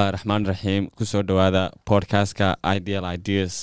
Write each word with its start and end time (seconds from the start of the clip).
bismillaahi 0.00 0.16
raxmaan 0.16 0.46
raxiim 0.48 0.84
ku 0.96 1.04
soo 1.04 1.20
dhowaada 1.28 1.62
podcastka 1.88 2.46
ideal 2.76 3.04
ideas 3.16 3.56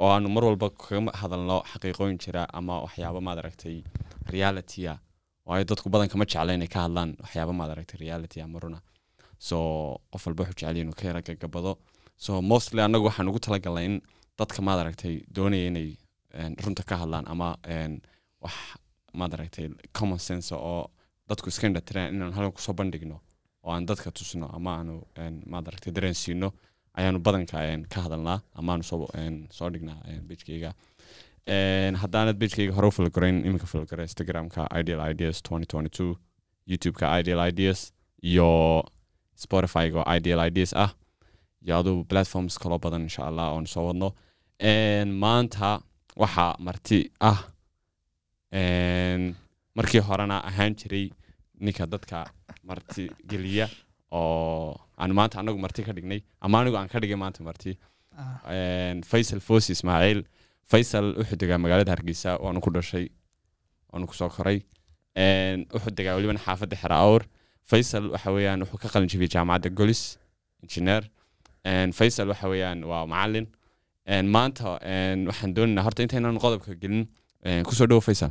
oo 0.00 0.08
aanu 0.14 0.28
mar 0.34 0.44
walba 0.48 0.68
kaga 0.70 1.12
hadalno 1.20 1.56
xaqiiqooyin 1.72 2.16
jira 2.24 2.42
ama 2.58 2.74
waxyaaba 2.84 3.20
maad 3.26 3.38
aragtay 3.42 3.76
realitya 4.34 4.92
waayo 5.48 5.64
dadku 5.70 5.88
badan 5.94 6.08
kama 6.12 6.24
jecla 6.32 6.52
inay 6.56 6.70
ka 6.74 6.78
hadlaan 6.86 7.10
waxyaaba 7.24 7.52
maad 7.58 7.70
aragtay 7.74 7.98
reality 8.04 8.38
ama 8.40 8.58
runa. 8.62 8.78
So 9.48 9.56
qof 10.12 10.22
walba 10.26 10.42
wuxuu 10.44 10.56
jecel 10.60 10.76
inuu 10.82 10.96
ka 11.00 11.04
yara 11.08 11.20
gagabado. 11.28 11.72
So 12.16 12.40
mostly 12.52 12.80
annagu 12.86 13.04
waxaan 13.08 13.28
ugu 13.28 13.40
talagalnay 13.46 13.84
in 13.90 13.94
dadka 14.40 14.60
maad 14.68 14.78
aragtay 14.84 15.14
doonaya 15.36 15.66
inay 15.70 15.88
runta 16.64 16.82
ka 16.88 16.94
hadlaan 17.02 17.24
ama 17.32 17.48
wax 18.44 18.54
maad 19.20 19.32
aragtay 19.36 19.68
common 19.98 20.18
sense 20.28 20.48
oo 20.54 20.82
dadku 21.28 21.48
iska 21.52 21.66
indhatiraan 21.68 22.08
inaan 22.14 22.32
halkan 22.36 22.52
ku 22.56 22.60
soo 22.66 22.72
bandhigno 22.80 23.20
oo 23.66 23.72
aan 23.74 23.86
dadka 23.90 24.08
tusno 24.18 24.46
ama 24.56 24.70
aanu 24.78 24.94
en, 25.24 25.34
maad 25.50 25.64
aragtay 25.68 25.92
dareensiino 25.96 26.48
ayaanu 26.98 27.18
badanka 27.26 27.56
ka 27.92 27.98
hadalnaa 28.06 28.38
ama 28.58 28.72
aanu 28.72 28.84
soo, 28.90 29.68
dhignaa 29.74 29.98
bejkeyga 30.28 30.70
haddaanad 32.02 32.36
bejkeyga 32.42 32.72
hore 32.76 32.86
u 32.90 32.94
falgarayn 32.98 33.38
iminka 33.46 33.66
falgara 33.72 34.02
instagramka 34.08 34.60
ideal 34.80 35.02
ideas 35.12 35.36
2022 35.42 36.14
youtubeka 36.70 37.06
ideal 37.20 37.40
ideas 37.52 37.80
iyo 38.30 38.48
spotifyga 39.44 39.98
oo 40.02 40.14
ideal 40.18 40.40
ideas 40.50 40.72
ah 40.84 40.90
iyo 41.64 41.72
aduu 41.80 42.04
platforms 42.10 42.54
kaloo 42.62 42.78
badan 42.84 43.02
insha 43.08 43.22
allah 43.30 43.46
oon 43.54 43.66
soo 43.66 43.84
wadno. 43.88 44.08
Maanta 45.22 45.68
waxaa 46.22 46.52
marti 46.66 46.98
ah 47.30 47.38
markii 49.78 50.00
horena 50.08 50.36
ahaan 50.50 50.74
jiray 50.80 51.06
ninka 51.64 51.84
dadka 51.92 52.18
marti 52.68 53.04
geliya 53.30 53.66
oo 54.12 54.76
aan 55.00 55.12
maanta 55.18 55.36
anagu 55.40 55.58
marti 55.64 55.82
ka 55.86 55.92
dhignay 55.96 56.20
ama 56.44 56.60
anigu 56.60 56.76
aan 56.76 56.88
ka 56.92 56.98
dhigay 57.02 57.16
maanta 57.24 57.42
marti. 57.48 57.72
En, 58.56 59.02
faysal 59.10 59.40
fosi 59.48 59.72
ismaaciil 59.76 60.20
faysal 60.72 61.06
wuxuu 61.20 61.36
degaa 61.42 61.58
magaalada 61.64 61.90
hargeysa 61.94 62.30
waanu 62.44 62.60
ku 62.64 62.70
dhashay 62.76 63.06
waanu 63.92 64.06
ku 64.10 64.14
soo 64.20 64.28
koray. 64.36 64.58
Wuxuu 65.74 65.92
degaa 65.98 66.14
welibana 66.16 66.40
xaafadda 66.46 66.76
xera 66.82 66.96
awr 67.06 67.22
faysal 67.70 68.04
waxa 68.14 68.30
weeyaan 68.36 68.60
wuxuu 68.64 68.78
ka 68.82 68.88
qalin 68.94 69.08
jibiyey 69.12 69.30
jaamacadda 69.34 69.68
golis 69.78 70.02
engineer. 70.62 71.02
En, 71.64 71.92
faysal 71.98 72.28
waxa 72.32 72.48
weeyaan 72.52 72.78
waa 72.90 73.04
macalin. 73.12 73.46
Maanta 74.34 74.64
waxaan 75.30 75.54
doonaynaa 75.56 75.84
horta 75.86 76.02
intaynan 76.06 76.38
qodobka 76.44 76.72
gelin 76.82 77.04
ku 77.68 77.72
soo 77.78 77.86
dhowo 77.90 78.00
faysal 78.08 78.30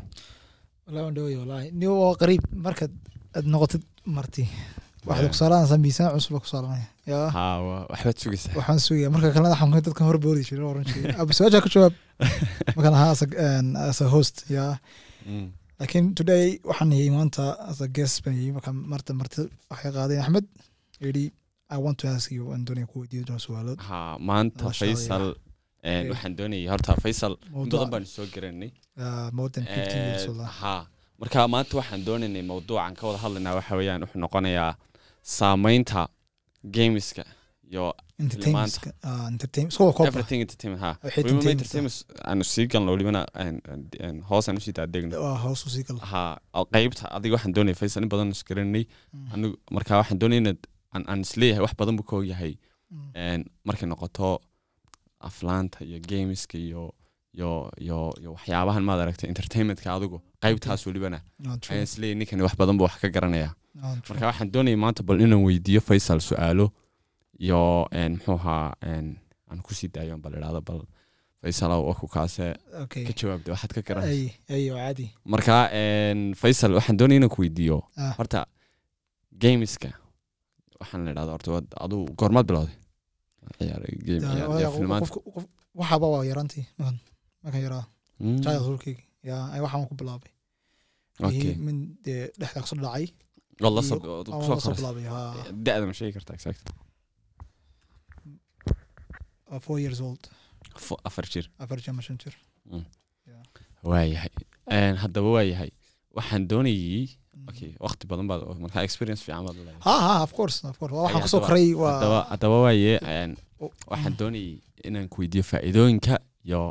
wallahi 0.88 1.04
waan 1.06 1.16
dhawaya 1.18 1.38
wallahi 1.44 1.68
ni 1.80 1.86
oo 1.88 2.14
qariib 2.22 2.44
markaad 2.66 2.92
aad 2.92 3.15
noqotid 3.54 3.84
marti. 4.06 4.44
Waxaad 5.06 5.24
Yeah. 5.24 5.32
ku 5.34 5.38
saaranaysaa 5.42 5.78
miisaan 5.86 6.12
cusub 6.16 6.40
ku 6.44 6.48
saaranaya 6.54 6.88
yaa. 7.12 7.28
Waxbaad 7.92 8.18
sugaysaa 8.24 8.54
waxaan 8.60 8.80
sugaya 8.86 9.10
marka 9.16 9.30
kalena 9.36 9.54
waxaan 9.54 9.72
dadkan 9.88 10.06
hor 10.10 10.18
boodi 10.26 10.42
jiray 10.48 10.66
oran 10.72 10.86
jiray 10.92 11.14
aba 11.22 11.32
su'aasha 11.38 11.60
ka 11.66 11.70
jawaab. 11.76 11.94
Markaan 12.76 12.96
ahaa 12.98 13.12
as 13.16 13.22
a, 13.22 13.28
as 13.92 14.00
a 14.06 14.08
host 14.16 14.36
yaa. 14.58 14.74
Mm. 15.30 15.48
laakiin 15.80 16.06
today 16.20 16.46
waxaan 16.70 16.92
yii 17.00 17.12
maanta 17.18 17.44
as 17.72 17.80
a 17.86 17.88
guest 17.98 18.24
baan 18.26 18.36
yii 18.42 18.52
marka 18.58 18.72
marta 18.94 19.12
marti 19.22 19.42
waxay 19.72 19.92
qaadeen 19.98 20.22
axmed. 20.24 20.46
Yidhi 21.06 21.26
i 21.76 21.78
want 21.86 21.98
to 22.02 22.08
ask 22.16 22.32
you 22.38 22.44
aan 22.54 22.62
doonaya 22.68 22.88
ku 22.92 22.96
weydiiyo 23.02 23.24
doona 23.30 23.42
su'aalood 23.48 23.80
ha 23.90 24.00
maanta 24.30 24.72
faysal 24.82 25.26
Okay. 25.86 26.10
waxaan 26.12 26.34
doonayay 26.40 26.68
horta 26.74 26.92
faysal 27.04 27.34
mawduuc 27.54 27.90
baan 27.94 28.06
soo 28.16 28.26
garanay. 28.36 28.72
More 29.38 29.50
than 29.56 29.66
fifty 29.76 29.98
years 30.06 30.24
Eh, 30.26 30.30
wallah 30.32 30.50
ha 30.62 30.76
marka 31.22 31.48
maanta 31.54 31.78
waxaan 31.80 32.02
doonaynay 32.08 32.42
mawduucan 32.52 32.94
ka 33.00 33.04
wada 33.08 33.20
hadlaynaa 33.26 33.56
waxa 33.60 33.74
weeyaan 33.80 34.02
wuxuu 34.06 34.22
noqonayaa 34.26 34.74
saameynta 35.38 36.02
gameska 36.78 37.24
iyo 37.72 37.86
entertainment 41.54 41.96
aanu 42.30 42.44
sii 42.54 42.66
galno 42.72 42.90
welibana 42.94 43.22
en- 43.44 43.62
en- 43.74 43.90
en, 44.08 44.16
hoos 44.30 44.46
aan 44.50 44.58
u 44.60 44.64
sii 44.66 44.74
oo 46.58 46.66
qeybta 46.76 47.04
adiga 47.18 47.34
waxaan 47.36 47.54
doonaya 47.58 47.76
faysal 47.82 48.04
in 48.06 48.10
badan 48.14 48.30
is 48.36 48.44
garanay 48.50 48.86
Mm. 49.14 49.28
anigu 49.34 49.56
marka 49.76 49.98
waxaan 50.02 50.20
doonaya 50.22 50.42
inaad 50.44 50.60
aan 51.12 51.22
is 51.26 51.34
leeyahay 51.42 51.62
wax 51.66 51.74
badan 51.82 51.96
buu 51.98 52.04
ka 52.10 52.16
ogyahay. 52.22 52.54
Mm. 52.92 53.10
En, 53.24 53.42
markay 53.68 53.88
noqoto 53.90 54.30
aflaanta 55.30 55.78
iyo 55.90 56.00
gameska 56.12 56.58
iyo 56.68 56.84
waxyaabahan 57.40 58.84
maad 58.90 59.00
aragtay 59.04 59.28
entertainmentka 59.34 59.88
adigu 59.98 60.18
qaybtaas 60.44 60.82
welibana 60.88 61.20
ayaan 61.70 61.84
is 61.88 61.94
leeyahay 62.02 62.20
ninkani 62.20 62.42
wax 62.48 62.56
badan 62.62 62.78
buu 62.78 62.86
wax 62.88 62.96
ka 63.04 63.10
garanaya 63.16 63.50
marka 64.10 64.26
waxaan 64.32 64.50
doonayay 64.56 64.80
maanta 64.86 65.04
bal 65.08 65.20
inaan 65.26 65.44
weydiiyo 65.48 65.82
faysal 65.90 66.20
su'aalo 66.30 66.68
iyo 67.46 67.62
muxuu 68.14 68.34
ahaa 68.40 68.68
aan 68.86 69.60
ku 69.66 69.72
sii 69.78 69.88
daayo 69.96 70.18
bal 70.24 70.34
idhaahdo 70.38 70.62
bal 70.70 70.82
faysalow 71.42 71.82
waku 71.90 72.08
kaase 72.16 72.46
ka 73.08 73.12
jawaabda 73.20 73.50
waxaad 73.54 73.72
ka 73.78 73.82
caadi. 73.90 75.08
Marka 75.34 75.56
faysal 76.42 76.72
waxaan 76.78 76.98
doonaya 77.00 77.18
inaan 77.20 77.30
ku 77.36 77.42
weydiiyo. 77.44 77.78
Ah. 77.98 78.14
horta 78.18 78.40
gameska 79.44 79.90
waxaan 80.80 81.02
la 81.06 81.12
idhahda 81.14 81.32
horta 81.36 81.50
aduu 81.86 82.04
goormaad 82.20 82.46
bilowday. 82.50 82.76
Filmaanta. 84.78 85.12
waxaaba 85.80 86.06
waa 86.14 86.24
yaraantii 86.32 86.66
markan 87.46 87.62
yaraa 87.68 87.86
Mm, 88.20 88.40
childhoodkayga 88.44 89.36
ay 89.54 89.60
waxaan 89.66 89.88
ku 89.92 89.96
bilaabay. 90.02 90.32
Min 91.66 91.78
dee 92.06 92.22
dhexda 92.40 92.62
ka 92.64 92.68
soo 92.72 92.80
dhacay. 92.86 93.06
Waad 93.64 93.74
la 93.78 93.82
iyo- 93.82 93.90
soo- 93.90 94.04
waad 94.18 94.28
aan 94.32 94.40
ku 94.40 94.46
soo 94.48 94.56
la 94.56 94.62
soo 94.64 94.72
koraysa. 94.72 94.80
bilaabay 94.80 95.06
da-da 95.66 95.86
ma 95.90 95.94
sheegi 96.00 96.14
kartaa 96.18 96.36
exact 96.38 96.62
uh, 99.52 99.60
four 99.66 99.78
years 99.84 100.00
old. 100.08 100.24
Afar 101.10 101.26
jir. 101.34 101.46
Afar 101.64 101.78
jir 101.84 101.90
ama 101.94 102.02
shan 102.08 102.18
jir. 102.24 102.36
Waayahay 103.84 104.32
En, 104.78 104.96
haddaba 105.04 105.30
waayahay 105.36 105.72
waxaan 106.18 106.48
doonayay 106.52 107.06
Mm. 107.36 107.50
okay 107.52 107.72
waqti 107.86 108.08
badan 108.10 108.26
baad 108.32 108.42
markaa 108.64 108.84
experience 108.88 109.22
fiican 109.26 109.44
baad 109.46 109.56
leedahay 109.60 109.82
ha 109.88 109.94
ha 110.06 110.14
of 110.26 110.32
course 110.38 110.58
of 110.72 110.76
course. 110.80 110.94
Waxaan 110.96 111.22
ku 111.26 111.30
soo 111.34 111.42
koray 111.48 111.68
waa 111.84 112.24
haddaba 112.32 112.58
waaye 112.66 112.94
Oh, 113.64 113.72
waxaan 113.92 114.14
mm. 114.14 114.20
doonayay 114.20 114.56
inaan 114.88 115.08
ku 115.12 115.16
weydiiyo 115.22 115.44
faa'iidooyinka 115.52 116.16
iyo 116.48 116.62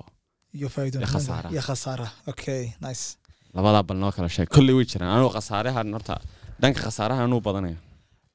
iyo 0.59 0.69
faa'iido 0.75 0.99
iyo 1.03 1.09
khasaaraha. 1.15 1.51
iyo 1.55 1.63
khasaara 1.69 2.07
okay 2.33 2.63
nice. 2.87 3.05
Labadaa 3.57 3.83
bal 3.89 3.99
noo 4.03 4.13
kala 4.17 4.29
sheeg. 4.35 4.49
Kolley 4.57 4.75
way 4.79 4.87
jiraan 4.93 5.11
anigu 5.17 5.31
khasaarahan 5.37 5.87
horta 5.97 6.15
dhanka 6.63 6.81
khasaaraha 6.87 7.21
anuu 7.27 7.41
badanaya 7.47 7.79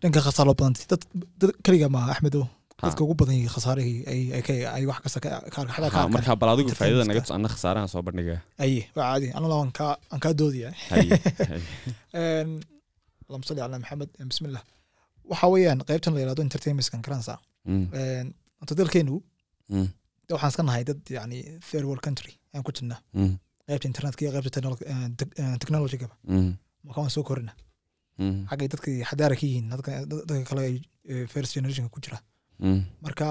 dhanka 0.01 0.19
khasaar 0.27 0.45
loo 0.49 0.55
badantay 0.59 0.85
dad 0.91 1.01
dad 1.41 1.51
keliga 1.65 1.87
maaha 1.95 2.09
axmedow 2.15 2.43
dadka 2.83 3.01
ugu 3.05 3.15
badan 3.21 3.35
yihiin 3.37 3.53
khasaarihii 3.55 3.99
ay 4.11 4.19
ay 4.35 4.41
ka 4.47 4.53
ay 4.77 4.83
wax 4.89 4.99
kasta 5.05 5.19
ka 5.23 5.29
ka 5.53 5.59
ka 5.67 5.89
Ha, 5.95 6.07
marka 6.15 6.31
bal 6.41 6.49
adigu 6.53 6.71
faa'iidada 6.79 7.05
naga 7.09 7.21
tus 7.25 7.33
anna 7.37 7.49
khasaarahan 7.53 7.89
soo 7.93 8.01
bandhigaya 8.07 8.39
ay 8.63 8.73
waa 8.97 9.05
caadi 9.11 9.27
anala 9.37 9.55
aan 9.61 9.71
kaa 9.79 9.93
aan 10.11 10.19
kaa 10.23 10.33
doodaya. 10.39 10.69
Een, 12.21 12.49
allahuma 13.27 13.45
salli 13.47 13.61
calaa 13.61 13.79
maxamed 13.83 14.09
bismillah. 14.31 14.63
Waxa 15.31 15.47
weeyaan 15.53 15.79
qaybtan 15.89 16.11
la 16.15 16.19
yihahdo 16.23 16.41
entertainmentskan 16.47 17.01
karansa 17.07 17.35
Mm, 17.69 17.85
dalkeenu 18.79 19.15
waxaan 20.33 20.51
iska 20.53 20.63
nahay 20.63 20.83
dad 20.89 20.99
yani 21.17 21.37
third 21.67 21.85
world 21.89 22.03
country 22.07 22.33
aan 22.53 22.63
ku 22.63 22.71
jirna 22.71 22.97
mm, 23.13 23.33
qaybta 23.67 23.87
internetka 23.91 24.21
iyo 24.25 24.31
qaybta 24.35 24.59
eh, 24.91 25.07
eh, 25.41 25.55
technologygaba 25.61 26.15
mm, 26.23 26.51
marka 26.83 26.99
waan 27.01 27.13
soo 27.15 27.23
korina. 27.29 27.53
Mm, 28.19 28.45
xaggay 28.49 28.67
dadka 28.73 28.89
xadaara 29.09 29.35
ka 29.39 29.45
yihiin 29.47 29.69
dadka 29.73 30.43
kale 30.49 30.61
ay 30.69 30.75
eh, 31.11 31.25
first 31.33 31.53
generationka 31.55 31.89
ku 31.95 31.99
jira. 32.05 32.19
Mm, 32.59 32.81
marka 33.05 33.27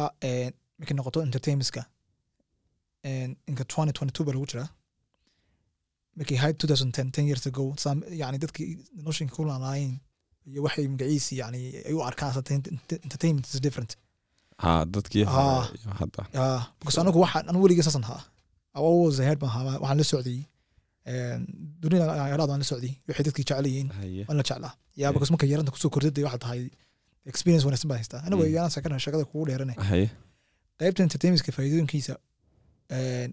markay 0.78 0.96
noqoto 0.96 1.22
entertainmentska 1.28 1.82
inka 3.50 3.64
2022 3.64 4.26
baa 4.26 4.34
lagu 4.36 4.46
jiraa 4.52 4.68
markay 6.18 6.36
ahayd 6.40 6.56
2010 6.64 7.10
10 7.14 7.30
years 7.30 7.46
ago 7.50 7.64
yani 8.22 8.38
dadkii 8.44 8.68
noloshinka 9.02 9.34
ku 9.36 9.44
laalaayeen 9.50 9.94
iyo 10.50 10.60
waxay 10.66 10.86
magaciisi 10.94 11.34
yani 11.42 11.60
ay 11.88 11.94
u 11.98 12.02
arkaan 12.10 12.32
entertainment 13.06 13.46
is 13.46 13.60
different. 13.66 13.92
ha 13.94 14.07
anagu 17.02 17.18
waxaan 17.24 17.44
weligii 17.64 17.82
saasan 17.88 18.04
haa 18.10 18.22
baan 19.42 19.52
waxaan 19.82 19.98
la 20.00 20.04
socday 20.12 20.40
Een, 21.12 21.40
dunida 21.82 22.04
yaraad 22.32 22.48
waan 22.52 22.60
la 22.62 22.66
socday 22.70 22.92
waxay 23.08 23.24
dadkii 23.26 23.44
jecel 23.48 23.66
yihiin 23.70 23.88
waan 24.28 24.36
la 24.40 24.44
jeclaa. 24.48 24.72
Yaa 25.00 25.12
because 25.14 25.30
marka 25.32 25.46
yaranta 25.52 25.70
ku 25.72 25.78
soo 25.82 25.90
kordhida 25.94 26.20
waxaa 26.26 26.38
tahay 26.44 26.62
experience 27.30 27.64
wanaagsan 27.66 27.88
baa 27.90 27.96
haystaa. 28.00 28.20
Anigu 28.26 28.42
Mm. 28.44 28.52
yaan 28.56 28.70
sakana 28.74 28.98
shaqada 29.04 29.24
kugu 29.30 29.44
dheerane. 29.48 29.74
Qaybta 30.80 31.00
entertainmentka 31.06 31.50
faa'iidooyinkiisa 31.56 32.14
een, 32.96 33.30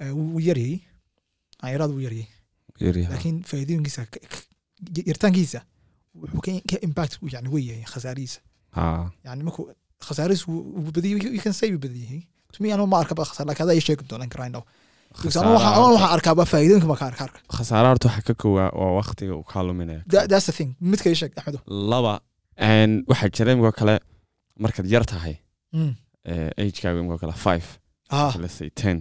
ee, 0.00 0.10
wuu 0.16 0.40
yaryay. 0.48 0.76
Yaraad 1.74 1.90
wuu 1.94 2.00
yaryay. 2.06 2.26
Laakiin 3.12 3.36
faa'iidooyinkiisa 3.50 4.02
yartaankiisa 5.10 5.60
wuxuu 6.20 6.40
ka- 6.70 6.82
impact 6.88 7.12
yani 7.34 7.48
wey 7.54 7.64
yahay 7.70 7.84
khasaarihiisa. 7.92 8.40
Ha. 8.40 8.49
Yani 9.26 9.42
markuu 9.46 9.64
khasaarihiis 10.06 10.44
wuu 10.48 10.90
badiyay 10.96 11.18
you 11.36 11.42
can 11.46 11.52
say 11.60 11.68
wuu 11.74 11.82
badiyay 11.86 12.20
to 12.52 12.58
me 12.62 12.72
anu 12.74 12.86
ma 12.92 12.96
arkaba 13.02 13.22
khasaar 13.30 13.46
laakiin 13.48 13.64
adaa 13.66 13.76
ii 13.78 13.84
sheegi 13.88 14.04
doonaan 14.10 14.30
anu 14.48 14.62
Khasaaraha- 15.20 15.78
waxaan 15.94 16.12
arkaaba 16.16 16.42
faa'iidooyinka 16.52 16.88
ma 16.92 16.96
ka 17.00 17.06
arka 17.10 17.22
arka 17.28 17.38
khasaaraha 17.56 17.90
horta 17.92 18.08
waxa 18.08 18.22
ka 18.28 18.34
kowaa 18.42 18.68
waa 18.80 18.92
waqtiga 19.00 19.32
uu 19.38 19.44
kaa 19.52 19.62
luminaya 19.68 20.02
That- 20.12 20.28
that's 20.30 20.46
the 20.50 20.54
thing. 20.58 20.70
midka 20.90 21.06
ii 21.10 21.18
sheeg 21.20 21.32
axmedo 21.38 21.58
laba 21.90 22.14
waxaa 23.10 23.28
jira 23.36 23.52
imikoo 23.54 23.72
kale 23.80 23.94
markaad 24.64 24.86
yar 24.94 25.04
tahay 25.12 25.34
agekaagu 26.60 26.98
imikoo 27.02 27.18
kale 27.24 27.32
five. 27.46 27.66
let's 28.42 28.56
say 28.60 28.70
ten. 28.82 28.96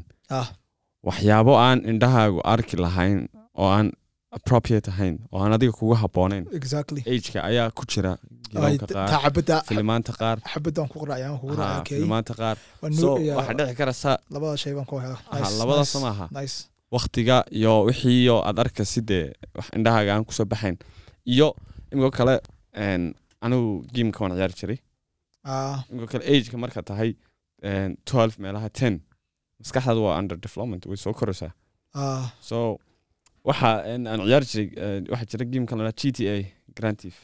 waxyaabo 1.07 1.53
aan 1.65 1.79
indhahaagu 1.91 2.39
arki 2.53 2.75
lahayn 2.85 3.19
oo 3.61 3.69
aan 3.77 3.87
appropriate 4.37 4.87
ahayn 4.91 5.15
oo 5.31 5.39
aan 5.43 5.53
adiga 5.57 5.71
kugu 5.79 5.95
habboonayn. 6.01 6.45
Exactly. 6.59 7.01
Ageka 7.13 7.39
ayaa 7.49 7.69
ku 7.77 7.83
jira 7.91 8.11
filimaanta 9.67 10.13
qaar. 10.19 10.37
filimaanta 11.89 12.33
so 13.01 13.15
waxaa 13.37 13.53
dhici 13.59 13.75
Nice, 15.33 15.57
labadaas 15.59 15.95
maaha 16.05 16.25
waktiga 16.95 17.35
iyo 17.59 17.73
wixii 17.89 18.29
oo 18.33 18.41
aad 18.47 18.57
arka 18.63 18.85
sidee 18.93 19.25
wax 19.57 19.67
indhahaaga 19.77 20.11
aan 20.15 20.25
ku 20.25 20.33
soo 20.37 20.45
baxayn. 20.45 20.77
Iyo 21.33 21.47
imikoo 21.91 22.11
kale 22.19 22.35
anigu 23.45 23.85
gameka 23.93 24.19
waan 24.23 24.33
ciyaari 24.37 24.53
jiray. 24.59 24.79
Ah. 25.45 25.77
Imikoo 25.89 26.07
kale 26.13 26.23
ageka 26.31 26.57
marka 26.63 26.81
tahay 26.89 27.11
12 27.63 28.39
meelaha 28.43 28.67
10 28.69 28.99
maskaxdaadu 29.59 30.01
waa 30.07 30.17
under 30.19 30.37
development 30.45 30.85
way 30.85 30.97
soo 30.97 31.13
koraysaa. 31.19 31.51
Ah. 31.95 32.25
So 32.49 32.57
waxa 33.49 33.69
aan 33.91 34.19
ciyaari 34.27 34.45
jiray 34.51 34.67
waxaa 35.11 35.29
jira 35.31 35.45
gamekan 35.53 35.77
la 35.87 35.91
g 35.99 36.01
t 36.15 36.19
a 36.33 36.35
grantif 36.77 37.15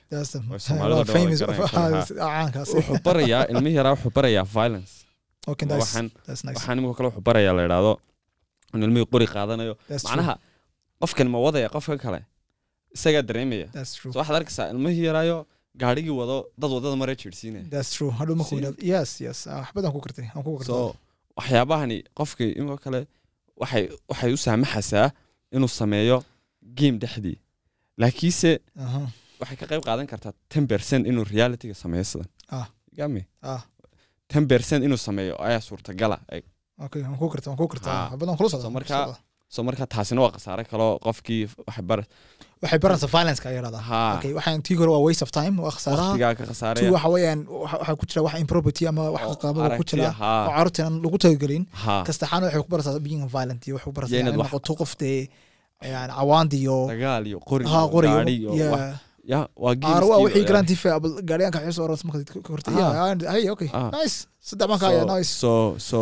barayaa 3.07 3.44
ilmihi 3.54 3.75
yaraa 3.80 3.94
wuxuu 3.95 4.12
barayaa 4.18 4.45
violence. 4.57 4.94
Waxaan 5.48 6.77
imikoo 6.80 6.95
kale 6.98 7.07
wuxuu 7.10 7.25
barayaa 7.30 7.54
la 7.57 7.63
idhaahdo 7.68 7.94
in 8.74 8.81
ilmihii 8.88 9.07
qori 9.13 9.27
qaadanayo. 9.36 9.74
Macnaha 10.07 10.36
qofkan 11.01 11.27
ma 11.33 11.39
wadaya 11.45 11.68
qofka 11.75 11.98
kale 12.06 12.19
isagaa 12.95 13.24
dareemaya. 13.30 13.68
So 13.86 14.19
waxaad 14.19 14.36
arkaysaa 14.39 14.68
ilmihii 14.74 15.06
yaraayo 15.10 15.38
gaarigii 15.81 16.16
wado 16.22 16.38
dad 16.62 16.72
waddada 16.75 16.95
yes 18.92 19.10
yes. 19.22 19.48
Ah, 19.48 19.68
waxyaabahani 21.38 21.98
qofkii 22.19 22.51
imikoo 22.60 22.80
kale 22.86 23.00
waxay 23.62 23.83
waxay 24.10 24.31
u 24.33 24.38
saamaxaysaa 24.45 25.07
inuu 25.52 25.68
sameeyo 25.68 26.24
game 26.80 26.98
dhexdii. 27.04 27.38
Laakiinse 28.02 28.52
waxay 29.40 29.58
ka 29.58 29.66
qayb 29.72 29.84
qaadan 29.88 30.08
kartaa 30.08 30.34
ten 30.50 30.68
percent 30.68 31.08
inuu 31.08 31.24
realityga 31.24 31.74
sameeyo 31.84 32.04
sidan. 32.04 32.30
Ah. 32.58 32.68
gami 32.98 33.22
ah. 33.42 33.62
ten 34.28 34.48
percent 34.48 34.84
inuu 34.88 34.98
sameeyo 34.98 35.36
ayaa 35.48 35.62
suurtagala. 35.62 36.18
Okay 36.86 37.02
So 39.56 39.63
marka- 39.63 39.68
marka 39.68 39.86
taasina 39.96 40.22
waa 40.25 40.31
khasaare 40.36 40.63
kaloo 40.72 40.92
qofkii 41.06 41.42
waxay 42.63 42.80
baranaysaa 42.84 43.10
violence 43.16 43.42
yaraada 43.57 43.80
ha 43.90 44.02
okay 44.18 44.34
waxaan 44.38 44.62
tii 44.68 44.75
hore 44.80 44.92
waa 44.96 45.04
waste 45.07 45.24
of 45.25 45.31
time 45.40 45.56
waa 45.66 45.72
khasaaraha 45.75 46.07
waqtigaa 46.10 46.34
ka 46.40 46.44
khasaaraya 46.52 46.92
waxa 46.96 47.10
weeyaan 47.16 47.42
waxa 47.63 47.96
ku 48.00 48.06
jira 48.10 48.22
wax 48.28 48.36
improperty 48.46 48.84
ama 48.92 49.04
wax 49.16 49.24
oo 49.31 49.36
qaabada 49.44 49.78
ku 49.80 49.84
jira 49.92 50.07
oo 50.10 50.52
carruurta 50.56 50.81
aan 50.86 50.96
lagu 51.06 51.18
talagelin 51.24 51.63
ha 51.84 51.96
kastaxaana 52.07 52.46
waxay 52.48 52.62
ku 52.66 52.69
baraysaa 52.74 53.00
being 53.07 53.24
violent 53.36 53.62
iyo 53.68 53.75
waxay 53.78 53.90
ku 53.92 53.96
baraysaa 53.98 54.19
inaad 54.24 54.38
noqoto 54.44 54.74
qof 54.81 54.92
dee 55.02 55.19
yani 55.94 56.13
cawaandi 56.19 56.58
iyo 56.63 56.78
dagaal 56.94 57.24
iyo 57.31 57.40
qori 57.50 57.63
ha 57.74 57.80
gaari 58.06 58.36
iyo 58.42 58.51
ya 59.31 59.40
waa 59.63 59.74
aarwa 59.74 59.75
gameskiiba, 59.81 60.18
wixii 60.25 60.42
ya. 60.44 60.48
garantife 60.50 60.88
gaariyaanka 61.30 61.60
xiiso 61.66 61.81
oran 61.86 61.98
markaad 62.08 62.30
ka 62.46 62.50
hortay 62.54 62.74
Ah. 62.81 63.34
hey 63.36 63.46
okay 63.56 63.69
Ah. 63.80 63.90
nice 63.98 64.18
saddex 64.48 64.68
baan 64.69 64.80
ka 64.81 64.88
haya 64.90 65.01
So- 65.04 65.12
nice 65.16 65.31
so 65.44 65.51
so 65.90 66.00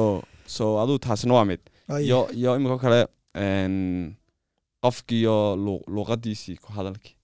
so 0.56 0.64
aduu 0.84 0.98
taasina 1.06 1.34
waa 1.38 1.46
mid 1.52 1.62
iyo 2.08 2.20
iyo 2.40 2.52
imika 2.60 2.78
kale 2.84 3.00
qofkiiyo 4.84 5.56
lu- 5.66 5.84
luuqadiisii 5.96 6.58
ku 6.64 6.70
hadalkii 6.78 7.16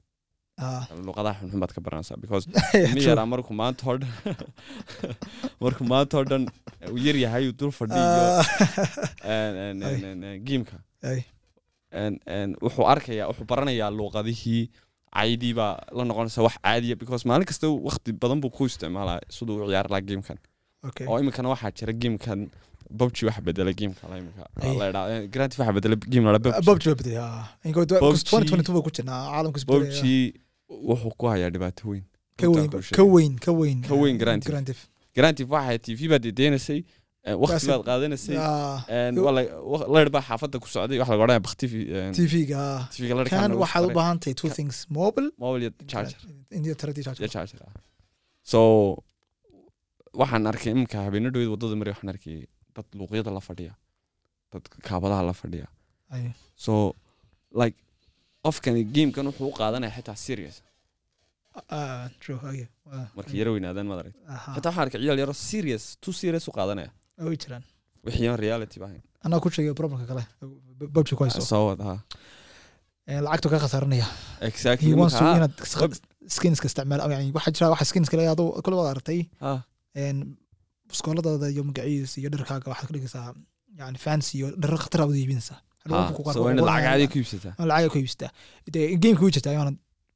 Ah. 0.62 0.84
luuqadaha 1.06 1.40
xunxun 1.40 1.60
baad 1.64 1.72
ka 1.76 1.82
baranaysaa 1.82 2.18
because 2.24 2.46
true. 2.52 3.04
yaraa 3.08 3.26
markuu 3.34 3.56
maanta 3.62 3.84
oo 3.90 3.98
dhan 4.02 4.12
markuu 5.64 5.86
maanta 5.94 6.18
oo 6.20 6.26
dhan 6.32 6.44
uu 6.92 6.98
yar 7.06 7.16
yahay 7.26 7.44
uu 7.50 7.56
dul 7.60 7.72
fadhiyo 7.72 8.04
Ah. 8.04 8.44
giimka 10.48 10.78
wuxuu 12.64 12.86
arkayaa 12.94 13.28
wuxuu 13.32 13.46
baranayaa 13.52 13.92
luuqadihii 14.00 14.64
caydii 15.16 15.54
baa 15.60 15.74
la 15.98 16.04
noqonaysa 16.10 16.44
wax 16.48 16.56
caadiya 16.64 16.96
because 17.02 17.24
maalin 17.28 17.48
kasta 17.52 17.68
waqti 17.88 18.12
badan 18.22 18.40
buu 18.44 18.52
ku 18.58 18.66
isticmaalaa 18.70 19.20
siduu 19.36 19.56
u 19.64 19.68
ciyaari 19.72 19.90
lahaa 19.94 20.36
okay 20.90 21.06
oo 21.08 21.18
iminkana 21.22 21.50
waxaa 21.54 21.72
jira 21.80 21.94
gamekan 22.02 22.40
bobji 22.90 23.26
waxa 23.28 23.42
bedela 23.48 23.72
gameka 23.80 24.08
la 24.12 24.18
imika 24.22 24.44
la 24.80 24.86
idhaa 24.90 25.28
granti 25.34 25.56
waxa 25.62 25.74
bedela 25.78 25.96
game 25.96 26.32
la 26.36 26.40
bobji 26.40 26.90
inko 27.68 27.86
PUBG. 27.86 28.22
2022 28.32 28.74
baa 28.76 28.82
ku 28.88 28.92
jirnaa 28.98 29.22
caalamka 29.34 29.58
isbedelaya 29.62 29.92
bobji 29.92 30.14
wuxuu 30.90 31.14
ku 31.20 31.26
hayaa 31.34 31.50
dhibaato 31.56 31.84
weyn 31.90 32.06
ka 32.40 32.48
weyn 32.54 32.70
ka 32.98 33.04
weyn 33.14 33.34
ka 33.46 33.52
weyn 33.60 33.80
Ka 33.90 33.96
weyn 34.02 34.18
Grand 34.18 34.42
Theft. 34.44 34.52
Grand 34.54 34.68
Theft. 34.70 34.84
granti 35.18 35.44
waxay 35.54 35.78
tv 35.86 36.00
baad 36.12 36.24
dedeynasay 36.28 36.80
waqti 37.44 37.68
baad 37.72 37.82
qaadanaysay 37.90 38.36
layr 39.96 40.10
baa 40.16 40.24
xaafada 40.30 40.58
ku 40.64 40.68
socday 40.74 40.98
waxa 41.02 41.12
laga 41.14 41.24
odhanaya 41.26 41.44
bakti 41.48 41.66
TV-ga 42.18 42.62
tvga 42.94 43.14
layr 43.20 43.28
kan 43.34 43.52
waxaad 43.64 43.84
u 43.88 43.92
baahan 44.00 44.18
tahay 44.22 44.36
two 44.42 44.50
things 44.58 44.78
mobile. 45.00 45.30
mobile 45.44 45.62
iyo 45.66 45.72
charger 45.92 46.22
iyo 46.64 46.76
charger 47.36 47.60
so 48.52 48.60
waxaan 50.22 50.48
arkay 50.52 50.72
iminka 50.74 50.98
habeena 51.06 51.30
dhowed 51.34 51.50
waddada 51.54 51.76
mari 51.80 51.90
waxaan 51.94 52.10
arkay 52.14 52.38
dad 52.80 52.88
luuqyada 53.00 53.32
la 53.38 53.42
fadhiya 53.50 53.74
dad 54.54 54.64
kaabadaha 54.88 55.22
la 55.30 55.34
fadhiya 55.42 55.68
so 56.66 56.74
like 57.62 57.78
qofkani 58.46 58.82
gamekan 58.96 59.26
wuxuu 59.30 59.48
u 59.52 59.56
qaadanaya 59.62 59.92
xitaa 59.98 60.16
serious. 60.28 60.58
Ah, 61.70 62.08
Ah, 62.98 63.06
markay 63.18 63.36
yaro 63.40 63.52
weynaadaan 63.56 63.86
maad 63.90 64.00
aragta 64.02 64.20
xitaa 64.56 64.70
waxaan 64.72 64.84
arkay 64.86 65.00
ciyaal 65.04 65.20
yaro 65.24 65.34
serious 65.50 65.84
too 66.04 66.14
serious 66.22 66.46
u 66.50 66.52
qaadanaya. 66.58 66.90
Way 67.28 67.38
jiraan. 67.44 67.64
Wixii 68.06 68.28
aan 68.32 68.40
reality 68.46 68.78
bahayn. 68.84 69.02
Anaa 69.26 69.40
ku 69.44 69.50
sheegay 69.56 69.74
problemka 69.82 70.06
kale. 70.12 70.24
Babji 70.96 71.14
ku 71.18 71.24
hayso 71.26 71.42
soo 71.52 71.64
wad 71.70 71.82
ha 71.88 71.94
Eh, 73.10 73.20
lacagtu 73.26 73.48
ka 73.54 73.58
khasaaranaya. 73.64 74.08
Exactly. 74.50 74.94
Marka, 75.02 75.26
inaad 75.40 75.54
skinska 76.36 76.66
isticmaal 76.70 77.02
yani 77.16 77.32
waxaa 77.38 77.54
jira 77.56 77.68
waxa 77.74 77.86
skinska 77.92 78.16
la 78.20 78.24
yado 78.30 78.44
kule 78.66 78.76
waad 78.80 78.90
aragtay. 78.94 79.20
Ha 79.44 79.52
buskooladooda 80.90 81.48
iyo 81.54 81.64
magaciisa 81.70 82.16
iyo 82.22 82.30
dharkaaga 82.34 82.68
waxaad 82.72 82.88
ka 82.90 82.94
dhigaysaa 82.96 83.28
yani 83.80 83.98
fancy 84.06 84.32
iyo 84.40 84.48
dhar 84.62 84.72
khatar 84.84 85.00
aad 85.04 85.16
iibinaysaa 85.22 85.60
ha 85.92 86.00
so 86.34 86.40
waa 86.44 86.52
inaad 86.54 86.66
lacag 86.70 86.86
caadi 86.88 87.06
ku 87.94 87.98
iibsataa 88.02 88.32
gameka 89.04 89.24
u 89.28 89.32
jirta 89.36 89.50
ayaana 89.54 89.72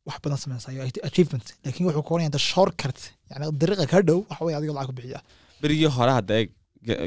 wax 0.10 0.18
badan 0.24 0.40
sameynaysaa 0.44 0.72
iyo 0.76 0.84
achievement 1.10 1.46
laakiin 1.66 1.86
wuxuu 1.88 2.04
koonaya 2.10 2.30
the 2.36 2.42
shortcut 2.52 3.00
yani 3.32 3.46
dariiqa 3.62 3.86
ka 3.94 4.00
dhow 4.08 4.20
waxa 4.30 4.44
wey 4.48 4.56
adiga 4.60 4.74
lacag 4.78 4.90
ku 4.90 4.96
bixiya. 5.00 5.20
Berigii 5.62 5.90
hore 5.98 6.12
hadda 6.18 6.34
eeg 6.40 6.50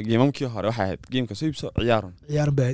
geemamkii 0.07 0.47
hore 0.53 0.67
waxay 0.69 0.85
ahayd 0.85 1.01
geemka 1.13 1.33
soo 1.39 1.45
iibso 1.49 1.67
ciyaaran 1.77 2.13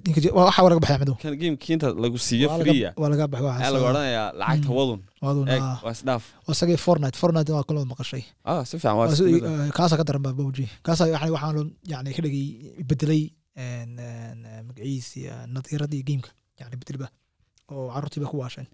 ninka 0.05 0.19
ji- 0.23 0.33
waa- 0.37 0.45
waxaa 0.49 0.63
laga 0.69 0.79
baxay 0.83 0.95
axmedow 0.95 1.15
kan 1.23 1.33
geemkii 1.41 1.73
inta 1.75 1.87
lagu 2.03 2.17
siiyo 2.27 2.47
laga- 2.59 2.93
waa 3.01 3.09
laga 3.13 3.25
baxay 3.33 3.49
ayaa 3.59 3.71
lagu 3.75 3.85
odhanayaa 3.91 4.27
lacagta 4.39 4.69
Mm. 4.69 4.77
wadun. 4.79 4.99
Waadun 5.23 5.45
eeg 5.53 5.63
waa 5.85 5.93
isdhaaf 5.97 6.23
isagii 6.51 6.77
fortnite. 6.85 7.17
Fortnite 7.21 7.51
waa 7.55 7.63
kula 7.67 7.85
maqashay. 7.91 8.23
Ah 8.49 8.61
si 8.67 8.73
fiican 8.79 8.95
waa 8.99 9.07
ah. 9.07 9.13
eh, 9.13 9.71
kaasaa 9.77 9.97
ka 9.99 10.03
daran 10.07 10.23
baa 10.25 10.33
bawji 10.39 10.65
kaasaa 10.85 11.07
yani 11.13 11.31
waxaan 11.35 11.67
yani 11.91 12.09
ka 12.15 12.21
dhigay 12.25 12.47
bedelay 12.89 13.23
eh, 13.61 13.85
eh, 14.87 15.47
nadiiradii 15.53 16.03
gameka. 16.07 16.31
Yani 16.59 16.75
bedelba 16.81 17.07
oo 17.71 17.87
carruurtii 17.93 18.21
ba 18.23 18.27
ku 18.31 18.37
waasheen. 18.41 18.67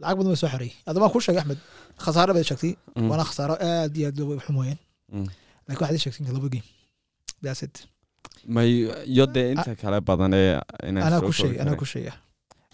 Lacag 0.00 0.16
badan 0.18 0.30
baa 0.32 0.40
soo 0.42 0.50
xeray 0.54 0.70
adama 0.88 1.08
ku 1.12 1.18
sheegay 1.24 1.40
axmed 1.42 1.58
khasaare 2.04 2.32
baad 2.36 2.46
sheegtay. 2.50 2.72
Mm. 2.96 3.08
waana 3.10 3.24
khasaaro 3.30 3.54
aad 3.70 3.92
iyo 3.96 4.06
aad 4.08 4.18
weeyaan 4.20 4.78
Mm. 5.12 5.26
laakiin 5.66 5.82
waxaad 5.82 5.96
ii 5.96 6.02
sheegtay 6.04 6.32
laba 6.36 6.48
game 6.54 6.66
that's 7.44 7.62
it 7.66 7.76
may 8.54 8.68
iyo 9.14 9.24
dee 9.34 9.46
inta 9.54 9.72
kale 9.82 9.98
badan 10.08 10.32
ee 10.40 10.50
anaa 11.06 11.20
ku 11.80 11.86
sheegay 11.92 12.12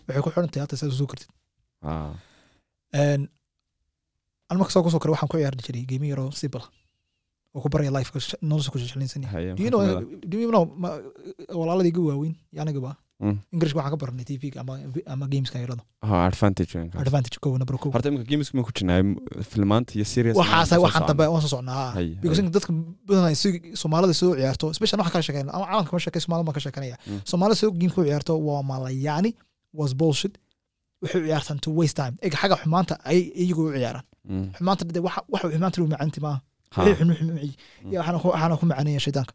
waxay 0.07 0.23
ku 0.25 0.31
xiran 0.35 0.49
tahay 0.53 0.63
hata 0.65 0.77
saad 0.81 0.93
u 0.95 0.99
soo 1.01 1.09
kartid 1.11 1.31
an 4.51 4.57
marka 4.59 4.73
soo 4.75 4.83
ku 4.85 4.91
soo 4.93 5.01
kore 5.03 5.13
waxaan 5.15 5.29
ku 5.33 5.37
ciyaari 5.39 5.59
jiray 5.67 5.85
game 5.91 6.07
yaroo 6.13 6.31
simple. 6.33 6.65
Oo 7.55 7.61
ku 7.65 7.69
baraya 7.73 7.91
life 7.97 8.11
nolosha 8.51 8.71
ku 8.73 8.79
ma- 10.83 11.01
walaaladii 11.61 11.93
iga 11.95 12.01
waaweyn 12.09 12.35
iyo 12.53 12.61
anigaba 12.63 12.91
English 13.55 13.75
waxaan 13.77 13.93
ka 13.95 13.99
baranay 14.03 14.25
tvga 14.31 14.61
ama 14.63 14.73
ama 15.13 15.25
gameska 15.33 15.59
yarada 15.65 15.83
advantage 16.31 16.71
weyn 16.77 16.89
kaas. 16.93 17.03
advantage 17.05 17.37
kow 17.43 17.53
number 17.61 17.77
kow 17.83 17.91
horta 17.95 18.09
imika 18.13 18.27
games 18.31 18.49
ma 18.55 18.63
ku 18.67 18.71
jirnaa 18.79 18.99
filmaanta 19.53 19.91
iyo 19.99 20.05
series 20.13 20.37
waxaasa 20.41 20.79
waxaan 20.85 21.07
dambe 21.11 21.25
waan 21.35 21.43
soo 21.45 21.53
socnaa 21.57 21.87
because 22.23 22.41
dadka 22.57 22.71
badan 23.09 23.35
si 23.43 23.49
soomaalida 23.83 24.15
soo 24.21 24.31
ciyaarto 24.41 24.67
special 24.79 24.99
waxaan 25.03 25.15
ka 25.17 25.27
sheekeynaa 25.29 25.55
ama 25.59 25.65
caalamka 25.71 25.93
ma 25.97 26.01
sheekay 26.05 26.21
soomaalida 26.25 26.47
ma 26.51 26.55
ka 26.57 26.61
sheekanaya 26.67 26.97
soomaalida 27.31 27.57
soo 27.63 27.71
game 27.81 27.93
ku 27.97 28.01
ciyaarto 28.09 28.33
waa 28.49 28.63
malayaani 28.71 29.31
was 29.81 29.93
bullshit. 30.01 30.35
waxay 31.03 31.21
ciyaartaan 31.27 31.59
to 31.65 31.71
waste 31.81 31.97
time. 32.03 32.15
eg 32.27 32.33
xagga 32.41 32.57
xumaanta 32.63 32.95
ay 33.11 33.19
iyagu 33.45 33.63
u 33.69 33.73
ciyaaraan 33.79 34.05
xumaanta 34.59 34.83
de 34.97 35.01
waxa 35.07 35.21
xumaanta 35.53 35.77
lagu 35.81 35.91
macanti 35.95 36.21
maaha 36.27 36.39
waxaana 37.99 38.57
ku- 38.61 38.67
macaneeya 38.73 39.01
shaydaanka 39.07 39.33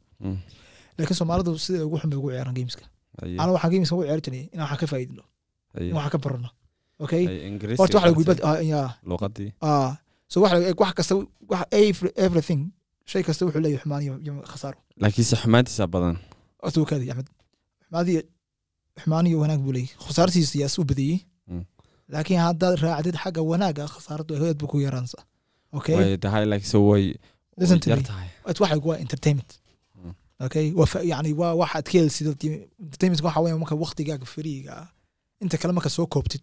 laakiin 0.97 1.17
soomaalidu 1.19 1.51
sida 1.65 1.85
ugu 1.87 1.97
xun 2.01 2.09
bay 2.11 2.19
ugu 2.21 2.29
ciyaaraan 2.33 2.55
gameska 2.59 2.83
ana 3.41 3.51
waxaan 3.55 3.71
gameska 3.73 3.95
ugu 3.95 4.03
ciyaari 4.05 4.21
jiray 4.25 4.43
in 4.53 4.59
waxaan 4.63 4.79
ka 4.81 4.87
faa'iidino 4.91 5.23
in 5.87 5.93
waxaan 5.97 6.11
ka 6.15 6.19
barano 6.25 6.49
okay? 7.03 7.23
Horta 7.79 7.95
waxa 7.97 8.07
lagu 8.09 8.23
bad 8.29 8.39
ya 8.73 8.81
luqadii. 9.09 9.49
Ah 9.61 9.91
so 10.31 10.35
wax 10.43 10.51
wax 10.81 10.91
kasta 10.97 11.13
wax 11.51 11.61
every- 11.81 12.15
everything 12.25 12.61
shay 13.11 13.23
kasta 13.27 13.41
wuxuu 13.45 13.61
leeyahay 13.65 13.81
xumaan 13.83 14.01
iyo 14.25 14.33
khasaaro. 14.51 14.77
Laakiinse 15.01 15.35
xumaantiisa 15.41 15.87
badan. 15.93 16.15
Horta 16.63 16.85
kaadi 16.89 17.11
axmed. 17.11 17.29
Xumaadiyo 17.85 18.21
xumaan 19.01 19.25
iyo 19.29 19.37
wanaag 19.43 19.59
buu 19.65 19.73
leeyahay. 19.77 19.97
Khasaartiisa 20.05 20.55
yaa 20.61 20.69
isu 20.71 20.83
badiyey 20.89 21.19
Mm. 21.51 21.63
laakiin 22.13 22.39
haddaad 22.47 22.75
raacdid 22.83 23.15
xagga 23.23 23.41
wanaaga 23.51 23.83
khasaaradu 23.95 24.31
aad 24.35 24.57
buu 24.59 24.67
ku 24.71 24.77
yaraansa 24.87 25.19
okay? 25.77 25.95
Way 25.99 26.17
tahay 26.25 26.43
laakiinse 26.51 26.77
way 26.89 27.05
Listen 27.59 27.77
way 27.77 27.83
to 27.83 27.89
yar 27.91 27.99
me. 27.99 28.05
tahay 28.11 28.27
It 28.49 28.57
waxay 28.63 29.01
entertainment. 29.05 29.51
Okay? 30.45 30.65
Yani 31.11 31.29
waa 31.41 31.53
waxaad 31.61 31.85
ka 31.89 31.91
helsid 31.99 32.27
entertainment 32.85 33.21
waxa 33.27 33.39
weeye 33.43 33.57
marka 33.63 33.75
waqtigaaga 33.83 34.25
fariiga 34.35 34.71
ah 34.81 34.87
inta 35.43 35.55
kale 35.61 35.71
marka 35.77 35.89
soo 35.97 36.05
koobtid 36.13 36.41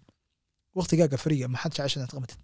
waqtigaaga 0.79 1.17
fariiga 1.25 1.47
maxaad 1.55 1.73
jecesha 1.77 1.97
inaad 2.01 2.13
qabatid 2.17 2.39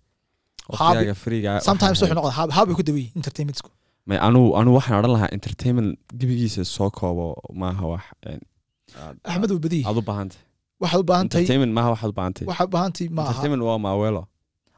sometimes 1.68 1.98
wuxuu 2.02 2.30
haab 2.56 2.68
ku 2.78 2.82
dawiyey 2.88 3.08
entertainmentsku 3.18 3.70
may 4.08 4.18
anu 4.26 4.40
anu 4.58 4.68
waxaan 4.78 4.96
odhan 5.00 5.12
lahaa 5.16 5.30
entertainment 5.36 5.90
gebigiisa 6.20 6.62
soo 6.76 6.90
koobo 6.98 7.26
maaha 7.62 7.84
wax 7.92 8.04
aad- 8.30 8.46
axmed 9.30 9.50
uu 9.54 9.60
badiyey 9.64 9.84
aad 9.88 9.98
u 10.00 10.02
baahantay. 10.10 10.40
Waxaad 10.82 11.00
u 11.04 11.06
baahan 11.10 11.26
tahay 11.30 11.42
entertainment 11.42 11.72
maaha 11.76 11.88
waxaad 11.94 12.10
u 12.12 12.16
baahantay. 12.18 12.44
Waxaad 12.50 12.68
u 12.70 12.72
baahan 12.74 12.92
tahay 12.96 13.08
maaha 13.16 13.28
entertainment 13.30 13.62
waa 13.68 13.78
maaweelo 13.86 14.22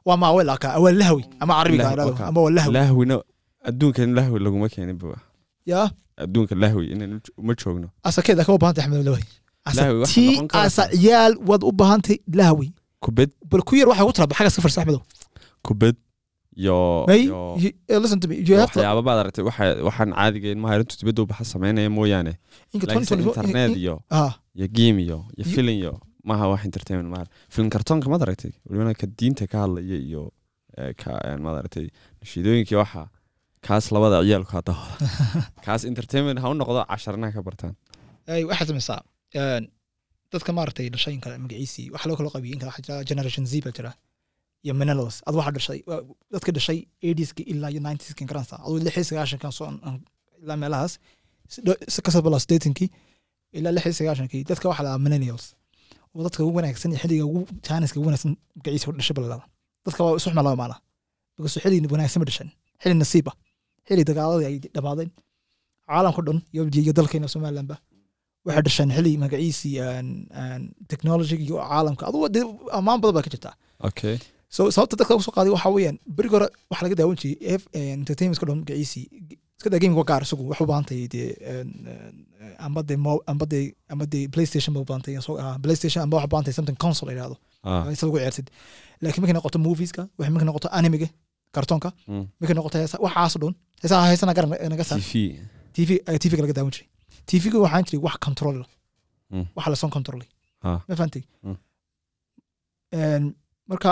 waa 0.09 0.19
maawel 0.23 0.49
aka 0.57 0.69
waa 0.85 0.93
lahwi 1.03 1.23
ama 1.43 1.53
carabiga 1.59 1.87
ama 2.31 2.39
waa 2.45 2.53
lahwi. 2.57 2.73
Lahwina 2.79 3.17
adduunkan 3.69 4.09
lahwi 4.19 4.37
laguma 4.47 4.69
keenin 4.75 4.97
bu 5.01 5.07
ya 5.73 5.81
adduunka 6.23 6.55
lahwi 6.63 6.85
inaan 6.93 7.21
uma 7.41 7.53
joogno 7.61 7.89
asakeeda 8.09 8.43
ka 8.47 8.53
u 8.57 8.59
axmed 8.83 9.05
lahwi 9.09 9.25
kartaa- 10.53 10.67
asa 10.67 10.83
ciyaal 11.01 11.33
waad 11.49 11.63
u 11.71 11.73
baahan 11.81 12.01
tahay 12.05 12.19
lahwi 12.41 12.69
kubad 13.05 13.31
bal 13.51 13.63
ku 13.69 13.73
yar 13.81 13.89
waxay 13.91 14.07
ku 14.09 14.13
tala 14.17 14.35
xagga 14.39 14.51
iska 14.53 14.63
farsa 14.67 14.79
axmedow 14.83 15.03
kubad 15.67 15.97
baad 19.09 19.19
aragtay 19.23 19.45
waxaan 19.89 20.11
caadiga 20.19 20.49
in 20.55 20.61
maharintu 20.65 20.95
dibadda 21.01 21.21
ubaxa 21.27 21.45
samaynaya 21.55 21.91
mooyaane 21.99 22.33
inka 22.75 22.87
laakiinse 22.87 23.15
2024 23.15 23.29
internet 23.29 23.71
iyo 23.83 23.95
iyo 24.59 24.67
game 24.79 24.99
iyo 25.07 25.19
iyo 25.37 25.45
filin 25.53 25.77
iyo 25.83 25.93
maaha 26.29 26.45
wax 26.53 26.61
entertainment 26.69 27.11
maaha 27.15 27.27
film 27.55 27.69
kartoonka 27.75 28.07
maad 28.13 28.23
aragtay 28.27 28.53
welibana 28.67 28.95
ka 29.01 29.07
diinta 29.19 29.45
ka 29.53 29.57
hadlaya 29.65 29.99
iyo 30.09 30.23
ka 31.01 31.11
maad 31.45 31.57
aragtay 31.61 31.87
nashiidooyinkii 32.21 32.79
waxa 32.83 33.03
kaas 33.67 33.85
labada 33.95 34.17
ciyaalku 34.25 34.53
hadda 34.59 34.75
kaas 35.67 35.83
entertainment 35.91 36.39
ha 36.43 36.47
u 36.53 36.55
noqdo 36.63 36.81
casharnaha 36.91 37.33
ka 37.37 37.43
bartaan. 37.49 37.75
Waxaa 38.51 38.67
samaysaa 38.71 39.01
een, 39.35 39.65
dadka 40.33 40.53
maaragtay 40.53 40.89
dhashooyin 40.95 41.21
kale 41.25 41.39
magaciisii 41.45 41.91
waxa 41.95 42.09
loo 42.09 42.17
kala 42.17 42.31
qabiyin 42.35 42.59
waxaa 42.69 42.85
jira 42.87 43.05
generation 43.11 43.45
z 43.53 43.55
baa 43.65 43.75
jira 43.79 43.93
iyo 44.65 44.75
minelos 44.81 45.17
ad 45.29 45.35
waxaa 45.39 45.55
dhashay 45.57 45.79
dadka 46.35 46.51
dhashay 46.57 46.79
80ska 47.03 47.43
ilaa 47.53 47.71
iyo 47.75 47.81
90ska 47.81 48.25
garanaysa 48.31 48.57
aduu 48.65 48.79
lix 48.87 48.95
iyo 48.97 49.05
sagaashankan 49.11 49.53
soo 49.59 49.69
ilaa 50.43 50.59
meelahaas 50.63 50.93
ka 52.05 52.11
soo 52.15 52.23
bilaa 52.27 52.43
ilaa 53.57 53.73
lix 53.77 53.85
iyo 53.87 53.97
sagaashankii 54.01 54.43
dadka 54.51 54.65
waxaa 54.71 54.87
lahaa 54.87 55.05
millennials 55.05 55.45
oo 56.15 56.23
dadka 56.27 56.41
ugu 56.45 56.57
wanaagsan 56.59 56.91
iyo 56.93 57.01
xilliga 57.03 57.25
ugu 57.31 57.41
jaaniska 57.67 57.97
ugu 58.01 58.09
wanaagsan 58.09 58.33
magaciisa 58.57 58.93
dhashay 58.99 59.15
ba 59.17 59.23
lalada 59.23 59.45
dadka 59.87 60.01
waa 60.05 60.17
isu 60.19 60.31
xuma 60.31 60.77
because 61.37 61.61
xilli 61.63 61.87
wanaagsan 61.95 62.19
ma 62.23 62.27
dhashan 62.31 62.49
xilli 62.83 62.97
nasiiba 63.03 63.33
xilli 63.89 64.05
dagaaladii 64.11 64.47
ay 64.51 64.57
dhamaadeen 64.77 65.11
caalamka 65.89 66.21
dhan 66.27 66.39
iyo 66.55 66.63
iyo 66.85 66.93
dalkeena 66.99 67.29
somalilandba 67.35 67.77
waxay 68.47 68.63
dhasheen 68.67 68.91
xilli 68.97 69.13
magaciisii 69.25 69.75
technology 70.93 71.37
iyo 71.47 71.57
caalamka. 71.71 72.03
Adugu 72.09 72.27
ammaan 72.79 73.01
badan 73.03 73.15
baa 73.17 73.25
ka 73.27 73.31
jirtaa. 73.35 73.55
Okay 73.89 74.17
so 74.57 74.61
sababta 74.75 74.97
dadka 75.01 75.15
ugu 75.17 75.25
soo 75.27 75.35
qaaday 75.37 75.53
waxaa 75.57 75.73
weeyaan 75.77 75.97
berigi 76.17 76.35
hore 76.37 76.47
waxaa 76.71 76.85
laga 76.87 76.97
daawan 77.01 77.17
jiray 77.21 77.37
f 77.61 77.63
entertainment 77.97 78.39
ka 78.41 78.47
dhan 78.49 78.59
magaciisii 78.63 79.05
iska 79.59 79.69
daa 79.73 79.81
waa 79.99 80.07
gaar 80.11 80.23
isagu 80.27 80.43
wax 80.51 80.61
u 80.65 80.67
baahan 80.71 80.85
tahay 80.89 81.07
dee 81.15 81.29
een, 81.53 81.69
een, 81.93 82.17
amba 82.67 82.81
mo 83.05 83.13
amba 83.33 83.45
playstation 84.35 84.73
ba 84.77 84.81
u 84.85 84.87
baahan 84.91 85.03
tahay 85.05 85.21
soo 85.29 85.37
ah 85.45 85.57
playstation 85.65 86.01
amba 86.05 86.15
waxa 86.17 86.29
baahan 86.33 86.45
tahay 86.47 86.57
something 86.59 86.79
console 86.85 87.09
ay 87.11 87.17
yidhahdo 87.17 87.37
ah. 87.69 87.93
Isa 87.95 88.05
lagu 88.07 88.17
ciyaartid. 88.23 88.47
Laakiin 89.03 89.21
markay 89.23 89.37
noqoto 89.39 89.59
movieska 89.67 90.03
waxay 90.19 90.33
markay 90.35 90.49
noqoto 90.51 90.69
animega 90.79 91.09
kartoonka 91.55 91.91
mm. 92.09 92.25
markay 92.41 92.55
noqoto 92.59 92.77
heesa 92.83 92.97
waxaasoo 93.07 93.41
dhan 93.43 93.55
heesaha 93.83 94.07
heesana 94.11 94.33
garan 94.37 94.51
naga 94.73 94.85
saar. 94.89 95.01
Tv 95.01 95.15
tv 95.77 95.91
tvga 96.23 96.43
laga 96.45 96.55
daawan 96.59 96.73
jiray. 96.77 96.89
Tvga 97.29 97.59
waxaan 97.65 97.85
jiray 97.89 98.03
wax 98.07 98.17
control 98.27 98.59
Mm. 99.33 99.47
waxa 99.57 99.71
la 99.73 99.77
soo 99.81 99.91
controlay. 99.97 100.29
Ah 100.67 100.79
ma 100.89 100.95
fahantay 100.99 101.23
Mm. 101.47 101.57
Een, 102.99 103.25
marka 103.71 103.91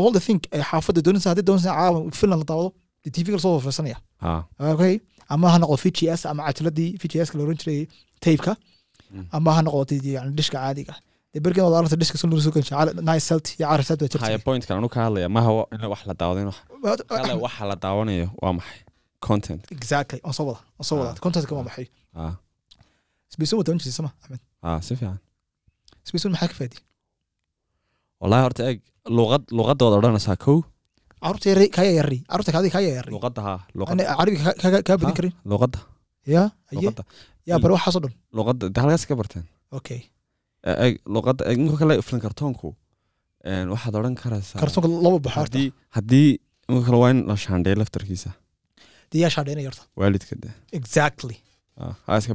all 0.00 0.12
the 0.16 0.20
thing 0.26 0.40
ay 0.54 0.62
xaafadda 0.70 1.00
doonaysa 1.06 1.28
haddii 1.30 1.44
doonaysa 1.48 1.72
caalam 1.78 2.04
filan 2.20 2.38
la 2.42 2.46
daawado 2.50 2.70
dee 3.04 3.10
tvga 3.16 3.32
la 3.36 3.42
soo 3.44 3.52
hofeysanaya 3.58 3.98
ah 4.28 4.42
okay? 4.72 4.94
Ama 5.32 5.46
ha 5.52 5.58
noqdo 5.62 5.76
vgs 5.84 6.22
ama 6.30 6.42
cajiladii 6.46 6.90
vgs 7.02 7.28
la 7.36 7.40
oran 7.44 7.58
jiray 7.62 7.80
tapeka. 8.22 8.52
Mm. 9.12 9.26
ama 9.36 9.50
ha 9.56 9.60
noqdo 9.66 9.82
dhishka 10.38 10.58
caadiga 10.64 10.94
dee 11.32 11.40
bergen 11.44 11.62
wada 11.66 11.76
aranta 11.80 11.96
dhishka 12.00 12.16
sun 12.20 12.28
soo 12.46 12.52
gensha 12.56 12.74
nice 13.10 13.24
selt 13.30 13.46
iyo 13.58 13.64
carar 13.70 13.84
selt 13.88 14.00
baa 14.02 14.08
jirta 14.12 14.38
pointkan 14.48 14.76
anu 14.80 14.88
ka 14.94 14.98
hadlaya 15.06 15.28
maaha 15.36 15.50
wa- 15.58 15.68
in 15.74 15.80
wax 15.92 16.02
la 16.10 16.14
daawado 16.20 16.38
in 16.44 16.48
wax 16.50 16.58
kale 17.16 17.34
waxa 17.46 17.62
la 17.70 17.76
daawanayo 17.84 18.26
waa 18.42 18.52
maxay? 18.58 18.80
Content. 19.28 19.62
Exactly 19.76 20.18
on 20.28 20.32
soo 20.38 20.44
wada 20.48 20.60
on 20.80 20.84
soo 20.88 20.96
wada. 21.00 21.10
Ah. 21.14 21.20
contentka 21.24 21.52
waa 21.58 21.64
maxay? 21.68 21.86
Ah. 22.22 22.34
Sbeyson 23.32 23.56
waa 23.58 23.64
daawan 23.66 23.78
jirtay 23.82 23.96
sama 23.98 24.10
axmed. 24.22 24.40
Ah 24.66 24.78
si 24.86 24.92
fiican. 24.98 25.18
Sbeyson 26.08 26.30
maxaa 26.34 26.48
ka 26.52 26.56
faadi 26.60 26.76
wallahi 28.20 28.42
horta 28.46 28.62
eeg 28.70 28.78
luqad 29.18 29.42
luqadooda 29.58 29.96
odhanaysaa 30.00 30.36
kow. 30.44 30.56
Carruurta 31.22 31.46
yar 31.52 31.60
kaya 31.76 31.92
yarri 31.98 32.18
carruurta 32.30 32.50
kaadi 32.56 32.68
kaya 32.76 32.90
yarri. 32.98 33.10
Luqadda 33.16 33.40
ha 33.46 33.52
ana 33.54 33.78
luqadda 33.80 34.02
carabiga 34.18 34.42
ka- 34.46 34.58
ka- 34.74 34.84
kaa 34.88 34.96
badin 35.02 35.16
karin. 35.18 35.34
luqadda. 35.52 35.78
Ya 36.34 36.42
haye 36.70 36.78
luqadda. 36.86 37.02
Ya 37.48 37.54
bare 37.62 37.72
waxaasoo 37.76 38.02
dhan. 38.04 38.12
luqadda 38.36 38.64
halkaas 38.82 39.04
ka 39.10 39.14
barteen. 39.20 39.44
Okay 39.78 40.00
Ninka 40.64 41.76
kale 41.78 42.02
film 42.02 42.20
kartoonku. 42.20 42.74
Waxaad 43.44 43.94
odhan 44.00 44.14
karaysaa. 44.22 44.58
Kartoonka 44.62 44.88
laba 45.06 45.18
baxo 45.26 45.70
haddii 45.96 46.30
ninka 46.68 46.84
kale 46.86 46.98
waa 47.02 47.10
in 47.10 47.26
la 47.30 47.36
shaandheeyo 47.44 47.78
laftarkiisa. 47.82 48.30
Dee 49.12 49.20
yaa 49.24 49.30
shaadheynaya 49.36 49.68
horta 49.70 49.82
waalidka 50.00 50.34
de 50.42 50.50
exactly. 50.78 51.36
Ah 51.80 51.94
ka 52.06 52.34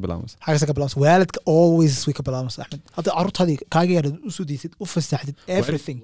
ka 0.68 0.74
bilaabmasa. 0.76 1.00
Waalidka 1.04 1.40
always 1.56 1.96
way 2.08 2.14
ka 2.14 2.24
bilaabmasa 2.28 2.64
axmed. 2.64 2.82
Hadda 2.98 3.10
carruurtaadii 3.18 3.58
kaaga 3.76 3.94
yaadhad 3.98 4.16
u 4.28 4.32
soo 4.38 4.46
deysid 4.52 4.74
u 4.80 4.86
fasaxdid 4.86 5.36
everything. 5.48 6.00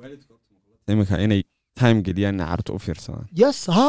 iminka 0.92 1.16
inay 1.26 1.42
time 1.82 2.00
geliyaan 2.08 2.36
inay 2.38 2.48
carruurta 2.52 2.72
u 2.78 2.80
fiirsadaan. 2.86 3.28
Yes 3.42 3.66
ha? 3.78 3.88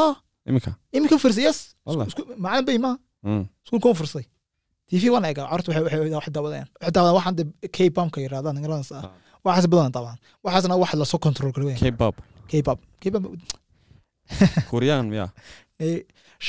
Iminka. 0.49 0.71
Iminka 0.95 1.17
firsa 1.23 1.41
yes. 1.47 1.59
Wallah. 1.85 2.07
macalin 2.45 2.65
bay 2.69 2.77
maaha 2.85 2.97
Mm. 3.29 3.43
iskuulka 3.65 3.87
u 3.93 3.95
tv 4.89 5.03
carruurta 5.37 5.67
waxay 5.71 5.83
waxay 5.85 5.99
wax 6.19 6.25
daawadayaan 6.35 6.67
waxay 6.79 6.91
daawadaan 6.95 7.15
waxaan 7.17 7.35
de 7.39 7.43
k 7.75 7.77
bamka 7.97 8.17
yirahdaan 8.25 8.55
ingiriis 8.59 8.91
ah. 8.97 9.01
Ah. 9.05 9.11
waxaas 9.45 9.67
badan 9.73 9.91
daawaan 9.95 10.17
waxaasna 10.45 10.75
wax 10.83 10.91
la 11.01 11.05
soo 11.11 11.19
control 11.25 11.51
kara 11.55 11.65
weyn. 11.67 11.77
K-pop. 11.83 12.15
K 12.49 12.53
bab 12.67 12.79
k 13.01 13.03
bab 13.13 13.23
kuryaan 14.71 15.05
miya 15.11 15.27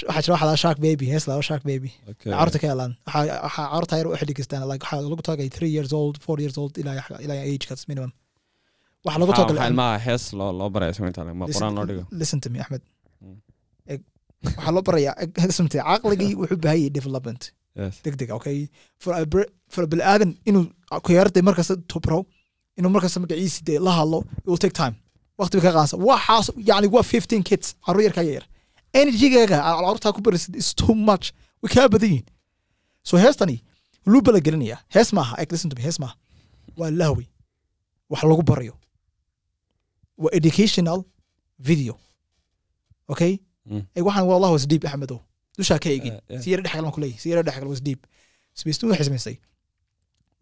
waxaa 0.09 0.23
jira 0.25 0.33
waxa 0.35 0.47
la 0.51 0.57
shark 0.63 0.79
baby 0.87 1.07
hees 1.13 1.25
la 1.29 1.35
shark 1.49 1.63
baby. 1.71 1.91
Okay. 2.11 2.31
carruurta 2.33 2.59
ka 2.63 2.67
helaan 2.73 2.93
waxaa 3.07 3.25
waxaa 3.47 3.67
carruurta 3.73 3.95
yar 4.01 4.07
waxay 4.13 4.27
dhegeystaan 4.31 4.63
like 4.71 4.83
waxaa 4.85 5.01
lagu 5.13 5.23
tagay 5.31 5.49
three 5.57 5.71
years 5.77 5.91
old 6.01 6.15
four 6.25 6.37
years 6.45 6.57
old 6.63 6.73
ilaa 6.81 6.95
ilaa 7.27 7.39
agekaas 7.49 7.83
minimum. 7.91 8.13
Waxaa 9.07 9.21
lagu 9.21 9.31
Waxaa- 9.33 9.45
waxaa 9.45 9.59
tagay 9.59 9.71
ilmaha 9.73 9.97
hees 10.07 10.25
loo 10.39 10.51
loo 10.61 10.69
baraya 10.75 10.93
intaan 11.11 11.29
ma 11.41 11.45
quraan 11.57 11.73
loo 11.79 11.87
dhigo? 11.91 12.03
listen 12.21 12.39
to 12.45 12.49
me 12.55 12.59
axmed 12.65 12.83
Mm. 13.25 13.39
Waxaa 14.57 14.73
loo 14.77 14.83
barayaa 14.89 15.15
eg- 15.25 15.37
listen 15.49 15.67
to 15.73 15.79
caqligii 15.91 16.33
wuxuu 16.41 16.59
baahan 16.65 16.79
yahay 16.81 16.91
development 16.99 17.43
deg 18.05 18.15
deg 18.21 18.31
okay? 18.31 18.69
For 19.73 19.87
biniaadan 19.93 20.37
inuu 20.49 20.65
kuyaarday 21.07 21.43
markasta 21.43 21.77
tubro 21.93 22.19
inuu 22.79 22.91
markasta 22.95 23.21
magaciisi 23.21 23.65
dee 23.69 23.79
la 23.87 23.93
hadlo 23.99 24.19
it 24.39 24.47
will 24.47 24.59
take 24.65 24.73
time. 24.83 24.95
Waqti 25.39 25.57
bay 25.59 25.65
ka 25.67 25.73
qaansa 25.79 25.97
waxaas 26.09 26.47
yani 26.71 26.87
waa 26.95 27.03
fifteen 27.03 27.43
kids 27.43 27.75
carruur 27.87 28.03
yar 28.07 28.13
kaa 28.19 28.23
yar. 28.23 28.45
Energygaaga 29.01 29.57
aad 29.63 29.77
carruurtaa 29.85 30.13
ku 30.17 30.21
barisid 30.27 30.55
is 30.57 30.75
too 30.75 30.95
much. 30.95 31.33
Way 31.63 31.71
kaa 31.75 31.89
badan 31.89 32.09
yihiin 32.11 32.27
so 33.03 33.17
heestani 33.25 33.57
luu 34.07 34.23
bala 34.27 34.41
gelinaya 34.47 34.79
hees 34.95 35.13
maaha. 35.13 35.35
Eg 35.43 35.51
listen 35.53 35.71
to 35.71 35.77
me 35.77 35.83
hees 35.83 35.99
maaha. 36.03 36.15
Waa 36.79 36.91
lahwi. 37.01 37.27
Wax 38.11 38.23
lagu 38.31 38.43
barayo. 38.51 38.75
Waa 40.23 40.31
educational 40.39 41.01
video. 41.59 41.95
Okay? 43.13 43.39
Mm. 43.71 43.83
waxaan 44.07 44.27
wallah 44.31 44.51
was 44.53 44.67
deep 44.67 44.85
axmedow 44.85 45.19
dushaa 45.59 45.79
ka 45.85 45.89
egin. 45.97 46.15
Eh, 46.15 46.35
eh. 46.35 46.41
si 46.43 46.47
yara 46.53 46.63
dhexgal 46.65 46.83
baan 46.87 46.95
kuleeyahy 46.97 47.19
si 47.23 47.27
yara 47.33 47.43
dhexgal 47.49 47.69
was 47.73 47.81
deep. 47.89 48.01
Sbeystu 48.61 48.83
waxay 48.91 49.07
samaysay 49.09 49.37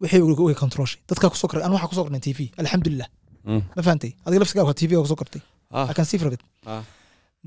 wixii 0.01 0.21
way 0.47 0.55
controlshay 0.63 0.99
dadkaa 1.09 1.29
ku 1.33 1.37
soo 1.41 1.47
koray 1.51 1.63
anu 1.67 1.73
waxaa 1.77 1.89
ku 1.91 1.95
soo 1.97 2.05
kornay 2.07 2.23
tv 2.27 2.39
alxamdulilah 2.61 3.09
Mm. 3.49 3.61
ma 3.75 3.81
fahantay 3.85 4.11
adiga 4.25 4.39
laftigaa 4.43 4.65
waa 4.69 4.75
tv 4.81 4.91
ku 5.03 5.07
soo 5.11 5.19
kortay 5.21 5.41
ah. 5.75 5.85
I 5.91 5.93
can 5.97 6.05
see 6.09 6.17
from 6.21 6.31
it. 6.35 6.41
Ah. 6.71 6.83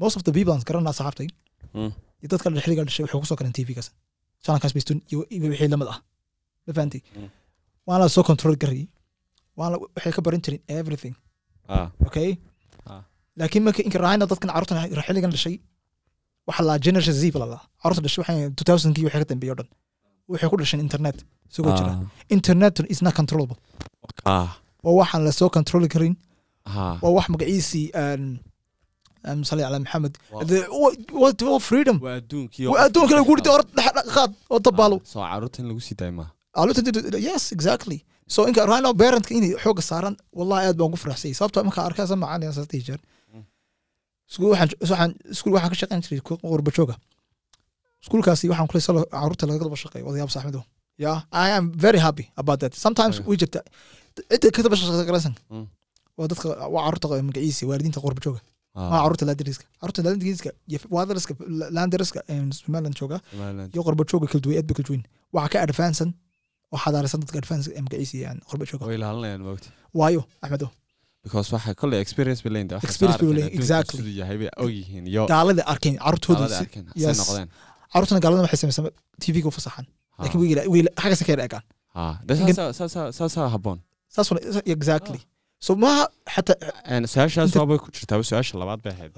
Most 0.02 0.14
of 0.18 0.23
the 0.26 0.32
people 0.37 0.52
aan 0.54 0.62
garanaa 0.68 0.92
saxaabtay 0.99 1.28
iyo 2.20 2.28
dadka 2.32 2.46
xilliga 2.64 2.82
dhashay 2.88 3.02
waxay 3.06 3.20
ku 3.23 3.26
soo 3.30 3.37
koreen 3.40 3.54
tvgaas 3.58 3.88
channelkaas 4.44 4.73
beystun 4.76 4.99
iyo 5.11 5.18
iyo 5.35 5.49
wixii 5.52 5.70
la 5.73 5.76
mid 5.80 5.88
ah. 5.94 5.99
Ma 6.66 6.73
fahantay 6.78 7.00
Mm. 7.18 7.28
waana 7.88 8.02
la 8.08 8.12
soo 8.16 8.25
control 8.30 8.54
garayay 8.62 8.87
waana 9.61 9.76
waxay 9.85 10.12
ka 10.16 10.20
baran 10.26 10.40
jirin 10.44 10.61
everything. 10.78 11.14
Ah. 11.75 11.87
Okay? 12.08 12.30
Laakiin 13.40 13.62
marka 13.66 13.80
inka 13.88 13.99
raayna 14.04 14.25
dadkan 14.32 14.49
carruurtan 14.52 14.76
xilligan 15.08 15.30
dhashay 15.37 15.54
waxa 16.49 16.62
la 16.69 16.75
generation 16.87 17.15
z 17.21 17.25
baa 17.35 17.47
la 17.53 17.59
carruurta 17.83 18.03
dhashay 18.05 18.21
waxay 18.23 18.37
2000kii 18.61 19.05
waxay 19.07 19.21
ka 19.23 19.29
dambeeyay 19.33 19.53
oo 19.55 19.59
dhan. 19.61 19.69
Waxay 20.33 20.49
ku 20.53 20.57
dhasheen 20.61 20.81
internet. 20.87 21.17
Isagoo 21.50 21.73
jira. 21.79 21.93
Internet 22.37 22.75
is 22.95 23.00
not 23.05 23.15
controllable. 23.21 23.59
Ah. 24.25 24.49
Waa 24.85 24.95
waxaan 25.00 25.23
la 25.26 25.33
soo 25.38 25.49
controli 25.57 25.88
karin. 25.95 26.15
Waa 27.03 27.12
wax 27.17 27.26
magaciisii 27.35 27.87
aan 28.03 28.23
aan 29.29 29.38
sali 29.49 29.62
ala 29.69 29.79
maxamed. 29.85 30.15
Waa- 30.33 30.45
The- 30.50 30.67
wa- 30.83 30.97
wa- 31.23 31.53
wa 31.55 31.59
freedom? 31.69 31.97
Waa 32.07 32.15
adduunkii 32.21 32.67
waa 32.73 32.83
adduunka 32.87 33.15
lagu 33.19 33.33
dhintay 33.37 33.53
or 33.57 33.62
qaad 34.17 34.31
oo 34.53 34.59
dabaalo 34.67 34.97
soo 35.12 35.23
carruurta 35.31 35.59
in 35.62 35.67
lagu 35.71 35.81
sii 35.87 35.97
daay 36.00 36.11
maaha. 36.19 36.31
Aaluta- 36.59 37.21
yes 37.29 37.45
exactly. 37.57 37.99
So 38.35 38.38
inka 38.49 38.62
rhino 38.71 38.91
parentka 39.00 39.33
inay 39.38 39.53
xooga 39.65 39.83
iskuul 44.30 44.50
waxaan 45.56 45.71
ka 45.73 45.76
shaqayn 45.83 46.00
jiray 46.06 46.21
qurba 46.52 46.71
jooga 46.78 46.95
iskuulkaasi 48.02 48.49
waxaan 48.52 48.68
kulay 48.71 48.83
salo 48.88 49.00
carruurta 49.14 49.45
laga 49.49 49.59
daba 49.66 49.78
shaqeeyo 49.85 50.04
wadayaab 50.09 50.30
saaxiibo 50.37 50.62
yeah 51.04 51.18
i 51.45 51.49
am 51.59 51.64
very 51.87 52.00
happy 52.06 52.25
about 52.42 52.59
that. 52.62 52.73
Sometimes 52.85 53.16
way 53.28 53.37
jirta 53.42 53.61
cidda 54.30 54.49
ka 54.56 54.61
daba 54.66 54.76
Mm. 55.54 55.66
waa 56.18 56.26
dadka 56.33 56.47
waa 56.75 56.83
carruurta 56.87 57.06
magaciisa 57.28 57.62
waalidiinta 57.71 58.00
qurba 58.06 58.21
jooga 58.26 58.40
Ah, 58.78 58.88
ma 58.92 58.97
carruurta 59.02 59.25
laandariska 59.28 59.64
carruurta 59.80 60.00
laandariska 60.06 60.50
iyo 60.71 60.78
waadariska 60.97 61.33
laandariska 61.76 62.21
somaliland 62.61 62.97
jooga 63.00 63.16
iyo 63.75 63.83
qurba 63.87 64.02
jooga 64.11 64.26
kala 64.30 64.40
duwan 64.45 64.56
aad 64.61 64.66
ba 64.71 64.75
kala 64.78 64.87
duwan 64.88 65.02
waxa 65.37 65.49
ka 65.52 65.59
advansan 65.66 66.11
oo 66.75 66.78
xadaarisan 66.85 67.21
dadka 67.23 67.37
ee 67.78 67.83
magaciisa 67.87 68.16
aan 68.30 68.38
qurba 68.50 68.64
jooga 68.71 68.83
way 68.88 68.97
ilaalinayaan 69.00 69.42
moogta 69.49 69.68
waayo 70.00 70.21
axmedo 70.45 70.66
gaalada 75.33 75.62
arkeen 75.73 75.97
caruurtana 77.92 78.21
gaalada 78.25 78.42
waxay 78.47 78.59
samaysan 78.62 78.85
tvga 79.23 79.49
u 79.50 79.52
wiil 80.75 80.88
egaan 81.49 81.64
exactly. 84.76 85.21
So 85.66 85.71
maaha 85.83 86.04
ku 87.83 87.88
su'aasha 88.30 88.54
labaad 88.62 88.80
bay 88.85 88.92
ahayd. 88.97 89.12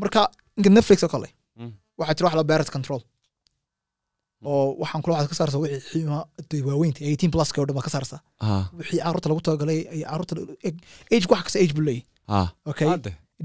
Marka 0.00 0.20
inka 0.58 0.70
netflix 0.76 0.98
oo 1.06 1.10
kale 1.14 1.28
Mm. 1.60 1.72
waxaa 2.00 2.14
jira 2.18 2.26
wax 2.28 2.34
la 2.40 2.44
parent 2.50 2.70
control 2.76 3.00
oo 4.44 4.76
waxaan 4.82 5.02
kula 5.02 5.14
waxaad 5.16 5.30
ka 5.32 5.36
saarsa 5.40 5.58
wixii 5.62 6.62
waaweynta 6.68 7.00
eighteen 7.08 7.30
plus 7.34 7.50
ka 7.52 7.60
oo 7.62 7.66
dhan 7.68 7.76
baa 7.78 7.86
ka 7.88 7.92
saarsa 7.96 8.16
wixii 8.78 9.00
carruurta 9.04 9.28
lagu 9.30 9.40
talagalay 9.46 9.80
ay 9.94 10.00
carruurta 10.10 10.34
age 11.14 11.26
wax 11.32 11.40
kasta 11.46 11.58
age 11.64 11.72
buu 11.76 11.84
leeyahy 11.88 12.04
okay? 12.70 12.86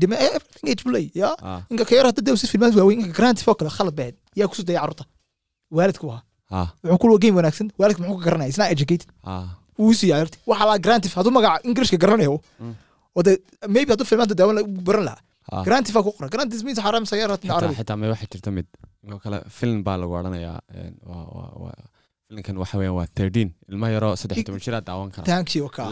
Dima 0.02 0.16
everything 0.28 0.66
age 0.74 0.84
buu 0.86 0.94
leeyahy 0.96 1.20
yeah 1.22 1.34
ha. 1.46 1.52
Inka 1.72 1.84
ka 1.90 1.94
yar 1.98 2.06
hadda 2.10 2.22
dee 2.28 2.36
si 2.42 2.48
filmaad 2.54 2.76
waaweyn 2.80 3.00
inka 3.06 3.14
grantif 3.20 3.48
oo 3.50 3.56
kale 3.60 3.70
khalad 3.78 3.96
bahed 4.00 4.16
yaa 4.40 4.48
ku 4.52 4.56
soo 4.60 4.66
daya 4.70 4.80
carruurta 4.84 5.06
waalidku 5.78 6.06
ahaa 6.14 6.24
ha. 6.54 6.62
Wuxuu 6.84 7.10
ku 7.12 7.18
game 7.24 7.36
wanaagsan 7.40 7.68
waalidku 7.82 8.02
muxuu 8.06 8.20
ka 8.22 8.26
garanaya 8.28 8.50
isna 8.54 8.66
educated. 8.76 9.10
Ha. 9.28 9.34
Wuu 9.80 9.94
siiya 10.00 10.16
yarti 10.22 10.38
waxa 10.52 10.66
la 10.70 10.76
grantif 10.86 11.12
hadduu 11.18 11.34
magaca 11.38 11.60
englishka 11.70 11.98
garanayo 12.04 12.34
oo. 13.16 13.22
Dee 13.28 13.38
maybe 13.76 13.90
hadduu 13.94 14.06
filmaanta 14.12 14.36
daawan 14.40 14.56
la- 14.60 14.68
baran 14.88 15.06
lahaa. 15.10 15.22
Ha. 15.52 15.64
Grantif 15.68 15.94
aa 15.98 16.04
ku 16.06 16.12
qoran 16.18 16.30
grantif 16.36 16.60
means 16.68 16.80
xaraam 16.86 17.06
sayarat 17.12 17.40
xitaa 17.42 17.58
carabi 17.60 17.76
xitaa 17.82 17.98
may 18.02 18.10
waxaa 18.14 18.30
jirta 18.34 18.52
mid 18.58 18.68
inkoo 19.04 19.20
kale 19.26 19.38
film 19.60 19.78
baa 19.88 19.98
lagu 20.02 20.14
waa- 21.64 21.88
filimkan 22.28 22.58
waxa 22.64 22.76
weeyaan 22.80 22.96
waa 23.00 23.08
thirteen. 23.18 23.50
Ilma 23.72 23.88
yaroo 23.96 24.14
saddex 24.22 24.44
toban 24.48 24.62
jiraa 24.66 24.82
daawan 24.90 25.10
kara. 25.16 25.26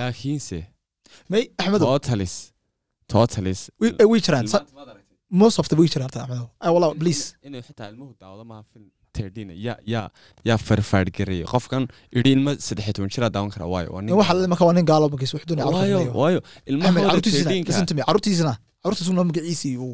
Laakiinse 0.02 0.60
totalis 1.88 2.36
totalis 3.14 3.62
way 4.12 4.20
jiraan. 4.28 4.46
Most 5.42 5.58
of 5.62 5.68
the 5.72 5.76
way 5.80 5.88
jiraan 5.94 6.10
ta 6.16 6.20
axmedo 6.24 6.46
ay 6.66 6.72
wallah 6.76 6.90
please. 7.02 7.24
inuu 7.48 7.62
xitaa 7.68 7.88
ilmuhu 7.92 8.12
daawado 8.22 8.44
maaha 8.52 8.64
film 8.74 8.88
yaa 9.68 9.78
yaa 9.94 10.08
yaa 10.50 10.58
farfaadh 10.68 11.20
qofkan 11.54 11.84
idhi 12.20 12.32
ilma 12.38 12.52
saddex 12.68 12.88
toban 12.98 13.10
jiraa 13.16 13.30
daawan 13.36 13.52
kara 13.56 13.66
waayo 13.74 13.90
waa 13.96 14.02
nin 14.06 14.14
waxa 14.22 14.34
la 14.42 14.48
marka 14.54 14.66
waa 14.70 14.76
nin 14.78 14.86
gaalo 14.92 15.06
magiis 15.14 15.34
wuxuu 15.36 15.50
doonaya 15.52 15.68
waayo 15.78 15.98
carruurta 16.00 16.20
waayo. 16.24 16.40
Ilmaha 16.72 16.92
magaciisii 19.32 19.76
uu 19.86 19.94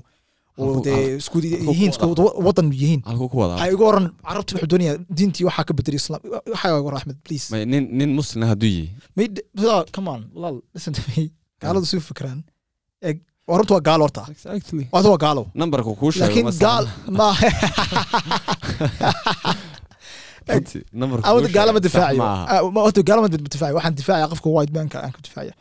dee 0.87 1.01
isku 1.21 1.37
yihiin 1.43 1.91
wadan 2.47 2.67
yihiin. 2.81 3.01
Waxay 3.05 3.69
igu 3.75 3.83
oran 3.91 4.05
carruurta 4.27 4.51
wuxuu 4.55 4.69
doonaya 4.71 4.93
diintii 5.17 5.45
waxaa 5.49 5.65
ka 5.69 5.73
bedeliyo 5.77 6.01
islam. 6.03 6.21
Waxaa 6.53 6.77
igu 6.81 6.87
oran 6.89 6.99
axmed 7.01 7.17
please. 7.25 7.45
Nin 7.73 7.83
nin 7.99 8.09
muslina 8.19 8.45
hadduu 8.51 8.71
yihi. 8.75 8.87
May 9.17 9.27
come 9.95 10.07
on 10.15 10.21
walaal 10.35 10.55
listen 10.75 10.93
to 10.97 11.01
me. 11.09 11.21
Gaaladu 11.61 11.85
suu 11.91 12.01
fikraan 12.09 12.39
eeg 13.07 13.17
waa 13.49 13.57
runta 13.59 13.73
waa 13.77 13.83
gaalo 13.89 14.03
horta 14.07 14.23
waata 14.93 15.07
waa 15.13 15.21
gaalo 15.25 15.43
nambarka 15.61 15.91
kuu 15.99 16.11
sheego 16.11 16.25
laakiin 16.27 16.59
gaal 16.65 16.85
ma 17.19 17.27
awada 21.29 21.47
gaalama 21.57 21.79
difaacayo 21.85 22.21
Ah, 22.23 22.61
ma- 22.75 22.83
horta 22.85 23.01
gaalama 23.09 23.27
difaacayo 23.33 23.75
waxaan 23.77 23.95
difaacaya 23.99 24.27
qofka 24.31 24.49
white 24.55 24.73
manka 24.77 24.97
aan 25.05 25.11
ka 25.15 25.19
difaacaya 25.27 25.53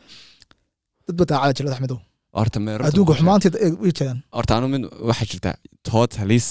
dad 1.07 1.15
ba 1.19 1.23
daacada 1.31 1.53
jirada 1.57 1.75
axmedow 1.77 1.99
horta 2.39 2.59
me 2.65 2.71
adduunka 2.89 3.13
xumaanteed 3.19 3.55
ee 3.65 3.71
way 3.83 3.91
jiraan 3.99 4.19
horta 4.37 4.51
anu 4.57 4.67
mid 4.73 4.83
waxaa 5.09 5.27
jirta 5.31 5.51
totalis 5.89 6.47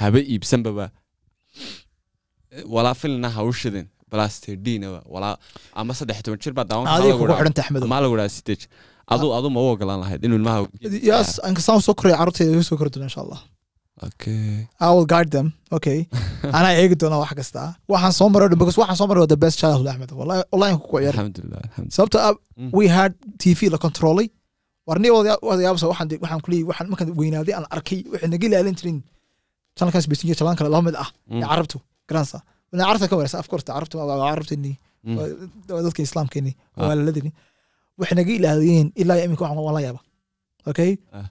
haba 0.00 0.20
iibsanbaba 0.32 0.86
walaa 2.74 2.94
filna 3.02 3.28
ha 3.36 3.40
u 3.50 3.52
shidin 3.60 3.86
balasterdinaba 4.12 5.00
walaa 5.14 5.34
ama 5.80 5.92
saddex 5.98 6.18
toban 6.26 6.40
jir 6.44 6.52
baa 6.58 6.64
lagu 8.02 8.16
dhaha 8.20 8.56
adu 9.14 9.26
adu 9.38 9.48
ma 9.54 9.60
u 9.64 9.66
ogolaan 9.74 10.00
lahayd 10.04 10.20
inuu 10.26 10.38
ilmaha 10.40 10.58
yes 11.10 11.28
inkastaan 11.48 11.80
soo 11.86 11.94
koraya 12.00 12.16
carruurteeda 12.20 12.62
soo 12.68 12.76
kori 12.80 12.90
doona 12.94 13.06
insha 13.10 13.20
allah 13.24 13.40
okay 14.08 14.40
I 14.86 14.88
will 14.94 15.06
guide 15.12 15.30
them. 15.36 15.46
Okay. 15.76 15.98
anaa 16.58 16.72
eegi 16.80 16.96
doona 17.02 17.16
wax 17.22 17.32
kasta 17.40 17.62
waxaan 17.94 18.14
soo 18.18 18.28
maray 18.34 18.48
dhan 18.52 18.58
because 18.62 18.78
waxaan 18.82 18.98
soo 19.00 19.06
maray 19.10 19.26
the 19.34 19.40
best 19.44 19.56
childhood 19.62 19.88
axmed 19.92 20.10
wallahi 20.20 20.40
wallahi 20.52 20.72
aan 20.74 20.80
ku 20.88 20.96
ciyaar 21.02 21.14
alxamdulilah 21.14 21.62
sababta 21.96 22.18
we 22.78 22.84
had 22.96 23.12
tv 23.44 23.58
la 23.74 23.78
controlay 23.86 24.26
warni 24.88 25.08
wadayaabsa 25.48 25.86
waxaan 25.92 26.08
de- 26.10 26.18
waxaan 26.22 26.40
kulii 26.46 26.62
waxaan 26.70 26.88
markaan 26.92 27.10
weynaaday 27.20 27.54
aan 27.58 27.66
arkay 27.76 27.98
waxay 28.12 28.28
naga 28.32 28.46
ilaalin 28.48 28.76
jirin. 28.80 28.98
Channelkaas 29.76 30.06
besiyo 30.10 30.34
channel 30.38 30.56
kale 30.58 30.68
laba 30.74 30.84
mid 30.88 30.96
ah 31.04 31.08
ee 31.30 31.40
carabtu 31.52 31.78
garansa 32.08 32.38
wana 32.72 32.82
carabta 32.88 33.06
ka 33.10 33.14
wareysa 33.18 33.38
of 33.42 33.48
course 33.50 33.64
carabtu 33.70 33.94
waa 33.98 34.06
waa 34.10 34.28
carabteeni 34.32 34.72
waa 35.18 35.26
waa 35.76 35.82
dadka 35.86 36.00
islaamkeeni 36.08 36.52
waa 36.86 36.94
laladini 36.98 37.30
waxay 38.00 38.16
naga 38.20 38.32
ilaaliyeen 38.38 38.88
ilaa 39.02 39.18
iminka 39.26 39.42
waxaan 39.44 39.64
waan 39.66 39.74
la 39.78 39.82
yaaba 39.86 40.00
okay 40.70 40.90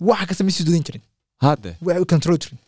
wax 0.09 0.19
kasta 0.29 0.43
ma 0.47 0.51
sii 0.55 0.63
doodan 0.67 0.83
jirin. 0.87 1.03
Hadde 1.45 1.69
way 1.85 1.97
u 2.03 2.05
control 2.13 2.37
jirin. 2.43 2.59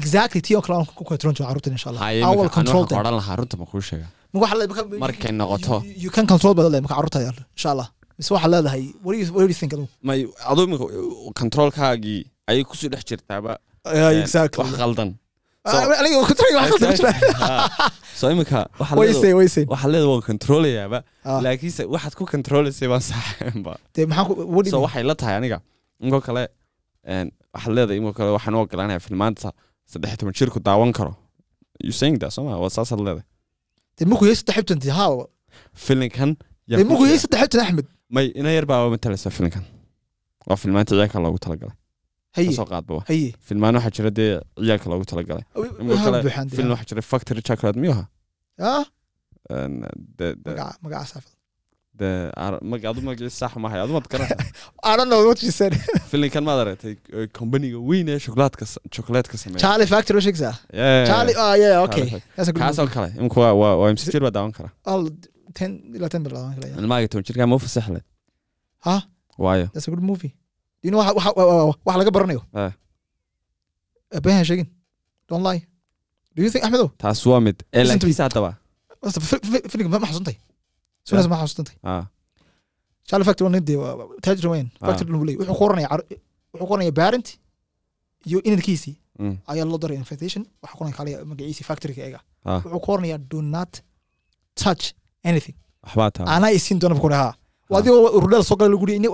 Exactly 0.00 0.40
tii 0.46 0.54
oo 0.58 0.62
kale 0.66 0.74
aan 0.78 0.86
ku 0.98 1.04
control 1.10 1.32
jirin 1.34 1.46
carruurtan 1.48 1.72
insha 1.76 1.88
allah. 1.90 2.02
Haye 2.06 2.20
I 2.20 2.24
will 2.24 2.32
imika 2.34 2.44
anu 2.44 2.56
control 2.58 2.82
waxaan 2.82 2.88
ku 2.88 2.94
them. 2.94 3.02
odhan 3.02 3.16
lahaa 3.20 3.36
runta 3.40 3.56
ma 3.60 3.66
kuu 3.72 3.82
sheega. 3.88 4.06
Ma 4.32 4.36
waxa 4.42 4.54
la- 4.58 4.66
marka- 4.72 5.00
markay 5.04 5.32
noqoto. 5.40 5.74
You- 6.02 6.12
can 6.16 6.26
control 6.32 6.52
baad 6.56 6.64
leedahay 6.66 6.82
marka 6.86 6.94
carruurta 6.98 7.18
yaal 7.26 7.38
insha 7.56 7.68
allah 7.74 7.88
mise 8.18 8.30
waxaa 8.34 8.50
leedahay? 8.54 8.84
May 10.08 10.20
adu 10.50 10.60
imika 10.66 10.86
controlkaagii 11.40 12.20
ayay 12.50 12.64
ku 12.68 12.74
sii 12.80 12.88
dhex 12.92 13.02
jirtaaba 13.10 13.52
exactly. 14.22 14.64
wax 14.64 14.72
qaldan 14.82 15.10
Ah, 15.66 15.70
so 18.18 18.24
imika 18.34 18.60
waxaa 18.80 18.96
way 19.00 19.08
leedahay- 19.08 19.22
say 19.22 19.32
way 19.38 19.48
say? 19.54 19.64
waxaa 19.72 19.90
leeda 19.94 20.06
waan 20.12 20.22
controlayaaba 20.30 20.98
Ah. 21.24 21.40
laakiinse 21.44 21.82
waxaad 21.94 22.14
ku 22.18 22.24
controlaysay 22.34 22.88
baan 22.92 23.02
so 24.74 24.76
mean? 24.76 24.84
waxay 24.86 25.02
la 25.10 25.14
tahay 25.20 25.34
aniga 25.40 25.58
inkoo 26.04 26.20
kale 26.26 26.42
waxaad 27.54 27.72
leedahay 27.76 27.96
inkoo 28.00 28.14
kale 28.18 28.30
waxaan 28.36 28.54
u 28.56 28.60
ogolaanaya 28.64 29.00
filmaanta 29.06 29.48
saddex 29.92 30.12
toban 30.20 30.34
jirku 30.38 30.58
daawan 30.68 30.92
karo? 30.98 31.12
You 31.86 31.92
saying 32.00 32.16
that 32.22 32.30
soma 32.36 32.52
waa 32.62 32.70
saasaad 32.76 33.00
leedahay? 33.06 33.26
Filinkan 35.84 36.30
yaa 36.70 36.76
dee 36.78 36.84
ku 36.84 36.90
muku 36.92 37.04
yey 37.10 37.16
jira. 37.16 37.22
saddex 37.24 37.40
xibtan 37.42 37.60
axmed 37.66 37.86
may 38.14 38.26
ina 38.40 38.50
yar 38.56 38.66
baa 38.70 38.80
matalaysa 38.94 39.30
filinkan 39.38 39.64
waa 40.48 40.58
filmaanta 40.62 40.92
ciyaalka 40.96 41.18
loogu 41.24 41.38
talagalay 41.46 41.76
haye. 42.36 42.48
Kasoo 42.50 42.66
qaadba 42.72 43.00
filmaan 43.48 43.74
waxaa 43.78 43.94
jira 43.98 44.10
dee 44.18 44.30
ciyaalka 44.66 44.86
loogu 44.92 45.06
talagalay 45.12 45.44
film 46.56 46.70
waxaa 46.74 46.88
jira 46.90 47.02
factory 47.12 47.42
chocolate 47.48 47.78
ah? 48.70 48.84
Ar- 52.44 52.58
mag- 52.70 52.84
adu 52.90 53.00
magaciisa 53.06 53.38
sax 53.42 53.52
mahay 53.64 53.78
adu 53.84 53.92
maad 53.96 54.06
garan 54.12 54.28
I 54.90 54.96
don't 54.98 55.08
know 55.12 55.20
what 55.28 55.40
you 55.46 55.52
said. 55.58 55.74
Filinkan 56.12 56.42
maad 56.48 56.60
aragtay 56.64 56.94
eh, 57.18 57.26
kombaniga 57.38 57.78
weyn 57.90 58.08
ee 58.14 58.18
shokolaadka 58.24 58.66
chocolaadka 58.96 59.36
sameeya 59.42 59.62
Charlie 59.64 59.86
Factory 59.92 60.20
shakes 60.26 60.42
ah 60.50 60.56
Yeah. 60.80 61.06
Charlie 61.10 61.36
oh 61.44 61.52
yeah 61.62 61.84
okay. 61.86 62.02
Charlie 62.08 62.22
that's 62.36 62.48
a 62.48 62.52
good 62.52 62.62
kaasoo 62.64 62.86
movie. 62.86 62.94
kale 62.96 63.08
imika 63.20 63.38
waa 63.44 63.52
waa 63.62 63.74
waa 63.82 63.90
imsi 63.94 64.10
jir 64.14 64.22
baa 64.26 64.34
daawan 64.38 64.52
kara 64.58 64.70
all 65.54 65.68
10 65.68 65.96
ila 65.96 66.08
10 66.08 66.24
bilood 66.26 66.54
kala 66.54 66.66
ilmahaaga 66.82 67.08
toban 67.12 67.24
jirkaa 67.28 67.46
ma 67.50 67.56
u 67.56 67.58
fasaxle 67.66 68.00
ha 68.86 68.94
waayo 69.44 69.66
that's 69.74 69.88
a 69.88 69.90
good 69.94 70.02
movie. 70.10 70.32
Waxa 70.98 71.12
waxa 71.18 71.30
waxa 71.86 71.98
laga 72.00 72.10
baranayo 72.16 72.42
Eh. 72.62 72.72
abahan 74.18 74.44
sheegin 74.48 74.68
don't 75.28 75.42
lie. 75.48 75.62
Do 76.36 76.42
you 76.44 76.50
think 76.52 76.64
Ahmedo 76.66 76.86
taas 77.02 77.20
waa 77.30 77.40
mid 77.46 77.56
ee 77.72 77.84
laakiinse 77.88 78.22
haddaba 78.26 78.50
filig 79.72 79.88
ma 79.92 79.98
xasuuntay 80.10 80.36
sunas 81.08 81.26
ma 81.32 81.36
xasuuntay 81.42 81.76
charlie 83.08 83.26
factor 83.28 83.44
waa 83.46 83.52
nidee 83.56 83.78
taajir 84.24 84.48
weyn 84.54 84.68
Ah. 84.80 84.86
factor 84.88 85.06
lagu 85.14 85.24
leeyahy 85.28 85.40
wuxuu 85.40 85.56
ku 85.58 85.64
oranaya 85.68 85.88
wuxuu 86.52 86.66
ku 86.68 86.72
oranaya 86.74 86.92
parent 87.00 87.26
iyo 88.28 88.38
inankiisii 88.48 88.94
ayaa 89.52 89.64
loo 89.70 89.78
daray 89.82 89.96
invitation 90.04 90.42
waxaa 90.62 90.76
ku 90.76 90.80
oranaya 90.84 90.96
kaliya 90.98 91.16
magaciisii 91.30 91.66
factoryga 91.70 92.02
eega 92.08 92.20
wuxuu 92.64 92.80
ku 92.84 92.88
oranayaa 92.94 93.18
do 93.32 93.38
not 93.54 93.72
touch 94.62 94.84
anything. 95.30 95.56
anaa 96.34 96.50
isiin 96.58 96.78
doona 96.82 96.94
buu 96.96 97.04
ku 97.06 97.10
dhahaa 97.14 97.32
waa 97.70 97.78
adigoo 97.80 98.00
urudhada 98.18 98.44
soo 98.48 98.56
gala 98.60 98.70
lagu 98.74 98.84
yidhi 98.90 99.08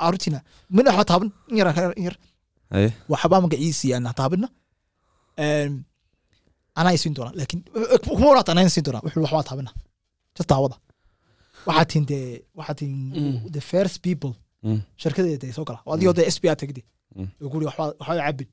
caruurtiina 0.00 0.38
mina 0.76 0.88
waxba 0.90 1.04
taaban 1.10 1.28
in 1.50 1.56
yar 1.60 1.68
in 2.00 2.04
yar 2.08 2.16
Aye. 2.76 2.88
waxbaa 3.12 3.40
magaciisii 3.44 3.92
aan 3.96 4.06
taabina 4.20 4.48
anaa 6.80 6.92
isiin 6.98 7.14
doona 7.16 7.30
laakiin 7.38 7.62
kuma 8.16 8.26
waraata 8.30 8.50
anaa 8.54 8.66
isiin 8.70 8.84
doona 8.86 9.00
wuxuu 9.04 9.22
waxbaa 9.24 9.44
taabina 9.50 9.70
just 10.36 10.48
daawada 10.52 10.76
waxaa 11.68 11.84
tihin 11.90 12.04
dee 12.10 12.24
waxaa 12.58 12.74
tihin 12.80 12.98
the 13.56 13.62
first 13.72 13.96
people. 14.06 14.32
shirkadeeda 15.02 15.38
dee 15.42 15.52
soo 15.56 15.64
gala 15.68 15.78
oo 15.86 15.92
adigoo 15.96 16.14
dee 16.18 16.26
s 16.34 16.38
b 16.42 16.44
a 16.52 16.56
tagdi 16.62 16.82
oo 17.42 17.48
guri 17.52 17.64
waxbaa 17.68 17.88
waxbaa 18.00 18.24
cabin 18.26 18.48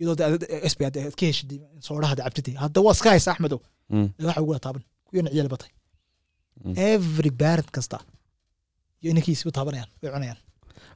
iyadoo 0.00 0.38
s 0.72 0.74
b 0.78 0.80
a 0.86 0.90
ka 1.18 1.24
heshid 1.30 1.50
soodhaha 1.86 2.14
cabtid 2.20 2.46
hadda 2.64 2.78
waa 2.86 2.94
iska 2.96 3.08
haysa 3.14 3.30
axmedow 3.34 3.60
Mm. 3.90 4.08
waxa 4.28 4.42
ugu 4.44 4.58
taaban 4.66 4.82
kuyana 5.08 5.30
ciyaal 5.32 5.48
batay. 5.54 5.70
Every 6.92 7.30
parent 7.42 7.68
kasta. 7.76 7.98
Iyo 9.02 9.10
inankiisiba 9.12 9.50
taabanayaan 9.56 9.90
way 10.02 10.10
cunayaan. 10.14 10.38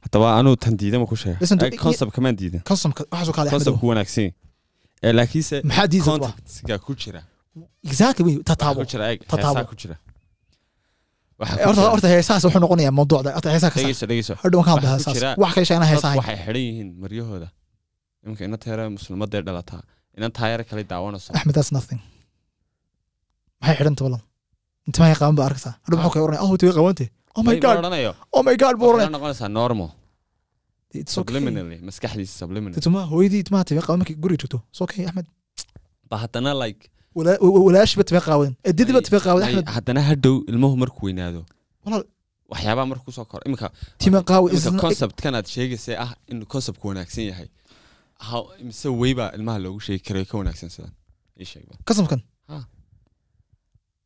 Haddaba 0.03 0.27
anuu 0.39 0.55
tan 0.63 0.73
diidama 0.81 1.05
ku 1.11 1.15
sheega 1.15 1.39
concept 1.85 2.11
kamaan 2.15 2.35
diidan. 2.41 2.61
waxaasoo 2.69 3.33
kale 3.37 3.77
ku 3.81 3.87
wanaagsan. 3.91 4.31
Ee 5.03 5.13
laakiinse 5.17 5.55
maxaa 5.69 6.01
contactga 6.07 6.75
ku 6.85 6.91
jira. 7.01 7.21
Exactly 7.91 8.23
wey 8.27 8.35
tataabo 8.49 8.79
Tataabo. 9.31 9.63
ku 9.71 9.75
jira 9.81 9.95
horta 11.67 11.81
horta 11.93 12.07
wuxuu 12.45 12.59
noqonayaa 12.63 12.93
mawduucda. 12.99 13.29
Horta 13.37 13.49
kasa 13.75 14.05
dhegeyso 14.09 14.33
hadhow 14.41 14.61
wax 15.43 15.53
sheegana 15.67 15.85
waxay 16.19 16.37
xidhan 16.43 16.63
yihiin 16.67 16.89
maryahooda. 17.03 17.47
Iminka 18.23 18.43
ina 18.47 18.57
teera 18.65 18.83
muslimadee 18.97 19.41
dhalataa 19.47 19.81
ina 20.17 20.27
taayar 20.37 20.61
kale 20.69 20.83
daawanayso. 20.91 21.29
Axmed 21.37 21.55
that's 21.57 21.71
nothing. 21.77 21.99
Maxay 23.61 23.75
xidhanta 23.79 24.01
balan 24.05 24.21
intimahay 24.87 25.15
qaban 25.21 25.35
ba 25.39 25.43
arkaysaa 25.49 25.73
hadhow 25.85 25.97
maxuu 25.99 26.13
kay 26.15 26.21
oranaya 26.25 26.41
oh 26.45 26.49
way 26.51 26.73
qabante 26.79 27.05
oh 27.37 27.43
my 27.47 27.55
god. 27.65 27.77
oh 28.37 28.41
my 28.47 28.55
god 28.63 28.73
buu 28.79 28.87
oranaya 28.91 29.09
noqonaysaa 29.15 29.49
normal. 29.61 29.89
Subliminally 31.15 31.77
maskaxdiisa 31.87 32.33
subliminal 32.41 32.81
tuma 32.87 33.01
hooyadii 33.11 33.43
timaha 33.47 33.63
timay 33.69 33.83
qaban 33.87 33.99
markay 34.01 34.15
guriga 34.23 34.39
joogto 34.43 34.59
it's 34.71 34.81
okay 34.85 35.03
axmed 35.09 35.27
ba 36.09 36.15
haddana 36.23 36.51
like 36.63 36.81
Walaa- 37.17 37.39
wa- 37.55 37.63
walaashiba 37.67 38.03
timay 38.09 38.21
qaawadan 38.27 38.53
edidiba 38.69 38.99
may- 38.99 39.05
timay 39.07 39.21
qaawadan 39.25 39.47
may- 39.47 39.53
axmed 39.59 39.67
haddana 39.77 40.01
hadhow 40.09 40.35
ilmuhu 40.51 40.75
markuu 40.81 41.03
weynaado. 41.07 41.41
Walaal. 41.85 42.03
Waxyaabaa 42.51 42.85
markuu 42.91 43.05
ku 43.07 43.11
soo 43.17 43.25
koro 43.31 43.41
iminka 43.47 43.67
conceptkan 44.83 45.33
aad 45.39 45.47
sheegaysay 45.55 45.95
ah 46.05 46.11
in 46.31 46.37
conceptku 46.53 46.83
wanaagsan 46.91 47.23
yahay. 47.31 47.47
Mise 48.67 48.87
weybaa 49.03 49.29
ilmaha 49.37 49.57
loogu 49.65 49.79
sheegi 49.85 50.03
karay 50.07 50.25
ka 50.31 50.35
wanaagsan 50.41 50.69
sidan 50.75 50.91
ii 51.41 51.47
kasamkan 51.87 52.21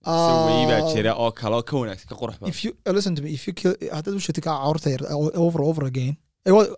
mise 0.06 0.34
weybaa 0.50 0.80
Ah. 0.82 0.92
jira 0.94 1.12
oo 1.24 1.32
kale 1.40 1.56
oo 1.60 1.64
ka 1.70 1.74
wanaagsan 1.82 2.08
ka 2.12 2.16
qurux 2.22 2.36
badan 2.40 2.50
if 2.54 2.60
you 2.66 2.72
listen 2.98 3.14
to 3.18 3.22
me. 3.26 3.30
If 3.38 3.44
you 3.48 3.54
kill 3.62 3.74
haddaad 3.98 4.14
u 4.20 4.22
sheegtay 4.26 4.44
kaa 4.48 4.56
carruurta 4.64 4.90
yar 4.96 5.02
over 5.46 5.62
over 5.70 5.84
again. 5.92 6.14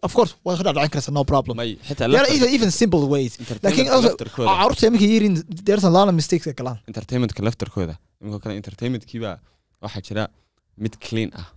of 0.08 0.12
course. 0.18 0.32
waad 0.46 0.58
ka 0.60 0.64
dhacdhacin 0.68 0.92
karaysaa 0.96 1.14
no 1.20 1.24
problem. 1.34 1.56
even, 2.58 2.70
simple 2.82 3.04
ways. 3.14 3.34
Laftarkooda 3.40 4.48
carruurta 4.60 4.90
markay 4.94 5.10
yihiin 5.14 5.36
there's 5.68 5.86
a 5.92 5.94
lot 5.98 6.08
of 6.12 6.16
mistakes 6.22 6.46
ay 6.52 6.56
galaan 6.62 6.78
entertainmentka 6.92 7.42
laftarkooda 7.48 7.96
iminka 8.22 8.40
kale 8.44 8.54
entertainmentkiibaa 8.62 9.36
waxaa 9.86 10.02
jira 10.08 10.24
mid 10.84 10.94
clean. 11.08 11.30
ah 11.42 11.48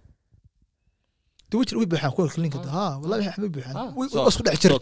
dawajir 1.52 1.76
way 1.80 1.87
buuxaan 1.92 2.12
kuwa 2.16 2.28
kliinka 2.35 2.59
ha 2.76 2.85
wallahi 3.02 3.26
waxay 3.28 3.48
buuxaan 3.56 3.76
Way- 3.98 4.11
isku 4.30 4.42
dhex 4.46 4.56
jira 4.64 4.76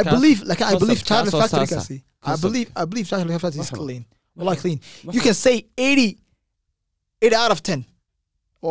I 0.00 0.02
believe 0.14 0.38
like 0.50 0.62
I 0.70 0.74
believe 0.82 1.00
Charlie 1.10 1.32
Factory 1.40 1.68
kasi 1.76 1.96
I 2.32 2.36
believe 2.44 2.68
I 2.82 2.84
believe 2.90 3.06
Charlie 3.10 3.38
Factory 3.44 3.62
is 3.66 3.70
Waxba- 3.70 3.80
clean. 3.84 4.02
Wallahi 4.38 4.58
clean. 4.64 4.78
You 4.78 5.10
Waxba- 5.10 5.24
can 5.26 5.34
say 5.46 5.56
80 5.76 6.06
8 7.22 7.34
out 7.42 7.52
of 7.54 7.60
10 7.62 7.84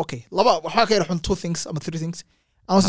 okay 0.01 0.21
laba 0.37 0.51
waxaa 0.65 0.85
ka 0.87 0.91
yar 0.97 1.05
xun 1.09 1.19
two 1.27 1.35
things 1.43 1.59
ama 1.69 1.79
three 1.85 1.99
things. 2.03 2.17
Ama 2.67 2.79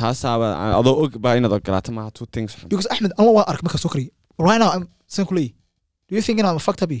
taasaaba 0.00 0.46
adoo 0.80 0.94
og 1.04 1.12
baa 1.24 1.34
inaad 1.38 1.52
ogolaato 1.58 1.90
maaha 1.98 2.10
two 2.18 2.26
things 2.34 2.50
xun. 2.58 2.68
because 2.72 2.88
Ahmed 2.94 3.12
Allah 3.18 3.32
waa 3.38 3.46
ark 3.52 3.60
marka 3.66 3.78
soo 3.84 3.90
kariyo 3.94 4.10
right 4.48 4.60
now 4.62 4.70
I'm 4.74 4.84
saying 5.14 5.28
kulay 5.30 5.48
do 6.08 6.12
you 6.16 6.22
think 6.26 6.36
I'm 6.40 6.58
a 6.62 6.64
fucked 6.68 6.82
up? 6.84 6.90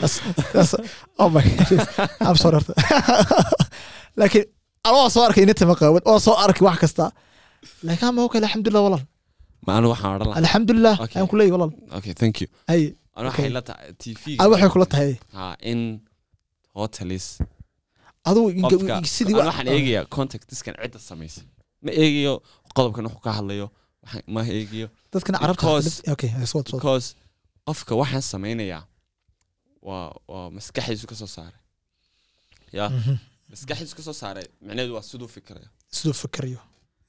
That's, 0.00 0.16
that's, 0.54 0.72
oh 1.18 1.28
my 1.34 1.42
goodness. 1.42 1.86
I'm 2.26 2.36
sorry 2.42 2.56
horta. 2.58 2.72
laakiin 4.20 4.44
anoo 4.88 5.08
soo 5.14 5.22
arkay 5.26 5.42
inta 5.46 5.64
maqaawad 5.72 6.02
oo 6.10 6.18
soo 6.26 6.34
arkay 6.44 6.64
wax 6.68 6.78
kasta. 6.84 7.04
Laakiin 7.86 8.08
ama 8.10 8.20
okay 8.26 8.38
alxamdulilah 8.42 8.82
walaal 8.86 9.04
ma 9.66 9.70
anu 9.78 9.86
waxaan 9.92 10.10
odhan 10.16 10.26
lahaa. 10.28 10.40
Alxamdulilah 10.42 10.94
aan 11.18 11.26
kuleeyahy 11.32 11.52
walaal 11.56 11.72
okay 11.98 12.12
thank 12.20 12.34
you. 12.42 12.48
Waxay 13.26 13.44
adi 14.40 14.50
waxay 14.52 14.70
kula 14.74 14.86
tahay. 14.94 15.12
Ha 15.36 15.44
in 15.70 15.80
hotelis 16.78 17.26
waxaan 19.48 19.68
eegayaa 19.76 20.04
contactiskan 20.16 20.74
cidda 20.82 20.98
samaysay 21.10 21.44
ma 21.84 21.90
eegayo 22.02 22.34
qodobkan 22.76 23.04
wuxuu 23.06 23.22
ka 23.26 23.32
hadlayo 23.38 23.66
ma 24.34 24.40
eegayo. 24.56 24.88
Dadkan 25.12 25.34
carabta 25.40 25.66
because- 25.66 26.02
okay 26.14 26.30
soo 26.52 26.62
soo 26.66 26.76
because 26.78 27.06
qofka 27.66 27.92
waxaan 28.00 28.22
samaynayaa 28.32 28.82
waa 29.88 30.06
waa 30.32 30.46
maskaxdiisu 30.56 31.06
ka 31.10 31.14
soo 31.20 31.26
saaray. 31.36 31.60
Ya? 32.78 32.86
Maskaxdiisu 33.50 33.94
ka 33.98 34.02
soo 34.06 34.12
saaray 34.22 34.44
micnaheedu 34.66 34.92
waa 34.96 35.02
siduu 35.10 35.28
fikirayo. 35.36 35.68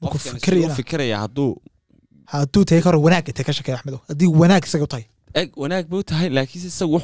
Qofkan 0.01 0.19
siduu 0.19 0.39
fikirayana 0.39 0.75
fikiraya 0.81 1.17
hadduu 1.23 1.51
hadduu 2.33 2.63
tahay 2.67 2.81
karo 2.85 2.97
wanaag 3.05 3.25
intay 3.31 3.45
ka 3.47 3.53
shakaya 3.57 3.75
axmedow 3.77 3.99
haddii 4.09 4.29
wanaag 4.41 4.63
isaga 4.67 4.83
u 4.87 4.91
tahay 4.93 5.05
eg 5.33 5.49
wanaag 5.61 5.85
buu 5.91 6.03
tahay 6.03 6.29
laakiinse 6.29 6.67
isagu 6.73 6.99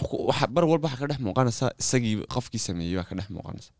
bar 0.56 0.64
walba 0.66 0.88
waxa 0.90 0.98
ka 1.02 1.08
dhex 1.10 1.20
muuqanaysa 1.26 1.66
isagii 1.82 2.16
qofkii 2.34 2.62
sameeyey 2.68 2.96
baa 2.98 3.08
ka 3.10 3.16
dhex 3.16 3.30
muuqanaysa. 3.30 3.72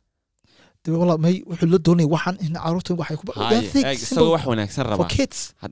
May 1.26 1.42
wuxuu 1.50 1.66
la 1.74 1.78
doonaya 1.86 2.08
waxaan 2.16 2.38
in 2.46 2.54
carruurta 2.54 2.94
waxay 3.02 3.18
ku 3.18 3.26
isagoo 4.06 4.32
wax 4.36 4.44
wanaagsan 4.46 4.86
rabaa. 4.92 5.10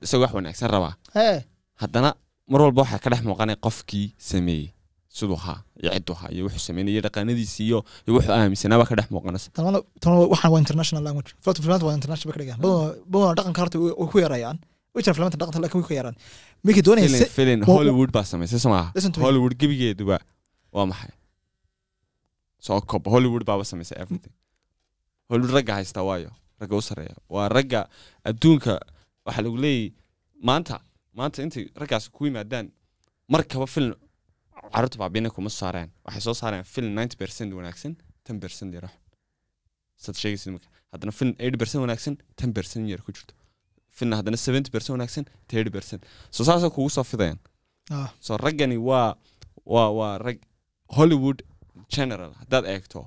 Isagoo 0.04 0.24
wax 0.26 0.32
wanaagsan 0.38 0.68
rabaa. 0.74 0.94
Eh. 1.14 1.38
Haddana 1.80 2.10
mar 2.50 2.60
walba 2.66 2.82
waxaa 2.82 2.98
ka 3.04 3.08
dhex 3.10 3.22
muuqanaya 3.22 3.56
qofkii 3.66 4.06
sameeyey. 4.18 4.72
Siduu 5.16 5.38
ahaa 5.38 5.62
iyo 5.78 5.90
cidduu 5.94 6.14
ahaa 6.18 6.30
iyo 6.34 6.42
wuxuu 6.46 6.58
sameynaya 6.68 7.00
dhaqanadiisii 7.06 7.66
iyo 7.70 7.78
wuxuu 8.10 8.32
aaminsanaa 8.34 8.78
baa 8.82 8.88
ka 8.90 8.96
dhex 8.98 9.08
muuqanaysa. 9.14 9.48
Waxaan 9.54 10.50
waa 10.52 10.58
international 10.64 11.02
language. 11.06 11.30
Waa 11.46 11.94
international 11.94 12.26
ba 12.28 12.34
ka 12.34 12.40
dhigaan 12.42 12.58
badan 13.12 13.34
dhaqanka 13.38 13.60
horta 13.62 13.78
way 13.78 13.94
ku 14.10 14.18
yarayaan 14.18 14.58
hollywood 17.72 18.10
baa 18.16 18.24
samaysay 18.32 18.58
me. 18.74 19.24
hollywood 19.26 19.54
gebigeeduba 19.62 20.18
waa 20.76 20.86
maxay 20.92 21.12
soo 22.66 22.80
kob 22.92 23.02
hollywood 23.14 23.44
baaba 23.50 23.64
samaysay 23.70 23.96
everything. 24.02 24.32
Hollywood 25.28 25.52
ragga 25.56 25.72
haystaa 25.78 26.02
waayo 26.10 26.30
ragga 26.60 26.74
u 26.80 26.82
sarreeya 26.88 27.16
waa 27.34 27.48
ragga 27.56 27.80
adduunka 28.30 28.72
waxaa 29.26 29.42
lagu 29.46 29.56
leeyahy 29.64 29.92
maanta 30.48 30.76
maanta 31.18 31.38
intay 31.46 31.64
raggaas 31.82 32.04
ku 32.16 32.20
yimaadaan 32.28 32.66
markaba 33.34 33.66
film 33.74 33.92
carruurta 34.74 34.98
baabina 35.02 35.28
kuma 35.36 35.50
soo 35.50 35.58
saareen. 35.64 35.88
Waxay 36.06 36.22
soo 36.26 36.34
saareen 36.40 36.64
film 36.74 36.90
ninety 36.98 37.16
percent 37.22 37.50
wanaagsan 37.58 37.92
ten 38.26 38.36
percent 38.42 38.70
yar 38.76 38.84
wax 38.88 38.94
sad 40.04 40.16
sheegaysid 40.22 40.50
marka 40.54 40.68
haddana 40.92 41.12
film 41.20 41.32
eighty 41.44 41.58
percent 41.62 41.80
wanaagsan 41.84 42.14
ten 42.40 42.50
percent 42.56 42.84
yar 42.92 43.00
ku 43.06 43.10
jirto 43.16 43.34
filmna 43.98 44.16
haddana 44.20 44.36
seventy 44.46 44.70
percent 44.74 44.92
wanaagsan 44.96 45.24
thirty 45.50 45.70
percent. 45.76 46.00
So 46.36 46.40
saasay 46.48 46.70
kugu 46.76 46.90
soo 46.96 47.04
fidayaan 47.12 47.38
so 48.26 48.36
raggani 48.46 48.76
waa 48.90 49.14
waa 49.74 49.88
waa 49.98 50.12
rag 50.26 50.38
hollywood 50.96 51.38
general 51.96 52.30
haddaad 52.40 52.64
eegto 52.74 53.00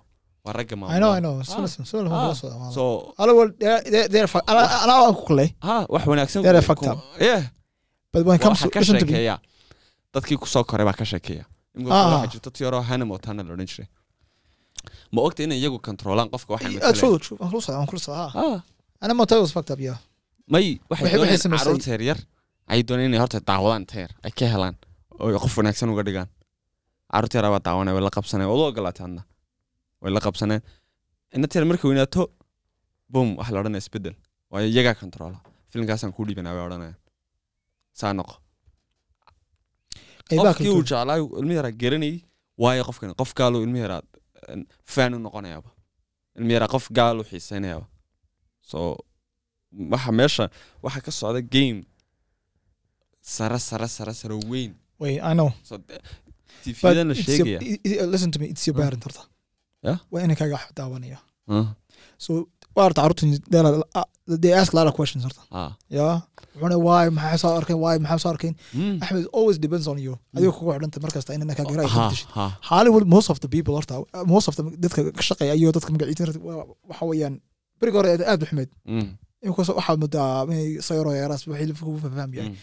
waa 0.46 0.54
ragga 0.60 0.76
i 0.76 0.80
know 0.80 0.88
i 0.90 1.00
maamula 1.00 1.20
know. 1.20 1.34
sulan 1.44 1.86
sulan 1.92 2.12
waa 2.14 2.36
soo 2.42 2.50
waa 2.62 2.72
so 2.78 2.84
ala 3.22 3.32
wal 3.40 3.50
they're 3.62 4.08
they're 4.14 4.28
fuck 4.34 4.44
ana 4.52 4.62
ana 4.84 4.94
aan 5.04 5.14
ku 5.20 5.24
kulay 5.30 5.50
ha 5.68 5.76
wax 5.94 6.04
wanaagsan 6.12 6.42
They're 6.46 6.62
ku- 6.62 6.68
fucked 6.70 6.88
ku- 6.88 6.94
up. 6.94 7.22
yeah. 7.30 7.42
But 8.14 8.22
when 8.28 8.36
it 8.40 8.42
comes 8.46 8.60
waxa 8.62 8.68
to 8.68 8.74
ka 8.76 8.80
listen 8.80 9.00
to 9.00 9.06
me. 9.06 9.12
sheekeeya 9.12 9.36
dadkii 10.14 10.38
ku 10.44 10.48
soo 10.54 10.64
koray 10.72 10.86
baa 10.90 10.98
ka 11.02 11.06
sheekeeya 11.14 11.46
waxaa 11.90 12.28
jirta 12.34 12.50
tiyaro 12.58 12.80
hana 12.90 13.06
montana 13.12 13.44
la 13.48 13.52
odhan 13.56 13.68
jiray 13.72 13.88
ma 15.14 15.20
ogta 15.28 15.44
inay 15.46 15.60
iyagu 15.62 15.78
kontroolaan 15.88 16.30
qofka 16.34 16.52
waxay 16.56 16.74
may 20.54 20.66
waxay 20.90 21.38
samaysay- 21.44 21.60
carruurta 21.64 21.90
yaryar. 21.96 22.20
Ay 22.72 22.80
doonayaan 22.88 23.10
inay 23.12 23.20
horta 23.24 23.40
daawadaan 23.50 23.86
teer 23.92 24.10
ay 24.26 24.32
ka 24.40 24.46
helaan. 24.54 24.76
Oo 25.22 25.40
qof 25.44 25.54
wanaagsan 25.58 25.90
uga 25.94 26.04
dhigaan. 26.08 26.30
Carruurta 27.12 27.36
yaraa 27.40 27.52
baa 27.56 27.64
daawanaya 27.68 27.96
way 27.96 28.04
la 28.08 28.12
qabsaneen 28.18 28.48
waad 28.52 28.60
u 28.64 28.66
ogolaatay 28.72 29.04
hadna. 29.06 29.22
Way 30.02 30.12
la 30.16 30.20
qabsaneen 30.26 30.62
inna 31.36 31.48
teer 31.52 31.64
markay 31.70 31.88
weynaato 31.92 32.22
bum 33.14 33.28
waxa 33.40 33.52
la 33.54 33.60
odhanaya 33.62 33.82
isbeddel 33.86 34.16
waayo 34.52 34.68
iyagaa 34.74 34.96
kontroola 35.02 35.38
filimkaasaan 35.72 36.12
kuu 36.16 36.26
dhiibanaa 36.28 36.54
way 36.58 36.64
odhanayaan. 36.68 36.98
Saa 38.00 38.14
noqo. 38.20 38.36
Qofkii 40.30 40.70
uu 40.76 40.84
jeclaa 40.90 41.18
ilmi 41.42 41.54
yaraa 41.60 41.72
garanayay 41.82 42.18
waayo 42.64 42.84
qofkan 42.88 43.14
qof 43.20 43.32
kaaluu 43.40 43.62
ilmi 43.66 43.80
yaraa 43.84 44.02
fan 44.94 45.14
u 45.16 45.20
noqonayaaba. 45.26 45.70
Ilmi 46.40 46.52
yaraa 46.56 46.68
qof 46.76 46.86
gaal 46.98 47.18
u 47.22 47.24
xiiseynayaba. 47.30 47.86
So 48.70 48.78
waxa 49.94 50.12
meesha 50.20 50.46
waxa 50.84 51.00
ka 51.06 51.12
socda 51.12 51.42
game 51.56 51.80
sare 53.22 53.60
sare 53.60 53.88
sare 53.88 54.14
sare 54.14 54.36
weyn. 54.52 54.72
Wait 55.00 55.20
i 55.22 55.34
know. 55.34 55.50
So 55.64 55.78
de- 55.78 56.00
but 56.66 56.76
tvyadan 56.78 57.08
la 57.10 57.14
it's 57.14 57.28
your, 57.28 57.46
sheegaya 57.48 57.60
i- 57.62 57.82
i- 57.90 58.06
listen 58.14 58.32
to 58.32 58.40
me 58.42 58.46
it's 58.54 58.66
your 58.68 58.76
Huh? 58.76 58.84
parent 58.84 59.04
horta 59.08 59.24
Yeah? 59.88 59.98
waa 60.12 60.22
inay 60.26 60.36
kaaga 60.42 60.60
daawanaya. 60.78 61.20
Ah, 61.56 61.68
so 62.26 62.32
waa 62.76 62.84
horta 62.88 63.02
carruurta 63.02 63.26
they- 64.44 64.54
ask 64.62 64.74
a 64.74 64.76
lot 64.78 64.88
of 64.92 64.96
questions 65.00 65.24
horta 65.28 65.42
ah. 65.52 65.72
yeah? 65.98 66.16
Wuxuuna 66.56 66.78
why 66.88 67.04
maxay 67.18 67.38
soo 67.44 67.52
arkeen? 67.60 67.78
Why 67.84 67.94
maxay 68.06 68.20
soo 68.24 68.32
arkeen? 68.34 68.56
Mm. 68.80 68.96
axmed 69.04 69.28
always 69.38 69.58
depends 69.66 69.88
on 69.92 69.98
you. 70.06 70.14
Adiga 70.36 70.52
kugu 70.58 70.72
xidhanta 70.76 71.00
markasta 71.06 71.32
inana 71.38 71.54
kaa 71.60 71.66
gara 71.72 71.88
Ha, 71.96 72.06
ha. 72.38 72.46
hollywood 72.70 73.06
most 73.16 73.30
of 73.34 73.38
the 73.44 73.50
people 73.56 73.74
horta 73.80 73.96
most 74.36 74.48
of 74.50 74.56
the 74.58 74.64
dadka 74.84 75.00
ka 75.20 75.24
shaqeeya 75.30 75.54
iyo 75.62 75.70
dadka 75.78 75.90
magaciisa 75.96 76.24
waxa 76.90 77.04
weeyaan 77.12 77.36
beriga 77.80 77.98
hore 78.00 78.10
aad 78.32 78.42
u 78.44 78.48
inkastoo 79.46 79.76
waxaad 79.80 79.98
moodaa 80.04 80.44
inay 80.46 80.68
sayro 80.88 81.10
yeeraas 81.20 81.44
wixii 81.48 81.74
kugu 81.88 82.00
faham 82.04 82.32
yahay. 82.38 82.50
Mm. 82.50 82.58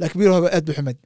laakiin 0.00 0.18
beriga 0.20 0.34
hore 0.38 0.50
aad 0.56 0.64
bu 0.68 0.72
xumeyd 0.78 0.98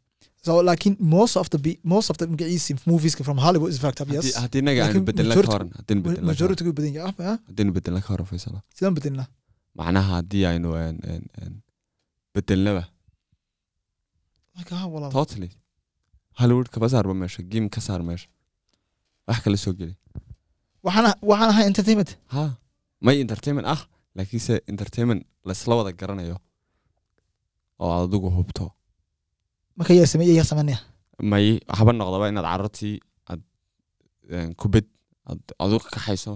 so 0.46 0.52
laakiin 0.68 0.94
most 1.14 1.34
of 1.42 1.46
the 1.54 1.58
most 1.92 2.08
of 2.12 2.16
the 2.20 2.26
magaciisi 2.32 2.72
movies 2.92 3.14
from 3.28 3.38
hollywood 3.44 3.70
is 3.74 3.80
fact 3.84 3.98
up 4.02 4.08
yes? 4.16 4.24
Haddii- 4.24 4.36
haddii 4.42 4.60
inaga 4.64 4.80
aanu 4.80 4.86
Laakiin 4.92 5.06
bedelna 5.10 5.34
ka 5.34 5.40
majority- 5.40 5.52
horan 5.54 5.70
bedelna 6.06 6.64
gu 6.66 6.72
badan 6.78 6.92
yahay 6.98 7.26
ah 7.32 7.36
haddaynu 7.48 7.72
bedelna 7.78 8.00
ka 8.04 8.08
horan 8.14 8.26
faysala 8.32 8.58
sidaan 8.76 8.94
bedelna 8.98 9.24
macnaha 9.78 10.10
haddii 10.18 10.44
aynu 10.52 10.68
een, 10.84 10.96
een, 11.12 11.24
een, 11.42 11.54
bedelnaba 12.34 12.84
walaal 14.94 15.10
totally. 15.18 15.50
Hollywood 16.40 16.68
kaba 16.74 16.86
saarba 16.92 17.14
meesha 17.22 17.42
game 17.52 17.68
ka 17.74 17.80
saar 17.86 18.00
meesha. 18.08 18.28
Wax 19.28 19.38
kala 19.44 19.56
soo 19.64 19.72
geli. 19.80 19.94
Waxaan 20.86 21.14
waxaan 21.30 21.50
ahay 21.52 21.64
entertainment. 21.70 22.10
Ha 22.34 22.42
may 23.06 23.16
entertainment 23.24 23.66
ah 23.74 23.80
laakiinse 24.16 24.54
entertainment 24.72 25.22
laysla 25.48 25.74
wada 25.78 25.92
garanayo 26.00 26.36
oo 27.80 27.90
aad 27.94 28.04
adigu 28.08 28.28
hubto. 28.38 28.64
Marka 29.76 29.92
yaa 30.00 30.06
sameeya 30.12 30.34
yaa 30.40 30.48
sameynaya 30.52 30.78
may 31.32 31.46
haba 31.78 31.92
noqdaba 32.00 32.26
inaad 32.32 32.46
carruurtii 32.50 32.96
aad 33.30 33.40
een, 34.36 34.50
kubad 34.60 34.86
aad 35.30 35.42
adigu 35.62 35.80
ka 35.84 35.90
kaxayso 35.96 36.32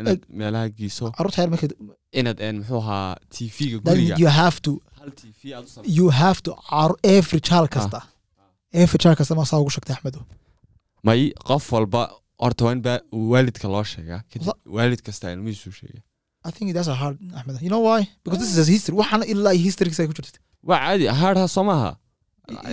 inaad 0.00 0.20
meelaha 0.40 0.66
geyso 0.78 1.04
carruurta 1.16 1.38
yar 1.42 1.50
marka 1.54 1.66
inaad 2.20 2.38
een, 2.46 2.56
muxuu 2.60 2.80
ahaa 2.84 3.08
tv-ga 3.34 3.78
then 3.86 3.96
guriga. 3.98 4.16
you 4.22 4.28
have 4.40 4.56
to 4.66 4.72
hal 4.98 5.10
tv 5.22 5.40
aad 5.56 5.64
u 5.66 5.68
sameyso. 5.74 5.94
you 5.98 6.06
have 6.22 6.38
to 6.46 6.50
car- 6.70 6.98
every 7.16 7.40
child 7.48 7.68
kasta. 7.76 8.00
Every 8.82 8.98
child 9.02 9.16
kasta 9.20 9.34
ma 9.38 9.44
saa 9.50 9.58
ugu 9.62 9.70
sheegtay 9.74 9.94
axmedo 9.96 10.20
may 11.08 11.20
qof 11.48 11.64
walba 11.74 12.00
horta 12.42 12.62
waa 12.66 12.72
in 12.76 12.82
waalidka 13.32 13.66
loo 13.74 13.84
sheegaa. 13.94 14.20
Kadib 14.30 14.48
waalid 14.76 15.00
kasta 15.06 15.32
ilmihiisu 15.34 15.70
sheega 15.80 16.00
I 16.44 16.50
think 16.56 16.68
that's 16.76 16.88
a 16.88 16.94
hard 17.00 17.16
Ahmed. 17.38 17.54
You 17.66 17.70
know 17.74 17.82
why? 17.88 18.00
Because 18.24 18.38
this 18.42 18.50
is 18.56 18.58
a 18.68 18.70
history. 18.74 18.94
waxaana 19.00 19.24
ilaa 19.32 19.54
history 19.66 19.90
ku 19.90 20.14
jirta 20.18 20.38
waa 20.70 20.78
caadi 20.84 21.06
haadha 21.22 21.44
soo 21.54 21.64
maaha 21.70 21.90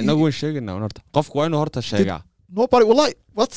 inagu 0.03 0.21
waan 0.25 0.35
sheegaynaa 0.41 0.75
horta 0.85 1.01
qofku 1.17 1.35
waa 1.39 1.47
inuu 1.49 1.59
horta 1.63 1.81
sheegaa 1.91 2.19
nobody 2.59 2.85
wallahi 2.91 3.13
what? 3.39 3.53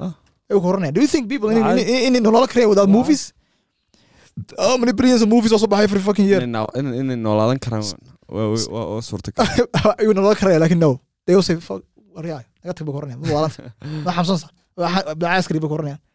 Huh? 0.00 0.12
ay 0.50 0.56
horanaya 0.66 0.92
do 0.96 1.00
you 1.04 1.10
think 1.14 1.24
people 1.32 1.48
in, 1.54 1.58
in, 1.82 1.88
in, 2.06 2.12
in 2.18 2.22
nolol 2.26 2.46
karaya 2.52 2.68
without 2.72 2.90
movies? 2.98 3.22
How 4.64 4.76
many 4.82 4.92
billions 4.98 5.22
of 5.24 5.28
movies 5.34 5.52
also 5.56 5.66
baxay 5.72 5.86
every 5.88 6.02
fucking 6.08 6.26
year? 6.30 6.40
noo- 6.56 6.72
in- 6.80 6.94
inay 7.02 7.16
noolaadan 7.26 7.58
karaan 7.66 7.82
waa- 8.36 8.48
waa- 8.52 8.68
waa 8.76 8.84
waa 8.94 9.02
suurtagal 9.10 9.46
ayuu 10.00 10.12
nolol 10.18 10.34
karaya 10.40 10.58
laakiin 10.62 10.82
no. 10.86 10.90
They 11.26 11.34
all 11.38 11.46
say 11.48 11.56
fuck 11.68 11.82
waryaa 12.16 12.40
naga 12.62 12.74
tag 12.78 12.84
ba 12.88 12.92
ku 12.92 12.98
horanaya 12.98 13.16
waalanta 13.36 13.72
ma 14.06 14.10
xamsansa 14.18 14.48
bilcaaskari 15.20 15.60
ba 15.64 15.68
ku 15.70 15.74
horanaya 15.76 15.96
wisha 15.96 16.04
dadka 16.04 16.04
naga 16.04 16.05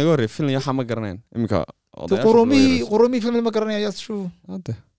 naga 0.00 0.10
horreey 0.12 0.30
filin 0.36 0.54
waxaa 0.58 0.74
ma 0.78 0.84
garanayn 0.90 1.18
iminka 1.36 1.58
odayaasha 2.02 2.26
qurumii 2.28 2.62
dhalinyarada- 2.62 2.88
qurumii 2.92 3.20
film 3.24 3.36
ma 3.46 3.50
garanaya 3.56 3.80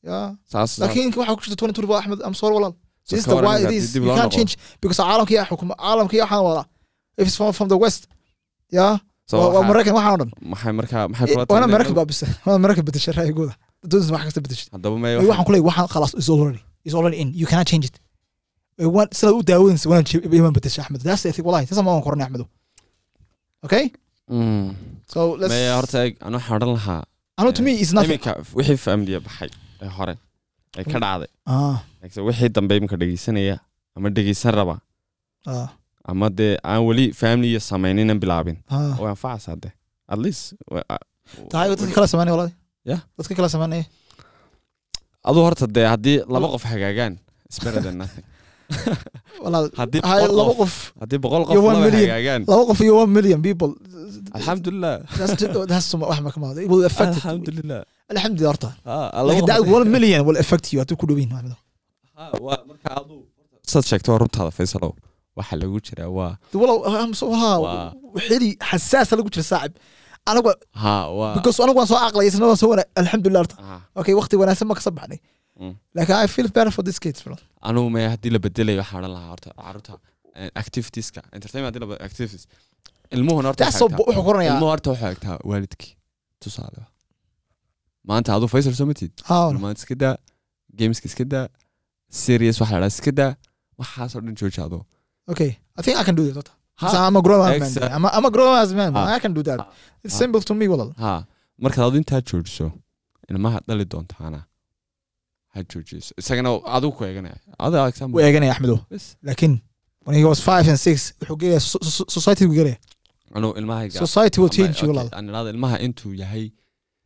yeah 0.10 0.28
saas 0.54 0.72
laakiin 0.82 1.10
waxa 1.22 1.34
ku 1.38 1.42
jirta 1.46 1.66
22 1.66 1.88
ba 1.92 1.96
axmed 2.02 2.20
am 2.30 2.34
sorry 2.42 2.56
walaal 2.58 2.74
this 3.10 3.20
is 3.22 3.26
the 3.32 3.36
why 3.48 3.56
it 3.66 3.72
is 3.80 3.86
you 3.96 4.16
can't 4.20 4.34
change 4.38 4.54
because 4.84 4.98
caalamka 5.04 5.34
yaa 5.40 5.46
xukuma 5.52 5.74
caalamka 5.86 6.16
yaa 6.20 6.26
waxaan 6.28 6.44
wadaa 6.50 6.66
if 7.22 7.26
it's 7.30 7.38
from, 7.40 7.52
from 7.60 7.68
the 7.74 7.80
west 7.86 8.04
So 9.32 9.36
waa 9.56 9.64
maraykan 9.70 9.94
waxaan 9.98 10.14
o 10.16 10.18
dhan 10.22 10.30
maxay 10.52 10.74
markaa 10.80 11.04
maxay 11.12 11.28
kula 11.36 11.46
waana 11.54 11.68
maraykan 11.74 11.94
inay- 11.94 12.00
baa 12.00 12.08
bisa 12.12 12.26
waana 12.48 12.60
maraykan 12.66 12.84
bedesha 12.90 13.12
raayigooda 13.18 13.54
dadoodas 13.84 14.10
wax 14.16 14.22
kasta 14.28 14.42
bedesha 14.46 14.66
haddaba 14.76 14.96
may 15.04 15.14
Ay, 15.22 15.28
waxaan 15.32 15.46
kuleeyahay 15.48 15.68
waxaan 15.70 15.88
khalaas 15.94 16.14
is 16.22 16.28
already 16.34 16.62
is 16.90 16.94
already 17.00 17.18
in. 17.24 17.28
You 17.42 17.48
cannot 17.52 17.68
change 17.72 17.86
it. 17.90 17.96
Ay, 18.82 18.88
waan 18.96 19.08
sida 19.20 19.32
u 19.40 19.42
daawadaysa 19.50 19.88
waan 19.92 20.54
bedesha 20.60 20.80
axmed 20.84 21.02
that's 21.08 21.24
the 21.28 21.32
thing. 21.36 21.46
wallahi 21.48 21.66
taas 21.70 21.80
ma 21.88 21.92
waan 21.96 22.04
koranay 22.08 22.26
axmedo 22.28 22.46
okay? 23.66 23.86
Mm. 24.30 24.76
so 25.14 25.20
let's 25.40 25.52
may 25.54 25.64
horta 25.78 25.98
eeg 26.06 26.14
anu 26.28 26.38
waxaan 26.38 26.58
odhan 26.60 26.72
lahaa 26.78 27.02
anu 27.40 27.50
to 27.58 27.62
me 27.68 27.72
is 27.84 27.92
nothing. 27.98 28.20
Iminka 28.20 28.34
wixii 28.58 28.78
familiya 28.88 29.20
baxay. 29.28 29.50
Ee 29.84 29.90
hore. 29.98 30.14
Ee 30.80 30.84
ka 30.92 30.98
dhacday. 31.04 31.30
Ah. 31.56 31.78
Laakiin 32.02 32.24
wixii 32.30 32.50
dambe 32.58 32.74
iminka 32.80 32.98
dhegeysanaya? 33.02 33.56
Ama 33.96 34.10
dhegeysan 34.18 34.54
raba? 34.60 34.76
Ah. 35.54 35.68
Ama 36.12 36.28
dee 36.40 36.54
aan 36.72 36.82
weli 36.88 37.06
familiya 37.22 37.60
samayninan 37.70 38.20
bilaabin. 38.24 38.58
Ah. 38.70 38.96
Way 39.02 39.10
anfacaysaa 39.16 39.56
de 39.64 39.70
at 40.14 40.20
least 40.24 40.44
tahay 41.52 41.68
dadka 41.72 41.92
kala 41.98 42.08
sameynaya 42.14 42.34
wallahi 42.38 42.54
Yeah. 42.92 43.02
dadka 43.20 43.34
kala 43.38 43.50
sameynaya 43.56 43.86
adu 45.30 45.40
horta 45.46 45.66
dee 45.76 45.88
haddii 45.94 46.18
laba 46.34 46.48
qof 46.54 46.64
hagaagaan 46.72 47.14
better 47.64 47.82
than 47.86 47.96
nothing 48.02 48.26
laba 50.40 50.54
qof. 50.62 50.74
haddii 51.02 51.20
boqol 51.26 51.44
qof 51.50 51.64
hagaagaan 51.76 52.42
laba 52.52 52.64
qof 52.70 52.80
iyo 52.86 52.94
one 53.04 53.12
million 53.18 53.40
people. 53.48 53.72
Alxamdulilah 54.38 54.96
alxamdulilah 55.24 55.78
alxamdulillah 58.12 58.52
horta. 58.52 58.70
Ah, 58.86 59.24
one 59.78 59.88
million 59.96 60.20
will 60.28 60.40
affect 60.44 60.66
you. 60.74 60.80
Haddii 60.82 60.98
ku 61.00 61.06
Ah, 62.18 62.32
waa 62.46 62.60
marka 62.70 62.90
adu 63.00 63.16
saad 63.72 63.84
sheegto 63.90 64.08
waa 64.12 64.20
runtaada 64.24 64.52
faysalow 64.58 64.92
waxa 65.38 65.56
lagu 65.62 65.78
jiraa 65.88 66.10
waa 66.18 66.32
ha 67.42 67.50
xili 68.28 68.50
xasaasa 68.70 69.14
lagu 69.20 69.30
jira 69.36 69.46
saacib 69.52 69.74
waa 71.20 71.34
because 71.36 71.58
anagu 71.64 71.78
waan 71.80 71.90
soo 71.92 72.00
aqlay 72.08 72.26
isna 72.30 72.46
waan 72.50 72.60
soo 72.62 72.70
wana 72.74 72.84
alxamdulillah 73.02 73.42
horta. 73.44 73.56
Okay 74.00 74.14
waqti 74.20 74.36
wanaagsan 74.42 74.66
ma 74.70 74.76
ka 74.78 74.82
soo 74.86 74.94
baxnay 74.98 75.20
Laakiin 75.96 76.18
i 76.26 76.28
feel 76.36 76.48
better 76.58 76.72
for 76.78 76.84
this 76.88 77.00
kids 77.06 77.20
bro. 77.26 77.36
Anugu 77.70 77.90
me 77.96 78.02
haddii 78.14 78.32
la 78.36 78.40
bedelayo 78.46 78.78
waxaan 78.84 79.00
odhan 79.04 79.14
lahaa 79.18 79.30
horta 79.34 79.50
carruurta 79.64 79.94
eh, 80.40 80.50
activitieska 80.64 81.22
entertainment 81.38 81.70
haddii 81.76 81.84
la 81.92 81.98
activities. 82.10 82.44
Ilmuhuna 83.16 83.48
horta 83.50 83.66
wuxuu 83.66 84.24
qoranayaa 84.30 84.54
ilmuhu 84.56 84.72
horta 84.74 84.90
waxay 84.94 85.12
egtaa 85.16 85.38
waalidkii 85.52 85.94
tusaale 86.44 86.82
maanta 88.10 88.30
aduu 88.38 88.50
faysal 88.54 88.74
soo 88.80 88.88
matid 88.92 89.12
maanta 89.64 89.80
iska 89.84 89.96
daa 90.04 90.16
gameska 90.80 91.06
iska 91.12 91.26
daa 91.34 91.46
serious 92.24 92.58
waxa 92.62 92.76
la 92.76 92.80
dhaha 92.88 92.94
iska 92.98 93.12
daa 93.20 93.32
waxaasoo 93.82 94.22
dhan 94.26 94.36
jooji 94.42 94.60
aduu 94.68 94.82
okay 95.32 95.52
i 95.80 95.82
think 95.86 95.96
i 96.02 96.04
can 96.08 96.16
do 96.20 96.24
that 96.28 96.36
horta 96.40 96.54
I'm 97.08 97.16
a 97.20 97.22
grown 97.28 97.42
ass 97.48 97.60
man. 97.60 97.70
Exact- 97.70 97.94
I'm 97.96 98.06
a, 98.08 98.10
I'm 98.18 98.26
a 98.30 98.32
grown 98.36 98.54
ass 98.62 98.72
man 98.80 98.92
Ha. 98.98 99.04
I 99.16 99.20
can 99.24 99.34
do 99.38 99.44
that. 99.48 99.60
Ha. 99.60 99.66
it's 100.04 100.14
Ha. 100.16 100.20
simple 100.22 100.42
to 100.50 100.54
me 100.60 100.66
walal 100.74 100.90
ha. 101.04 101.14
Markaad 101.66 101.86
adu 101.88 101.98
intaa 102.02 102.22
joojiso 102.30 102.68
ilmaha 103.32 103.60
dhali 103.68 103.86
doontaana 103.94 104.40
ha 105.58 105.62
joojiso 105.72 106.12
isagana 106.22 106.50
adigu 106.78 106.92
ku 106.98 107.02
eeganaya 107.10 107.38
wuu 108.14 108.22
eeganaya 108.28 108.52
axmedo 108.56 108.78
laakiin 109.28 109.54
when 110.06 110.16
he 110.20 110.26
was 110.32 110.40
five 110.50 110.66
and 110.74 110.80
six 110.88 110.98
wuxuu 111.22 111.38
gelaya 111.42 111.60
so- 111.72 111.84
so- 111.96 112.10
society 112.18 112.44
gu 112.50 112.54
gelaya 112.60 112.78
anuu 113.38 113.52
ilmahayga 113.62 114.00
society 114.06 114.38
will 114.42 114.54
change 114.58 114.76
you 114.84 114.88
walal 114.92 115.10
aan 115.18 115.26
idhahdo 115.30 115.50
ilmaha 115.56 115.78
intuu 115.88 116.14
yahay 116.24 116.46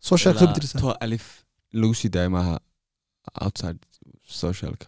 social 0.10 0.34
club 0.40 0.52
dirisa 0.58 0.80
to 0.84 0.92
alif 1.06 1.26
in 1.74 1.78
lagu 1.82 1.94
sii 2.02 2.10
daayo 2.16 2.30
maaha 2.38 2.56
outside 3.46 3.80
socialka 4.42 4.88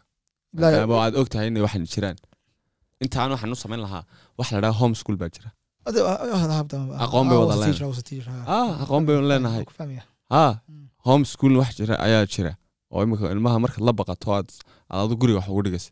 maadaama 0.61 0.95
aad 1.05 1.13
og 1.21 1.27
tahay 1.33 1.47
inay 1.51 1.61
waxan 1.65 1.83
jiraan 1.93 2.17
intaan 3.05 3.29
waxaan 3.33 3.51
u 3.55 3.57
samayn 3.63 3.81
lahaa 3.85 4.03
waxa 4.39 4.51
la 4.55 4.61
dhaha 4.65 4.79
home 4.81 4.95
school 5.01 5.17
baa 5.21 5.29
jira 5.35 5.49
Aqoon 7.05 7.25
bay 7.29 7.37
wada 7.41 7.55
leedahay 7.61 7.73
ah 8.57 8.69
aqoon 8.83 9.03
baynu 9.07 9.23
leenahay 9.31 9.63
ha 10.33 10.43
home 11.07 11.25
school 11.33 11.53
wax 11.61 11.71
jira 11.79 11.95
ayaa 12.07 12.25
jira 12.33 12.51
oo 12.93 13.01
imika 13.05 13.25
ilmaha 13.35 13.57
markaad 13.63 13.83
la 13.87 13.93
baqato 13.99 14.27
aad 14.37 14.49
adu 15.03 15.13
guriga 15.21 15.37
wax 15.39 15.47
ugu 15.53 15.61
dhigaysa 15.65 15.89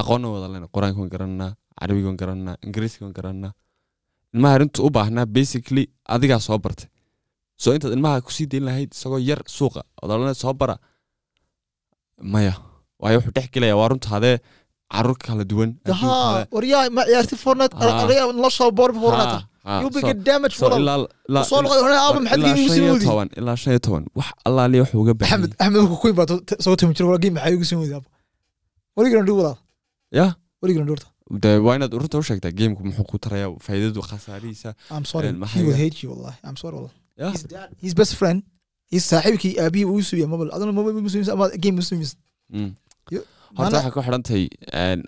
aqoonna 0.00 0.26
wada 0.34 0.46
leenahay 0.52 0.70
qur'aanka 0.76 0.98
waan 1.02 1.10
garananaa 1.14 1.50
carabiga 1.80 2.06
waan 2.08 2.18
garananaa 3.18 3.52
ilmaha 4.34 4.52
arintu 4.56 4.78
u 4.86 4.90
baahnaa 4.96 5.26
basically 5.36 5.84
adigaa 6.14 6.40
soo 6.46 6.58
bartay. 6.64 6.88
So 7.62 7.68
intaad 7.74 7.92
ilmaha 7.96 8.20
ku 8.26 8.30
sii 8.36 8.46
dayn 8.52 8.64
lahayd 8.68 8.90
isagoo 8.96 9.20
yar 9.30 9.40
suuqa 9.56 9.80
odolana 10.02 10.34
soo 10.42 10.52
bara 10.60 10.76
maya. 12.32 12.54
Waayo 13.02 13.16
wuxuu 13.18 13.34
dhex 13.36 13.46
gelaya 13.54 13.74
waa 13.80 13.88
runta 13.90 14.08
hadee 14.14 14.36
carruur 14.92 15.16
kala 15.24 15.44
duwan 15.50 15.70
waryaa 16.56 16.90
ma 16.96 17.02
ciyaarti 17.08 17.36
nolosha 18.36 18.70
boor 18.78 18.90
damage 20.28 20.54
walal 20.62 21.02
ilaa- 21.28 21.44
soo 21.50 21.60
shan 23.62 23.72
iyo 23.74 23.80
toban 23.86 24.04
wax 24.18 24.28
allaaliya 24.48 24.82
wuxuu 24.84 25.00
uga 25.04 25.14
baahan 25.20 25.40
axmed 25.44 25.52
axmed 25.64 25.82
ku 25.90 25.96
soo 26.64 26.76
timi 26.80 26.94
jiro 26.96 27.08
walaa 27.10 27.30
maxaa 27.36 27.52
igu 27.56 27.64
ya 30.18 30.26
de 31.42 31.50
waa 31.66 31.74
inaad 31.76 31.92
runta 32.00 32.16
u 32.18 32.22
sheegtaa 32.28 32.52
muxuu 32.88 33.04
ku 33.10 33.16
taraya 33.24 33.46
faa'iidadu 33.66 34.00
khasaarihiisa 34.10 34.70
I'm 34.94 35.04
sorry. 35.12 35.28
And 35.28 35.44
He 35.44 35.60
will 35.62 35.74
maxay- 35.74 35.82
hate 35.84 35.98
you, 36.02 36.08
wallahi. 36.12 36.38
I'm 36.48 36.56
sorry, 36.62 36.76
wallahi. 36.76 36.96
Yeah. 37.20 37.32
His 37.34 37.44
dad, 37.52 37.68
his 37.84 37.92
best 38.00 38.12
friend, 38.20 38.38
his 38.92 39.02
saaxiibkii 39.10 39.52
aabihii 39.64 39.84
uu 39.92 40.02
suuya 40.08 40.26
mobile. 40.32 40.50
Mobile 40.78 41.28
ama 41.34 41.44
game 41.64 41.76
muslims. 41.80 42.10
Horta 43.56 43.76
waxay 43.76 43.92
ku 43.96 44.00
xidhan 44.06 44.22
tahay 44.28 44.44
een, 44.82 45.00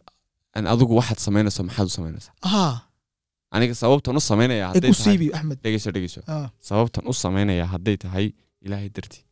een 0.57 0.67
adigu 0.73 0.93
waxaad 1.01 1.19
samaynayso 1.27 1.63
maxaad 1.69 1.87
u 1.91 1.93
samaynaysaa? 1.99 2.35
Aniga 3.55 3.75
sababtan 3.83 4.17
u 4.21 4.21
samaynaya 4.31 4.67
hadday 4.73 4.93
tahay 4.93 5.17
dhegeyso 5.65 5.91
dhegeyso 5.97 6.21
Ah, 6.35 6.47
sababtan 6.69 7.05
u 7.11 7.13
samaynaya 7.25 7.65
hadday 7.75 7.97
tahay 8.05 8.27
ilaahay 8.67 8.91
dartii. 8.97 9.25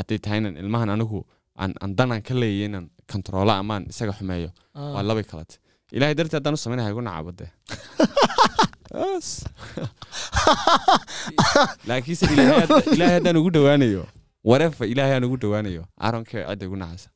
Hadday 0.00 0.18
tahay 0.24 0.38
inaan 0.42 0.56
ilmahan 0.62 0.90
anigu 0.94 1.20
aan 1.62 1.72
aan 1.82 1.92
danaan 1.98 2.22
ka 2.28 2.34
leeyahay 2.34 2.68
inaan 2.70 2.86
kontroola 3.12 3.54
amaan 3.62 3.82
isaga 3.92 4.12
xumeeyo 4.18 4.50
waa 4.74 5.00
ah. 5.00 5.02
labay 5.08 5.24
kalate 5.30 5.54
ilaahay 5.96 6.14
dartii 6.18 6.36
haddaan 6.38 6.54
u 6.58 6.60
samaynaya 6.64 6.90
igu 6.92 7.00
nacabade 7.08 7.46
Yes. 9.02 9.28
laakiinse 11.88 12.24
ilaahay 12.34 12.58
hadda- 12.62 12.84
ilaahay 12.94 13.14
haddaan 13.18 13.36
ugu 13.40 13.50
dhowaanayo 13.56 14.02
warefa 14.50 14.84
ilaahay 14.92 15.14
aan 15.16 15.24
ugu 15.28 15.36
dhowaanayo 15.44 15.82
aronkee 16.08 16.42
cidda 16.48 16.64
igu 16.68 16.76
nacaysa. 16.82 17.08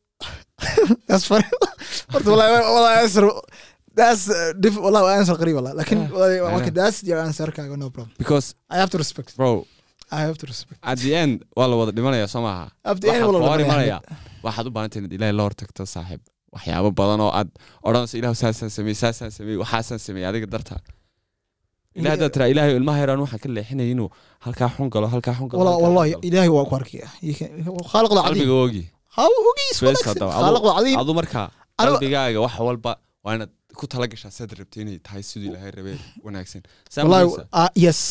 horta 2.12 2.28
wallah 2.30 2.46
uh, 5.04 5.18
answer 5.18 5.36
qariib 5.40 5.56
wallah 5.58 5.72
laakiin 5.78 6.00
okay, 6.58 6.72
that's 6.80 6.98
your 7.08 7.18
answer 7.26 7.48
kaaga 7.56 7.76
no 7.76 7.90
problem. 7.90 8.14
Because 8.22 8.46
I 8.70 8.76
have 8.82 8.90
to 8.94 8.98
respect. 8.98 9.36
bro 9.36 9.66
I 10.10 10.20
have 10.26 10.38
to 10.42 10.46
respect. 10.46 10.78
at 10.82 10.98
the 11.04 11.12
end 11.22 11.44
waa 11.56 11.66
wada 11.80 11.92
dhimanaya 11.92 12.28
soo 12.28 12.42
maaha. 12.46 12.66
At 12.84 13.00
the 13.00 13.08
end 13.14 13.24
waa 13.26 13.40
wada 13.40 14.00
waxaad 14.46 14.66
u 14.66 14.70
baahantahay 14.76 15.00
inaad 15.02 15.14
ilaahay 15.18 15.36
la 15.38 15.42
hortagto 15.46 15.82
saaxiib. 15.94 16.20
Waxyaabo 16.54 16.90
badan 17.00 17.20
oo 17.26 17.32
aad 17.38 17.48
odhanayso 17.88 18.16
ilahu 18.20 18.34
saasaan 18.42 18.70
sameey 18.76 18.96
saasaan 19.02 19.30
sameey 19.38 19.56
waxaasaan 19.62 20.00
sameey 20.06 20.24
adiga 20.30 20.46
dartaa 20.54 20.80
ilaah 22.00 22.16
tiraa 22.34 22.48
ilaahay 22.52 22.72
ilmaha 22.80 22.98
yaraan 23.02 23.20
waxaan 23.24 23.40
ka 23.44 23.48
leexinay 23.56 23.88
inuu 23.94 24.08
halkaa 24.46 24.68
xun 24.76 24.88
galo 24.94 25.06
halkaa 25.14 25.34
xun 25.38 25.48
galo 25.50 25.60
wallahi 25.84 26.12
ilaahay 26.28 26.50
waa 26.56 26.64
ku 26.70 26.74
arkaya. 26.80 27.06
Khaaliqda 27.92 28.20
cadiim 28.28 28.52
ogi 28.64 28.84
hogeyadu 30.78 31.12
markaa 31.20 31.46
qalbigaaga 31.82 32.38
wax 32.44 32.54
walba 32.68 32.92
waa 33.24 33.34
inaad 33.36 33.52
ku 33.78 33.84
tala 33.92 34.06
gashaa 34.12 34.32
saad 34.38 34.50
rabtay 34.60 34.80
inay 34.84 34.98
tahay 35.06 35.22
siduu 35.30 35.48
ilaahay 35.50 35.70
rabee 35.78 35.98
wanaagsan. 36.26 36.62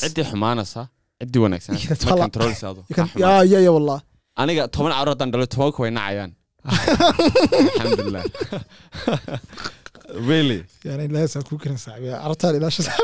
Ciddii 0.06 0.26
xumaanaysa 0.32 0.82
ciddii 1.22 1.41
wanaagsan. 1.46 1.74
Aniga 4.41 4.63
toban 4.76 4.91
carruur 4.98 5.13
haddaan 5.13 5.32
dhalo 5.34 5.46
tobanka 5.56 5.80
way 5.84 5.91
nacayaan. 5.98 6.32
Alxamdulilah 7.82 8.24
really 10.14 10.64
يعني 10.85 11.07
لا 11.09 11.22
يسأل 11.22 11.42
كان 11.59 11.76
صعب 11.76 12.05
عرفت 12.05 12.46
لا 12.46 12.68
شو 12.68 12.83
صعب 12.83 12.98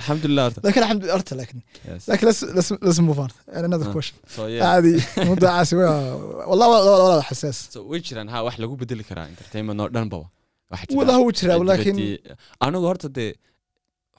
alxamdulilah 0.00 0.52
horta 0.52 0.64
لكن 0.64 0.82
الحمد 0.82 1.04
لله 1.04 1.12
عرفت 1.12 1.34
لكن 1.34 1.60
Yes. 1.88 2.08
لكن 2.08 2.30
let's 2.30 2.40
let's 2.42 2.70
let's 2.86 2.98
move 3.00 3.18
on 3.18 3.30
another 3.48 3.86
آه. 3.88 3.92
question 3.92 4.14
so 4.36 4.38
yeah 4.40 4.62
عادي 4.62 5.02
موضوع 5.18 5.50
عاسي 5.50 5.76
والله 5.76 6.46
والله 6.46 6.92
والله 6.92 7.20
حساس 7.22 7.68
so 7.76 7.78
way 7.92 8.00
jiraan 8.08 8.28
ha 8.32 8.38
wax 8.48 8.54
lagu 8.62 8.74
bedeli 8.82 9.04
karaa 9.10 9.26
entertainment 9.34 9.80
oo 9.80 9.88
dhanbaba 9.96 10.26
Waxaa 10.72 10.86
jira 10.90 10.96
والله 10.98 11.14
هو 11.16 11.30
جرى 11.30 11.54
ولكن 11.54 11.94
activity- 11.96 12.34
anigu 12.66 12.84
horta 12.90 13.08
dee 13.18 13.32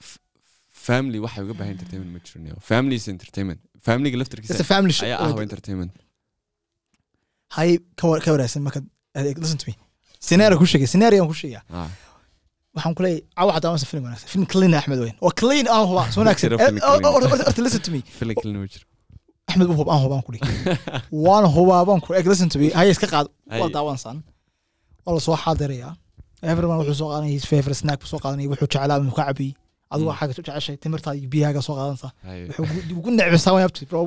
f- 0.08 0.18
family 0.86 1.18
waxay 1.24 1.42
uga 1.46 1.54
baahan 1.58 1.72
entertainment 1.76 2.10
ma 2.16 2.20
jirin 2.26 2.56
family 2.72 2.96
is 3.00 3.06
entertainment 3.16 3.60
familyga 3.88 4.14
it's 4.16 4.20
a 4.20 4.22
laftarkiisa 4.22 4.64
family 4.74 4.94
show 4.98 5.06
ayaa 5.08 5.18
ah 5.26 5.42
entertainment 5.48 5.92
هاي 7.52 7.80
كور 8.00 8.20
كوراسن 8.24 8.60
ما 8.62 8.70
كان 8.70 8.86
listen 9.18 9.58
to 9.62 9.66
me 9.70 9.74
scenario 10.19 10.57
ku 10.61 10.65
sheegay 10.71 10.87
scenario 10.93 11.21
aan 11.21 11.29
ku 11.31 11.37
sheegaa 11.41 11.89
waxaan 12.75 12.95
kuleeyahay 12.95 13.23
cawa 13.37 13.51
hadaa 13.55 13.69
waan 13.71 13.85
film 13.91 14.03
wanaagsan. 14.03 14.29
Film 14.33 14.45
clean 14.45 14.73
ah, 14.73 14.79
axmed 14.79 14.99
weyn 14.99 15.15
waa 15.25 15.33
clean 15.41 15.65
aan 15.75 15.85
hubaa 15.89 16.11
so 16.11 16.19
wanaagsan. 16.21 16.51
Horta 16.51 17.59
eh, 17.59 17.63
listen 17.63 17.81
to 17.87 17.91
me. 17.91 17.99
Axmed 19.49 19.67
hub 19.79 19.89
aan 19.93 20.01
hubaan 20.05 20.23
kudhi 20.27 20.39
waan 21.25 21.45
hubaabaan 21.55 22.01
ku 22.05 22.13
eg 22.19 22.27
listen 22.31 22.49
to 22.49 22.59
me. 22.59 22.67
Haya 22.79 22.91
iska 22.95 23.07
qaad. 23.13 23.27
Waa 23.59 23.69
daawansan 23.75 24.17
waa 25.05 25.15
la 25.15 25.21
soo 25.27 25.37
xaadirayaa. 25.43 25.93
Everyone 26.51 26.77
wuxuu 26.81 26.97
soo 27.01 27.09
qaadanaya 27.11 27.33
his 27.37 27.45
favorite 27.51 27.79
snack 27.81 27.99
buu 28.01 28.11
soo 28.13 28.19
qaadanaya 28.23 28.49
wuxuu 28.51 28.69
jeclaa 28.73 28.99
inuu 29.03 29.15
ka 29.19 29.25
cabiyey 29.29 29.53
adigu 29.91 30.09
waxaad 30.11 30.29
jeceshay 30.37 30.77
timirtaada 30.83 31.17
iyo 31.19 31.29
biyahaaga 31.33 31.61
soo 31.67 31.75
qaadanaysaa 31.79 32.11
wuxuu 32.49 32.99
ugu 32.99 33.09
necbisaa 33.19 33.53
waan 33.55 33.65
abti 33.69 33.85
bro. 33.89 34.01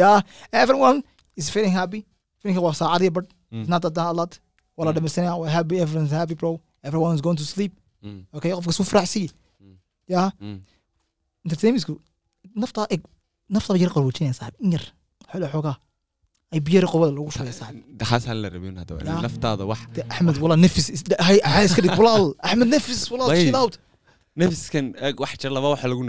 Yaa 0.00 0.18
everyone 0.62 0.98
is 1.40 1.46
feeling 1.54 1.74
happy. 1.80 2.00
Filmka 2.40 2.60
waa 2.66 2.74
saacad 2.80 3.02
iyo 3.06 3.12
badh 3.16 3.30
isnaad 3.62 3.84
adaan 3.90 4.08
alaad 4.12 4.32
wala 4.78 4.90
Mm. 4.90 4.96
dhamaysanaya 4.96 5.34
waa 5.42 5.50
happy 5.58 5.76
everyone's 5.84 6.14
happy 6.20 6.34
bro. 6.40 6.52
Everyone 6.86 7.12
is 7.16 7.22
going 7.26 7.38
to 7.42 7.46
sleep. 7.54 7.72
Mm, 8.06 8.20
okay 8.36 8.50
qofka 8.56 8.84
faraxsiiye 8.92 9.30
Mm. 9.62 9.76
yeah? 10.14 10.28
Mm. 10.40 10.58
entertainmentsku 11.44 11.94
naftaa 12.62 12.86
eg 12.94 13.02
naftaa 13.54 13.76
yar 13.82 13.90
qarwajinaya 13.94 14.34
saaxib 14.40 14.60
in 14.64 14.70
yar 14.76 14.84
xolo 15.30 15.46
xoogaa 15.54 15.76
ay 16.52 16.60
biyo 16.66 16.76
yar 16.80 16.86
qobada 16.92 17.12
lagu 17.16 17.30
shugaya 17.36 17.54
saaxib 17.60 17.82
daxaas 18.00 18.24
hal 18.30 18.38
la 18.44 18.48
rabin 18.54 18.74
hadda 18.80 19.20
naftaada 19.26 19.64
wax 19.70 19.80
axmed 20.12 20.36
wala 20.44 20.56
nefis 20.64 20.86
hay 21.26 21.38
hay 21.54 21.64
iska 21.68 21.80
dhig 21.84 21.98
walaal 22.00 22.26
axmed 22.48 22.68
nefis 22.74 23.00
walaal 23.12 23.28
chill 23.42 23.58
out. 23.62 23.74
Nafiskan 24.40 24.86
eg 25.08 25.14
wax 25.22 25.32
jir 25.40 25.50
laba 25.56 25.68
waxa 25.74 25.86
lagu 25.92 26.04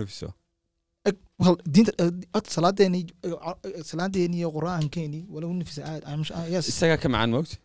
eh, 1.06 2.12
ag 2.38 2.46
salaadeeni 2.56 3.00
eh, 3.28 3.34
eh, 3.68 3.84
salaadeeni 3.92 4.36
iyo 4.42 4.50
quraankeeni 4.58 5.20
walagu 5.34 5.54
nefisa 5.62 5.82
aad 5.92 6.02
isagaa 6.72 6.98
ka 7.04 7.08
macaan 7.14 7.32
moogta 7.36 7.56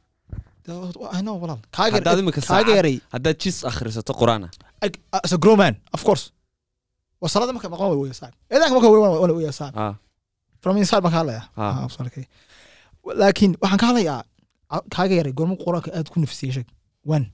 Haddaad 3.14 3.36
jis 3.42 3.56
akhrisato 3.70 4.12
qur'aana. 4.20 4.48
Eg 4.86 4.92
as 5.26 5.32
a 5.36 5.38
grown 5.44 5.58
man 5.62 5.74
of 5.96 6.00
course. 6.08 6.24
Waa 7.20 7.28
salaada 7.34 7.52
marka 7.56 7.68
maqlan 7.74 7.88
way 8.02 8.12
saaxib 8.20 8.34
eedaanka 8.54 8.74
marka 8.76 8.88
wana 9.22 9.52
saaxib 9.60 9.78
ah. 9.84 9.94
From 10.62 10.76
inside 10.82 11.02
baan 11.04 11.12
ka 11.14 11.18
hadlaya 11.22 11.42
Ah. 11.56 11.84
Ah, 11.84 11.88
sorry, 11.94 12.08
okay. 12.12 12.26
laakiin 13.20 13.52
waxaan 13.62 13.80
ka 13.82 13.86
hadlayaa 13.90 14.18
kaaga 14.94 15.14
yaray 15.20 15.32
goorma 15.38 15.56
quraanka 15.64 15.90
aad 15.98 16.08
ku 16.12 16.16
nefisiyey 16.24 16.52
sheeg 16.56 16.68
wan 17.10 17.24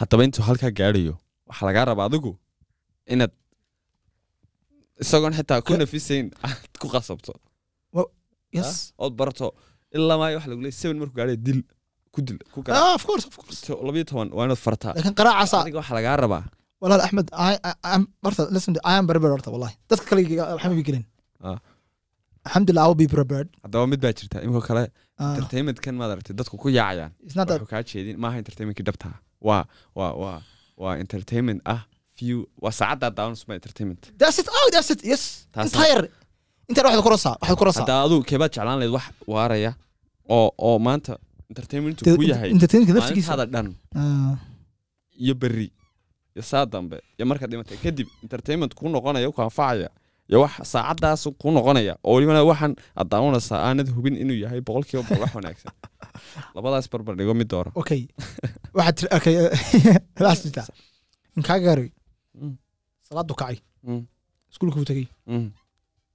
haddaba 0.00 0.22
intuu 0.26 0.44
halkaa 0.48 0.72
gaadhayo 0.80 1.14
waxaa 1.48 1.66
lagaa 1.68 1.84
rabaa 1.90 2.06
adigu 2.10 2.32
inaad 3.12 3.32
isagoon 5.02 5.34
xitaa 5.38 5.60
ku 5.66 5.72
nafisayn 5.82 6.26
aad 6.48 6.72
ku 6.80 6.86
qasabto. 6.94 7.32
Yes. 8.58 8.70
Ood 9.04 9.14
barato 9.20 9.46
ilaa 9.96 10.16
maayo 10.20 10.36
waxa 10.38 10.48
lagu 10.50 10.60
leeyahay 10.64 10.80
seven 10.82 10.96
markuu 11.00 11.16
gaadhayo 11.20 11.38
dil 11.46 11.60
ku 12.14 12.18
dil 12.26 12.38
ku 12.52 12.58
gara 12.66 12.78
ah 12.78 12.96
toban 14.10 14.28
waa 14.36 14.44
inaad 14.46 14.60
fartaa. 14.66 14.92
Laakiin 14.96 15.16
qaraacaasa 15.20 15.56
adiga 15.62 15.78
waxaa 15.82 15.96
lagaa 16.00 16.16
rabaa. 16.24 16.42
Walaal 16.82 17.02
axmed 17.06 17.28
I- 17.48 17.60
I- 17.70 17.78
I'm- 17.92 18.08
horta 18.24 18.42
listen 18.56 18.72
to- 18.76 18.84
I 18.90 18.94
am 19.00 19.04
prepared 19.10 19.32
horta 19.36 19.50
wallahi 19.54 19.74
dadka 19.90 20.06
kale 20.10 20.20
waxaan 20.56 20.72
bi 20.80 20.84
gelin 20.88 21.04
alxamdulillah 22.46 22.84
I 22.84 22.88
will 22.88 23.00
be 23.04 23.08
prepared. 23.16 23.48
Haddaba 23.64 23.84
mid 23.92 24.00
baa 24.04 24.12
jirta 24.18 24.38
imika 24.46 24.62
kale 24.70 24.84
entertainmentkan 25.36 25.94
maad 26.00 26.10
aragtay 26.14 26.34
dadku 26.40 26.56
ku 26.62 26.68
yaacayaan. 26.78 27.12
It's 27.26 27.36
not 27.38 27.46
that 27.50 27.60
wuxuu 27.62 27.70
kaa 27.74 27.82
jeedin 27.90 28.16
maaha 28.24 28.36
entertainmentkii 28.42 28.86
dhabtaa 28.88 29.14
waa 29.48 29.62
waa 29.98 30.12
waa 30.22 30.38
waa 30.82 30.94
entertainment 31.04 31.60
ah 31.74 31.80
few 32.18 32.36
waa 32.64 32.72
saacaddaa 32.80 33.10
daawanasma 33.18 33.52
entertainment. 33.60 34.02
That's 34.22 34.38
it 34.42 34.48
oh 34.58 34.66
that's 34.74 34.90
it 34.94 35.00
yes. 35.12 35.22
Taas- 35.54 35.66
entire 35.68 36.04
inta 36.70 36.80
waxaad 36.86 37.02
korasaa 37.08 37.34
waxaad 37.42 37.58
korasaa 37.62 37.82
haddaa 37.84 38.00
aduu 38.06 38.20
keebaad 38.30 38.50
jeclaan 38.56 38.76
lahayd 38.80 38.92
wax 38.98 39.06
waaraya 39.34 39.72
oo 40.36 40.48
oo 40.68 40.76
maanta 40.86 41.12
ku 42.18 42.22
yahay. 42.32 42.50
maalintaada 43.26 43.46
dhan. 43.54 43.68
Ah, 44.00 44.34
iyo 45.24 45.34
berri 45.42 45.68
iyo 46.34 46.42
saa 46.50 46.64
dambe 46.72 46.96
iyo 47.18 47.24
markaad 47.30 47.50
dhimatay. 47.52 47.76
Kadib 47.84 48.08
entertainment 48.24 48.72
kuu 48.78 48.88
noqonaya 48.94 49.28
ku 49.34 49.40
anfacaya 49.42 49.88
iyo 50.30 50.38
wax 50.44 50.52
saacadaas 50.72 51.22
kuu 51.40 51.50
noqonaya 51.56 51.94
oo 52.06 52.14
welibana 52.16 52.42
waxaan 52.50 52.72
aad 52.98 53.08
daawanaysaa 53.12 53.58
aanad 53.66 53.88
hubin 53.96 54.14
inuu 54.22 54.38
yahay 54.44 54.60
boqolkiiba 54.68 55.02
boqol 55.06 55.22
wax 55.24 55.32
wanaagsan. 55.38 55.72
Labadaas 56.54 56.86
barbar 56.92 57.14
dhigo 57.18 57.34
mid 57.40 57.48
doora 57.52 57.70
okay 57.80 58.02
waxaad 58.78 58.94
tiri 58.98 59.08
okay 59.18 59.34
last 60.26 60.42
jirta 60.46 60.62
in 61.36 61.42
kaaga 61.48 61.66
yaray 61.72 61.90
Mm. 62.40 62.54
salaadu 63.08 63.34
kacay. 63.34 63.58
Mm. 63.82 64.02
iskuulka 64.50 64.76
buu 64.78 64.86
tegey. 64.90 65.06
Mm. 65.26 65.50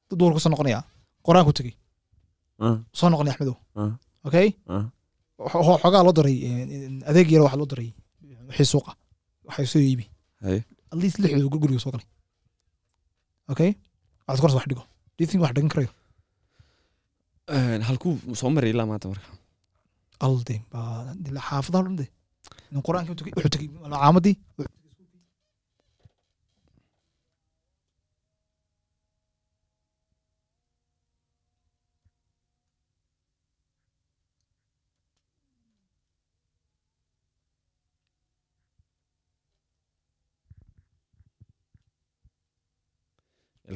dad 0.09 0.17
duhur 0.19 0.33
ku 0.33 0.39
soo 0.39 0.49
noqonaya. 0.53 0.79
Qur'aanku 1.25 1.51
tegey. 1.59 1.75
Mm. 2.63 2.77
soo 2.97 3.09
noqonaya 3.11 3.33
axmedow 3.36 3.57
okay 4.27 4.47
xoogaa 5.81 6.03
loo 6.07 6.13
daray 6.17 6.38
eh, 6.47 7.09
adeeg 7.09 7.27
yar 7.33 7.41
waxaa 7.45 7.59
loo 7.61 7.69
daray 7.71 7.89
wixii 8.49 8.69
suuqa 8.73 8.91
waxay 9.47 9.67
soo 9.73 9.81
iibi. 9.89 10.05
At 10.91 10.97
least 11.01 11.17
lixdooda 11.19 11.49
gur- 11.53 11.61
guriga 11.63 11.79
soo 11.83 11.91
galay. 11.93 12.07
Okay? 13.51 13.71
Waxaad 14.27 14.41
korsa 14.43 14.57
wax 14.59 14.67
dhigo. 14.71 14.83
Do 15.15 15.19
you 15.23 15.27
think 15.29 15.41
wax 15.43 15.53
dhigan 15.55 15.69
karayo 15.73 15.91
halkuu 17.88 18.13
soo 18.39 18.49
maray 18.55 18.71
ilaa 18.73 18.88
maanta 18.91 19.07
marka. 19.11 19.27
Alde 20.25 20.55
xaafadaha 21.47 21.83
dhan 21.86 21.95
de 22.01 22.05
in 22.71 22.81
qur'aanka 22.88 23.09
wuxuu 23.11 23.25
tegey- 23.25 23.36
wuxuu 23.38 23.53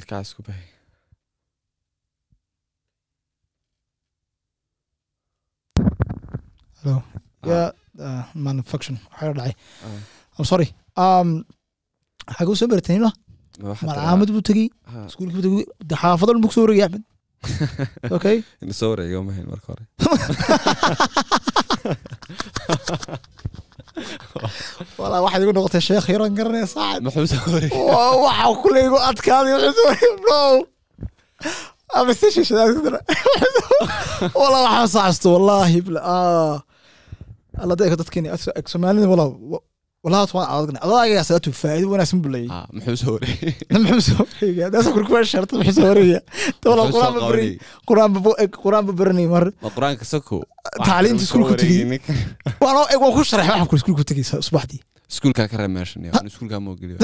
ilkaha 0.00 0.26
isku 0.28 0.42
bahay 0.48 0.66
hello. 6.82 6.96
Ah, 7.42 7.48
yeah 7.50 7.68
uh, 8.06 8.22
manufacturing 8.46 8.98
waxaa 9.12 9.32
dhacay. 9.38 9.54
Ah. 9.86 9.98
i'm 10.38 10.46
sorry. 10.52 10.68
Um 11.04 11.28
xaguu 12.38 12.56
soo 12.60 12.68
baratay 12.72 12.98
la? 13.04 13.10
Ma 13.62 13.66
waxaad 13.72 13.86
malcaamad 13.88 14.28
buu 14.34 14.44
tegey 14.50 14.66
ha, 14.92 14.98
iskuulka 15.10 15.34
buu 15.36 15.44
tegey 15.46 15.64
xaafado 16.02 16.30
dhan 16.32 16.42
buu 16.44 16.50
ku 16.52 16.56
soo 16.56 16.64
wareegay 16.66 16.86
axmed 16.88 17.04
okay. 18.16 18.36
Soo 18.80 18.90
wareega 18.92 19.18
ma 19.26 19.32
hayn 19.36 19.46
marka 19.52 19.66
hore 19.72 19.84
walaa 25.00 25.20
waxaad 25.24 25.42
igu 25.44 25.52
noqotay 25.56 25.82
sheekh 25.88 26.06
yaran 26.14 26.34
garanaya 26.38 26.66
saacad 26.74 27.02
waxa 28.24 28.46
kule 28.62 28.80
igu 28.88 28.98
adkaaday 29.10 29.54
no 30.28 30.40
ama 31.98 32.10
station 32.18 32.44
shadaad 32.48 32.70
ku 32.76 32.80
dara 32.86 33.00
walaa 34.40 34.62
waxaan 34.66 34.90
saacsto 34.96 35.26
wallaahi 35.34 35.78
ah. 36.02 36.56
Alla 37.60 37.74
dadka 37.76 38.20
soomaalida 38.72 39.08
walaa 39.08 39.30
salaatu 41.28 41.50
faa'iido 41.52 41.88
wanaagsan 41.92 42.18
buu 42.24 42.32
leeyahay 42.32 42.56
Ah, 42.56 42.66
muxuu 42.72 42.96
soo 43.02 43.12
wareegay 43.16 43.52
muxuu 43.84 44.00
soo 44.08 44.24
wareegaya 44.24 44.68
daasa 44.74 44.90
kurkuwa 44.96 45.20
sharta 45.32 45.52
muxuu 45.60 45.76
soo 45.76 45.88
wareegaya 45.92 46.20
wala 46.64 46.82
Muxuu 46.84 47.00
soo 47.00 47.10
quraan 47.10 47.12
ba 47.16 47.20
bari 47.30 47.46
qabanayay? 47.46 47.58
quraan 47.88 48.10
ba 48.14 48.20
quraan 48.64 48.84
ba 48.88 48.92
baranay 49.00 49.26
mar 49.34 49.44
iskuulka 51.26 51.52
wareegay 51.52 51.84
tegey. 51.84 51.90
ninka. 51.92 52.12
waan 53.02 53.12
ku 53.16 53.20
sharaxay 53.30 53.52
waxaan 53.52 53.68
ku 53.70 53.76
iskuulku 53.80 54.04
tegay 54.10 54.24
subaxdii 54.48 54.80
iskuulkaa 55.12 55.46
ka 55.52 55.56
reeb 55.60 55.72
meeshan 55.76 56.00
iyo 56.08 56.12
iskuulkaa 56.32 56.60
moo 56.64 56.74
geliyo 56.80 56.96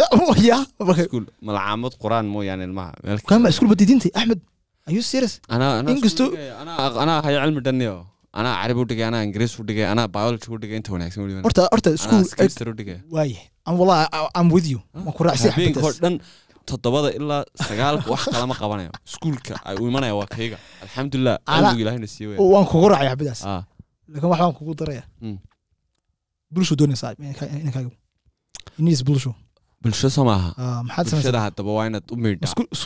ya 0.48 0.58
marka 0.88 1.02
iskuul 1.04 1.26
malcaamad 1.48 1.92
qur'aan 2.02 2.26
mooyaane 2.34 2.64
ilmaha 2.68 2.92
iskuul 3.52 3.68
badidintay 3.72 4.10
axmed 4.20 4.40
are 4.88 4.94
you 4.96 5.02
serious 5.12 5.34
Inkastoo- 5.92 6.32
iskuul 6.32 6.96
anaa 7.02 7.18
hayo 7.26 7.38
cilmi 7.44 7.60
dhaniyo 7.66 7.94
anaa 8.40 8.54
carabi 8.62 8.80
u 8.84 8.86
dhigay 8.90 9.06
anaa 9.10 9.22
ingiriis 9.26 9.52
u 9.60 9.64
dhigay 9.68 9.86
anaa 9.92 10.08
biology 10.16 10.46
u 10.54 10.58
dhigay 10.62 10.76
inta 10.80 10.90
wanaagsan 10.94 11.20
weliba 11.24 11.40
horta 11.46 11.62
horta 11.72 11.88
anaa 11.90 11.98
iskuul 12.00 12.24
chemistry 12.38 12.70
u 12.74 12.76
dhigay 12.80 12.98
waaye 13.16 13.38
am 13.68 13.74
wallahi 13.80 14.04
I- 14.18 14.30
I'm 14.38 14.48
with 14.56 14.66
you. 14.72 14.80
Waan 14.94 15.12
ku 15.18 15.22
raacsan 15.26 15.50
habeenkoo 15.56 15.80
xabadaas 15.82 16.00
dhan 16.04 16.14
toddobada 16.70 17.08
ilaa 17.18 17.42
sagaalka 17.68 18.08
wax 18.14 18.22
kalama 18.34 18.54
qabanayo 18.60 18.90
iskuulka 19.08 19.54
ay 19.68 19.76
u 19.82 19.88
imanaya 19.90 20.14
waa 20.20 20.28
kayga 20.36 20.58
alxamdulilah 20.84 21.36
cilmiga 21.48 21.80
ilaahina 21.84 22.08
siiye 22.14 22.28
weya 22.30 22.40
waan 22.54 22.66
kugu 22.72 22.88
raacay 22.92 23.08
xabadaas 23.12 23.40
ah. 23.52 23.62
Laakiin 24.12 24.30
wax 24.32 24.38
baan 24.42 24.54
kugu 24.58 24.72
daraya 24.80 25.02
Mm. 25.24 25.36
bulshu 26.54 26.74
doonaysaa 26.80 27.12
inankaaga 27.62 27.90
inis 28.80 29.00
bulshu 29.08 29.30
bulsho 29.82 30.08
soo 30.16 30.24
maaha 30.30 30.50
Ah, 30.62 30.80
maxaad 30.86 31.04
bulshada 31.10 31.22
samaysaa 31.22 31.44
haddaba 31.46 31.70
waa 31.76 31.86
inaad 31.90 32.06
u 32.14 32.16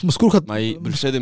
maskuulka 0.08 0.38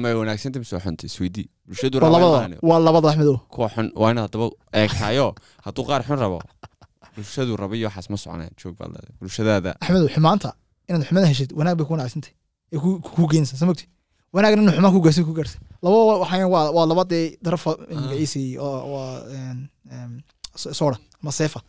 may 0.05 0.15
wanaagsanta 0.21 0.59
mise 0.63 0.77
xunta 0.85 1.03
isweydii 1.11 1.47
bulshadu 1.69 1.95
waa 1.99 2.11
rabaa 2.11 2.79
labada 2.87 3.09
axmed 3.11 3.29
kuwa 3.55 3.69
xun 3.75 3.87
waa 4.01 4.11
inaad 4.13 4.25
haddaba 4.27 4.47
eegtayo 4.81 5.27
hadduu 5.67 5.85
qaar 5.89 6.03
xun 6.09 6.19
rabo 6.25 6.39
bulshadu 7.17 7.53
raba 7.63 7.75
iyo 7.79 7.87
waxaas 7.89 8.07
ma 8.13 8.17
soconaya 8.23 8.51
joog 8.61 8.75
baad 8.81 8.93
bulshadaada 9.21 9.71
axmed 9.83 10.03
xumaanta 10.15 10.51
inaad 10.89 11.03
xumada 11.09 11.27
heshid 11.33 11.51
wanaag 11.59 11.77
bay 11.79 11.87
ku 11.87 11.93
wanaagsantay 11.97 12.33
ee 12.73 12.79
ku 13.17 13.23
geynaysaa 13.33 13.59
samogti 13.63 13.85
wanaagna 14.35 14.61
in 14.63 14.71
xumaan 14.77 14.93
ku 14.97 15.01
gaarsin 15.05 15.25
ku 15.29 15.33
gaarsin 15.39 15.61
laba 15.85 15.97
waxaan 16.23 16.49
waa 16.55 16.65
waa 16.77 16.87
laba 16.91 17.03
dee 17.13 17.27
darafa 17.45 17.71
magaciisi 18.03 18.43
oo 18.67 18.79
waa 18.95 19.11
een, 19.39 19.59
een, 19.95 20.13
so- 20.63 20.73
soda 20.81 20.97
ama 21.23 21.31
seefa 21.39 21.61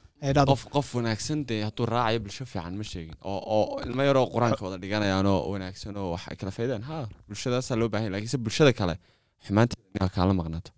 qof 0.51 0.61
qof 0.75 0.87
wanaagsan 0.97 1.39
dee 1.49 1.61
hadduu 1.67 1.85
raacayo 1.93 2.19
bulsho 2.25 2.45
fiican 2.53 2.73
ma 2.79 2.83
sheegin 2.91 3.15
oo 3.31 3.39
oo 3.57 3.65
ilmo 3.87 4.01
yaroo 4.09 4.25
qur'aanka 4.35 4.61
wada 4.65 4.77
dhiganayaan 4.83 5.25
oo 5.33 5.41
wanaagsan 5.53 5.97
oo 6.01 6.07
wax 6.13 6.23
ay 6.31 6.35
kala 6.41 6.51
faydaan 6.57 6.81
ha 6.89 6.97
bulshadaasaa 7.27 7.75
loo 7.81 7.89
baahan 7.93 8.05
yahay 8.05 8.13
laakiinse 8.15 8.37
bulshada 8.45 8.71
kale 8.79 8.95
xumaanteeda 9.47 10.09
kaala 10.17 10.33
maqnaato 10.39 10.71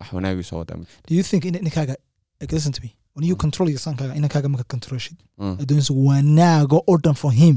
wax 0.00 0.08
wanaagii 0.18 0.46
soo 0.50 0.58
wadaa 0.62 0.76
do 1.08 1.12
you 1.18 1.24
think 1.30 1.42
in 1.48 1.54
ninkaaga 1.66 1.94
like, 2.40 2.52
listen 2.56 2.72
to 2.78 2.82
me. 2.84 2.90
When 3.16 3.24
you 3.30 3.36
control 3.44 3.68
your 3.72 3.80
sonkaaga 3.86 4.12
inankaaga 4.20 4.48
marka 4.52 4.66
controlshid 4.74 5.16
addoonsi 5.62 5.92
wanaaga 6.08 6.76
oo 6.90 6.96
dhan 7.04 7.16
for 7.22 7.32
him. 7.42 7.56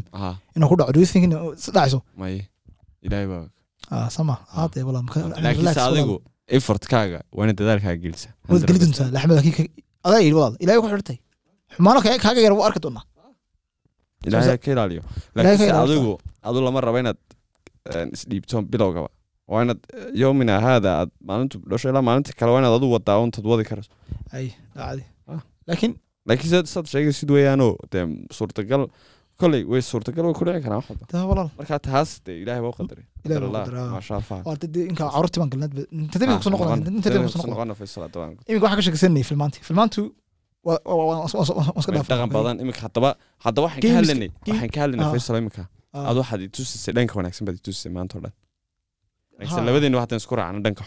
inuu 0.55 0.69
ku 0.71 0.75
dhaco 0.79 0.91
do 0.97 0.99
you 1.03 1.09
think 1.13 1.23
in 1.27 1.33
si 1.63 1.69
dhacayso 1.77 1.99
may 2.21 2.33
ilaahay 3.05 3.27
baa 3.33 4.09
sama 4.17 4.33
haadee 4.57 4.83
wala 4.89 4.99
laakiinse 5.45 5.81
adigu 5.89 6.15
effortkaaga 6.57 7.19
waa 7.37 7.43
inaad 7.45 7.57
dadaalkaaga 7.61 7.99
gelisa 8.05 8.29
waad 8.49 8.63
geli 8.69 8.79
doontaa 8.83 9.09
laxmed 9.15 9.37
adaa 10.07 10.19
yidhi 10.25 10.35
walaal 10.39 10.55
ilaahay 10.63 10.81
ku 10.83 10.89
xirtay 10.93 11.17
xumaano 11.75 11.99
ka- 12.05 12.19
kaaga 12.25 12.39
yar 12.45 12.53
wuu 12.57 12.65
arki 12.69 12.79
doonaa 12.85 13.03
ilaahay 14.27 14.57
ka 14.63 14.69
ilaaliyo 14.75 15.01
laakiinse 15.35 15.71
adigu 15.83 16.13
adu 16.49 16.57
lama 16.67 16.79
rabo 16.87 16.97
inaad 17.03 17.19
isdhiibto 18.15 18.57
bilowgaba 18.73 19.09
waa 19.53 19.61
inaad 19.65 19.81
yomina 20.21 20.53
haada 20.65 20.89
aad 21.01 21.11
maalintu 21.29 21.57
dhasho 21.71 21.87
ilaa 21.91 22.03
maalinta 22.09 22.31
kale 22.39 22.51
waa 22.53 22.61
inaad 22.63 22.75
adu 22.79 22.87
wadaa 22.95 23.17
untad 23.25 23.45
wadi 23.51 23.63
karayso 23.69 23.91
ay 24.37 24.47
dhacdi 24.77 25.03
Ah. 25.33 25.41
laakiin 25.69 25.93
laakiin 26.29 26.65
sad 26.73 26.85
sheegaysid 26.93 27.29
weeyaanoo 27.35 27.71
dee 27.93 28.03
suurtagal 28.37 28.83
koley 29.41 29.61
way 29.71 29.81
suurtagal 29.91 30.23
way 30.27 30.35
ku 30.39 30.43
dhici 30.47 30.61
karaan 30.65 30.79
wax 30.81 30.87
walba 30.91 31.05
taa 31.13 31.23
walaal 31.31 31.49
marka 31.59 31.75
taas 31.89 32.09
dee 32.25 32.37
ilaahay 32.43 32.61
baa 32.65 32.71
u 32.73 32.77
qadaray 32.79 33.05
ah. 33.87 33.91
iminka 38.49 38.65
waxaan 38.65 38.77
ka 38.79 38.83
sheekaysanayay 38.87 39.25
filmaantii 39.31 39.63
filmaantu 39.69 40.01
dhaqan 42.09 42.29
badan 42.37 42.55
imika 42.63 42.81
haddaba 42.87 43.09
hadda 43.45 43.59
waxaan 43.65 43.81
ka 43.83 43.89
hadlanay 43.99 44.29
game- 44.29 44.51
waxaan 44.51 44.71
ka 44.75 44.79
hadlanay 44.83 45.05
Ah. 45.05 45.11
Imika 45.43 45.63
Ah, 45.97 46.09
adu 46.09 46.17
waxaad 46.23 46.41
itusisay 46.47 46.93
dhanka 46.97 47.13
wanaagsan 47.19 47.43
baad 47.47 47.57
itusisay 47.61 47.91
maanta 47.97 48.13
oo 48.17 48.21
dhan. 48.25 48.33
Laakiinse 49.37 49.61
Ha. 49.61 49.65
labadeena 49.67 49.95
waxaan 50.01 50.19
isku 50.21 50.33
raacna 50.39 50.59
dhanka 50.65 50.83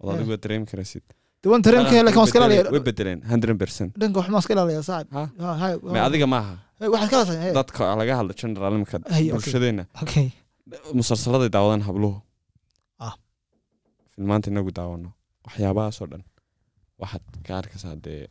oo 0.00 0.06
Yeah. 0.06 0.14
adigu 0.16 0.30
dareemi 0.44 0.66
karaysid 0.70 1.04
dee 1.42 1.48
waan 1.52 1.62
tareenka 1.66 1.90
laakiin 2.06 2.18
waan 2.20 2.28
iska 2.30 2.38
way 2.42 2.48
ilaaliya 2.50 2.82
bedeleen 2.88 3.18
100% 3.32 3.90
dhanka 4.00 4.16
waxmaan 4.20 4.40
iska 4.42 4.52
ilaaliya 4.56 4.82
saacib 4.90 5.08
Ha? 5.16 5.22
Ha, 5.42 5.48
hay, 5.62 5.72
ma 5.94 5.98
adiga 6.08 6.26
maaha 6.34 6.54
waxaad 6.94 7.10
ka 7.12 7.16
dadka 7.58 7.82
laga 8.00 8.12
hadla 8.20 8.32
general 8.40 8.72
imika 8.78 8.96
bulshadeena 9.36 9.84
musalsaladay 10.98 11.50
daawadaan 11.56 11.82
habluhu 11.88 12.16
Ah. 13.06 13.14
filmaanta 14.14 14.46
inagu 14.52 14.70
daawano 14.78 15.08
waxyaabahaasoo 15.46 16.06
dhan. 16.12 16.22
Waxaad 17.02 17.24
ka 17.46 17.52
arkaysaa 17.60 17.94
dee 18.04 18.22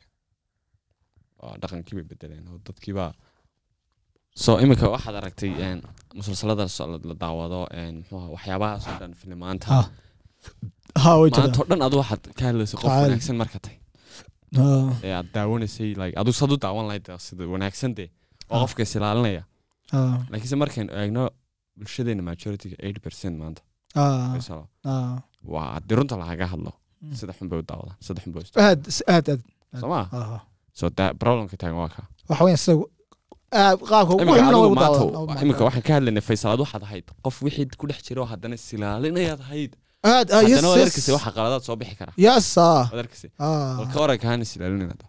dhaqankii 1.62 1.96
bay 1.98 2.06
bedeleen. 2.12 2.44
Oo 2.52 2.60
dadkiibaa 2.68 3.12
so 4.44 4.52
imika 4.64 4.86
waxaad 4.96 5.16
aragtay 5.22 5.52
musalsalada 6.20 6.66
la 7.10 7.16
daawado 7.24 7.60
ahaa, 7.78 8.28
waxyaabahaasoo 8.36 8.96
dhan 9.02 9.14
filimaanta 9.22 9.68
maantao 11.06 11.66
dhan 11.70 11.82
adu 11.88 11.96
waxaad 12.02 12.22
ka 12.38 12.44
hadlaysay 12.50 12.78
qof 12.82 12.92
wanaagsan 13.04 13.36
marka 13.42 13.60
tay. 13.66 13.76
Ee 15.06 15.14
aad 15.20 15.28
daawanaysay 15.38 15.90
like 16.02 16.16
adu 16.22 16.32
sad 16.40 16.52
u 16.54 16.58
daawan 16.66 16.86
lahayd 16.90 17.06
sida 17.28 17.44
wanaagsan 17.54 17.92
dee 17.98 18.10
oo 18.52 18.60
qofka 18.64 18.82
is 18.88 18.94
ilaalinaya. 18.98 19.44
Laakiinse 20.32 20.56
markaynu 20.64 20.92
eegno 21.02 21.24
bulshadeena 21.78 22.24
majorityga 22.30 22.76
80 22.80 23.06
percent 23.06 23.36
maanta. 23.42 23.62
Waa 25.54 25.80
runta 25.98 26.16
lagaga 26.24 26.48
hadlo 26.54 26.74
Mm. 27.04 27.16
sida 27.20 27.34
xun 27.38 27.48
bay 27.52 27.60
u 27.60 27.66
daawadaan 27.72 27.98
sida 28.06 28.20
xun 28.24 28.32
bay 28.34 28.44
aad 28.66 28.82
aad 29.14 29.26
aad. 29.32 29.42
Soo 29.82 29.90
maa 29.94 30.06
ah, 30.18 30.42
so 30.80 30.84
da 30.98 31.06
problemka 31.22 31.56
taagan 31.62 31.78
waa 31.84 31.92
kaa 31.96 32.06
waxa 32.30 32.44
weeyaan 32.46 32.62
sida 32.66 32.76
aad 33.62 33.80
qaabka 33.92 34.12
ugu 34.14 34.22
imika 34.24 34.40
xumna 34.40 34.58
way 34.62 34.66
adigu 34.66 34.74
u 34.76 34.80
maanta 34.82 35.00
daawadaan. 35.16 35.44
imika 35.46 35.62
waxaan 35.68 35.84
ka 35.88 35.92
hadlaynay 35.98 36.24
faysalaad 36.30 36.60
waxaad 36.66 36.84
ahayd 36.88 37.06
qof 37.26 37.36
wixii 37.46 37.68
ku 37.80 37.86
dhex 37.90 38.00
jira 38.08 38.20
oo 38.24 38.28
haddana 38.34 38.56
silaalinayaad 38.68 39.42
ahayd 39.48 39.72
aad 40.14 40.28
ah, 40.36 40.42
yes 40.42 40.56
haddana 40.56 40.68
waad 40.72 40.80
yes 40.84 40.90
arkasay 40.92 41.14
waxa 41.18 41.32
qaladaad 41.38 41.64
soo 41.68 41.76
bixi 41.82 41.96
kara 42.02 42.12
yes 42.26 42.48
ah 42.68 42.84
waad 42.92 43.02
arkasay 43.06 43.30
ah 43.46 43.74
bal 43.80 43.88
ka 43.94 43.98
waran 44.04 44.20
kaana 44.26 44.46
silaalinayna 44.54 45.08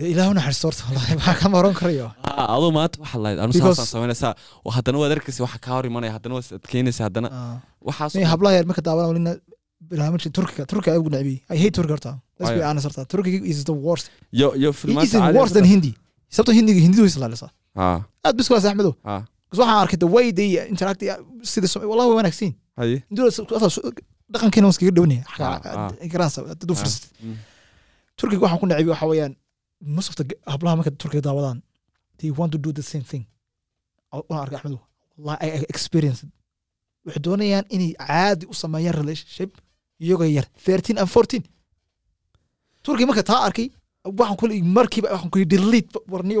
Dee 0.00 0.08
ilaahu 0.14 0.32
naxariisto 0.36 0.64
horta 0.68 0.82
wallahi 0.88 1.14
maxaa 1.18 1.36
kama 1.42 1.56
oran 1.62 1.74
karayo 1.80 2.06
aduu 2.54 2.70
maanta 2.78 2.96
waxaad 3.02 3.20
lahayd 3.24 3.38
anu 3.44 3.52
Because- 3.52 3.76
saasaan 3.78 3.90
samaynaysaa 3.94 4.32
oo 4.66 4.70
haddana 4.76 4.96
waad 5.02 5.12
arkasay 5.16 5.42
waxa 5.46 5.58
kaa 5.66 5.74
hor 5.76 5.84
imanaya 5.90 6.12
haddana 6.16 6.34
waad 6.36 6.46
adkeynaysa 6.58 7.02
haddana 7.06 7.28
Ah. 7.38 7.56
waxaas 7.88 8.12
May 8.18 8.26
hablaha 8.32 8.52
yar 8.58 8.66
marka 8.70 8.82
daawanaan 8.88 9.10
walina 9.12 9.32
barnaamijka 9.90 10.30
turkiga 10.38 10.62
turkiga 10.72 10.92
aad 10.94 11.00
ugu 11.02 11.10
necbiyey 11.16 11.38
i 11.54 11.56
hate 11.62 11.74
turkiga 11.78 11.94
horta 11.96 12.12
let's 12.38 12.52
be 12.56 12.60
Why? 12.60 12.68
honest 12.70 12.84
horta 12.88 13.02
turkiga 13.12 13.38
is 13.52 13.64
the 13.70 13.76
worst. 13.86 14.06
Yo 14.40 14.48
yo 14.64 14.70
it 14.70 14.74
is 14.74 14.80
filmaanta 14.82 15.32
worse 15.38 15.54
than 15.56 15.64
hindi. 15.74 15.92
sababtoo 16.34 16.54
hindiga 16.58 16.80
hindidu 16.86 17.02
way 17.04 17.10
islaalisa 17.14 17.48
ha 17.78 17.86
aad 18.26 18.34
bis 18.38 18.46
kulaas 18.50 18.64
axmedo 18.70 18.92
ha 19.08 19.14
bas 19.50 19.58
waxaan 19.60 19.78
arkay 19.84 19.98
the 20.04 20.10
way 20.16 20.26
they 20.38 20.48
interact 20.72 21.00
sida 21.52 21.66
Som- 21.72 21.84
wallahi 21.90 22.08
way 22.10 22.16
wanaagsan 22.20 22.52
haye 22.80 22.96
hindidu 23.08 23.30
dhaqankeena 24.34 24.66
waskaga 24.70 24.92
dhownaya 24.98 25.22
garansa 26.14 26.38
dad 26.60 26.70
u 26.70 26.74
firsatay 26.80 27.10
turkiga 28.18 28.40
waxaan 28.44 28.60
ku 28.62 28.66
necbiy 28.70 28.90
waxa 28.94 29.06
weeyaan 29.12 29.32
most 29.96 30.08
of 30.10 30.14
the 30.20 30.24
g- 30.30 30.38
hablaha 30.52 30.74
marka 30.78 30.90
turkiga 31.02 31.22
daawadaan 31.28 31.58
they 32.18 32.30
want 32.38 32.50
to 32.54 32.58
do 32.66 32.70
the 32.72 32.82
same 32.92 33.04
thing. 33.12 33.24
waan 34.28 34.40
arkay 34.44 34.56
axmedo 34.58 34.78
wallahi 35.18 35.38
i 35.46 35.48
I 35.58 35.64
experienced 35.74 36.22
it. 36.26 36.32
waxay 37.06 37.22
doonayaan 37.26 37.64
inay 37.76 37.90
caadi 38.06 38.44
u 38.52 38.54
sameeyaan 38.62 38.94
relationship 39.02 39.50
iyagoo 40.04 40.28
yar 40.36 40.46
thirteen 40.64 40.98
and 41.02 41.08
fourteen. 41.14 41.42
Turkiga 42.84 43.06
marka 43.10 43.22
taa 43.30 43.40
arkay 43.48 43.68
waxaan 44.18 44.36
kule 44.40 44.54
markiiba 44.76 45.08
waxaan 45.14 45.30
ku 45.34 45.38
delete 45.52 45.90
warniyo 46.12 46.40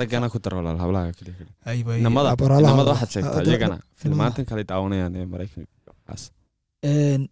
raggana 0.00 0.26
ku 0.32 0.38
dar 0.44 0.54
walaal 0.58 0.78
hablaha 0.84 1.12
keliya 1.18 1.34
keliya 1.38 1.54
Ay, 1.70 1.78
bay- 1.86 2.00
inamada 2.02 2.28
abaraalaha- 2.34 2.70
inamada 2.72 2.90
waxaad 2.94 3.10
sheegtaa 3.14 3.40
Ah, 3.40 3.46
iyagana 3.50 3.76
inamada. 3.76 3.98
filmaantan 4.00 4.44
kale 4.50 4.62
daawanayaan 4.70 5.14
ee 5.20 5.26
maraykanka 5.32 5.72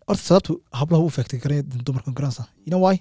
horta 0.08 0.22
sababtu 0.28 0.52
hablaha 0.80 1.02
u 1.08 1.10
faagtay 1.16 1.38
karaya 1.44 1.62
dumarka 1.86 2.10
garanaysa 2.18 2.44
you 2.64 2.70
know 2.72 2.82
why? 2.86 2.96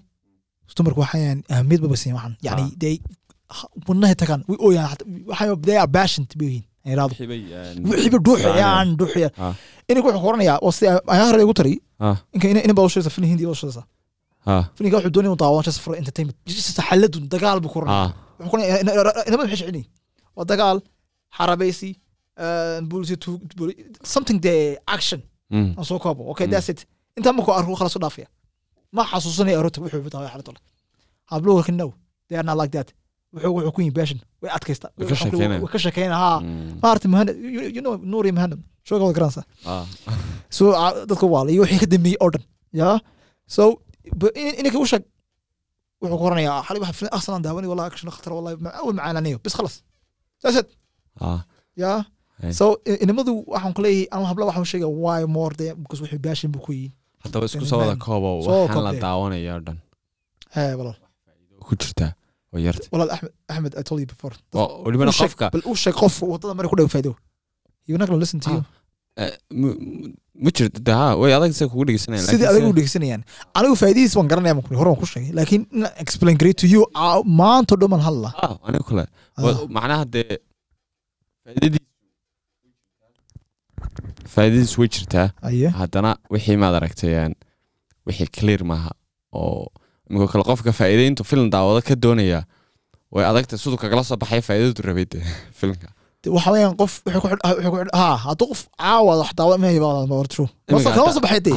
Dumarku 0.77 0.99
waxayaan 1.05 1.39
ahmiyad 1.55 1.81
baba 1.85 1.97
siin 2.01 2.13
waxan 2.17 2.33
yani 2.47 2.63
Ah. 2.65 2.69
they 2.81 2.95
wadnahay 3.87 4.15
tagaan. 4.21 4.41
Way 4.49 4.57
ooyaan 4.67 4.89
waxay 5.31 5.47
they 5.67 5.77
are 5.83 5.91
passionate 5.97 6.33
bay 6.39 6.47
yihiin 6.49 6.65
dhuuxayaan 8.25 8.87
dhuuxayaan 8.99 9.33
Ah. 9.45 9.53
ah. 11.99 12.15
Ah. 14.45 14.65
Xaladun 16.89 17.23
dagaal 17.33 17.59
waa 20.35 20.45
xarabaysi 21.37 21.89
bulisi 22.89 23.15
something 24.13 24.39
the 24.45 24.55
action. 24.95 25.21
Mm. 25.51 25.69
aan 25.77 25.85
soo 25.89 25.99
koobo 26.03 26.21
okay 26.31 26.45
Mm. 26.47 26.51
that's 26.53 26.69
it. 26.69 26.79
Intaa 27.17 27.33
markuu 27.37 27.53
arko 27.59 27.75
khalas 27.79 27.95
u 27.97 27.99
dhaafaya. 28.03 28.27
Ma 28.95 29.01
xasuusanaya 29.11 29.57
arota 29.59 29.81
wuxuu 29.81 30.01
bitaa 30.07 30.27
xalad 30.33 30.47
ole 30.51 30.59
habluhu 31.31 31.63
kan 31.67 31.75
no. 31.81 31.87
They 32.27 32.37
are 32.39 32.43
not 32.49 32.57
like 32.61 32.73
that 32.77 32.87
wuxuu 33.33 33.71
ku 33.75 33.81
yin 33.85 33.93
passion 33.97 34.19
way 34.41 34.51
adkaysta 34.57 34.87
Way 34.97 35.07
ka 35.11 35.15
sheekeynayaan. 35.21 35.61
way 35.63 35.71
ka 35.75 35.79
sheekeyna 35.85 36.15
ha 36.23 36.29
maarta 36.83 37.07
mahana 37.13 37.31
you 37.55 37.61
you 37.75 37.81
know 37.85 37.95
nuuri 38.11 38.31
mahana 38.37 38.55
shooga 38.87 39.03
wada 39.07 39.15
garanaysa. 39.17 39.41
So 40.57 40.63
dadka 41.09 41.25
waala 41.33 41.49
iyo 41.53 41.61
wixii 41.63 41.79
ka 41.83 41.87
dambeeyey 41.93 42.17
oo 42.23 42.29
dhan 42.33 42.43
ya. 42.81 42.89
So 43.55 43.61
ba- 44.19 44.33
in- 44.41 44.55
inanka 44.61 44.79
u 44.83 44.87
sheeg 44.91 45.03
wuxuu 46.01 46.17
ku 46.19 46.23
oranayaa 46.29 46.63
xali 46.67 46.79
waxa 46.83 46.93
filan 46.99 47.13
ahsan 47.17 47.33
aan 47.35 47.43
daawani 47.45 47.67
wallahi 47.71 47.87
action 47.91 48.09
khatar 48.15 48.31
wallahi 48.37 48.55
ma- 48.65 48.75
awal 48.81 48.93
macaananiyo 48.99 49.37
bis 49.45 49.53
khalas. 49.57 49.75
That's 50.41 50.57
it. 50.61 50.67
Ya. 51.83 51.91
Hey. 52.41 52.51
so 52.59 52.65
i- 52.91 52.99
inimadu 53.03 53.33
waxaan 53.53 53.73
ku 53.77 53.81
leeyahay 53.85 54.07
ama 54.15 54.25
habla 54.29 54.43
waxaan 54.49 54.65
sheegaya 54.71 54.89
why 55.03 55.19
more 55.37 55.53
de 55.59 55.67
because 55.81 55.99
wixii 56.03 56.21
passion 56.27 56.49
buu 56.53 56.61
ku 56.65 56.71
yihiin 56.77 56.93
haddaba 57.23 57.45
isku 57.49 57.65
soo 57.71 57.79
wada 57.81 57.95
koobo 58.05 58.29
Soo 58.47 58.57
waxaan 58.65 58.83
la 58.87 58.91
koobtay. 58.91 59.01
daawanaya 59.05 59.51
oo 59.57 59.61
dhan 59.67 59.77
hee 60.55 60.73
walaal 60.79 60.97
ku 61.67 61.73
jirtaa 61.81 62.11
oo 62.53 62.59
yarta 62.67 62.87
walaal 62.93 63.09
axmed 63.15 63.33
axmed 63.53 63.73
i 63.79 63.83
told 63.87 63.99
you 64.03 64.07
before. 64.13 64.33
oo 64.53 64.91
sheeg- 64.91 65.19
qofka 65.21 65.45
bal 65.53 65.63
u 65.71 65.75
sheeg 65.83 65.95
qof 66.01 66.15
waddada 66.31 66.53
mari 66.57 66.67
ku 66.71 66.75
dhow 66.79 66.87
faa'iido 66.95 67.13
you're 67.87 67.99
not 68.01 68.09
gonna 68.09 68.23
listen 68.25 68.39
to 68.45 68.49
you. 68.55 68.61
ma 70.45 70.49
jirto 70.57 70.79
de 70.87 70.93
ha 70.99 71.05
way 71.21 71.31
adag 71.37 71.51
say 71.59 71.67
kugu 71.71 71.83
dhegeysanayaan 71.89 72.27
sidii 72.31 72.47
adiga 72.51 72.67
u 72.67 72.71
se- 72.71 72.77
dhegeysanayaan 72.79 73.21
anigu 73.59 73.75
faa'iidadiis 73.81 74.13
waan 74.17 74.27
garanaya 74.31 74.53
ma 74.57 74.61
hore 74.81 74.89
waan 74.91 74.99
ku 75.03 75.07
sheegay 75.13 75.31
laakiin 75.39 75.63
inaan 75.77 75.93
explain 76.03 76.35
garay 76.41 76.53
to 76.61 76.67
you. 76.73 76.81
ah, 77.03 77.19
maanta 77.41 77.71
o 77.75 77.77
dhan 77.81 77.89
baan 77.93 78.03
hadla 78.09 78.29
ah 78.45 78.53
aniga. 78.67 79.05
Wa- 79.45 79.67
macnaha 79.77 80.03
dee 80.15 80.37
faa'iidadiis 81.43 81.85
faa'iidadiis 84.35 84.73
way 84.79 84.87
jirtaa 84.95 85.27
haddana 85.81 86.11
wixii 86.33 86.57
maad 86.63 86.75
aragtay 86.79 87.13
een, 87.23 87.33
wixii 88.07 88.29
clear 88.37 88.61
maaha 88.71 88.91
oo 89.41 89.67
imika 90.09 90.27
kale 90.33 90.43
qofka 90.49 90.71
faa'iidayntu 90.79 91.23
film 91.23 91.49
daawado 91.49 91.81
ka 91.81 91.95
doonaya 91.95 92.41
way 93.11 93.25
adagtay 93.25 93.57
siduu 93.59 93.79
kagala 93.83 94.03
soo 94.03 94.17
baxay 94.23 94.41
faa'iidadu 94.47 94.81
rabay 94.89 95.05
de 95.13 95.19
filmka 95.59 95.87
waxa 96.37 96.51
weeyaan 96.51 96.75
qof 96.75 96.93
ha 97.93 98.07
hadduu 98.25 98.47
qof 98.51 98.61
caawa 98.77 99.13
wax 99.21 99.31
daawa 99.35 99.57
ma 99.57 99.69
Imika 99.71 100.91
kama 100.95 101.13
soo 101.13 101.21
baxay 101.21 101.41
dee? 101.49 101.55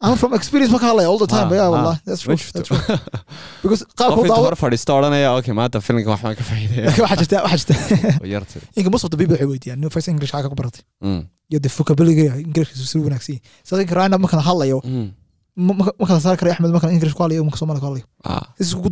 I'm 0.00 0.16
from 0.16 0.32
experience 0.34 0.70
ma 0.70 0.78
ka 0.78 0.86
hadlaya 0.90 1.10
all 1.10 1.18
the 1.18 1.26
time 1.26 1.50
yeah 1.50 1.66
wallah 1.74 1.98
that's 2.06 2.22
true 2.22 2.36
that's 2.54 2.68
true. 2.68 2.78
Because 3.62 3.82
qaabku 3.98 4.26
daawo 4.30 4.52
fadhiista 4.60 4.94
odhanaya 4.94 5.32
okay 5.38 5.54
maanta 5.60 5.80
filmka 5.82 6.12
waxbaan 6.14 6.36
ka 6.38 6.44
faa'iidaya 6.50 6.92
waxaa 7.04 7.18
jirta 7.22 7.40
waxaa 7.46 7.58
jirta. 7.62 8.12
Oo 8.22 8.28
yartay 8.34 8.62
inka 8.78 8.92
most 8.94 9.04
of 9.06 9.10
the 9.10 9.18
people 9.20 9.34
waxay 9.34 9.48
weydiiyaan 9.52 9.80
new 9.82 9.90
first 9.94 10.08
english 10.12 10.30
xaga 10.34 10.52
ku 10.52 10.58
baratay. 10.60 10.84
Mm. 11.02 11.22
iyo 11.50 11.58
the 11.64 11.70
vocabulary 11.78 12.28
ingiriiska 12.46 12.86
si 12.92 13.02
wanaagsan. 13.06 13.40
Inka 13.84 13.94
raana 13.98 14.22
markaan 14.22 14.44
hadlayo 14.50 14.78
Mm. 15.58 15.66
ma 15.66 15.72
ma- 15.78 15.94
ma 16.00 16.04
kala 16.08 16.20
saari 16.24 16.38
kara 16.40 16.50
axmed 16.54 16.70
markaan 16.74 16.92
english 16.96 17.14
ku 17.16 17.22
hadlayo 17.24 17.42
markaan 17.46 17.60
soomaali 17.62 17.80
ku 17.82 17.86
hadlayo. 17.88 18.06
Ah. 18.30 18.44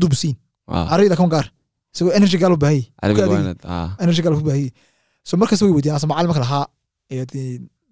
Dubusiin 0.03 0.35
ah. 0.69 0.87
Carabida 0.91 1.17
kan 1.21 1.29
gaar. 1.35 1.47
Isagoo 1.95 2.13
energy 2.19 2.37
gaal 2.43 2.53
u 2.57 2.59
inaad 3.47 3.61
ah. 3.75 3.89
Energy 4.05 4.21
gaal 4.25 4.35
u 4.35 4.43
baahayay 4.49 4.71
so 5.29 5.33
markaas 5.41 5.61
way 5.65 5.73
weydiiyaan 5.77 5.99
asa 6.01 6.07
macalin 6.11 6.29
marka 6.33 6.43
lahaa 6.47 6.65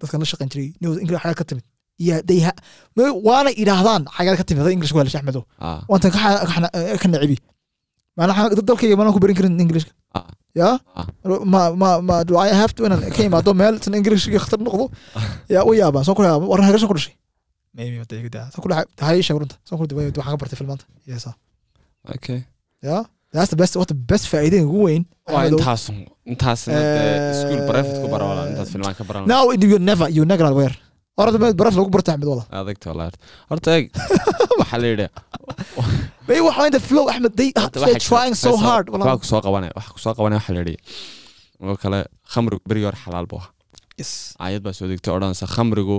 dadkan 0.01 0.19
la 0.23 0.27
shaqayn 0.31 0.49
jiray 0.53 0.69
new 0.83 0.91
english 1.03 1.21
xagaa 1.25 1.39
ka 1.41 1.45
timid. 1.51 1.65
Iyo 2.03 2.17
ma- 2.99 3.17
waana 3.29 3.51
idhaahdaan 3.63 4.03
xagaa 4.17 4.37
ka 4.41 4.45
timid 4.49 4.61
hada 4.63 4.73
english 4.77 4.93
ku 4.95 4.99
hadlasha 5.01 5.19
axmedo. 5.23 5.41
Waantan 5.91 6.11
ka 7.03 7.09
nacibi. 7.15 7.37
Dalkayga 8.69 8.95
maanaan 8.99 9.15
ku 9.17 9.21
barin 9.23 9.37
karin 9.39 9.55
englishka 9.65 9.93
ah. 10.19 10.27
Ya 10.55 10.69
ma 12.07 12.17
do 12.29 12.35
i 12.39 12.49
have 12.61 12.73
to 12.77 12.87
inaan 12.87 13.03
ka 13.17 13.23
imaado 13.29 13.51
meel 13.61 13.75
san 13.83 13.95
englishka 13.99 14.39
khatar 14.45 14.61
noqdo? 14.67 14.85
Yaa 15.55 15.65
u 15.69 15.73
yaabaan 15.81 16.05
soo 16.07 16.15
kula 16.19 16.39
waran 16.51 16.67
hagashan 16.69 16.87
ku 16.91 16.95
dhashay 16.99 17.15
maybe 17.79 17.97
wata 18.03 18.15
iga 18.21 18.31
daa 18.37 18.47
soo 18.55 18.63
kula 18.65 18.77
hay 19.09 19.19
sheeg 19.27 19.39
runta 19.43 19.57
soo 19.69 19.77
kula 19.81 19.95
way 19.99 20.07
waxaan 20.11 20.33
ka 20.35 20.39
bartay 20.43 20.59
filmaanta 20.61 20.85
yes 21.13 21.25
okay 22.17 22.39
ya 22.89 22.97
that's 23.35 23.51
the 23.55 23.59
best 23.63 23.75
what 23.81 23.89
the 23.95 23.99
best 24.13 24.25
faa'iidada 24.33 24.65
ugu 24.71 24.81
weyn 24.89 25.03
waa 25.35 25.45
intaas 26.33 26.63
Eh, 26.69 27.31
iskuul 27.35 27.63
barefit 27.71 27.97
ku 28.03 28.07
bara 28.15 28.25
walaa 28.31 28.47
intaas 28.53 28.71
filmaan 28.75 28.95
ka 29.01 29.05
baran 29.09 29.23
no 29.33 29.39
you 29.73 29.79
never 29.91 30.07
you 30.17 30.23
never 30.33 30.47
aware 30.55 30.75
orada 31.23 31.39
meel 31.43 31.55
baraf 31.61 31.75
lagu 31.79 31.91
barta 31.97 32.11
axmed 32.15 32.29
wala 32.33 32.45
adagta 32.61 32.87
walaa 32.93 33.09
horta 33.51 33.69
eeg 33.79 33.87
waxaa 34.61 34.79
la 34.83 34.87
yidhi 34.93 35.07
may 36.29 36.41
waxa 36.49 36.69
the 36.77 36.83
flow 36.89 37.05
axmed 37.13 37.33
they 37.41 37.49
horta 37.63 37.79
waxaa 37.85 38.03
trying 38.11 38.35
so 38.45 38.53
hard 38.67 38.87
waxbaa 38.95 39.17
ku 39.23 39.27
soo 39.33 39.41
qabanaya 39.47 39.73
waxa 39.79 39.91
ku 39.97 40.01
soo 40.05 40.15
qabanaya 40.19 40.39
waxaa 40.41 40.55
la 40.57 40.61
yidhi 40.65 40.77
oo 41.71 41.77
kale 41.85 42.01
khamrigu 42.33 42.63
berigi 42.71 42.87
hore 42.89 42.99
xalaal 43.05 43.27
buu 43.33 43.43
yes 44.01 44.13
aayad 44.45 44.63
baa 44.67 44.75
soo 44.79 44.89
degtay 44.93 45.13
odhanaysa 45.17 45.47
khamrigu 45.57 45.99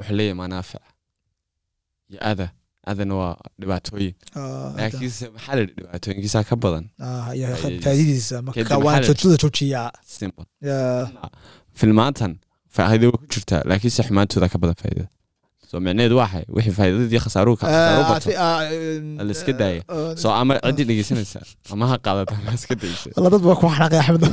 wuxuu 0.00 0.16
leeyahay 0.18 0.36
manaafic 0.42 0.82
iyo 2.12 2.20
ada 2.32 2.46
adana 2.90 3.14
waa 3.20 3.34
dhibaatooyin 3.60 4.14
laakiinse 4.78 5.24
maxaa 5.34 5.54
la 5.58 5.62
dhibaatooyinkiisaa 5.76 6.44
ka 6.50 6.54
badan 6.64 6.84
filmaantan 11.80 12.32
faa'iido 12.76 13.04
way 13.10 13.16
ku 13.22 13.26
jirtaa 13.34 13.62
laakiinse 13.70 14.00
xumaantooda 14.08 14.46
ka 14.52 14.58
badan 14.62 14.76
faa'iidada 14.82 15.08
so 15.70 15.74
micnaheedu 15.86 16.16
waxay 16.22 16.44
wixii 16.56 16.74
faa'iidadii 16.78 17.20
khasaaruhu 17.24 17.56
la 19.26 19.32
iska 19.36 19.52
daaya 19.60 19.82
so 20.22 20.26
ama 20.40 20.52
ciddii 20.66 20.86
dhegeysanaysa 20.90 21.40
ama 21.72 21.84
ha 21.90 21.96
qaadata 22.06 22.34
ama 22.40 22.52
iska 22.58 22.74
daysa 22.82 23.08
dad 23.34 23.42
baa 23.48 23.56
ku 23.60 23.66
xanaaqay 23.74 24.00
axmed 24.02 24.24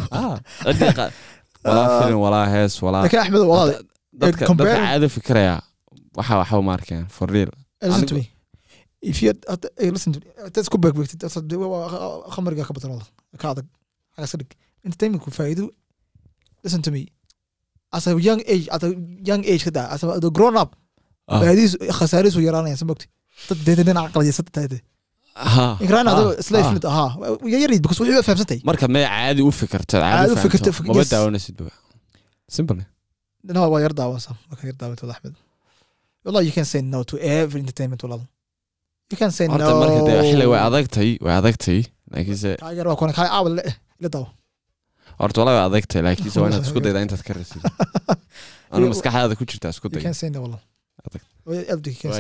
walaa 1.67 1.87
film 2.01 2.19
walaa 2.25 2.45
hees 2.53 2.73
walaa 2.85 3.03
axmed 3.23 3.43
walaal 3.53 3.71
dadka 4.21 4.43
caado 4.55 5.07
fikiraya 5.17 5.55
waxa 6.19 6.33
waxba 6.41 6.61
ma 6.67 6.73
arkeen 6.77 7.03
for 7.15 7.27
real. 7.35 7.51
If 9.09 9.17
you 9.21 9.27
had- 9.31 9.71
listen 9.95 10.11
to 10.15 10.19
me. 10.21 10.27
Hadaad 10.45 10.63
isku 10.65 10.77
beegbeegtid 10.83 11.21
hadaad 11.25 11.45
de- 11.51 11.59
waa- 11.61 11.71
waa- 11.73 12.21
khamriga 12.33 12.63
ka 12.67 12.73
badan 12.77 12.89
walaal 12.93 13.09
ka 13.41 13.47
adag. 13.53 13.67
Xaga 14.15 14.25
iska 14.27 14.37
dhig. 14.41 14.51
Entertainmentku 14.85 15.29
faa'iido. 15.37 15.65
Listen 16.63 16.81
to 16.85 16.91
me. 16.95 17.01
As 17.95 18.03
a 18.07 18.11
young 18.27 18.41
age 18.53 18.65
at 18.75 18.81
a 18.87 18.89
young 19.29 19.43
age 19.51 19.63
ka 19.67 19.71
daa 19.77 19.87
as 19.93 20.01
a 20.03 20.19
the 20.25 20.31
grown 20.37 20.55
up 20.63 20.71
faa'iidadiisu 21.39 21.77
khasaarihiisu 21.99 22.39
yaraanaya 22.47 22.77
sama 22.81 22.91
ogti 22.95 23.07
dad 23.49 23.59
deedan 23.67 23.85
dhinaca 23.89 24.07
aqliyasada 24.11 24.51
tahay 24.57 24.79
Ha, 25.55 25.65
inkraan 25.83 26.07
ha, 26.09 26.13
adoo 26.17 26.29
isla 26.41 26.55
ha. 26.57 26.63
ifnid 26.65 26.85
ahaa 26.91 27.09
ya 27.53 27.57
yarid 27.63 27.79
because 27.83 27.99
wixii 28.01 28.17
waa 28.19 28.25
fahamsantay. 28.29 28.59
Marka 28.69 28.85
may 28.95 29.03
caadi 29.13 29.41
u 29.47 29.51
fikirtad 29.61 30.01
Caadi 30.03 30.31
u 30.33 30.87
maba 30.89 31.03
daawanaysid 31.13 31.57
simple 32.57 32.81
no 33.55 33.69
waa 33.73 33.81
yar 33.85 33.93
daawansa 33.99 34.31
waa 34.49 34.65
yar 34.69 34.77
daawantooda 34.81 35.13
axmed 35.15 35.35
wallah 36.25 36.41
you 36.47 36.53
can 36.57 36.65
say 36.65 36.81
no 36.81 37.03
to 37.11 37.15
every 37.37 37.59
entertainment 37.65 38.01
walal 38.03 38.21
ah, 38.23 38.27
you 39.11 39.17
can 39.21 39.31
say 39.37 39.47
no. 39.47 39.57
xilli 40.29 40.45
way 40.53 40.61
adagtay 40.69 41.09
way 41.25 41.35
adagtay 41.41 41.79
laakiinse 42.11 42.49
kaagar 42.63 42.87
waa 42.91 42.99
kuna 43.01 43.13
kaa 43.19 43.29
aawal 43.37 43.53
le 43.59 43.63
ila 43.99 44.09
daawo 44.15 44.27
horta 45.21 45.37
wallah 45.41 45.55
way 45.57 45.65
adagtay 45.69 46.01
laakiinse 46.07 46.37
waa 46.41 46.49
inaad 46.51 46.65
isku 46.67 46.79
daydaa 46.87 47.03
intaad 47.07 47.23
ka 47.27 47.33
rasiid 47.39 47.63
anu 48.73 48.91
maskaxdaada 48.93 49.39
ku 49.39 49.45
jirtaa 49.51 49.71
isku 49.75 49.87
day 49.93 50.03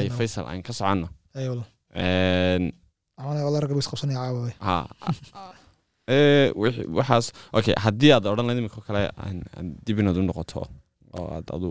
you 0.07 0.13
faysal 0.19 0.45
aan 0.51 0.61
ka 0.67 0.73
soconno 0.79 1.07
waxaas 6.97 7.25
okay 7.57 7.75
haddii 7.85 8.11
aad 8.15 8.25
odhan 8.31 8.45
lahayd 8.47 8.61
imika 8.63 8.79
kale 8.87 9.01
dib 9.85 9.99
inaad 9.99 10.17
u 10.21 10.23
noqoto 10.29 10.61
oo 11.17 11.27
aad 11.35 11.47
adu 11.55 11.69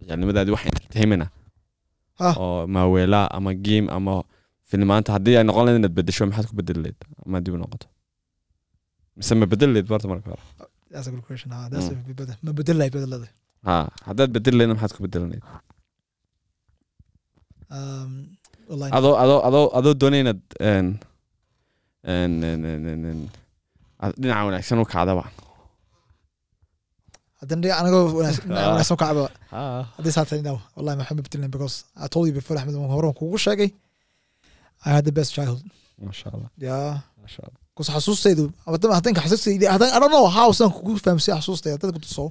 ciyaalnimadaadii 0.00 0.54
wax 0.56 0.62
entertainmenta 0.70 1.28
Ha. 2.20 2.28
oo 2.42 2.60
maaweela 2.74 3.20
ama 3.36 3.50
game 3.66 3.86
ama 3.96 4.14
filmaanta 4.70 5.10
haddii 5.16 5.36
ay 5.38 5.44
noqon 5.48 5.62
lahayd 5.66 5.78
inaad 5.80 5.94
bedesho 5.98 6.22
maxaad 6.28 6.46
ku 6.50 6.54
bedeli 6.60 6.80
lahayd 6.84 6.98
ama 7.26 7.36
dib 7.44 7.52
u 7.56 7.58
noqoto 7.62 7.86
mise 9.18 9.32
ma 9.40 9.46
bedeli 9.52 9.72
lahayd 9.74 9.88
barta 9.92 10.06
marka 10.12 10.26
hore 10.32 10.44
bedelada 12.96 13.28
ha 13.66 13.74
haddaad 14.08 14.30
bedeli 14.36 14.56
lahayd 14.58 14.72
maxaad 14.74 14.92
ku 14.96 15.00
bedeli 15.06 15.24
lahayd 15.30 15.44
adoo 18.98 19.14
adoo 19.22 19.40
adoo 19.48 19.66
adoo 19.78 19.94
doonay 20.00 20.20
inaad 20.24 20.40
dhinaca 24.20 24.42
wanaagsan 24.48 24.78
u 24.82 24.86
kacdaba 24.94 25.24
dhinac 27.44 27.78
anagoo 27.80 28.02
wanaagsan 28.18 28.96
Ah. 28.96 29.00
kacba 29.02 29.24
ah. 29.52 29.82
Haddii 29.96 30.12
saa 30.16 30.24
tahay 30.28 30.42
now 30.48 30.56
wallahi 30.76 30.96
maxaa 31.00 31.16
mabtilin 31.18 31.50
because 31.50 31.84
I 31.96 32.06
told 32.08 32.26
you 32.28 32.34
before 32.38 32.56
Ahmed 32.58 32.74
waan 32.74 32.90
hore 32.90 33.12
kugu 33.12 33.38
sheegay. 33.38 33.70
I 34.84 34.88
had 34.96 35.04
the 35.04 35.12
best 35.18 35.30
childhood. 35.36 35.64
Masha 36.00 36.28
allah 36.34 36.50
yeah. 36.56 37.00
Masha 37.22 37.40
allah 37.46 37.60
kus 37.76 37.88
xasuustaydu 37.94 38.44
haddana 38.66 38.94
haddanka 38.98 39.20
xasuustaydu 39.24 39.64
haddana 39.74 39.92
I 39.96 39.98
don't 40.00 40.12
know 40.16 40.26
how 40.38 40.48
saan 40.58 40.70
kugu 40.76 40.96
fahamsiya 41.04 41.34
xasuustay 41.40 41.72
haddana 41.76 41.92
ku 41.96 42.00
tuso. 42.06 42.24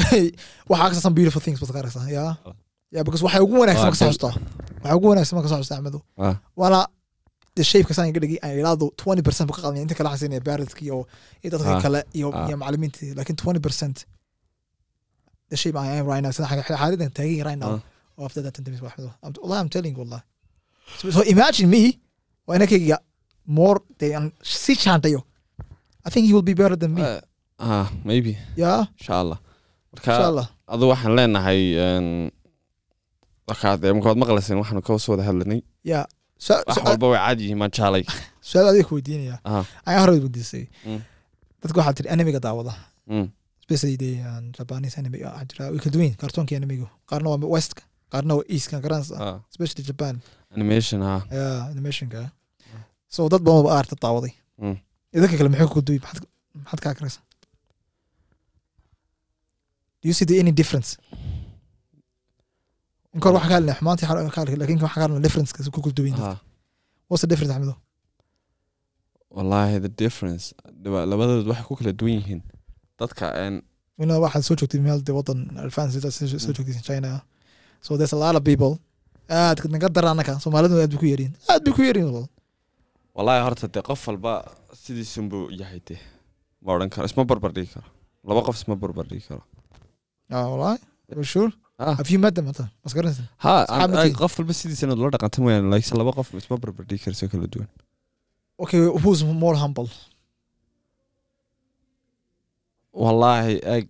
Waxaa 0.70 0.84
arkaysa 0.86 1.02
some 1.06 1.14
beautiful 1.18 1.42
things 1.44 1.58
baad 1.60 1.72
ka 1.74 1.78
arkaysaa 1.82 2.08
yeah. 2.16 2.32
Yeah 2.94 3.02
because 3.06 3.22
waxay 3.26 3.40
ugu 3.46 3.54
wanaagsan 3.62 3.86
Ah, 3.86 3.90
ma 3.90 3.96
ka 3.96 4.00
xasuustaa 4.04 4.32
waxay 4.82 4.96
ugu 4.98 5.06
wanaagsan 5.12 5.34
ma 5.38 5.42
ka 5.44 5.48
xasuustaa 5.52 5.78
Ahmedu 5.80 5.98
ah. 6.26 6.34
Waana 6.60 6.80
shaybka 7.64 7.94
saan 7.94 8.08
iga 8.08 8.20
dhigay 8.20 8.38
aan 8.42 8.58
ilaadu 8.60 8.86
twenty 8.96 9.22
percent 9.22 9.46
bu 9.48 9.52
ka 9.56 9.72
inta 9.74 9.94
kala 9.94 10.10
xasinaya 10.14 10.40
baaradki 10.40 10.84
iyo 10.84 11.06
iyo 11.42 11.50
dadka 11.52 11.76
ah, 11.76 11.82
kale 11.82 12.00
iyo 12.18 12.28
ah. 12.34 12.48
iyo 12.48 12.56
macalimiintii 12.56 13.14
laakiin 13.14 13.36
twenty 13.36 13.60
percent 13.60 14.06
the 15.50 15.56
shape 15.56 15.76
I 15.76 15.98
am 15.98 16.06
right 16.06 16.22
now. 16.22 16.30
Sida 16.30 16.46
xaaladan 16.46 17.10
taagan 17.10 17.36
yahay 17.36 17.44
right 17.44 17.58
now. 17.58 17.82
Ah. 18.18 18.24
After 18.24 18.42
that 18.42 18.54
intamis 18.58 18.82
wax 18.82 18.94
wallah 18.98 19.58
I'm 19.60 19.68
telling 19.68 19.92
you 19.94 20.00
wallah 20.02 20.22
so, 20.98 21.22
imagine 21.22 21.68
me 21.70 21.98
waa 22.46 22.56
inakayga 22.56 22.98
more 23.46 23.80
dean 23.98 24.32
si 24.42 24.74
jaantayo 24.74 25.22
I 26.04 26.10
think 26.10 26.28
you 26.28 26.34
will 26.34 26.48
be 26.52 26.54
better 26.54 26.76
than 26.76 26.94
me. 26.94 27.02
Uh, 27.02 27.20
uh, 27.58 27.86
maybe. 28.04 28.38
Yeah. 28.56 28.86
Insha 28.98 29.38
marka 29.92 30.10
insha 30.12 30.48
adu 30.68 30.84
waxaan 30.92 31.12
leenahay 31.18 31.60
um, 31.84 32.30
markaad 33.48 33.82
makaad 33.98 34.16
maqlaysin 34.22 34.56
waxaanu 34.62 34.82
ka 34.86 34.98
soo 34.98 35.12
wada 35.12 35.24
hadlanay. 35.28 35.60
Yeah 35.82 36.06
wax 36.48 36.76
walba 36.86 37.06
way 37.12 37.18
caadi 37.24 37.42
yihiin 37.44 37.58
maan 37.62 37.72
jaalay 37.78 38.04
su'aal 38.48 38.68
adiga 38.70 38.88
ku 38.88 38.94
weydiinaya 38.98 39.36
ah 39.44 39.64
ayaa 39.88 40.00
hore 40.02 40.12
weydiisay 40.24 40.64
Mm. 40.86 41.00
dadka 41.62 41.76
waxaa 41.80 41.96
tiri 41.98 42.08
animiga 42.14 42.40
daawada. 42.46 42.72
Mm. 43.06 43.26
Especially 43.60 43.96
the 44.04 44.12
um, 44.30 44.44
Japanese 44.58 44.94
anime 45.00 45.16
waxaa 45.26 45.44
jira 45.50 45.62
way 45.72 45.78
kala 45.82 45.92
duwan 45.94 46.14
kartoonka 46.22 46.56
animigu 46.60 46.86
qaarna 47.10 47.28
waa 47.32 47.50
westka 47.56 47.82
qaarna 48.12 48.32
waa 48.38 48.46
eastka 48.54 48.76
garanaysa 48.84 49.14
ah. 49.26 49.36
Especially 49.52 49.84
Japan. 49.90 50.14
Animation 50.56 50.98
ah. 51.02 51.20
Yeah 51.38 51.58
animationka 51.72 52.20
so 53.14 53.28
dad 53.32 53.42
badan 53.46 53.62
ba 53.66 53.70
aarta 53.76 53.94
daawaday. 54.04 54.32
Mm. 54.62 54.76
idinka 55.14 55.36
kale 55.38 55.48
maxay 55.52 55.68
ku 55.74 55.80
duwi 55.88 55.98
maxaad 56.04 56.24
maxaad 56.62 56.80
ka 56.84 56.88
akraysa 56.94 57.20
do 60.00 60.04
you 60.08 60.14
see 60.18 60.24
the 60.30 60.36
any 60.42 60.52
difference 60.60 60.90
in 63.14 63.20
kor 63.22 63.32
waxa 63.36 63.48
ka 63.50 63.54
hadlay 63.58 63.74
xumaantii 63.78 64.06
ka 64.34 64.40
hadlay 64.40 64.56
laakiin 64.60 64.80
waxa 64.86 64.98
ka 65.00 65.04
hadlay 65.06 65.22
difference 65.26 65.50
ka 65.56 65.60
ku 65.74 65.80
kala 65.84 65.94
duwan 65.98 66.16
what's 67.08 67.22
the 67.24 67.30
difference 67.32 67.52
Axmedo 67.54 67.74
wallahi 69.36 69.78
the 69.86 69.92
difference 70.02 70.44
labadood 71.10 71.46
waxay 71.50 71.64
ku 71.68 71.74
kala 71.80 71.92
duwan 72.00 72.14
yihiin. 72.20 72.40
Dadka 73.00 73.26
ina 74.02 74.14
waxaad 74.24 74.42
soo 74.48 74.56
joogtay 74.60 74.80
meel 74.86 75.00
de 75.06 75.12
wadan 75.18 75.40
advance 75.66 75.92
soo 76.00 76.38
soo 76.44 76.52
joogtay 76.56 76.82
China. 76.88 77.22
So 77.84 77.96
there's 77.96 78.12
a 78.12 78.20
lot 78.24 78.34
of 78.38 78.42
people 78.50 78.72
aad 79.28 79.58
naga 79.74 79.88
dara 79.96 80.10
anaka 80.14 80.32
soomaalidu 80.44 80.74
aad 80.82 80.90
bay 80.92 80.98
ku 81.02 81.06
yariin 81.12 81.32
aad 81.52 81.60
bay 81.64 81.72
ku 81.76 81.82
yariin 81.88 82.08
wal 82.16 82.26
wallahi 83.16 83.40
horta 83.46 83.66
dee 83.74 83.82
qof 83.88 84.00
walba 84.08 84.32
sidiisunbuu 84.82 85.44
yahay 85.60 85.80
dee. 85.88 86.00
Ma 86.64 86.70
odhan 86.76 86.90
karo 86.94 87.04
isma 87.10 87.22
barbar 87.30 87.50
dhigi 87.56 87.70
karo. 87.74 87.88
Laba 88.28 88.40
qof 88.46 88.56
isma 88.60 88.74
barbar 88.82 89.06
dhigi 89.10 89.24
karo. 89.28 89.42
Ah 90.34 90.46
wallahi 90.52 90.78
for 91.16 91.24
sure 91.32 91.50
have 91.98 92.08
you 92.12 92.18
met 92.24 92.34
them 92.38 92.46
ata 92.52 92.64
maskaranaysa 92.86 93.22
ha 93.44 93.52
qof 94.22 94.32
walba 94.40 94.54
sidiisa 94.60 94.82
inaad 94.86 95.00
ula 95.02 95.10
dhaqanta 95.16 95.38
mooyaane 95.44 95.68
laakiinse 95.72 95.96
laba 96.02 96.12
qof 96.18 96.28
isma 96.42 96.56
barbar 96.64 96.84
dhigi 96.90 97.02
karso 97.06 97.24
kala 97.32 97.46
duwan 97.54 97.68
okay 98.64 98.80
who's 99.02 99.20
more 99.44 99.56
humble 99.64 99.90
wallaahi 103.04 103.54
eg 103.76 103.86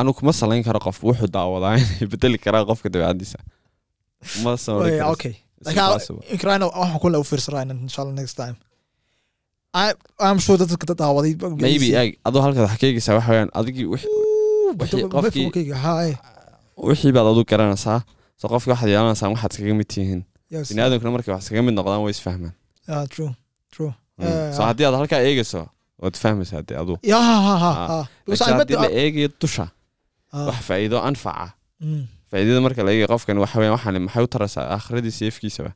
anu 0.00 0.10
kuma 0.18 0.32
salayn 0.40 0.62
karo 0.68 0.80
qof 0.86 0.98
wuxuu 1.08 1.28
daawadaa 1.38 1.74
inay 1.82 2.06
bedeli 2.14 2.38
karaa 2.46 2.64
qofka 2.70 2.88
dabeecadiisa 2.94 3.38
ma 4.44 4.52
okay 5.14 5.34
Like, 5.66 5.78
inshallah 7.86 8.12
next 8.20 8.34
time. 8.40 8.56
I 9.82 9.94
I'm 10.28 10.38
sure 10.44 10.56
that 10.60 10.68
dadka 10.72 10.94
daawaday 11.02 11.32
maybe 11.66 11.88
eg 12.02 12.10
adoo 12.28 12.42
halkaad 12.44 12.64
wax 12.68 12.76
ka 12.82 12.86
eegaysaa 12.90 13.14
waxa 13.18 13.30
weyaan 13.34 13.50
adigii 13.60 13.86
wix- 13.92 14.10
wixii 14.80 15.04
qofkii- 15.14 15.46
qofkii 15.46 15.78
haay 15.86 16.10
wixii 16.88 17.12
baad 17.16 17.26
adu 17.32 17.42
garanaysaa 17.52 17.98
so 18.40 18.44
qofki 18.52 18.70
waxaad 18.72 18.88
yeelanaysaa 18.94 19.28
waxaad 19.34 19.52
iskaga 19.54 19.74
mid 19.80 19.88
tihiin. 19.94 20.20
Yes. 20.54 20.68
Bini 20.68 20.80
aadamkuna 20.84 21.10
markay 21.16 21.32
wax 21.34 21.42
iskaga 21.44 21.62
mid 21.66 21.74
noqdaan 21.78 22.00
way 22.04 22.12
isfahmaan 22.16 22.52
ah 22.88 23.04
Mm. 24.18 24.24
Yeah, 24.24 24.52
so 24.56 24.60
yeah. 24.62 24.68
haddii 24.70 24.84
aad 24.88 24.94
halkaa 25.00 25.20
eegayso 25.28 25.60
waad 26.02 26.16
fahmaysaa 26.22 26.62
dee 26.68 26.76
adu 26.82 26.94
Ah. 27.12 28.04
met 28.28 28.38
haddii 28.58 28.76
la 28.84 28.88
eegayo 29.02 29.28
dusha 29.42 29.66
ah, 30.32 30.44
wax 30.48 30.58
faa'iido 30.68 30.96
anfaca. 31.08 31.46
Mm, 31.80 32.04
faa'iidada 32.30 32.60
marka 32.66 32.80
la 32.86 32.90
eegayo 32.92 33.08
qofkan 33.14 33.36
waxa 33.44 33.56
weeyaan 33.60 33.74
waxaan 33.76 33.96
maxay 34.06 34.22
u 34.26 34.30
taraysaa 34.34 34.64
aakhiradiisa 34.74 35.20
iyo 35.24 35.30
ifkiisaba 35.34 35.70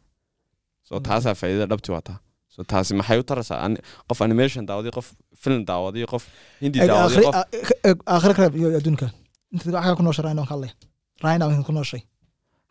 so 0.88 0.92
Mm. 0.96 1.02
taasaa 1.08 1.34
faa'iidada 1.40 1.66
dhabti 1.72 1.90
wataa 1.96 2.18
so 2.54 2.58
taasi 2.72 2.92
maxay 3.00 3.18
u 3.22 3.24
taraysaa 3.30 3.58
qof 4.08 4.18
animation 4.28 4.62
daawaday 4.68 4.92
qof 4.98 5.06
film 5.42 5.60
daawaday 5.70 6.04
qof 6.12 6.24
hindi 6.62 6.76
aakhiri- 6.80 7.26
qof 7.26 7.36
eg 7.90 7.96
aakhiri 8.14 8.34
kale 8.38 8.48
iyo 8.60 8.68
adduunka. 8.80 9.06
Inta 9.52 9.64
waxaa 9.78 9.94
ku 9.98 10.02
nooshay 10.06 10.24
rhino 10.26 10.44
kale 10.52 10.68
rhino 10.70 10.87
inta 11.22 11.62
ku 11.68 11.72
nooshay. 11.72 12.02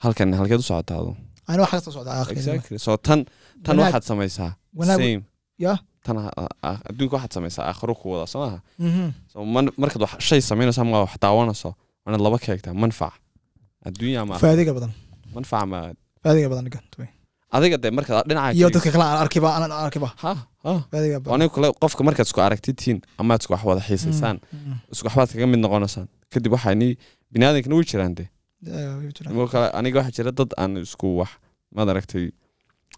Halkan 0.04 0.34
halkeed 0.40 0.60
u 0.64 0.68
socotaa 0.70 0.98
adu 1.02 1.12
ayna 1.50 1.62
waxa 1.64 1.76
ka 1.78 1.82
soo 1.86 1.94
socda 1.98 2.12
exactly. 2.36 2.78
So 2.86 2.98
tan 2.98 3.20
tan 3.64 3.76
waxaad 3.80 4.04
samaysaa. 4.10 4.52
same. 5.00 5.24
Yeah. 5.66 5.78
tan 6.06 6.18
ah, 6.18 6.78
adduunka 6.90 7.14
waxaad 7.18 7.34
samaysaa 7.38 7.66
aakhiro 7.70 7.94
ku 8.00 8.06
wada 8.12 8.26
soo 8.34 8.40
maaha 8.44 8.60
Mhm. 8.88 9.08
so 9.32 9.38
man- 9.54 9.74
markaad 9.82 10.02
wax 10.06 10.12
shay 10.28 10.42
samaynayso 10.50 10.82
ama 10.82 10.98
wax 11.06 11.14
daawanayso 11.24 11.70
waanaad 12.06 12.22
laba 12.26 12.38
ka 12.40 12.74
manfac. 12.82 13.14
Adduunya 13.88 14.20
ama 14.24 14.34
faa'iido 14.44 14.74
badan. 14.78 14.92
Manfac 15.36 15.64
ma 15.72 15.78
faa'iido 16.24 16.50
badan 16.52 16.66
dhigan 16.68 16.84
adiga 17.56 17.78
dee 17.84 17.92
markaad 17.98 18.26
dhinaca 18.30 18.54
iyo 18.58 18.68
ka 18.68 18.74
dadka 18.76 18.90
kale 18.94 19.04
aan 19.10 19.20
arkiba 19.24 19.48
aan 19.56 19.72
arkiba. 19.86 20.10
Ha 20.24 20.32
ha. 20.66 20.74
Faa'iido 20.92 21.20
badan. 21.24 21.34
Aniga 21.36 21.50
kule 21.56 21.68
qofka 21.82 22.02
markaad 22.08 22.28
isku 22.30 22.40
aragtitiin 22.48 22.98
ama 23.20 23.36
isku 23.40 23.52
wax 23.54 23.64
wada 23.70 23.82
xiisaysaan. 23.88 24.38
Mm, 24.44 24.60
mm. 24.68 24.78
isku 24.94 25.04
waxbaad 25.08 25.30
kaga 25.34 25.48
mid 25.52 25.60
noqonaysaan. 25.64 26.08
Kadib 26.32 26.52
waxaa 26.56 26.76
ni 26.82 26.88
biniaadankana 27.32 27.76
way 27.78 27.86
jiraan 27.92 28.14
de 28.20 28.24
Kale 29.54 29.68
aniga 29.80 29.98
waxaa 30.00 30.16
jira 30.18 30.32
dad 30.40 30.52
aan 30.62 30.72
isku 30.86 31.08
wax 31.20 31.32
maad 31.76 31.90
aragtay 31.94 32.26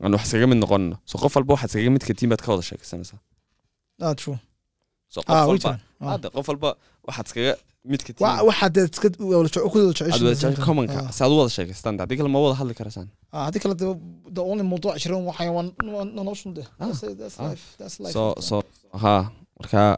aan 0.03 0.11
wax 0.15 0.23
iskaga 0.27 0.47
mid 0.51 0.59
noqonino 0.63 0.95
so 1.09 1.15
qof 1.21 1.33
walba 1.35 1.51
waxaad 1.55 1.69
iskaga 1.71 1.91
mid 1.95 2.03
katiin 2.09 2.29
baad 2.31 2.41
ka 2.45 2.49
wada 2.53 2.63
sheekaysanaysaa 2.69 3.19
Ah, 4.01 4.13
qof 5.25 5.35
Ah, 5.35 5.43
walba. 5.49 5.69
Ah. 5.99 6.17
qof 6.35 6.47
walba 6.51 6.69
waxaad 7.07 7.25
iskaga 7.29 7.53
mid 7.91 8.01
katiin 8.07 8.23
Wa- 8.25 8.43
waxaad 8.49 8.71
dee 8.75 8.85
iska 8.93 9.07
wada 9.31 9.47
jece- 9.49 9.63
ku 9.71 9.75
wada 9.77 9.91
aad 9.91 10.21
wada 10.23 10.35
jeceshiin. 10.35 10.51
jecel 10.53 10.65
commonka 10.67 10.99
Ah. 11.07 11.11
si 11.15 11.19
aad 11.23 11.31
u 11.33 11.37
wada 11.41 11.51
sheekaystaan 11.57 11.95
haddii 12.01 12.17
kale 12.19 12.29
ma 12.35 12.39
wada 12.45 12.55
hadli 12.61 12.73
karaysaan 12.79 13.07
haddii 13.47 13.61
kale 13.63 13.75
the 14.35 14.41
only 14.51 14.63
mawduuc 14.71 14.95
jiran 15.03 15.21
waxay 15.29 15.49
so 18.49 18.55
markaa 19.59 19.89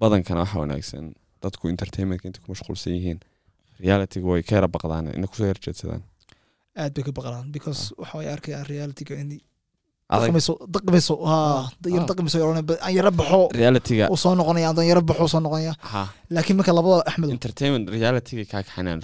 badankana 0.00 0.40
waxaa 0.44 0.60
wanaagsan 0.64 1.04
dadku 1.42 1.64
entertainmentka 1.72 2.26
inta 2.30 2.40
ku 2.42 2.46
mashquulsan 2.52 2.92
yihiin 2.98 3.18
realityga 3.84 4.26
way 4.32 4.42
ka 4.48 4.52
yara 4.58 4.68
baqdaan 4.76 5.04
inay 5.16 5.28
ku 5.30 5.36
soo 5.40 5.48
yarjeedsadaan 5.52 6.02
aad 6.80 6.92
bay 6.96 7.04
ka 7.06 7.12
baqlaan 7.18 7.46
because 7.56 7.80
waxa 8.00 8.14
way 8.18 8.28
arkayaan 8.36 8.66
realityga 8.72 9.14
in 9.22 9.28
ah. 9.34 10.18
yar 10.22 10.30
Ah. 11.28 11.66
dhaqmayso 12.08 12.38
oranay 12.48 12.64
aan 12.86 12.92
yara 12.98 13.10
baxo. 13.20 13.40
Realityga. 13.60 14.04
Uu 14.12 14.16
soo 14.24 14.34
noqonaya 14.40 14.68
aan 14.70 14.86
yara 14.90 15.02
baxo 15.10 15.22
uu 15.26 15.32
soo 15.34 15.40
noqonaya. 15.46 15.74
Ha. 15.92 16.02
Laakiin 16.34 16.56
marka 16.58 16.72
labada 16.78 17.02
axmed. 17.10 17.28
Entertainment 17.36 17.84
realityga 17.94 18.44
kaa 18.52 18.62
kaxanaan 18.66 19.00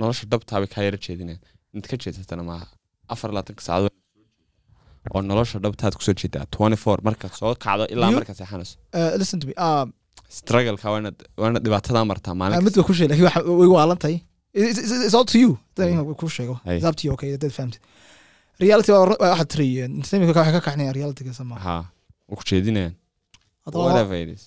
nolosha 0.00 0.24
dhabtaabay 0.32 0.68
kaa 0.74 0.84
yara 0.88 0.98
jeedinaan 1.06 1.40
inta 1.76 1.86
ka 1.90 1.96
jeedsatana 2.02 2.42
maaha 2.50 2.66
afar 3.12 3.30
labaatanka 3.34 3.62
saacadood 3.68 3.94
oo 5.14 5.22
nolosha 5.30 5.58
dhabtaad 5.64 5.94
ku 5.98 6.02
soo 6.06 6.14
jeedaa 6.22 6.44
twenty 6.56 6.78
four 6.84 6.98
markaad 7.08 7.32
soo 7.40 7.52
kacdo 7.64 7.84
ilaa 7.94 8.10
markaad 8.18 8.36
seexanayso. 8.40 8.74
Uh, 8.98 9.10
listen 9.20 9.38
to 9.42 9.46
me 9.48 9.54
ah 10.28 10.32
struggleka 10.38 10.86
waa 10.92 10.98
inaad 11.02 11.18
waa 11.40 11.48
inaad 11.50 11.64
dhibaatadaa 11.66 12.04
martaa 12.10 12.32
ah, 12.34 12.38
maalin 12.40 12.64
mid 12.66 12.74
ba 12.78 12.82
ku 12.88 12.92
sheeg 12.98 13.08
laakiin 13.10 13.26
waxa 13.28 13.40
way 13.60 13.68
waalan 13.76 13.98
tahay 14.04 14.18
It's- 14.56 15.14
all 15.18 15.26
to 15.32 15.38
you. 15.38 15.50
Inuu 15.78 16.14
ku 16.20 16.26
sheego. 16.36 16.54
It's 16.64 16.84
up 16.88 16.96
to 16.98 17.02
you 17.06 17.12
okay 17.16 17.28
dad 17.42 17.52
fahamtid 17.56 17.80
reality 18.64 18.90
waxaad 18.92 19.48
tiri 19.52 19.66
entertainment 19.86 20.30
waxay 20.38 20.52
ka 20.56 20.60
kaxnayaan 20.66 20.94
realityga 20.98 21.32
sama. 21.40 21.54
Ha 21.66 21.74
ku 22.38 22.42
jeedinayaan 22.50 22.94
whatever 23.88 24.16
it 24.24 24.28
is. 24.36 24.42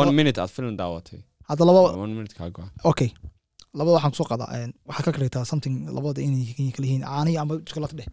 one 0.00 0.10
minute 0.18 0.36
aad 0.42 0.50
film 0.56 0.76
daawatay. 0.82 1.20
hadda 1.48 1.62
laba 1.68 1.80
one 2.04 2.12
minute 2.18 2.34
kaa 2.38 2.50
go-an 2.56 2.70
okay. 2.90 3.10
Labada 3.78 3.94
waxaan 3.96 4.12
ku 4.12 4.16
soo 4.20 4.28
qadaa 4.32 4.48
een, 4.58 4.70
waxaa 4.88 5.04
ka 5.06 5.12
kareetaa 5.16 5.44
something 5.52 5.74
labada 5.96 6.20
inay 6.26 6.70
kala 6.76 6.86
yihiin 6.88 7.04
ama 7.42 7.54
shukulaato 7.68 7.96
dheh 8.00 8.08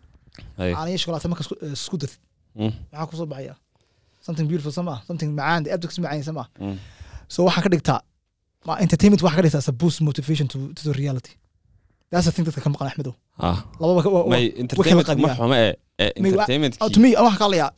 Hey. 0.59 0.71
caaniya 0.77 0.97
shukulaato 1.01 1.27
marka 1.31 1.43
isku- 1.45 1.59
eh, 1.65 1.73
isku 1.77 1.95
dartid 2.01 2.19
Mm, 2.59 2.71
maxaa 2.91 3.07
ku 3.09 3.15
soo 3.19 3.27
baxaya? 3.33 3.53
Something 4.25 4.47
beautiful 4.49 4.73
sama 4.79 4.95
something 5.07 5.29
macaan 5.39 5.61
aad 5.73 5.83
kasi 5.89 5.99
macaan 6.05 6.23
sama. 6.29 6.43
Mm. 6.65 6.77
So 7.33 7.39
waxaa 7.47 7.63
ka 7.65 7.69
dhigtaa 7.73 7.99
entertainment 8.85 9.21
waxaa 9.25 9.37
ka 9.39 9.43
dhigtaa 9.45 9.61
as 9.63 9.69
a 9.73 9.75
boost 9.81 9.99
motivation 10.09 10.45
to, 10.53 10.57
to 10.77 10.81
the 10.89 10.93
reality. 11.01 11.33
That's 12.11 12.25
the 12.27 12.31
thing 12.35 12.45
dadka 12.47 12.61
ka 12.65 12.69
maqan 12.73 12.87
axmedow 12.91 13.13
ah. 13.39 13.57
Lababa 13.81 13.99
ka- 14.05 14.29
may 14.33 14.43
entertainment 14.63 15.07
ma 15.53 15.57
ee 15.57 15.71
to 16.95 16.99
me 17.03 17.09
ka 17.15 17.29
hadlayaa 17.43 17.71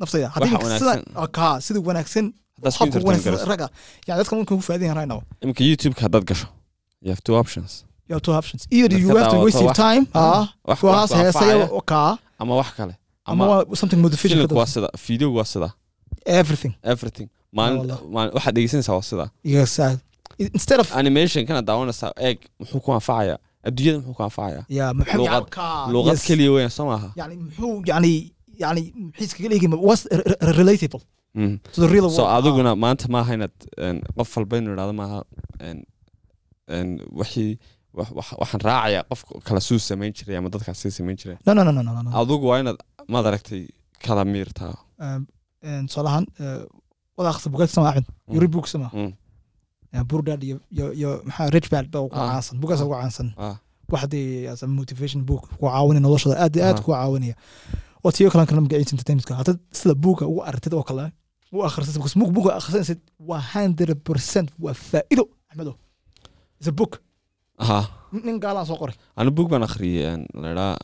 naftayda 0.00 0.28
haddii 0.34 0.50
sida 0.78 0.92
wanaagsan. 0.98 1.04
ka 1.38 1.46
sida 1.66 1.78
habka 2.78 3.46
ragga 3.52 3.66
yani 4.06 4.18
dadka 4.20 4.32
markan 4.36 4.56
ku 4.58 4.64
faaidayan 4.68 4.96
right 4.98 5.10
now. 5.12 5.20
Imika 5.42 5.62
youtubeka 5.70 6.02
haddaad 6.06 6.24
gasho. 6.30 6.46
You 7.04 7.10
have 7.14 7.22
two 7.28 7.36
options. 7.42 7.70
You 8.08 8.12
have 8.16 8.22
two 8.28 8.34
options. 8.40 8.60
Either 8.70 8.98
you 9.02 9.08
have 9.16 9.30
to 9.34 9.38
waste 9.46 9.62
your 9.66 9.74
time 9.86 10.04
ah 10.14 10.44
wax 10.70 10.78
kuwaas 10.80 11.10
wax 11.10 11.20
heesaya 11.22 11.66
kaa 11.92 12.18
ama 12.42 12.52
wax 12.60 12.68
kale. 12.78 12.94
Ama 13.30 13.44
something 13.80 14.00
motivation 14.06 14.38
filmku 14.38 14.58
waa 14.62 14.66
sida 14.74 14.88
videogu 15.06 15.36
waa 15.40 15.48
sida. 15.54 15.68
Everything. 16.40 16.72
Everything 16.94 17.28
waxaad 17.56 18.54
dhegeysanaysaa 18.56 18.94
waa 18.98 19.02
sidaa 19.10 19.30
animationkana 21.00 21.60
daawanaysaa 21.68 22.12
eeg 22.28 22.38
muxuu 22.60 22.80
ku 22.84 22.90
anfacaya? 22.98 23.36
Adduunyada 23.68 23.98
muxuu 23.98 24.14
ku 24.18 24.22
anfacaya? 24.28 24.62
Luuqad 25.92 26.18
keliya 26.28 26.50
weyn 26.56 26.70
soo 26.76 26.86
maaha? 26.92 27.08
Mm. 31.34 31.54
So 32.16 32.22
adiguna 32.36 32.70
maanta 32.84 33.06
maaha 33.14 33.30
inaad 33.36 33.56
qof 34.18 34.30
walba 34.36 34.54
inu 34.60 34.72
idhahdo 34.74 34.92
maaha 35.02 35.18
wixii 37.20 37.52
waxaan 38.40 38.60
raacaya 38.68 39.00
qof 39.10 39.20
kale 39.46 39.60
suu 39.68 39.78
samayn 39.88 40.12
jiray 40.18 40.36
ama 40.40 40.48
dadkaas 40.54 40.78
sii 40.82 40.90
samayn 40.98 41.16
jiray. 41.20 41.36
Adigu 42.20 42.44
waa 42.50 42.58
inaad 42.62 42.78
maad 43.12 43.26
aragtay 43.30 43.62
kala 44.04 44.24
miirtaa 44.32 44.74
tusaalahaan 45.88 46.24
wadaaqsa 47.16 47.50
bugaasama 47.52 47.88
acin 47.90 48.04
mm. 48.08 48.34
yuri 48.34 48.48
bugsama 48.54 48.88
mm. 48.94 49.12
burdad 50.10 50.40
iyo 50.44 50.56
iyo 50.98 51.10
maxaa 51.26 51.50
richbald 51.56 51.88
baa 51.92 52.00
ah. 52.00 52.08
ku 52.08 52.16
caansan? 52.16 52.56
Ah. 52.56 52.60
Bugaasa 52.62 52.82
ku 52.88 52.92
caansan. 52.96 53.28
Waxdii 53.92 54.48
as 54.52 54.62
a 54.62 54.66
motivation 54.66 55.20
book 55.28 55.44
ku 55.58 55.66
caawinaya 55.68 56.02
noloshada 56.06 56.36
aad 56.42 56.56
iyo 56.56 56.64
aad 56.68 56.78
ah. 56.78 56.82
ku 56.84 56.90
caawinaya. 56.92 57.36
Oo 58.04 58.10
tiyo 58.10 58.30
kalan 58.32 58.46
kalan 58.48 58.64
magaciisa 58.64 58.94
entertainmentka 58.96 59.34
hadda 59.40 59.52
sida 59.78 59.94
buuga 60.04 60.24
ugu 60.30 60.40
aragtid 60.48 60.74
oo 60.74 60.84
kale 60.88 61.12
u 61.52 61.62
akhrisid 61.68 61.94
because 62.00 62.16
mug 62.18 62.30
buuga 62.36 62.50
akhrisanaysid 62.58 63.00
waa 63.28 63.42
hundred 63.54 63.98
percent 64.08 64.48
waa 64.64 64.74
faa'ido 64.74 65.24
axmedo 65.48 65.72
is 66.60 66.68
a 66.68 66.72
book. 66.72 67.02
Nin 68.26 68.40
gaalaan 68.44 68.66
soo 68.66 68.78
qoray. 68.80 68.96
Ana 69.16 69.30
buug 69.36 69.48
baan 69.52 69.62
akhriyay 69.68 70.24
laidhaa 70.42 70.76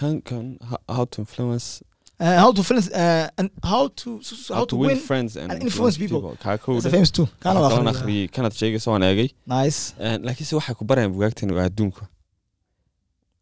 kan 0.00 0.14
kan 0.28 0.58
how 0.88 1.04
to 1.04 1.20
influence 1.24 1.82
Uh, 2.18 2.38
how 2.40 2.50
to 2.50 2.60
influence 2.60 2.90
uh, 2.92 3.28
and 3.36 3.50
how 3.62 3.88
to 3.88 4.20
how, 4.48 4.64
to 4.64 4.76
win, 4.76 4.96
friends 4.96 5.36
and, 5.36 5.52
and 5.52 5.62
influence 5.62 5.98
people. 5.98 6.34
kaa 6.42 6.54
It's 6.54 6.64
a 6.64 6.66
kowda 6.66 6.90
famous 6.90 7.10
too. 7.10 7.28
Kaana 7.44 7.60
kalan 7.60 7.84
waa 7.84 7.90
akhriyay 7.92 8.28
kanaad 8.36 8.54
sheegaysa 8.60 8.90
waan 8.90 9.02
eegay 9.02 9.28
nice. 9.46 9.92
Een, 10.00 10.22
laakiinse 10.24 10.54
waxay 10.58 10.74
ku 10.78 10.84
barayaan 10.90 11.12
bugaagtani 11.12 11.52
waa 11.58 11.64
adduunka. 11.70 12.02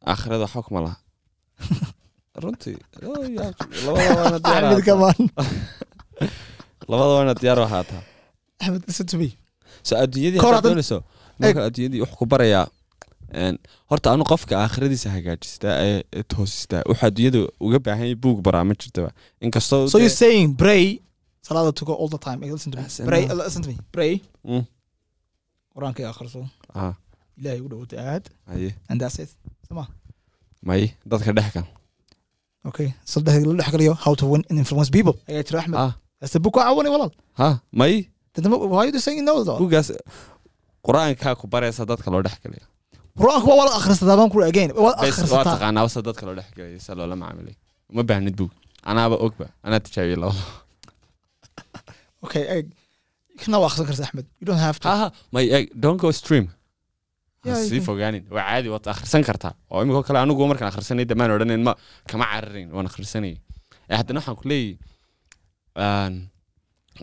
Aakhirada 0.07 0.43
waxba 0.47 0.63
kuma 0.67 0.81
laha. 0.87 0.97
Runtii 2.43 2.77
oh, 3.07 3.23
labada 6.91 7.11
waa 7.15 7.23
inaad 7.23 7.41
diyaar 7.41 7.59
u 7.59 7.63
ahaataa 7.63 8.03
Ahmed 8.63 8.83
listen 8.87 9.07
to 9.07 9.19
me. 9.19 9.29
So 9.83 9.97
adduunyadii 9.97 10.39
doonayso 10.67 11.03
marka 11.39 11.65
adduunyadii 11.69 12.01
wuxuu 12.01 12.17
ku 12.17 12.27
barayaa 12.27 12.67
horta 13.91 14.09
anu 14.15 14.25
qofka 14.33 14.55
aakhiradiisa 14.65 15.09
hagaajistaa 15.17 15.75
ee 15.89 16.23
toosistaa 16.33 16.83
wuxuu 16.89 17.07
adduunyada 17.09 17.41
uga 17.67 17.79
baahan 17.87 18.15
buug 18.25 18.39
baraa 18.47 18.65
ma 18.69 18.75
jirtaba. 18.83 19.11
Inkastoo 19.47 19.83
so 19.93 19.99
dee- 19.99 20.05
you're 20.05 20.19
saying 20.25 20.49
pray 20.65 20.85
salada 21.49 21.73
to 21.79 21.85
go 21.89 21.95
all 22.01 22.09
the 22.17 22.19
time. 22.27 22.39
Listen 22.55 22.73
to 22.73 22.79
me. 22.79 22.83
That's 22.85 23.01
pray 23.11 23.23
enough. 23.25 23.39
listen 23.45 23.63
to 23.63 23.69
me. 23.73 23.77
Pray 23.97 24.13
Mm. 24.45 24.65
quraanka 25.75 26.03
akhriso. 26.13 26.41
Ah. 26.75 26.93
Ilaahay 27.39 27.61
u 27.67 27.69
dhawata 27.73 27.97
aad 28.13 28.25
haye. 28.51 28.71
And 28.89 29.01
that's 29.01 29.19
it. 29.25 29.31
Sama. 29.69 29.85
May 30.69 30.83
dadka 31.13 31.33
dhex 31.39 31.49
kan. 31.57 31.67
Okay 32.71 32.89
saddex 33.13 33.45
la 33.47 33.55
dhex 33.61 33.71
galiyo 33.75 33.95
how 34.05 34.15
to 34.21 34.27
win 34.33 34.43
and 34.51 34.59
influence 34.63 34.91
people. 34.97 35.15
Ayaa 35.29 35.43
jira 35.49 35.59
Ahmed 35.65 35.79
ah. 35.85 35.93
That's 36.21 36.33
the 36.37 36.41
book 36.41 36.57
walaal 36.57 37.11
ha 37.41 37.49
may. 37.73 37.95
Why 38.37 38.79
are 38.83 38.87
you 38.95 39.01
saying 39.07 39.25
no 39.25 39.35
though? 39.49 39.59
Buuggaas 39.63 39.89
qur'aankaa 40.87 41.35
ku 41.41 41.47
baraysa 41.55 41.85
dadka 41.91 42.11
loo 42.15 42.23
dhex 42.27 42.37
geliyo 42.45 42.65
quraanka 43.19 43.47
waa 43.51 43.59
wala 43.63 43.73
akhrisataa 43.79 44.17
baan 44.19 44.31
ku 44.33 44.43
again 44.43 44.71
waa 44.75 45.45
taqaanaa 45.51 45.87
wasa 45.87 46.03
dadka 46.03 46.27
loo 46.27 46.37
dhex 46.39 46.49
geliyo 46.57 46.81
sa 46.87 46.95
loola 46.99 47.17
macaamilay. 47.17 47.57
Uma 47.91 48.03
baahnid 48.03 48.35
buug 48.41 48.53
anaaba 48.91 49.17
ogba 49.27 49.47
anaa 49.67 49.81
tijaabiyey 49.87 50.19
labada 50.23 50.43
okay 52.25 52.45
egg. 52.57 52.67
Kana 53.41 53.57
waa 53.63 53.69
akhrisan 53.71 53.87
kartaa 53.87 54.07
Ahmed 54.11 54.27
you 54.41 54.47
don't 54.49 54.63
have 54.67 54.79
to. 54.83 54.89
Ha 54.89 55.13
may 55.33 55.47
eg 55.57 55.65
don't 55.75 56.01
go 56.03 56.11
stream. 56.11 56.47
Sii 57.45 57.81
fogaanin 57.87 58.25
waa 58.35 58.45
caadi 58.51 58.69
waad 58.75 58.87
akhrisan 58.95 59.23
kartaa 59.29 59.55
oo 59.71 59.83
imikoo 59.83 60.03
kale 60.03 60.19
anigu 60.25 60.47
markaan 60.51 60.73
akhrisanay 60.73 61.07
damaan 61.07 61.31
odhanayn 61.37 61.63
ma 61.69 61.73
kama 62.11 62.25
cararayn 62.33 62.69
waan 62.77 62.87
akhrisanayay 62.91 63.39
ee 63.91 63.97
haddana 64.01 64.19
waxaan 64.21 64.37
ku 64.41 64.45
leeyahy 64.51 64.75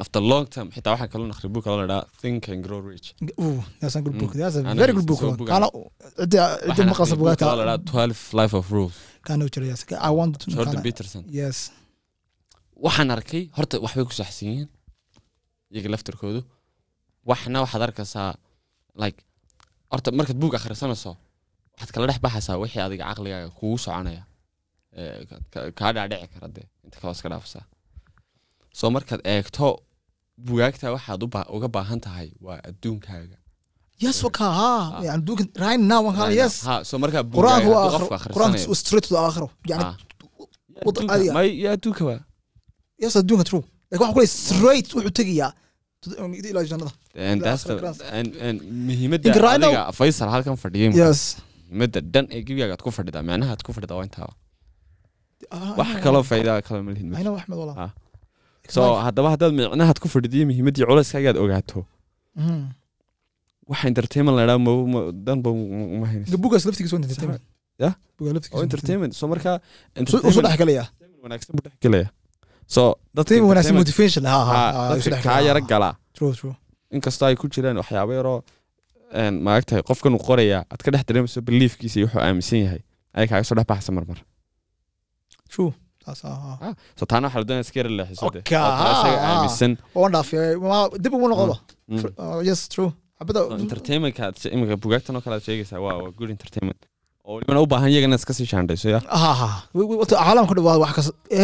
after 0.04 0.22
long 0.32 0.46
time 0.56 0.68
xitaa 0.76 0.92
waxaan 0.94 1.10
kaloo 1.14 1.30
akhri 1.36 1.50
book 1.56 1.66
la 1.66 1.86
dhahaa 1.92 2.06
think 2.22 2.42
and 2.52 2.62
grow 2.68 2.80
rich 2.92 3.08
Ooh, 3.44 3.62
that's 3.80 3.96
a 4.00 4.02
good 4.06 4.16
book. 4.22 4.32
Mm. 4.34 4.40
That's 4.42 4.56
a 4.56 4.60
Ana 4.72 4.80
very 4.84 4.94
good 4.98 5.08
book. 5.12 5.20
Kana 5.54 5.68
cidi 6.20 6.38
cidi 6.38 6.38
waxaan 6.70 6.88
maqasa 6.94 7.16
bugaagta. 7.22 7.46
dhahaa 7.60 7.78
12 7.78 8.40
life 8.40 8.54
of 8.60 8.66
rules 8.76 8.96
Kana 9.28 9.44
jira 9.54 9.66
yes. 9.72 9.82
I 10.10 10.12
want 10.20 10.34
to 10.42 10.46
jordan 10.56 10.82
peterson 10.88 11.22
Yes. 11.40 11.58
waxaan 12.86 13.10
arkay 13.18 13.44
horta 13.58 13.76
waxbay 13.86 14.06
ku 14.10 14.14
saxsan 14.20 14.46
yihiin 14.52 14.70
iyaga 15.74 15.90
laftarkoodu 15.94 16.42
waxna 17.32 17.58
waxaad 17.64 17.82
arkaysaa 17.88 18.30
like 19.04 19.20
horta 19.92 20.10
markaad 20.20 20.38
buug 20.44 20.54
akhrisanayso 20.60 21.12
waxaad 21.76 21.92
kala 21.96 22.06
dhex 22.10 22.20
baxaysaa 22.26 22.56
wixii 22.64 22.82
adiga 22.88 23.04
caqligaaga 23.10 23.50
kugu 23.60 23.78
soconaya 23.86 24.24
kaa 25.80 25.92
dhaadhici 25.96 26.28
kara 26.34 26.48
dee 26.56 26.66
inta 26.86 26.98
kaloo 27.02 27.16
iska 27.18 27.30
dhaafasaa 27.34 27.64
soo 28.80 28.90
markaad 28.96 29.22
eegto 29.34 29.68
bugaagta 30.48 30.86
waxaad 30.96 31.22
uga 31.56 31.68
baahan 31.76 32.00
tahay 32.06 32.30
waa 32.46 32.60
adduunkaaga. 32.70 33.38
Yes 34.04 34.18
waka 34.26 34.46
ha. 34.60 34.70
Ku 44.16 44.22
straight 44.40 44.88
wuxuu 44.96 45.14
ilaa 46.52 46.66
jannada. 46.72 46.92
And 47.30 47.38
that's 47.46 47.64
the- 47.70 47.78
and- 48.20 48.36
and 48.48 48.58
muhiimadda 48.88 49.28
adiga 49.70 49.82
halkan 50.36 50.56
fadhiyay 50.64 50.90
Yes. 51.04 51.20
muhiimadda 51.70 52.00
dhan 52.14 52.26
ee 52.36 52.42
ku 52.86 52.90
macnaha 53.30 53.52
aad 53.56 53.62
ku 53.68 53.72
fadhidaa 53.78 53.98
waa 54.00 54.08
intaa. 54.10 54.32
Ah, 55.56 55.72
wax 55.80 55.90
kaloo 56.06 56.24
faa'iidaa 56.30 56.58
kaloo 56.68 56.84
ma. 57.14 57.16
Ah. 57.86 57.92
So 58.70 58.82
haddaba 59.06 59.30
haddaad 59.34 59.52
micnahaad 59.60 59.98
ku 60.04 60.08
fadhidiyo 60.14 60.46
muhiimaddii 60.50 60.86
culayskaagaad 60.90 61.38
ogaato. 61.44 61.86
Mhm. 62.36 62.64
waxa 63.72 63.88
entertainment 63.92 64.36
la 64.38 64.44
idhaha 64.46 64.60
danba 65.28 65.50
ma 66.02 66.08
so 69.20 69.28
markaa 69.34 69.56
wanaagsan 71.24 71.52
buu 71.56 71.64
dhex 71.66 71.76
gelaya 71.84 72.08
so 72.68 72.84
galaya. 75.26 75.48
yara 75.48 75.62
galaa 75.72 75.94
inkastoo 76.96 77.28
ay 77.30 77.36
ku 77.42 77.48
jiraan 77.54 77.78
waxyaabo 77.82 78.12
yaroo 78.20 78.40
maagtahay 79.48 79.84
qofkan 79.90 80.14
uu 80.16 80.24
qorayaa 80.30 80.64
aad 80.72 80.82
ka 80.86 80.90
dhex 80.94 81.04
dareemayso 81.08 81.42
beliefkiisa 81.48 81.98
iyo 82.00 82.08
wuxuu 82.08 82.22
aaminsan 82.26 82.60
yahay. 82.66 82.82
Ayay 83.16 83.28
kaaga 83.32 83.44
soo 83.48 83.56
dhex 83.58 83.68
baxaysa 83.72 83.92
marmar 83.98 84.20
True. 86.02 86.06
Taas 86.06 86.22
ah. 86.30 86.58
ah. 86.68 86.74
so 87.00 87.04
taana 87.12 87.26
waxaa 87.28 87.42
la 87.44 87.48
doonaya 87.50 87.66
iska 87.68 87.78
yara 87.82 87.92
leexiso 88.00 88.30
de 88.36 88.40
Okay, 88.42 88.58
oo 88.68 88.72
kale 88.80 88.92
isaga 88.98 89.20
aaminsan 89.30 89.72
waan 90.02 90.12
dhaafiyay 90.16 90.50
ma- 90.72 90.90
dib 91.04 91.14
ugu 91.18 91.28
noqoba 91.34 91.56
yes 92.50 92.62
true. 92.74 92.92
Entertainmentka 93.66 94.22
aad 94.28 94.38
imika 94.56 94.76
bugaagtan 94.86 95.16
oo 95.18 95.24
kale 95.26 95.36
aad 95.38 95.46
sheegaysaa 95.50 95.80
waa 95.86 95.96
waa 96.04 96.12
good 96.20 96.32
entertainment. 96.38 96.82
Oo 97.28 97.34
walibana 97.36 97.60
u 97.66 97.68
baahan 97.74 97.90
iyaga 97.94 98.08
inaad 98.10 98.22
iska 98.24 98.34
sii 98.38 98.48
shaandhayso 98.52 98.88
caalamka 100.22 100.62
waa 100.70 100.78
wax 100.84 100.96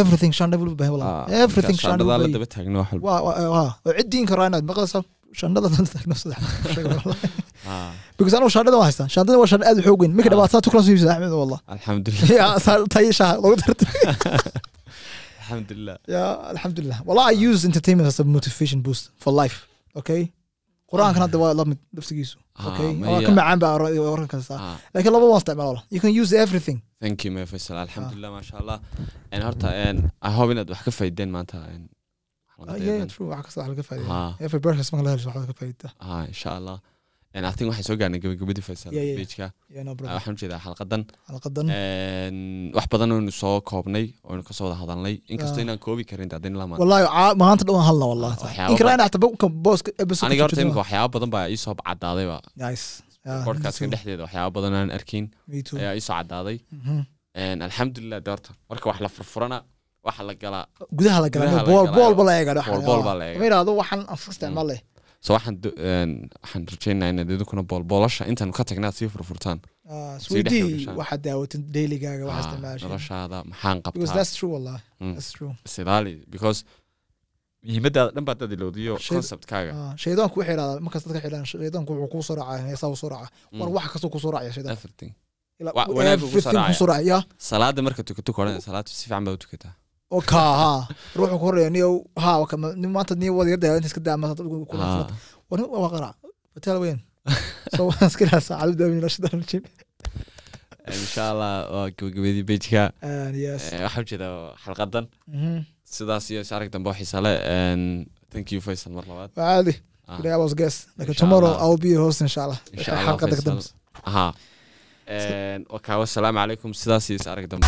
everything 0.01 0.31
baahay 0.79 0.91
wala 0.95 1.05
Ah, 1.09 1.25
everything 1.43 1.77
shaandhadaa 1.83 2.17
la 2.23 2.27
daba 2.35 2.47
taagno 2.55 2.77
wax 2.83 2.89
walba 2.93 3.49
waa 3.55 3.69
cidiin 3.99 4.25
karaa 4.31 4.47
inaad 4.51 4.65
maqlaysaa 4.71 5.03
shandhada 5.39 5.67
Ah, 7.67 7.91
because 8.17 8.33
anigu 8.37 8.51
shandhada 8.55 8.77
waan 8.79 8.87
haystaa 8.89 9.07
shandhada 9.15 9.37
waa 9.41 9.49
shandha 9.51 9.65
aad 9.69 9.77
u 9.79 9.83
xoog 9.87 9.99
weyn. 10.03 10.13
Marka 10.17 10.29
Ah. 10.29 10.33
dhawaataa 10.33 10.61
tu 10.65 10.69
kala 10.71 10.83
soo 10.83 10.93
iibsada 10.93 11.13
axmed 11.15 11.33
wallah. 11.41 11.59
Alxamdulilah 11.73 12.29
ya 12.39 12.47
tayo 12.93 13.11
shaha 13.19 13.33
loogu 13.43 13.55
dartay 13.61 13.91
alxamdulilah 15.47 15.97
ya 16.15 16.23
alxamdulilah 16.51 16.99
wallah 17.07 17.25
i 17.33 17.35
use 17.49 17.61
entertainment 17.69 18.07
as 18.11 18.19
a 18.19 18.23
motivation 18.23 18.79
boost 18.81 19.03
for 19.23 19.31
life 19.41 19.57
okay? 19.99 20.21
Qur'aankan 20.91 21.21
hadda 21.27 21.37
waa 21.43 21.53
la 21.59 21.63
mid 21.71 21.79
nafsigiisu 21.97 22.37
Ah, 22.57 22.67
okay? 22.73 22.89
ka 23.27 23.31
macaan 23.39 23.59
baa 23.63 23.73
oran 24.13 24.27
kastaa 24.33 24.57
Ah, 24.59 24.75
laakiin 24.93 25.13
laba 25.15 25.25
waan 25.31 25.41
isticmaala 25.43 25.69
wala 25.73 25.81
you 25.95 25.99
can 26.03 26.11
use 26.21 26.31
everything. 26.45 26.77
Thank 27.03 27.17
you 27.25 27.31
my 27.37 27.45
faisal. 27.51 27.77
Alxamdulilah 27.83 28.31
maasha 28.37 28.55
allah 28.61 28.77
horta 29.47 29.67
i 30.27 30.31
hope 30.37 30.49
inaad 30.55 30.69
wax 30.73 30.81
ka 30.87 30.91
faydeen 30.99 31.29
maanta 31.35 31.57
insha 36.33 36.49
allah 36.59 36.77
think 37.57 37.67
waxaan 37.71 37.87
soo 37.89 37.97
gaarnay 38.01 38.19
gabagabadii 38.23 38.63
waxaan 40.17 40.35
u 40.37 40.39
jeedaa 40.41 40.59
xalqadan 40.65 41.01
wax 42.77 42.85
badan 42.93 43.09
oynu 43.17 43.31
soo 43.41 43.55
koobnay 43.71 44.05
oynu 44.31 44.41
ka 44.47 44.53
soo 44.57 44.65
wada 44.67 44.77
hadalnay 44.81 45.15
inkastoo 45.33 45.61
inaan 45.65 45.79
koobi 45.85 46.03
karin 46.09 46.29
maanta 46.71 46.83
horta 50.45 50.61
imika 50.65 50.79
waxyaaba 50.83 51.09
badan 51.15 51.29
baa 51.35 51.45
iisoo 51.53 51.73
me 51.79 51.83
too. 53.87 53.91
dhexdeeda 53.93 54.21
waxyaaba 54.27 54.51
badan 54.57 54.73
aan 54.79 54.89
too. 55.67 55.77
ayaa 55.81 55.93
iisoo 55.99 56.15
caddaaday. 56.19 56.57
Een, 57.41 57.59
alxamdulilah 57.67 58.19
de 58.25 58.29
horta 58.33 58.49
marka 58.69 58.85
wax 58.89 58.99
la 59.05 59.09
furfurana 59.17 59.57
waxa 60.07 60.23
la 60.29 60.33
galaa 60.43 60.65
gudaha 60.97 61.19
la 61.23 61.29
galaa 61.33 61.51
la 61.55 61.63
baa 61.67 61.75
waxaan 63.81 64.01
isticmaal 64.33 64.67
leh. 64.71 64.79
So 65.25 65.29
waxaan 65.37 65.55
rajeynaa 66.71 67.09
inaad 67.13 67.29
idinkuna 67.35 67.63
boolboolasha 67.71 68.23
intaanu 68.31 68.53
ka 68.59 68.63
tagnaa 68.69 68.91
sii 68.97 69.09
furfurtaan. 69.13 69.57
Ah, 69.93 70.15
isweydii 70.21 70.65
waxaad 70.99 71.21
daawatid 71.27 71.63
dailygaaga 71.75 72.23
Ah, 72.25 72.29
waxaa 72.29 72.43
isticmaashay. 72.45 72.87
noloshaada 72.89 73.37
maxaan 73.51 73.77
wallahi. 74.55 74.81
Mm. 75.03 75.13
because 76.33 76.59
muhiimadaada 77.67 78.09
dhan 78.15 78.25
baad 78.27 78.37
ilowdiyo 78.57 78.93
Shay- 79.05 79.15
conceptkaaga. 79.15 79.71
Ah, 79.79 79.93
shaydaanku 80.03 80.35
wuxuu 80.39 80.51
yidhahdaa 80.53 80.79
markaas 80.85 81.03
dadka 81.07 81.19
xidhaan 81.25 81.45
shaydaanku 81.51 81.91
wuxuu 81.93 82.09
kuu 82.13 82.23
soo 82.27 82.35
raacaa 82.39 82.67
heesaa 82.71 82.89
soo 83.03 83.09
raacaa. 83.13 83.29
War 83.59 83.69
Mm. 83.69 83.75
wax 83.77 83.85
kastoo 83.93 84.09
kuu 84.13 84.21
soo 84.23 84.31
raacaya 84.35 84.53
shaydaan 84.57 84.77
ku 85.87 85.87
kuu 86.31 86.41
salaada 87.49 87.79
marka 87.87 88.01
tukato 88.09 88.31
koran 88.37 88.53
salaada 88.67 88.89
si 88.99 89.03
fiican 89.09 89.23
baad 89.25 89.35
u 89.37 89.41
tukataa 89.45 89.73
oo 90.15 90.21
kaa 90.31 90.51
ha. 90.61 90.69
Ruuxu 91.17 91.35
ku 91.39 91.45
horreeya 91.47 91.69
niyow 91.75 91.93
ha 92.23 92.31
ni 92.81 92.87
maanta 92.87 93.13
niyo 93.15 93.31
wada 93.37 93.49
yarda 93.53 93.77
inta 93.79 93.87
iska 93.91 94.01
daa 94.07 94.17
maanta 94.17 94.43
kula 94.43 94.83
Ah, 94.85 94.93
filata 94.93 95.13
war 95.49 95.59
waa 95.83 95.91
qarac 95.95 96.15
hotel 96.55 96.77
weyn 96.83 96.99
so 97.75 97.81
waan 97.89 98.07
iska 98.11 98.23
ilaha 98.25 98.41
saacadu 98.49 98.73
daawin 98.79 99.01
rashidaan 99.07 99.41
jim 99.49 99.63
insha 100.99 101.23
allah 101.31 101.53
waa 101.73 101.87
gabagabadii 101.97 102.43
bejka. 102.51 102.83
Yes. 103.35 103.63
Waxaa 103.85 104.01
ujeeda 104.05 104.27
xalqadan. 104.63 105.05
Mhm. 105.27 105.59
sidaas 105.95 106.25
iyo 106.31 106.41
arag 106.55 106.69
dambe 106.71 106.89
xiisa 106.99 107.19
And 107.57 108.07
thank 108.31 108.51
you 108.51 108.59
faysal 108.61 108.91
mar 108.97 109.03
labaad. 109.09 109.29
Caadi. 109.35 109.73
Ah, 110.07 110.15
today 110.17 110.31
I 110.31 110.39
was 110.45 110.53
guest. 110.55 110.79
Like 110.97 111.09
Inshallah. 111.11 111.19
tomorrow 111.19 111.51
I 111.63 111.65
will 111.69 111.81
be 111.85 111.89
your 111.95 112.03
host 112.07 112.21
inshallah. 112.27 112.59
Insha 112.71 112.91
allah 112.95 113.05
xalqada 113.07 113.35
ka 113.35 113.41
Faysal. 113.41 113.47
dambeysa 113.47 113.73
aha. 114.09 114.27
And, 115.07 115.61
okay 115.77 115.95
wasalaamu 116.01 116.39
calaykum 116.43 116.71
sidaas 116.81 117.05
iyo 117.11 117.19
arag 117.33 117.47
dambe 117.51 117.67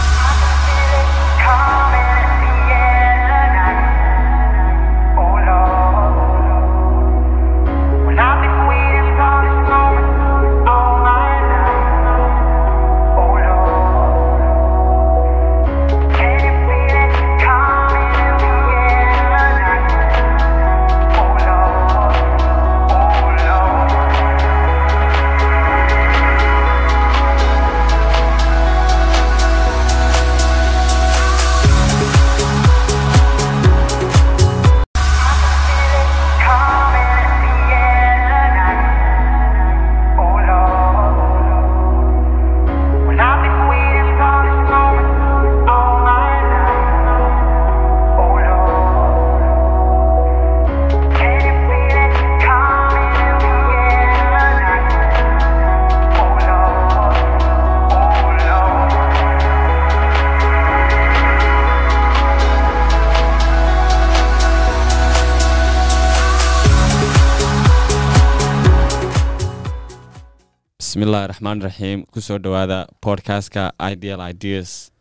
bismillahi 71.19 71.33
raxmaan 71.35 71.61
raxiim 71.67 71.99
ku 72.13 72.21
soo 72.21 72.37
dhowaada 72.39 72.87
podcastka 73.05 73.63
ideal 73.91 74.21
ideas. 74.31 74.91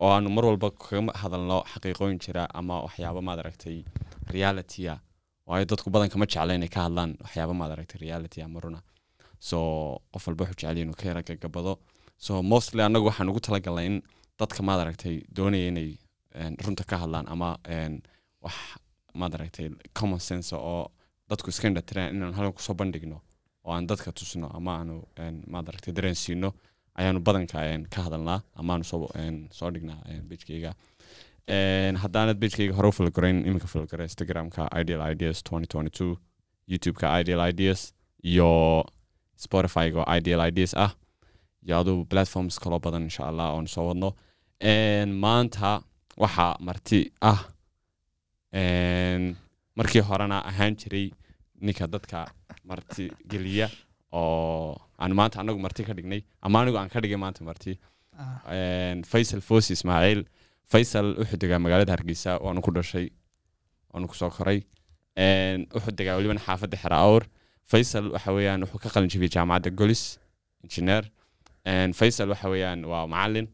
Oo 0.00 0.10
aanu 0.12 0.28
mar 0.36 0.44
walba 0.44 0.68
kaga 0.70 1.12
hadalno 1.22 1.58
xaqiiqooyin 1.72 2.18
jira 2.24 2.44
ama 2.60 2.82
waxyaabo 2.84 3.20
maad 3.28 3.38
aragtay 3.42 3.76
realitya 4.34 4.94
waayo 5.48 5.64
dadku 5.70 5.88
badanka 5.94 6.18
ma 6.20 6.26
jecla 6.32 6.52
inay 6.58 6.68
ka 6.68 6.80
hadlaan 6.86 7.10
waxyaabo 7.24 7.54
maad 7.60 7.70
aragtay 7.74 7.98
reality 8.04 8.42
ama 8.42 8.60
runa 8.60 8.80
so 9.48 9.56
qof 10.12 10.26
walba 10.28 10.44
wuxuu 10.44 10.60
jecel 10.60 10.76
inuu 10.82 10.96
ka 11.00 11.04
yara 11.08 11.22
gagabado 11.22 11.72
so 12.18 12.42
mostly 12.42 12.82
annagu 12.82 13.06
waxaan 13.10 13.28
ugu 13.32 13.40
talagalnay 13.40 13.86
in 13.90 13.96
dadka 14.40 14.60
maad 14.68 14.80
aragtay 14.84 15.14
doonaya 15.36 15.66
inay 15.72 15.88
runta 16.64 16.84
ka 16.90 16.96
hadlaan 17.02 17.24
ama 17.32 17.48
wax 18.44 18.56
maad 19.20 19.32
aragtay 19.38 19.66
common 19.98 20.20
sense 20.20 20.52
oo 20.52 20.92
dadku 21.30 21.48
iska 21.48 21.66
indhatiraan 21.72 22.08
inaan 22.14 22.34
halkan 22.36 22.52
ku 22.52 22.62
soo 22.68 22.76
bandhigno 22.82 23.18
oo 23.70 23.74
aan 23.76 23.86
dadka 23.90 24.10
tusno 24.18 24.46
ama 24.58 24.70
aanu 24.78 24.96
een, 25.24 25.36
maad 25.52 25.68
aragtay 25.70 25.92
dareensiino 25.98 26.50
ayaanu 27.00 27.20
badanka 27.26 27.58
ka 27.94 28.00
hadalnaa 28.06 28.40
ama 28.60 28.70
aanu 28.74 28.84
soo 29.58 29.70
dhignaa 29.74 30.00
bejkeyga 30.30 30.72
haddaanad 32.02 32.36
bejkeyga 32.42 32.74
hore 32.78 32.88
u 32.88 32.92
iminka 33.48 33.66
falgara 33.74 34.02
instagramka 34.10 34.62
ideal 34.80 35.02
ideas 35.12 35.38
2022 35.42 36.16
youtubeka 36.72 37.20
ideal 37.20 37.42
ideas 37.52 37.80
iyo 38.32 38.50
spotifyga 39.44 39.98
oo 40.02 40.16
ideal 40.18 40.42
ideas 40.50 40.74
ah. 40.84 40.92
Iyo 41.66 41.74
aduu 41.80 42.04
platforms 42.12 42.58
kaloo 42.62 42.78
badan 42.86 43.02
insha 43.02 43.24
allah 43.30 43.46
oon 43.54 43.66
soo 43.74 43.86
wadno. 43.88 44.10
Maanta 45.22 45.70
waxaa 46.22 46.52
marti 46.66 47.00
ah 47.30 47.40
markii 49.78 50.00
horena 50.08 50.38
ahaan 50.50 50.74
jiray 50.80 51.06
ninka 51.60 51.86
dadka 51.94 52.18
marti 52.64 53.04
geliya 53.30 53.68
oo 54.12 54.76
aan 55.02 55.12
maanta 55.18 55.40
anagu 55.42 55.58
marti 55.66 55.84
ka 55.88 55.92
dhignay 55.98 56.22
ama 56.42 56.56
anigu 56.62 56.76
aan 56.78 56.88
ka 56.92 57.00
dhigay 57.00 57.16
maanta 57.24 57.44
marti. 57.44 57.78
Ah, 58.18 58.94
faysal 59.12 59.40
fosi 59.48 59.72
ismaaciil 59.78 60.20
faysal 60.72 61.06
wuxuu 61.20 61.38
degaa 61.42 61.58
magaalada 61.64 61.92
hargeysa 61.96 62.30
waanu 62.44 62.60
ku 62.66 62.70
dhashay 62.76 63.06
waanu 63.92 64.06
ku 64.10 64.14
soo 64.20 64.30
koray. 64.36 64.60
Wuxuu 65.74 65.94
degaa 65.98 66.16
welibana 66.18 66.40
xaafadda 66.46 66.76
xera 66.82 66.96
awr 67.06 67.22
faysal 67.70 68.06
waxa 68.14 68.30
weeyaan 68.36 68.60
wuxuu 68.64 68.80
ka 68.84 68.88
qalin 68.94 69.08
jebiyey 69.12 69.32
jaamacadda 69.36 69.70
golis 69.80 70.02
engineer 70.64 71.04
Een, 71.70 71.92
faysal 72.00 72.28
waxa 72.32 72.48
weeyaan 72.52 72.80
waa 72.90 73.06
macalin. 73.14 73.48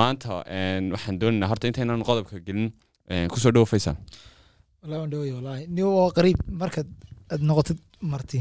Maanta 0.00 0.28
waxaan 0.94 1.18
doonaynaa 1.20 1.48
horta 1.52 1.66
intaynan 1.68 2.02
qodobka 2.08 2.38
gelin. 2.46 2.70
Kusoo 3.32 3.52
dhowo 3.54 3.66
faysal 3.72 3.96
wallahi 4.82 5.32
waan 5.36 5.60
ni 5.74 5.82
waa 5.82 6.08
qariib 6.16 6.38
markaad 6.62 6.88
aad 7.32 7.42
noqotid 7.50 7.78
marti. 8.12 8.40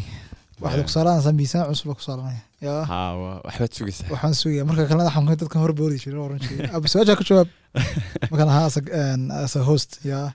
Saaranaysaa 0.96 1.34
miisaan 1.40 1.66
cusub 1.72 1.88
baa 1.90 1.98
ku 2.00 2.04
saaranaya 2.08 2.42
yaa. 2.68 2.84
Ha 2.92 3.00
wa- 3.22 3.40
waxbaad 3.48 3.72
sugaysaa 3.78 4.08
waxaan 4.14 4.36
sugaya 4.42 4.64
marka 4.70 4.84
kalena 4.92 5.12
xanuunka 5.16 5.36
dadkan 5.42 5.60
hor 5.64 5.74
boodi 5.80 5.98
jiray 6.04 6.22
oran 6.28 6.40
jiray. 6.46 6.70
Aba 6.78 6.88
su'aasha 6.94 7.16
ka 7.20 7.24
jawaab. 7.30 7.50
Markaan 8.32 8.50
ahaa 8.54 8.66
as 8.70 8.78
a, 8.80 8.82
an, 9.14 9.22
as 9.46 9.54
a 9.60 9.64
host 9.70 9.92
yaa. 10.12 10.28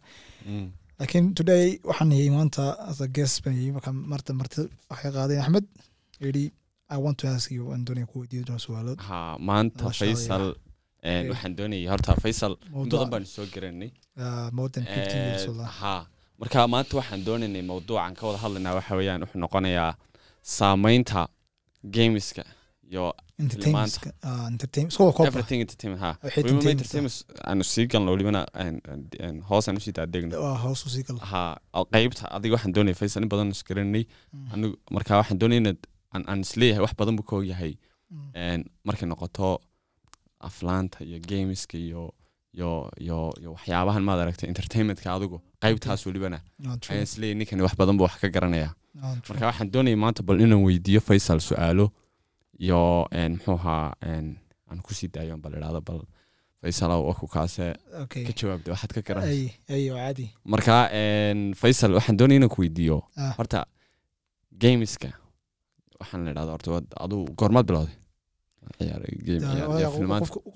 Mm. 0.48 0.66
laakiin 1.00 1.26
today 1.38 1.64
waxaan 1.90 2.12
yii 2.20 2.30
maanta 2.36 2.64
as 2.90 2.98
a 3.04 3.08
guest 3.16 3.36
baan 3.44 3.56
yii 3.62 3.72
marka 3.76 3.90
marta 4.12 4.32
marti 4.40 4.62
waxay 4.92 5.10
qaadeen 5.16 5.40
axmed 5.44 5.66
yidhi 6.26 6.44
i 6.94 6.96
want 7.04 7.16
to 7.22 7.26
ask 7.34 7.46
you 7.56 7.64
aan 7.74 7.82
doonaya 7.88 8.06
ku 8.12 8.16
weydiiyo 8.22 8.44
doona 8.48 8.62
su'aalood 8.66 8.98
ha 9.08 9.18
maanta 9.50 9.90
faysal 10.00 10.46
waxaan 11.32 11.52
doonayay. 11.58 11.86
Horta 11.92 12.12
faysal 12.24 12.54
badan 12.74 13.10
baanu 13.14 13.28
soo 13.36 13.46
garanay 13.54 13.90
more 14.58 14.70
than 14.76 14.84
fifty 14.96 15.16
years 15.26 15.44
wallah 15.50 15.70
ha 15.80 15.94
marka 16.40 16.66
maanta 16.74 16.96
waxaan 17.00 17.24
doonaynay 17.28 17.62
mawduucan 17.70 18.14
ka 18.18 18.22
wada 18.28 18.38
hadlaynaa 18.44 18.74
waxa 18.78 18.96
weeyaan 18.98 19.22
wuxuu 19.24 19.40
noqonayaa 19.44 19.92
saameynta 20.58 21.20
gameska 21.96 22.44
iyo 22.90 23.04
entertainment 23.42 23.94
aanu 27.50 27.64
sii 27.72 27.86
galno 27.92 28.10
welibana 28.14 28.40
hoos 29.50 29.68
aan 29.68 29.76
u 29.80 29.82
sii 29.86 29.92
oo 31.78 31.84
qaybta 31.94 32.24
adiga 32.36 32.54
waxaan 32.56 32.74
doonaya 32.76 32.94
faysal 33.00 33.22
in 33.22 33.28
badan 33.34 33.50
isgaranay 33.56 34.04
Mm. 34.32 34.48
anigu 34.52 34.74
marka 34.96 35.16
waxaan 35.20 35.38
doonaya 35.42 35.60
inaad 35.62 35.78
aan 36.28 36.40
is 36.46 36.52
leeyahay 36.60 36.82
wax 36.86 36.94
badan 37.00 37.16
buu 37.18 37.26
ka 37.30 37.34
ogyahay. 37.40 37.72
Mm. 38.10 38.62
markay 38.88 39.08
noqoto 39.08 39.48
aflaanta 40.48 40.98
iyo 41.08 41.18
gameska 41.30 41.76
iyo 41.86 42.02
iyo 42.58 42.70
iyo 43.04 43.18
iyo 43.40 43.50
waxyaabahan 43.56 44.02
maad 44.08 44.18
aragtay 44.22 44.48
entertainmentka 44.52 45.08
adigu 45.16 45.36
qaybtaas 45.62 46.00
welibana 46.06 46.38
ayaan 46.92 47.02
is 47.08 47.14
leeyahay 47.20 47.38
ninkani 47.40 47.62
wax 47.66 47.74
badan 47.80 47.96
buu 47.98 48.06
wax 48.08 48.16
ka 48.22 48.28
garanaya. 48.36 48.70
Marka 49.28 49.44
waxaan 49.50 49.68
doonaya 49.74 49.96
maanta 50.04 50.20
bal 50.28 50.40
inaan 50.44 50.62
weydiiyo 50.68 51.00
faysal 51.08 51.40
su'aalo 51.48 51.86
iyo 52.64 52.80
een, 53.20 53.32
muxuu 53.36 53.54
ahaa 53.60 53.84
een, 54.10 54.26
aan 54.70 54.78
ku 54.86 54.90
sii 54.98 55.08
daayo 55.14 55.36
bal 55.44 55.54
idhaahdo 55.58 55.80
bal 55.88 56.00
faysalow 56.62 57.00
waku 57.08 57.26
kaase 57.34 57.66
ka 58.26 58.32
jawaabda 58.38 58.68
waxaad 58.74 58.92
ka 58.96 59.00
caadi 59.08 60.26
marka 60.52 60.74
faysal 61.60 61.92
waxaan 61.98 62.16
doonaya 62.20 62.36
inaan 62.40 62.50
ku 62.54 62.58
weydiiyo. 62.62 62.98
Ah. 63.16 63.32
horta 63.38 63.58
gameska 64.62 65.10
waxaan 66.00 66.20
la 66.24 66.30
idhahda 66.34 66.52
horta 66.56 66.70
aduu 67.04 67.22
goormaad 67.38 67.66
bilowday. 67.68 67.94
Game 69.26 69.40
ciyaar- 69.40 69.92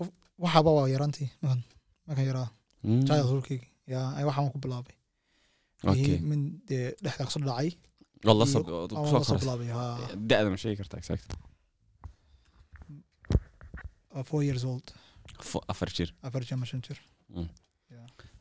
qof- 0.01 0.13
waxaaba 0.45 0.71
waa 0.79 0.87
yaraantii 0.95 1.31
markan 2.07 2.27
yaraa 2.31 2.49
Mm, 2.85 3.03
childhoodkayga 3.09 3.67
yaa 3.95 4.25
waxaan 4.29 4.51
ku 4.55 4.59
bilaabay. 4.65 4.95
Min 6.31 6.41
dee 6.69 6.85
dhexda 7.05 7.25
ka 7.27 7.31
soo 7.35 7.43
dhacay. 7.49 7.71
Bilaabay 8.25 9.69
da-da 10.29 10.49
ma 10.51 10.57
sheegi 10.63 10.77
kartaa 10.81 10.99
exact 11.03 11.29
waa 14.15 14.23
four 14.31 14.43
years 14.49 14.65
old. 14.65 14.87
Afar 15.73 15.89
jir. 15.97 16.09
Afar 16.27 16.43
jir 16.47 16.55
ama 16.59 16.67
shan 16.67 16.81
jir. 16.87 16.99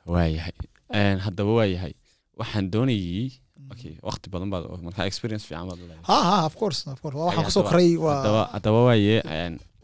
Waayahay. 0.05 0.53
Een, 0.99 1.19
haddaba 1.25 1.51
waayahay. 1.59 1.93
Waxaan 2.39 2.65
doonayay 2.73 3.29
okay 3.71 3.93
waqti 4.07 4.27
badan 4.33 4.49
baad 4.53 4.65
markaa 4.87 5.05
experience 5.11 5.45
fiican 5.47 5.67
baad 5.69 5.79
leedahay 5.81 6.03
ha 6.09 6.17
ha 6.29 6.35
of 6.49 6.55
course 6.61 6.79
of 6.93 6.99
course. 7.03 7.15
Waxaan 7.15 7.45
ku 7.47 7.51
soo 7.55 7.63
koray 7.69 7.91
waa 8.05 8.47
haddaba 8.55 8.79
waaye 8.89 9.17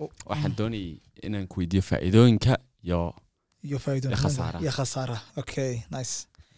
Oh, 0.01 0.09
waxaan 0.29 0.53
doonayay 0.59 0.97
inaan 1.27 1.45
ku 1.51 1.55
weydiiyo 1.61 1.83
faa'iidooyinka 1.89 2.53
iyo 2.85 2.99
iyo 3.69 3.79
faaiidooiyo 3.85 4.71
khasaaraha 4.79 5.21
okay 5.41 5.73
nice. 5.95 6.13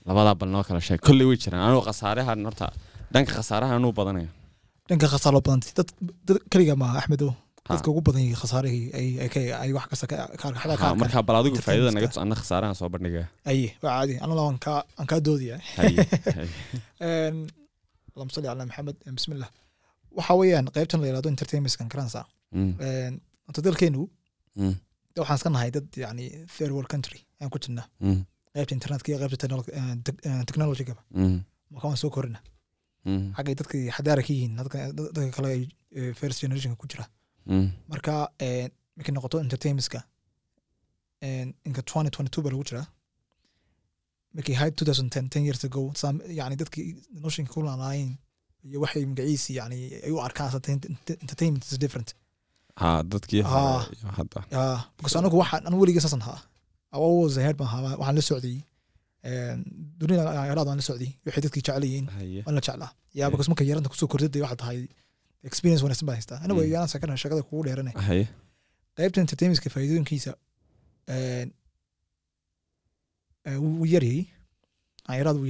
Labadaa 0.08 0.36
bal 0.40 0.50
noo 0.56 0.64
kala 0.64 0.82
sheeg. 0.88 1.00
Kolley 1.08 1.26
way 1.30 1.38
jiraan 1.44 1.64
anuu 1.70 1.82
khasaarahan 1.90 2.40
horta 2.48 2.68
dhanka 3.14 3.32
khasaarahan 3.40 3.76
anuu 3.82 3.94
badanayo. 4.00 4.30
Dhanka 4.90 5.08
khasaar 5.14 5.34
loo 5.36 5.44
dad 5.48 5.90
dad 6.28 6.38
keliga 6.52 6.76
maaha 6.82 7.00
axmedow 7.02 7.32
dadka 7.70 7.88
ugu 7.92 8.02
badan 8.08 8.24
khasaarihii 8.42 8.88
ay 9.62 9.70
wax 9.78 9.86
kasta 9.92 10.06
bal 11.28 11.38
adigu 11.42 11.62
faa'iidada 11.66 11.92
naga 11.98 12.08
tus 12.12 12.22
anna 12.24 12.36
khasaarahan 12.42 12.76
soo 12.80 12.90
bandhiga 12.94 13.24
aye 13.52 13.68
waa 13.84 13.94
caadi. 13.98 14.16
Anala 14.26 14.42
waan 14.48 14.60
kaa 14.66 14.80
aan 15.00 15.08
kaa 15.12 15.22
doodaya 15.28 15.58
allahuma 18.14 18.66
maxamed 18.70 18.98
bismillah. 19.18 19.50
Waxa 20.18 20.34
weeyaan 20.42 20.66
qaybtan 20.76 21.00
la 21.02 21.08
yidhahdo 21.10 21.30
entertainmentskan 21.36 21.88
karansa 21.94 22.22
horta 23.46 23.62
hmm 24.58 24.76
waxaan 25.22 25.38
iska 25.40 25.50
nahay 25.56 25.72
dad 25.76 25.88
yani 26.06 26.26
third 26.56 26.72
world 26.76 26.90
country 26.94 27.20
aan 27.42 27.50
ku 27.54 27.58
jirnaa. 27.64 27.88
Mm, 28.06 28.22
qaybta 28.56 28.74
internetka 28.78 29.08
iyo 29.12 29.20
qaybta 29.24 29.38
technol- 29.44 29.74
eh, 29.80 29.94
eh, 30.30 30.44
technology-gaba 30.50 31.02
mm, 31.22 31.38
marka 31.72 31.86
waan 31.90 31.98
soo 32.04 32.10
korina 32.16 32.40
mm, 33.06 33.26
xaggay 33.38 33.56
dadka 33.62 33.78
xadaara 33.98 34.22
ka 34.28 34.32
yihiin 34.34 34.54
dadka 34.60 35.32
kale 35.38 35.50
ay 35.56 35.62
eh, 35.98 36.12
first 36.20 36.38
generationka 36.44 36.78
ku 36.82 36.88
jira. 36.92 37.06
Mm. 37.52 37.68
marka 37.92 38.14
markay 38.98 39.14
noqoto 39.16 39.38
entertainmentska 39.46 40.00
inka 41.68 41.82
2022 41.82 42.42
baa 42.46 42.52
lagu 42.54 42.64
jiraa. 42.70 42.88
Markay 44.36 44.56
ahayd 44.58 44.74
2010 44.82 45.30
10 45.36 45.46
years 45.48 45.64
ago 45.68 45.82
yani 46.40 46.56
dadkii 46.62 46.86
noloshinka 47.16 47.52
ku 47.54 47.62
laalaayeen 47.68 48.12
iyo 48.70 48.78
waxay 48.84 49.04
magaciisi 49.12 49.52
yani 49.60 49.80
ay 50.06 50.12
u 50.16 50.20
arkaan 50.28 50.52
entertainment 51.24 51.64
is 51.72 51.80
different 51.86 52.10
ha 52.82 52.90
dadkii 53.12 53.42
hadda. 54.18 54.40
Because 54.98 55.16
anagu 55.20 55.36
waxaan 55.42 55.62
anu 55.68 55.76
saasan 56.06 56.22
baan 57.60 58.16
la 58.18 58.22
socday 58.30 58.58
een 59.30 59.60
dunida 60.00 60.24
ayaraad 60.46 60.68
waan 60.70 60.80
la 60.82 60.86
socday 60.90 61.12
waxay 61.26 61.42
dadkii 61.46 61.62
jecel 61.68 61.84
yihiin 61.88 62.06
waan 62.46 62.56
la 62.58 62.62
jeclaa. 62.68 62.92
Because 63.32 63.50
marka 63.52 63.64
yaranta 63.70 63.90
ku 63.92 63.96
soo 64.02 64.08
kordhiday 64.14 64.42
waxaa 64.46 64.60
tahay 64.64 64.80
experience 65.50 65.82
wanaagsan 65.84 66.08
baa 66.10 66.16
haystaa. 66.20 66.40
Anigu 66.44 66.62
Mm. 66.64 66.72
yaan 66.76 66.88
sakana 66.94 67.16
shaqada 67.24 67.42
kugu 67.48 67.62
qaybta 68.98 69.18
faa'iidooyinkiisa 69.74 70.32
wuu 73.64 73.86
wuu 75.40 75.48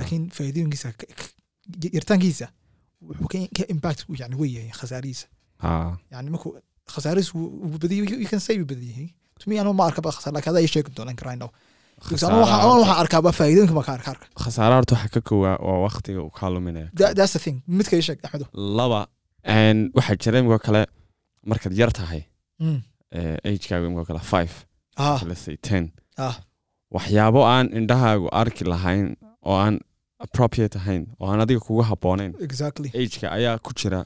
laakiin 0.00 0.24
faa'iidooyinkiisa 0.36 0.88
ka- 1.00 1.10
ka- 1.18 1.92
yartaankiisa 1.96 2.46
wuxuu 3.08 3.28
ka 3.56 3.64
impact 3.74 4.00
yani 4.20 4.34
wey 4.40 4.50
yahay 4.56 4.72
khasaarihiisa. 4.80 5.26
ha 5.26 5.39
yani 6.14 6.28
markuu 6.34 6.50
khasaarihiis 6.94 7.30
wuu 7.34 7.78
badiyay 7.82 8.20
you 8.22 8.28
can 8.32 8.40
say 8.46 8.56
wuu 8.60 8.68
badiyay 8.72 9.06
to 9.40 9.44
me 9.50 9.54
anu 9.62 9.72
ma 9.80 9.84
arka 9.90 10.00
khasaar 10.16 10.32
laakiin 10.36 10.52
adaa 10.52 10.62
ii 10.66 10.72
sheegi 10.74 10.90
doonaan 10.98 11.18
karaa 11.20 11.34
anu 11.38 11.48
waxaan 12.42 12.98
arkaa 13.02 13.20
ba 13.26 13.30
faa'iidooyinka 13.38 13.74
baa 13.78 13.86
ka 13.88 13.92
arka 13.98 14.10
arka 14.14 14.26
khasaara 14.44 14.74
horta 14.78 14.94
waxaa 14.96 15.12
ka 15.14 15.20
kowaa 15.28 15.56
waa 15.68 15.78
waqtiga 15.86 16.20
uu 16.26 16.32
kaa 16.38 16.50
luminaya 16.54 16.88
That- 17.00 17.14
that's 17.18 17.32
the 17.36 17.42
thing. 17.46 17.56
midka 17.78 17.94
ii 17.98 18.04
sheeg 18.08 18.18
axmedo 18.26 18.46
laba 18.78 19.00
waxaa 19.98 20.16
jira 20.22 20.36
imikoo 20.42 20.60
kale 20.66 20.82
markaad 21.50 21.72
yar 21.80 21.90
tahay 21.98 22.22
agekaaga 23.48 23.84
imikoo 23.88 24.06
kale 24.10 24.22
five. 24.32 24.52
let's 25.28 25.42
say 25.46 25.56
ten. 25.68 25.84
waxyaabo 26.96 27.40
aan 27.54 27.66
indhahaagu 27.78 28.26
arki 28.42 28.64
lahayn 28.72 29.06
oo 29.48 29.56
aan 29.64 29.76
appropriate 30.26 30.74
ahayn 30.80 31.02
oo 31.20 31.26
aan 31.32 31.40
adiga 31.44 31.60
kugu 31.66 31.82
habboonayn. 31.90 32.32
Exactly. 32.46 32.88
Ageka 33.00 33.26
ayaa 33.38 33.56
ku 33.64 33.70
jira 33.80 34.00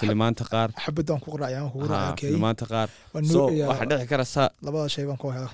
filimaanta 0.00 0.44
qaar. 0.52 0.68
Filimaanta 2.20 2.66
qaar. 2.72 2.88
So 3.32 3.40
waxaa 3.70 3.86
dhici 3.90 4.06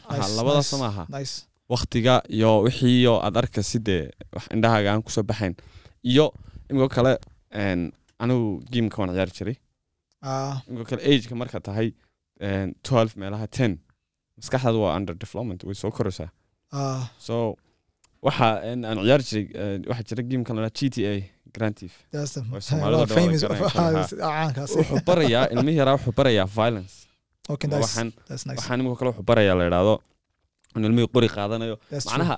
ha, 0.09 0.29
labadaas 0.39 0.73
maaha 0.83 1.05
nice. 1.17 1.35
Waktiga 1.75 2.15
iyo 2.37 2.51
wixiiyo 2.67 3.15
aad 3.27 3.37
arka 3.43 3.63
sidee 3.63 4.05
wax 4.35 4.45
indhahaaga 4.55 4.89
aan 4.93 5.03
ku 5.07 5.11
soo 5.17 5.23
baxayn. 5.31 5.55
Iyo 6.11 6.27
imikoo 6.71 6.89
kale 6.97 7.13
anigu 8.23 8.63
gameka 8.73 8.97
waan 9.03 9.11
ciyaari 9.15 9.33
jiray. 9.39 9.57
Ah. 10.23 10.57
Imikoo 10.69 10.89
kale 10.91 11.03
ageka 11.09 11.35
marka 11.43 11.61
tahay 11.69 11.89
12 12.41 13.17
meelaha 13.21 13.47
10 13.47 13.79
maskaxdaadu 14.39 14.79
waa 14.85 14.97
under 14.99 15.15
development 15.25 15.61
way 15.65 15.75
soo 15.75 15.91
koraysaa. 15.91 16.31
Ah. 16.73 17.03
So 17.19 17.57
waxa 18.23 18.47
aan 18.71 18.83
ciyaari 19.05 19.25
jiray 19.29 19.47
waxaa 19.91 20.09
jira 20.09 20.23
gamekan 20.31 20.57
la 20.65 20.71
g 20.71 20.91
t 20.91 20.97
a 21.07 21.15
caankaas 24.21 24.71
wuxuu 24.81 25.01
barayaa 25.09 25.47
ilmihi 25.55 25.79
yaraa 25.81 25.95
wuxuu 25.99 26.15
barayaa 26.21 26.47
violence. 26.59 26.95
Imikoo 27.49 28.97
kale 29.01 29.11
wuxuu 29.11 29.27
barayaa 29.31 29.57
la 29.61 29.65
idhaahdo 29.71 29.95
in 30.77 30.85
ilmihii 30.85 31.11
qori 31.15 31.29
qaadanayo. 31.37 31.77
Macnaha 31.91 32.37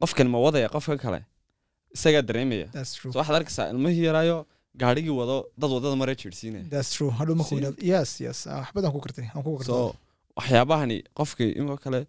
qofkan 0.00 0.28
ma 0.34 0.38
wadaya 0.46 0.68
qofka 0.74 0.96
kale. 1.04 1.20
Isagaa 1.96 2.22
dareemaya. 2.22 2.66
So 2.84 3.18
waxaad 3.20 3.36
arkaysaa 3.40 3.66
ilmihii 3.74 4.04
yaraayo 4.08 4.46
gaarigii 4.82 5.14
wado 5.20 5.36
dad 5.58 5.70
waddada 5.70 5.96
yes 7.82 8.20
yes. 8.20 8.46
Ah, 8.46 8.66
waxyaabahani 10.38 11.02
qofkii 11.18 11.50
imikoo 11.58 11.76
kale 11.84 12.00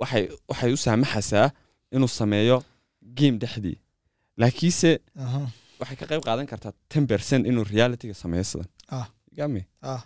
waxay 0.00 0.24
waxay 0.50 0.72
u 0.72 0.76
saamaxaysaa 0.86 1.48
inuu 1.96 2.08
sameeyo 2.20 2.56
game 3.18 3.36
dhexdii. 3.42 3.78
Laakiinse 4.40 4.90
waxay 5.80 5.96
ka 6.00 6.06
qayb 6.10 6.22
qaadan 6.28 6.46
kartaa 6.52 6.72
ten 6.92 7.04
percent 7.10 7.42
inuu 7.50 7.64
realityga 7.74 8.14
sameeyo 8.22 8.44
sidan. 8.50 8.68
Ah. 8.96 9.06
ah. 9.82 10.02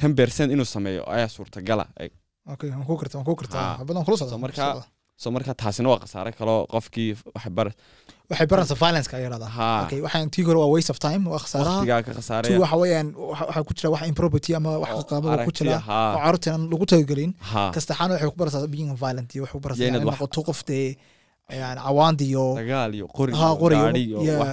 Ten 0.00 0.12
percent 0.18 0.52
inuu 0.54 0.64
sameeyo 0.76 1.02
ayaa 1.14 1.28
suurtagala 1.36 1.84
Eg, 2.04 2.12
Ah. 5.16 5.22
So 5.22 5.30
marka- 5.30 5.54
taasina 5.62 5.88
waa 5.88 5.98
khasaare 6.04 6.32
kaloo 6.38 6.66
qofkii 6.72 7.16
waxay 7.34 7.52
bar 7.58 7.68
waxay 8.30 8.46
baranaysaa 8.50 8.76
violence 8.84 9.08
ka 9.10 9.16
yaraada 9.24 9.46
ha 9.56 9.68
okay 9.84 10.00
waxaan 10.06 10.28
tii 10.34 10.42
hore 10.48 10.58
waa 10.62 10.70
waste 10.74 10.90
of 10.94 10.98
time 10.98 11.22
waa 11.32 11.38
khasaaraha 11.44 11.76
waqtigaa 11.78 12.02
ka 12.06 12.12
khasaaraya 12.18 12.58
waxa 12.64 12.76
weeyaan 12.82 13.08
waxa 13.16 13.62
ku 13.68 13.72
jira 13.78 13.88
wax 13.94 14.02
improperty 14.12 14.50
ama 14.58 14.70
wax 14.82 14.90
qaabada 15.10 15.44
ku 15.48 15.52
jira. 15.58 15.78
oo 15.80 16.18
carruurta 16.20 16.48
aan 16.54 16.62
lagu 16.72 16.84
talagelin 16.90 17.32
ha 17.50 17.62
kastaxaana 17.74 18.12
waxay 18.14 18.28
ku 18.32 18.36
baraysaa 18.40 18.66
being 18.74 18.90
violent 19.02 19.28
iyo 19.34 19.42
waxay 19.44 19.56
ku 19.58 19.62
baraysaa 19.64 19.88
inay 19.88 20.00
wax- 20.04 20.20
noqoto 20.20 20.40
qof 20.48 20.60
dee 20.68 20.88
yani 21.60 21.80
cawaandi 21.86 22.24
iyo 22.32 22.44
dagaal 22.60 22.92
iyo 22.98 23.06
qori 23.18 23.32
iyo 23.32 23.68
gaari 23.72 24.02
iyo 24.04 24.18
wax. 24.40 24.48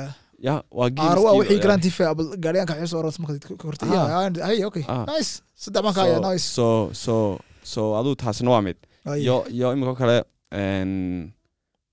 Ya 0.48 0.56
waa 0.78 0.90
aar 1.08 1.18
waa 1.26 1.34
wixii 1.40 1.60
gameskiiba, 1.60 1.64
garanti 1.64 1.90
fa 1.98 2.04
gaariyaanka 2.44 2.74
xisoo 2.80 3.00
oran 3.04 3.14
marka 3.24 3.56
ka 3.60 3.66
hortay. 3.68 3.90
Ah. 3.90 4.32
yeah 4.32 4.48
hey 4.48 4.60
okay 4.70 4.84
Ah. 4.94 5.04
nice. 5.12 5.32
Saddex 5.64 5.82
baan 5.86 5.94
ka 5.98 6.04
nice. 6.30 6.46
so 6.58 6.68
so 7.04 7.14
so 7.74 7.82
aduu 8.00 8.16
taasina 8.24 8.50
waa 8.56 8.62
mid. 8.68 8.78
Iyo 9.24 9.36
iyo 9.56 9.68
imika 9.76 9.96
kale 10.02 10.18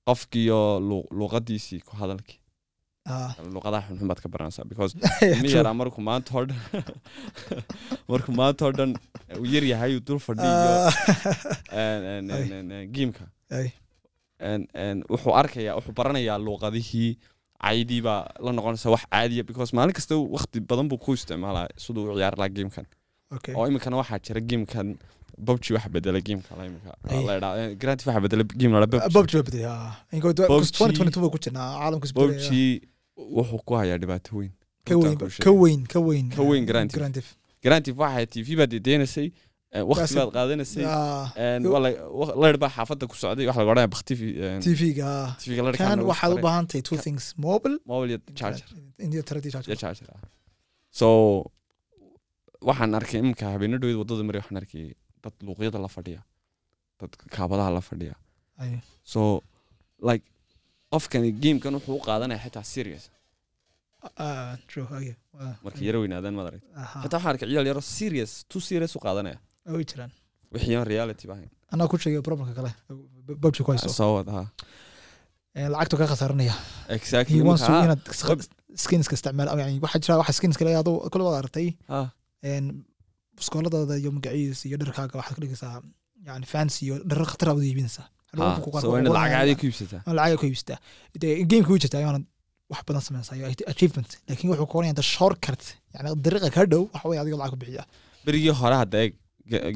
qofkiiyo 0.06 0.60
lu- 0.88 1.06
luuqadiisii 1.18 1.80
ku 1.88 1.96
hadalki 2.00 2.36
ah, 3.06 3.32
luuqadaha 3.54 3.88
xunxun 3.88 4.08
baad 4.10 4.20
ka 4.24 4.28
baranaysaa 4.34 4.64
because 4.70 4.92
true. 5.40 5.50
yaraa 5.56 5.74
markuu 5.80 6.02
maanta 6.10 6.30
oo 6.38 6.44
dhan 6.50 6.60
markuu 8.10 8.34
maanta 8.40 8.60
oo 8.66 8.72
dhan 8.78 8.90
uu 9.40 9.46
yar 9.54 9.64
yahay 9.72 9.92
uu 9.96 10.02
dul 10.06 10.18
fadhiyo 10.26 10.50
Ah, 10.50 10.92
een, 14.84 14.98
wuxuu 15.12 15.32
arkayaa 15.40 15.74
wuxuu 15.78 15.92
baranayaa 16.00 16.38
luuqadihii 16.46 17.10
caydii 17.64 18.00
baa 18.06 18.22
la 18.44 18.50
noqonaysa 18.56 18.90
wax 18.94 19.04
caadiya 19.12 19.42
because 19.50 19.70
maalin 19.76 19.92
kasta 19.98 20.14
waqti 20.36 20.58
badan 20.70 20.88
buu 20.90 20.98
ku 21.04 21.12
isticmaalaa 21.18 21.66
siduu 21.84 22.02
u 22.12 22.16
ciyaari 22.16 22.36
lahaa 22.40 22.84
okay. 23.36 23.54
Oo 23.56 23.66
iminkana 23.68 23.96
waxaa 24.02 24.18
jira 24.26 24.40
gamekan 24.50 24.88
babji 25.48 25.70
waxa 25.76 25.88
bedelay 25.94 26.22
gameka 26.28 26.52
la 26.58 26.64
imika 26.70 26.92
la 27.28 27.32
idhaa 27.38 27.74
grand 27.82 28.00
waxa 28.06 28.20
bedelay 28.24 28.46
game 28.60 28.74
la 28.82 28.86
PUBG 28.86 29.32
baa 29.38 29.42
bediyay 29.48 29.66
ah. 29.74 29.92
Inkoo- 30.16 30.34
PUBG 30.52 30.70
2022 30.78 31.20
baa 31.24 31.32
ku 31.34 31.38
jirnaa 31.44 31.68
caalamka 31.80 32.06
isbedelaya. 32.08 32.40
babji 32.40 32.62
wuxuu 33.36 33.60
ku 33.66 33.72
hayaa 33.80 33.98
dhibaato 34.02 34.30
weyn. 34.38 34.52
Ka 34.88 34.94
weyn 35.02 35.16
ka 35.46 35.50
weyn 35.62 35.80
ka 35.92 35.98
weyn. 36.08 36.26
Ka 36.38 36.42
weyn 36.50 36.64
Grand 36.70 36.88
Theft. 36.90 36.98
Grand 37.00 37.14
Theft. 37.16 37.32
garanti 37.64 37.90
waxay 38.02 38.26
t 38.32 38.34
v 38.46 38.48
baad 38.58 38.70
dedeynasay 38.74 39.28
waqti 39.90 40.00
Baasi- 40.02 40.16
baad 40.18 40.30
qaadanaysay. 40.36 40.84
Een, 41.44 41.62
yo- 41.64 41.72
waa 41.74 41.80
la- 41.84 42.08
wa- 42.20 42.34
layr 42.42 42.56
baa 42.62 42.70
xaafadda 42.76 43.04
ku 43.10 43.14
socday 43.22 43.44
waxa 43.48 43.60
laga 43.60 43.70
odhanaya 43.72 43.90
baktifi 43.94 44.28
tv-ga 44.64 45.10
tvga 45.42 45.72
kan 45.80 46.00
waxaad 46.10 46.30
u 46.36 46.38
baahan 46.46 46.64
tahay 46.70 46.82
two 46.88 46.96
things 47.04 47.24
mobile 47.46 47.76
mobile 47.90 48.10
iyo 48.12 48.20
charger. 48.40 48.66
Iyo 49.14 49.22
taradii 49.28 49.52
charger. 49.54 49.70
Iyo 49.72 49.78
charger 49.82 50.08
ah. 50.14 50.20
So 51.00 51.08
waxaan 52.68 52.94
arkay 52.98 53.18
iminka 53.22 53.46
habeeno 53.54 53.76
dhaweyd 53.82 53.98
waddada 54.02 54.22
mari 54.28 54.38
waxaan 54.42 54.58
arkay 54.62 54.86
dad 55.24 55.34
luuqyada 55.46 55.78
la 55.84 55.88
fadhiya 55.96 56.20
dad 57.00 57.12
kaabadaha 57.34 57.70
la 57.76 57.82
fadhiya 57.88 58.14
so 59.12 59.20
like 60.08 60.24
qofkani 60.92 61.28
gamekan 61.44 61.72
wuxuu 61.78 61.96
u 62.00 62.02
qaadanaya 62.08 62.40
xitaa 62.44 62.64
serious. 62.74 63.04
markay 65.64 65.84
yaro 65.88 65.98
weynaadaan 66.04 66.34
maad 66.38 66.46
aragta 66.50 66.68
xitaa 67.02 67.18
waxaan 67.18 67.32
arkay 67.32 67.48
ciyaal 67.50 67.66
yaro 67.70 67.82
serious 67.98 68.32
too 68.50 68.60
serious 68.68 68.92
u 68.98 69.00
qaadanaya 69.06 69.38
way 69.76 69.84
jiraan 69.90 70.10
wixii 70.54 70.76
aan 70.78 70.86
reality 70.92 71.24
ba 71.30 71.34
ahayn 71.36 71.50
anaa 71.74 71.88
ku 71.92 71.96
sheegay 72.04 72.22
problemka 72.28 72.52
kale 72.58 72.70
babji 73.44 73.60
ku 73.66 73.70
hayso 73.74 73.88
soo 74.00 74.12
wad 74.16 74.28
ha 74.36 74.42
lacagtu 75.74 75.96
ka 76.00 76.06
khasaaranaya 76.12 76.54
exactly 76.96 77.38
inaad 77.40 78.02
sk- 78.20 78.48
skinska 78.84 79.12
isticmaal 79.18 79.48
yani 79.62 79.76
waxaa 79.84 80.00
jira 80.04 80.18
waxa 80.22 80.32
skinska 80.38 80.62
le 80.68 80.72
adoo 80.82 80.96
kule 81.12 81.22
waad 81.26 81.36
aragtay 81.42 81.68
buskooladooda 83.40 83.94
iyo 84.02 84.10
magaciisa 84.16 84.64
iyo 84.68 84.76
dharkaaga 84.82 85.14
waxaad 85.20 85.36
ka 85.36 85.42
dhigaysaa 85.44 85.74
yani 86.28 86.46
fancy 86.52 86.80
iyo 86.86 86.94
dharar 87.10 87.26
khatar 87.32 87.48
aad 87.50 87.58
iibinaysaa. 87.70 88.06
Lacag 90.18 90.38
ku 90.40 90.46
iibsataa 90.48 90.78
dee 91.22 91.32
jirta 91.82 91.96
ayaanad 92.00 92.24
wax 92.72 92.80
badan 92.88 93.02
samaysaa 93.08 93.36
iyo 93.38 93.46
achievement 93.72 94.10
laakiin 94.28 94.48
wuxuu 94.52 94.68
koonaya 94.72 94.90
inta 94.94 95.04
shortcut 95.14 95.62
yani 95.94 96.08
dariiqa 96.24 96.48
ka 96.56 96.62
dhow 96.72 96.82
waxa 96.94 97.06
wey 97.10 97.18
adiga 97.22 97.36
lacag 97.40 97.52
ku 97.54 97.58
bixiya. 97.62 97.84
Berigii 98.26 98.54
hore 98.60 98.76
hadda 98.82 98.96
eeg 99.04 99.12
ge- 99.12 99.18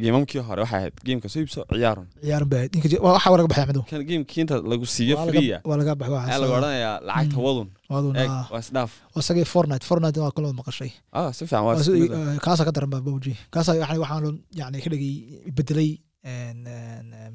geemamkii 0.03 0.41
hore 0.49 0.61
waxay 0.65 0.79
ahayd 0.81 0.95
geemka 1.07 1.29
soo 1.33 1.41
iibso 1.43 1.61
ciyaaran 1.73 2.07
ciyaaran 2.25 2.49
baa 2.53 2.63
ninka 2.75 2.89
ji- 2.93 3.01
waa- 3.05 3.15
waxa 3.17 3.31
laga 3.39 3.49
baxay 3.51 3.63
axmedow 3.65 3.85
kan 3.91 4.03
geemkii 4.11 4.41
inta 4.45 4.57
lagu 4.73 4.87
siiyo 4.95 5.17
freeya 5.27 5.59
waa 5.69 5.77
laga 5.81 5.93
baxay 6.01 6.19
ayaa 6.29 6.41
laga 6.43 6.55
odhanayaa 6.59 6.97
lacagta 7.09 7.37
Mm. 7.39 7.45
wadun. 7.47 7.69
Waaduna 7.93 8.17
eeg 8.23 8.31
waa 8.53 8.61
isdhaaf 8.65 8.93
isagii 9.21 9.47
fortnite. 9.55 9.85
Fortnite 9.89 10.19
waa 10.25 10.33
kula 10.37 10.49
maqashay. 10.61 10.91
Ah 11.19 11.29
si 11.37 11.43
fiican 11.49 11.65
waa 11.67 11.75
ah. 11.77 11.83
eh, 11.83 12.39
kaasaa 12.45 12.65
ka 12.69 12.73
daran 12.77 12.91
ba 12.95 12.99
bowji 13.07 13.33
kaasaa 13.55 13.75
yani 13.83 13.99
waxaan 14.05 14.37
yani 14.61 14.79
ka 14.85 14.89
dhigay 14.93 15.15
bedelay 15.57 15.91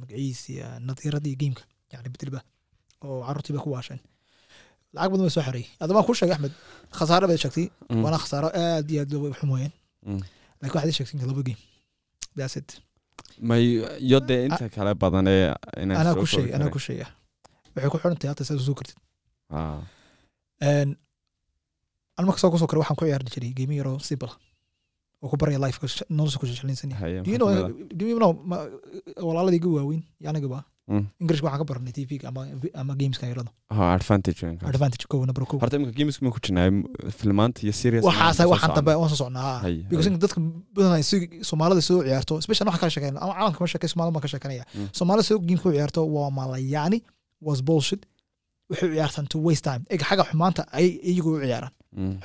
magaciisi 0.01 0.53
nadiiradii 0.87 1.35
gameka 1.41 1.63
yani 1.93 2.09
bedelba 2.13 2.39
oo 3.05 3.21
carruurtii 3.25 3.53
bay 3.55 3.61
ku 3.63 3.69
waasheen 3.75 3.99
lacag 4.93 5.09
badan 5.11 5.25
bay 5.27 5.33
soo 5.35 5.43
xeray 5.47 5.65
adama 5.81 6.03
ku 6.07 6.13
sheegay 6.19 6.35
axmed 6.35 6.53
khasaare 6.97 7.25
bay 7.29 7.37
sheegtay. 7.43 7.67
Mm. 7.89 8.03
waana 8.03 8.17
khasaaro 8.23 8.49
aad 8.61 8.85
iyo 8.91 9.01
aad 9.03 9.11
loo 9.13 9.31
xumooyeen 9.39 9.71
Mm. 10.05 10.21
laakiin 10.61 10.75
waxaad 10.77 10.95
sheegtay 10.97 11.27
laba 11.31 11.41
game 11.47 11.61
it 12.61 12.69
may 13.49 13.63
iyo 14.07 14.19
dee 14.29 14.45
inta 14.47 14.65
kale 14.75 14.91
badan 15.01 15.27
ee 15.27 15.53
anaa 16.01 16.13
ku 16.21 16.25
koobi 16.31 16.51
anaa 16.57 16.69
ku 16.75 16.79
sheegay 16.85 17.07
waxay 17.75 17.89
ku 17.91 17.97
xiran 18.01 18.17
tahay 18.19 18.31
hata 18.33 18.43
saad 18.47 18.59
u 18.61 18.65
soo 18.67 18.75
kartid 18.79 18.97
an 22.17 22.25
marka 22.27 22.39
soo 22.41 22.51
ku 22.51 22.57
soo 22.61 22.67
kare 22.69 22.79
waxaan 22.81 22.97
ku 22.99 23.05
ciyaari 23.05 23.25
jiray 23.33 23.51
game 23.57 23.73
yaroo 23.79 23.99
simple 24.09 24.31
oo 25.23 25.29
ku 25.31 25.35
baraya 25.41 25.59
life 25.65 25.77
nolosha 26.09 26.39
ku 26.39 26.45
know 28.19 28.33
ma- 28.49 28.67
walaaladii 29.27 29.59
iga 29.61 29.69
waaweyn 29.77 30.03
iyo 30.21 30.27
anigaba 30.31 30.59
English 31.21 31.41
waxaan 31.45 31.59
ka 31.61 31.65
baranay 31.69 31.93
tv 31.97 32.09
ama 32.29 32.41
ama 32.81 32.93
gameska 32.99 33.25
yarada 33.31 33.51
Ah, 33.73 33.93
advantage 34.73 35.05
kow 35.11 35.19
number 35.29 35.43
kow 35.49 35.57
horta 35.61 35.75
imika 35.79 35.93
gameska 35.99 36.21
ma 36.25 36.31
ku 36.35 36.39
jirnaa 36.45 36.67
filmaanta 37.19 37.59
iyo 37.65 37.73
serious 37.81 38.03
waxaasa 38.09 38.47
waxaan 38.53 38.71
dambe 38.77 38.91
waan 39.01 39.09
soo 39.13 39.19
socnaa 39.23 39.53
because 39.91 40.09
dadka 40.23 40.39
badanay 40.75 41.03
si 41.09 41.15
soomaalida 41.49 41.81
soo 41.89 41.99
ciyaarto 42.07 42.33
special 42.45 42.65
waxaan 42.71 42.83
ka 42.85 42.89
sheekeynaa 42.95 43.21
ama 43.25 43.33
caalamka 43.37 43.59
ma 43.63 43.67
sheekay 43.73 43.89
soomaalida 43.93 44.15
ma 44.17 44.21
ka 44.25 44.29
sheekanaya 44.33 44.63
soomaalida 44.97 45.25
soo 45.29 45.37
game 45.47 45.59
ku 45.63 45.69
ciyaarto 45.75 46.01
waa 46.15 46.29
malayaani 46.39 46.99
was 47.47 47.59
bullshit. 47.67 48.01
waxay 48.71 48.87
u 48.89 48.93
ciyaartaan 48.95 49.25
to 49.33 49.37
waste 49.47 49.65
time. 49.69 49.81
eg 49.93 50.01
xagga 50.09 50.23
xumaanta 50.29 50.61
ay 50.79 50.87
iyagu 51.11 51.29
u 51.37 51.39
ciyaaraan 51.45 51.73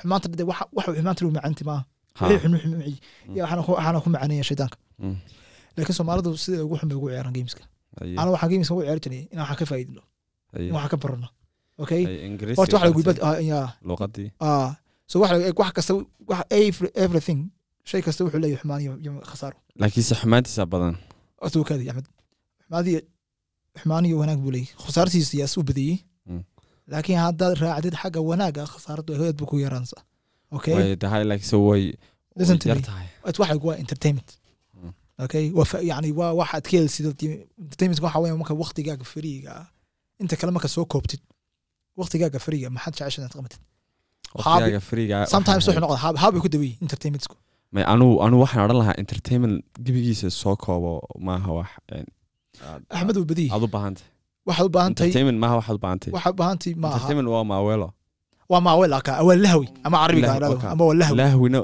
xumaanta 0.01 0.25
de 0.39 0.43
waxa 0.51 0.63
xumaanta 0.97 1.19
lagu 1.23 1.33
macanti 1.37 1.63
maaha 1.69 1.83
Ha, 2.19 2.25
wixii 2.31 2.41
xun 2.43 2.53
xun 2.63 2.73
maci 2.79 2.93
Mm. 3.27 3.35
ya 3.37 3.41
waxaana 3.45 3.99
ku 4.03 4.09
macaneeya 4.15 4.43
shaydaanka 4.49 4.77
laakiin 5.77 5.95
soomaalidu 5.99 6.29
sida 6.43 6.57
ugu 6.65 6.75
xun 6.79 6.87
bay 6.91 6.97
ugu 6.99 7.07
ciyaaraan 7.13 7.33
gameska 7.37 7.63
ana 8.21 8.29
waxaan 8.33 8.49
gameska 8.51 8.73
ugu 8.73 8.83
ciyaari 8.83 9.01
jiray 9.05 9.23
in 9.33 9.37
waxaan 9.41 9.57
ka 9.59 9.65
faa'iidino 9.71 10.01
haye, 10.53 10.67
in 10.69 10.73
waxaan 10.75 10.91
ka 10.93 10.97
barano 11.03 11.27
okay 11.83 12.01
horta 12.59 12.77
luqadii. 13.89 14.29
Ah. 14.39 14.69
So 15.11 15.15
lagu- 15.33 15.59
wax 15.61 15.71
kasta 15.77 15.93
wax 16.29 16.41
every- 16.61 16.93
everything 17.05 17.39
shay 17.89 18.01
kasta 18.05 18.21
wuxuu 18.25 18.39
leeyahay 18.43 18.61
xumaan 18.61 18.81
iyo 18.81 19.11
khasaaro. 19.31 19.57
Laakiinse 19.81 20.13
xumaantiisa 20.21 20.63
badan. 20.73 20.95
Horta 21.41 21.55
wuu 21.59 21.67
kaadi 21.69 21.89
axmed. 21.91 22.07
Xumaadii 22.63 22.97
xumaan 23.81 24.05
iyo 24.09 24.15
wanaag 24.21 24.39
buu 24.43 24.51
leeyahay. 24.55 24.75
Khasaartiisa 24.85 25.37
yaas 25.41 25.53
u 25.59 25.63
badiyey 25.69 25.97
Mm. 26.29 26.43
laakiin 26.91 27.19
haddaad 27.25 27.53
raacdid 27.63 27.95
xagga 28.01 28.19
wanaaga 28.29 28.63
khasaaradu 28.73 29.11
aad 29.13 29.35
buu 29.39 29.45
ku 29.51 29.55
yaraansa 29.65 29.97
okay 30.57 30.73
laakiinse 31.29 31.55
way 31.67 31.83
waa 33.67 33.77
entertainment. 33.83 34.29
Okay? 35.23 35.45
Yani 35.91 36.09
waa 36.19 36.31
waxaad 36.39 36.63
ka 36.69 36.75
helsid 36.77 37.05
entertainment 37.63 37.99
waxa 38.05 38.19
weeye 38.23 38.35
marka 38.41 38.53
waqtigaaga 38.63 39.05
fariiga 39.13 39.51
ah 39.61 39.65
inta 40.21 40.35
kale 40.39 40.51
marka 40.55 40.67
soo 40.75 40.85
koobtid 40.93 41.21
waqtigaaga 41.99 42.39
fariiga 42.45 42.67
maxaad 42.75 42.93
jeceshahay 42.97 43.21
inaad 43.23 43.33
qabatid? 43.37 43.61
Sometimes 45.35 45.63
wuxuu 45.67 45.81
noqdaa 45.85 46.17
haab 46.23 46.35
ku 46.43 46.49
daweeyey 46.55 46.75
entertainmentsku 46.85 47.35
may 47.75 47.83
anu 47.93 48.05
anu 48.25 48.35
waxaan 48.43 48.61
odhan 48.65 48.77
lahaa 48.81 48.95
entertainment 49.03 49.55
gebigiisa 49.85 50.27
soo 50.41 50.55
koobo 50.63 50.91
maaha 51.27 51.49
wax 51.57 51.69
een, 51.95 52.07
aad- 52.67 52.85
axmed 52.97 53.15
uu 53.19 53.25
badiyey. 53.31 53.49
Aad 53.55 53.63
u 53.67 53.69
baahantay. 53.75 54.05
Waxaad 54.47 54.65
u 54.69 54.71
baahan 54.75 54.91
tahay 54.97 55.07
entertainment 55.09 55.37
maaha 55.43 55.55
waxaad 55.59 55.75
u 55.79 55.81
baahantay. 55.85 56.11
Waxaad 56.15 56.33
u 56.35 56.37
baahan 56.41 56.57
tahay 56.61 56.75
maaha 56.83 56.93
entertainment 56.95 57.29
waa 57.35 57.43
maawelo 57.51 57.87
waa 58.51 58.61
maawel 58.67 58.93
aka 58.99 59.11
waa 59.27 59.37
lahwi 59.45 59.67
ama 59.85 59.95
carabiga 60.01 60.27
ama 60.73 60.83
waa 60.89 60.97
lahwi. 61.01 61.15
Lahwina 61.21 61.59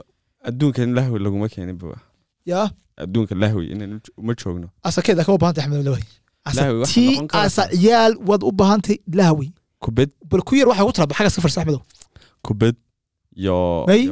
adduunkan 0.49 0.89
lahwi 0.97 1.17
laguma 1.25 1.47
keenin 1.53 1.77
ba 1.81 1.97
yaa 2.45 2.67
adduunka 3.03 3.35
lahwi 3.43 3.65
inaan 3.73 4.01
uma 4.17 4.33
joogno. 4.41 4.67
Asakeeda 4.87 5.23
kama 5.25 5.37
baahan 5.41 5.55
tahay 5.55 5.67
axmed 5.69 5.85
lahwi? 5.89 6.03
Waxaa 6.45 6.85
tii 6.93 7.15
asa 7.45 7.63
ciyaal 7.81 8.13
waad 8.29 8.41
u 8.49 8.51
baahan 8.59 8.81
tahay 8.85 8.99
lahwi? 9.19 9.47
Kubad. 9.83 10.09
Bal 10.29 10.41
ku 10.47 10.55
yar 10.59 10.67
waxay 10.71 10.85
ku 10.87 10.93
tala 10.97 11.13
xaggaas 11.17 11.35
ka 11.37 11.41
farsa 11.45 11.61
axmedow 11.61 11.81
kubad. 12.45 12.75
Eh, 13.89 14.05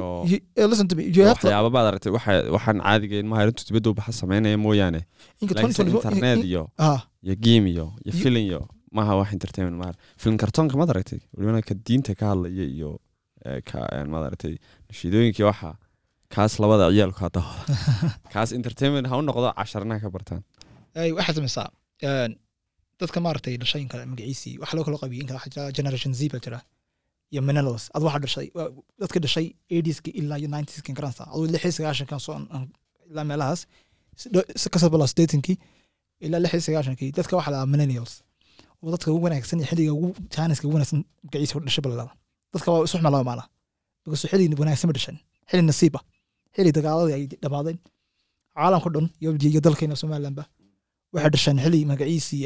waxyaaba 1.43 1.69
baad 1.75 1.85
aragtay 1.91 2.11
waxa- 2.17 2.47
waxaan 2.55 2.77
caadiga 2.85 3.15
ilmaha 3.21 3.41
intuu 3.47 3.65
dibadda 3.67 3.89
ubaxa 3.93 4.11
sameynaya 4.21 4.57
mooyaane. 4.65 5.01
Inka 5.41 5.53
laakiinse 5.55 5.83
2024 5.83 6.13
internet 6.13 6.37
in- 6.37 6.43
in- 6.43 6.49
iyo 6.51 6.63
ah. 6.77 6.99
iyo 7.25 7.35
game 7.45 7.65
iyo 7.73 7.85
iyo 8.05 8.13
filin 8.21 8.43
iyo 8.49 8.61
maaha 8.95 9.15
wax 9.19 9.29
entertainment 9.37 9.77
maaha. 9.81 9.93
Film 10.21 10.35
kartoonka 10.41 10.77
maad 10.79 10.89
aragtay 10.93 11.19
welibana 11.35 11.61
ka 11.61 11.73
diinta 11.85 12.11
ka 12.19 12.25
hadlaya 12.31 12.65
iyo 12.75 12.91
eh, 13.45 13.59
ka 13.69 13.77
eh, 13.95 14.05
maad 14.11 14.23
aragtay 14.29 14.55
nashiidooyinkii 14.89 15.43
waxa 15.49 15.69
kaas 16.35 16.53
labada 16.63 16.85
ciyaalku 16.95 17.19
hadda 17.25 17.41
kaas 18.33 18.49
entertainment 18.59 19.05
ha 19.11 19.15
u 19.19 19.21
noqdo 19.29 19.47
casharnaha 19.59 19.99
ka 20.03 20.09
bartaan. 20.15 20.41
Waxaad 21.17 21.35
samaysaa 21.39 21.67
dadka 23.01 23.17
maaragtay 23.25 23.55
dhashay 23.61 23.81
in 23.85 23.89
kale 23.91 24.03
magaciisii 24.13 24.53
waxa 24.61 24.73
loo 24.77 24.83
kala 24.87 24.97
qabiyo 25.03 25.21
in 25.23 25.27
kale 25.29 25.37
waxaa 25.39 25.53
jira 25.55 25.71
generation 25.77 26.11
z 26.19 26.21
baa 26.33 26.41
jira 26.45 26.59
iyo 27.33 27.41
millennials 27.47 27.83
ad 27.95 28.01
waxaa 28.07 28.21
dhashay 28.25 28.47
dadka 29.01 29.17
dhashay 29.25 29.45
80ska 29.71 30.09
ilaa 30.19 30.37
iyo 30.41 30.49
90ska 30.55 30.89
garanaysa 30.97 31.23
aduu 31.33 31.47
lixii 31.53 31.73
sagaashankan 31.77 32.19
soo 32.25 32.35
ilaa 33.11 33.25
meelahaas 33.29 33.61
ka 34.73 34.77
soo 34.81 34.89
bilaa 34.93 35.09
ilaa 36.25 36.39
lixii 36.45 36.61
sagaashankii 36.67 37.09
dadka 37.17 37.33
waxaa 37.39 37.53
lahaa 37.55 37.67
millennials 37.73 38.13
oo 38.83 38.89
dadka 38.95 39.07
ugu 39.15 39.23
wanaagsan 39.27 39.57
iyo 39.59 39.67
xilliga 39.71 39.91
ugu 39.97 40.07
jaaniska 40.35 40.63
ugu 40.67 40.75
wanaagsan 40.77 40.99
magaciisa 41.25 41.59
dhashay 41.67 41.83
balalaada 41.85 42.13
dadka 42.53 42.67
waa 42.73 42.83
isu 42.87 42.95
xuma 42.97 43.09
laba 43.15 43.23
maala 43.29 43.43
because 44.03 44.23
xilli 44.31 44.45
wanaagsan 44.61 44.87
ma 44.89 44.93
dhashan 44.97 45.17
xilli 45.49 45.63
nasiiba 45.71 45.99
xilli 46.55 46.71
dagaaladii 46.77 47.15
ay 47.17 47.23
dhamaadeen 47.43 47.77
caalamka 48.57 48.89
dhan 48.95 49.05
iyo 49.21 49.59
dalkeena 49.67 49.95
somalilandba 50.01 50.43
waxay 51.13 51.31
dhasheen 51.33 51.57
xilli 51.63 51.79
magaciisii 51.91 52.41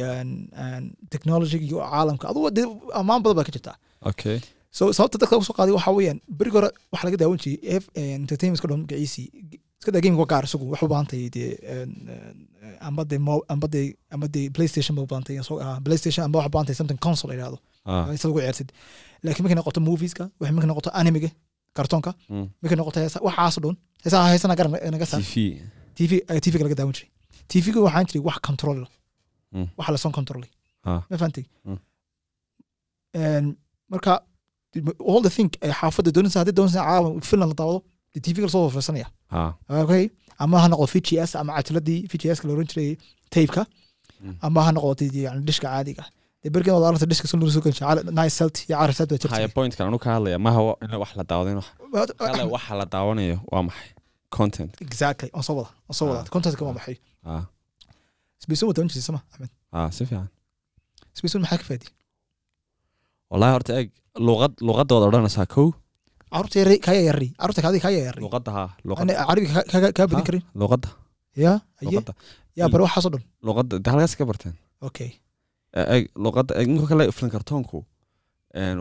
technology 1.13 1.57
iyo 1.67 1.77
caalamka. 1.91 2.25
Adugu 2.31 2.47
ammaan 2.99 3.21
badan 3.23 3.35
baa 3.39 3.45
ka 3.47 3.51
jirtaa. 3.55 3.75
Okay. 4.11 4.37
So 4.77 4.83
sababta 4.97 5.17
dadka 5.21 5.33
lagu 5.35 5.45
soo 5.49 5.55
qaaday 5.59 5.73
waxaa 5.77 5.93
weeyaan 5.97 6.19
berigi 6.39 6.55
hore 6.57 6.69
waxaa 6.93 7.07
laga 7.07 7.17
daawan 7.21 7.39
jiray 7.43 7.57
f 7.81 7.83
entertainmentka 7.95 8.67
dhan 8.69 8.79
magaciisii 8.85 9.27
iska 9.79 9.91
daa 9.95 10.01
gaming 10.03 10.19
waa 10.21 10.29
gaar 10.33 10.43
isagu 10.47 10.65
waxu 10.73 10.87
baahan 10.93 11.07
tahay 11.11 11.27
dee 11.35 11.49
een, 11.73 11.91
een, 12.13 12.37
amba 12.87 13.01
dee 13.11 13.19
mo- 13.27 13.45
amba 13.53 13.67
dee 13.75 13.85
amba 14.15 14.27
dee 14.35 14.45
playstation 14.55 14.93
ba 14.97 15.01
u 15.03 15.43
soo 15.49 15.57
ah, 15.65 15.77
playstation 15.85 16.23
amba 16.27 16.37
waxa 16.39 16.51
baahan 16.53 16.65
tahay 16.67 16.77
something 16.81 16.99
console 17.07 17.29
la 17.31 17.35
yidhahdo 17.37 17.57
ah. 17.85 18.05
Inta 18.15 18.27
lagu 18.29 18.39
ciyaartid 18.43 18.69
laakiin 19.23 19.43
markay 19.45 19.57
noqoto 19.61 19.79
movieska 19.89 20.23
waxay 20.39 20.53
markay 20.55 20.69
noqoto 20.71 20.89
animiga 20.99 21.29
kartoonka? 21.77 22.11
Markay 22.61 22.77
noqoto 22.79 22.99
heesa 23.03 23.19
waxaas 23.27 23.55
oo 23.57 23.61
dhan 23.65 23.75
heesaha 24.03 24.25
heesana 24.33 24.55
garan 24.59 24.71
naga 24.95 25.05
saar 25.11 25.21
tv 25.21 25.33
tv 25.97 26.11
tv-ga 26.43 26.63
laga 26.67 26.75
daawan 26.79 26.93
jiray. 26.97 27.09
Tv-ga 27.51 27.79
waxaan 27.87 28.05
jiray 28.09 28.23
wax 28.27 28.37
control 28.49 28.79
Mm. 29.55 29.67
waxa 29.77 29.91
la 29.93 29.97
soo 30.03 30.11
controlay. 30.19 30.49
Ah. 30.87 31.01
ma 31.09 31.15
fahantay 31.21 31.45
Mm. 31.65 31.79
Een, 33.15 33.45
marka 33.91 34.13
all 35.09 35.21
the 35.21 35.29
thing 35.35 35.49
ay 35.61 35.71
xaafadda 35.79 36.11
doonaysa 36.15 36.39
haddii 36.41 36.55
doonaysa 36.59 36.81
caalam 36.89 37.21
finland 37.29 37.51
la 37.51 37.57
daawado 37.61 37.79
dee 38.13 38.21
tv 38.25 38.37
la 38.45 38.49
soo 38.55 38.69
fiirsanaya 38.73 39.07
ha. 39.33 39.41
Okay? 39.83 40.05
Ama 40.43 40.57
ha 40.61 40.67
noqdo 40.71 40.87
vgs 40.93 41.31
ama 41.41 41.51
cajiladii 41.57 41.99
vgs 42.11 42.39
la 42.45 42.51
oran 42.55 42.67
jiray 42.71 42.89
tapeka. 43.33 43.63
Mm. 44.23 44.35
ama 44.45 44.59
ha 44.65 44.71
noqdo 44.75 45.05
yani 45.25 45.41
dhishka 45.47 45.67
caadiga 45.73 46.03
pointkan 49.57 49.85
anu 49.89 49.97
ka 50.03 50.09
hadlaya 50.15 50.37
wa- 50.67 50.77
in 50.83 50.91
wax 51.03 51.11
la 51.19 51.23
daawado 51.31 51.49
in 51.53 51.59
wax 51.61 51.67
kale 52.27 52.43
waxa 52.55 52.73
la 52.79 52.85
daawanayo 52.93 53.37
waa 53.51 53.63
maxay? 53.67 53.89
Content. 54.37 54.71
Exactly 54.87 55.29
on 55.37 55.43
soo 55.47 55.55
wada 55.59 55.69
on 55.89 55.93
soo 55.97 56.05
wada. 56.09 56.21
Ah. 56.25 56.31
contentka 56.33 56.61
waa 56.67 56.75
maxay? 56.77 56.95
Ha 57.27 57.33
sbeyson 58.43 58.65
wada 58.69 58.81
jirtay 58.89 59.03
sama 59.09 59.19
axmed? 59.31 59.51
Ha 59.73 59.79
si 59.95 60.01
fiican. 60.09 60.27
Sbeyson 61.17 61.39
maxaa 61.43 61.59
ka 61.61 61.65
faadi 61.69 61.87
wallahi 63.31 63.51
horta 63.55 63.71
eeg 63.79 63.89
luqad 64.27 64.53
luqadooda 64.67 65.05
odhanaysaa 65.09 65.47
kow. 65.55 65.67
Carruurta 66.33 66.57
yar 66.61 66.69
kaya 66.87 67.01
yari 67.09 67.27
carruurta 67.39 67.61
kaadi 67.65 67.79
kaya 67.85 67.99
yari 68.07 68.19
luqadda 68.25 68.51
ha 68.57 68.63
ana 68.63 68.73
luqadda 68.89 69.13
carabiga 69.29 69.51
ka- 69.55 69.67
ka- 69.83 69.93
kaa 69.97 70.07
badin 70.11 70.25
karin? 70.29 70.43
luqadda. 70.61 70.89
Ya 71.45 71.53
aye. 71.81 71.97
Ya 72.59 72.65
bare 72.73 72.83
waxaasoo 72.87 73.11
dhan. 73.13 73.23
Luqadda 73.47 73.73
de 73.83 73.87
halkaas 73.93 74.13
ka 74.19 74.23
barteen? 74.29 74.55
Okay 74.87 75.09
Ninka 75.73 76.87
kale 76.91 77.11
film 77.17 77.29
kartoonku 77.35 77.79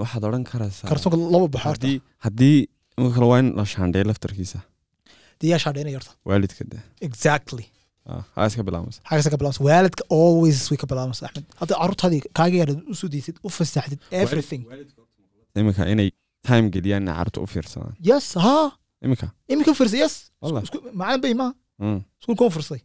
waxaad 0.02 0.24
odhan 0.28 0.44
karaysaa 0.52 0.88
kartoonka 0.92 1.18
laba 1.34 1.48
baxo 1.54 1.88
haddii 2.26 2.58
ninka 2.98 3.14
kale 3.16 3.26
waa 3.32 3.38
in 3.42 3.48
la 3.58 3.64
shaandheeyo 3.74 4.06
laftarkiisa. 4.10 4.60
Dee 5.40 5.48
yaa 5.52 5.58
shaadheynaya 5.64 5.96
horta. 5.98 6.12
Waalidka 6.28 6.64
de 6.72 6.78
exactly. 7.08 7.64
Ah, 8.06 8.22
ha 8.34 8.46
iska 8.50 8.62
bilaabmaysa 8.68 9.00
xagasa 9.08 9.30
ka 9.32 9.36
bilaabmasa. 9.40 9.64
Waalidka 9.68 10.02
always 10.18 10.58
way 10.70 10.76
ka 10.82 10.86
bilaabmasa 10.90 11.22
axmed. 11.28 11.46
Hadda 11.60 11.74
carruurtaadii 11.80 12.20
kaaga 12.38 12.56
yaadad 12.60 12.78
u 12.92 12.94
soo 13.00 13.08
deysid 13.14 13.36
u 13.46 13.48
fasaxdid 13.58 14.00
everything. 14.22 14.62
iminka 15.60 15.82
inay 15.94 16.08
time 16.48 16.66
geliyaan 16.74 17.02
inay 17.06 17.14
carruurta 17.18 17.40
u 17.44 17.46
fiirsadaan. 17.54 17.94
Yes 18.10 18.26
ha 18.44 18.56
iminka? 19.04 19.26
Iminka 19.52 19.72
firsay 19.80 20.00
yes. 20.04 20.14
Macalin 21.00 21.20
bay 21.24 21.34
ma. 21.40 21.48
Mm. 21.84 22.00
iskuulka 22.20 22.44
u 22.50 22.52
firsay 22.56 22.80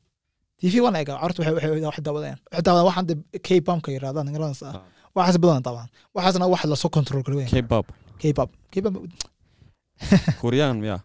tv 0.62 0.74
waan 0.86 0.96
eega 1.00 1.14
carruurta 1.22 1.40
waxay 1.42 1.54
waxay 1.58 1.72
waxay 1.90 2.04
daawadayaan 2.08 2.40
waxay 2.52 2.64
daawadaan 2.68 2.88
waxaan 2.90 3.06
de 3.10 3.14
k 3.46 3.50
bamka 3.68 3.90
yirahdaan 3.96 4.28
ingalaas 4.32 4.62
ah. 4.70 4.74
Waxaas 5.18 5.38
badan 5.44 5.64
daawaan 5.68 5.90
waxaasna 6.16 6.46
wax 6.54 6.62
la 6.72 6.76
soo 6.84 6.90
control 6.98 7.22
kari 7.26 7.36
weyn. 7.40 7.50
K-pop. 7.54 7.86
K 8.22 8.24
bab 8.38 8.50
k 8.74 8.76
bab 8.86 8.96
kuryaan 10.42 10.78
miya 10.84 10.98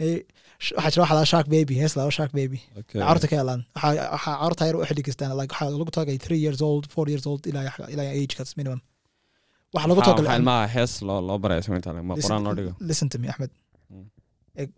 waxaa 0.00 0.90
jira 0.92 1.02
waxa 1.04 1.14
la 1.18 1.24
shark 1.32 1.46
baby 1.54 1.74
hees 1.80 1.92
la 1.98 2.02
shark 2.18 2.32
baby. 2.38 2.58
Carruurta 2.92 3.26
ka 3.30 3.36
helaan 3.40 3.60
waxaa 3.74 3.92
waxaa 4.14 4.34
carruurta 4.40 4.62
yar 4.68 4.76
waxay 4.82 4.96
dhegeystaan 4.98 5.30
like 5.40 5.50
waxaa 5.54 5.70
lagu 5.82 5.92
tagay 5.98 6.16
three 6.24 6.40
years 6.44 6.60
old 6.68 6.84
four 6.94 7.06
years 7.12 7.24
old 7.30 7.42
ilaa 7.50 7.64
ilaa 7.94 8.06
agekaas 8.18 8.50
minimum. 8.60 8.80
Waxaa 9.74 9.88
lagu 9.90 10.00
Waxaa- 10.00 10.14
waxaa 10.14 10.18
tagalay 10.20 10.38
ilmaha 10.40 10.66
hees 10.76 10.92
loo 11.08 11.20
loo 11.28 11.38
baraya 11.44 11.60
ismainta 11.64 11.88
ma 12.10 12.14
quraan 12.22 12.42
loo 12.46 12.54
dhigo. 12.58 12.72
listen 12.90 13.08
to 13.12 13.18
me 13.22 13.26
axmed 13.32 13.52
Mm. 13.94 14.06
Eg, 14.62 14.68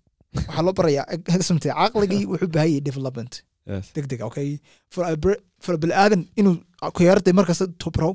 waxaa 0.48 0.62
loo 0.66 0.74
barayaa. 0.78 1.04
Eg, 1.14 1.20
me, 1.36 1.68
caqligii 1.80 2.22
wuxuu 2.32 2.50
baahan 2.54 2.70
yahay 2.72 2.82
development 2.88 3.32
yes. 3.68 3.86
Deg 3.94 4.06
deg 4.10 4.20
okay 4.28 4.48
biniaadan 5.82 6.22
inuu 6.40 6.54
kuyaarada 6.96 7.32
markasta 7.38 7.66
tubro 7.82 8.10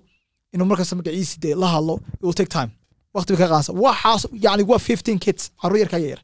inuu 0.53 0.67
markasta 0.71 0.95
magaciisi 0.99 1.35
dee 1.43 1.55
la 1.63 1.67
hadlo 1.75 1.95
it 2.15 2.21
will 2.23 2.33
take 2.39 2.49
time. 2.59 2.71
Waqti 3.15 3.29
bay 3.33 3.41
ka 3.43 3.47
qaansa 3.53 3.71
waxaas 3.85 4.21
yani 4.45 4.63
waa 4.71 4.79
fifteen 4.89 5.19
kids 5.25 5.43
carruur 5.61 5.79
yar 5.83 5.89
kaa 5.93 6.01
yar 6.05 6.21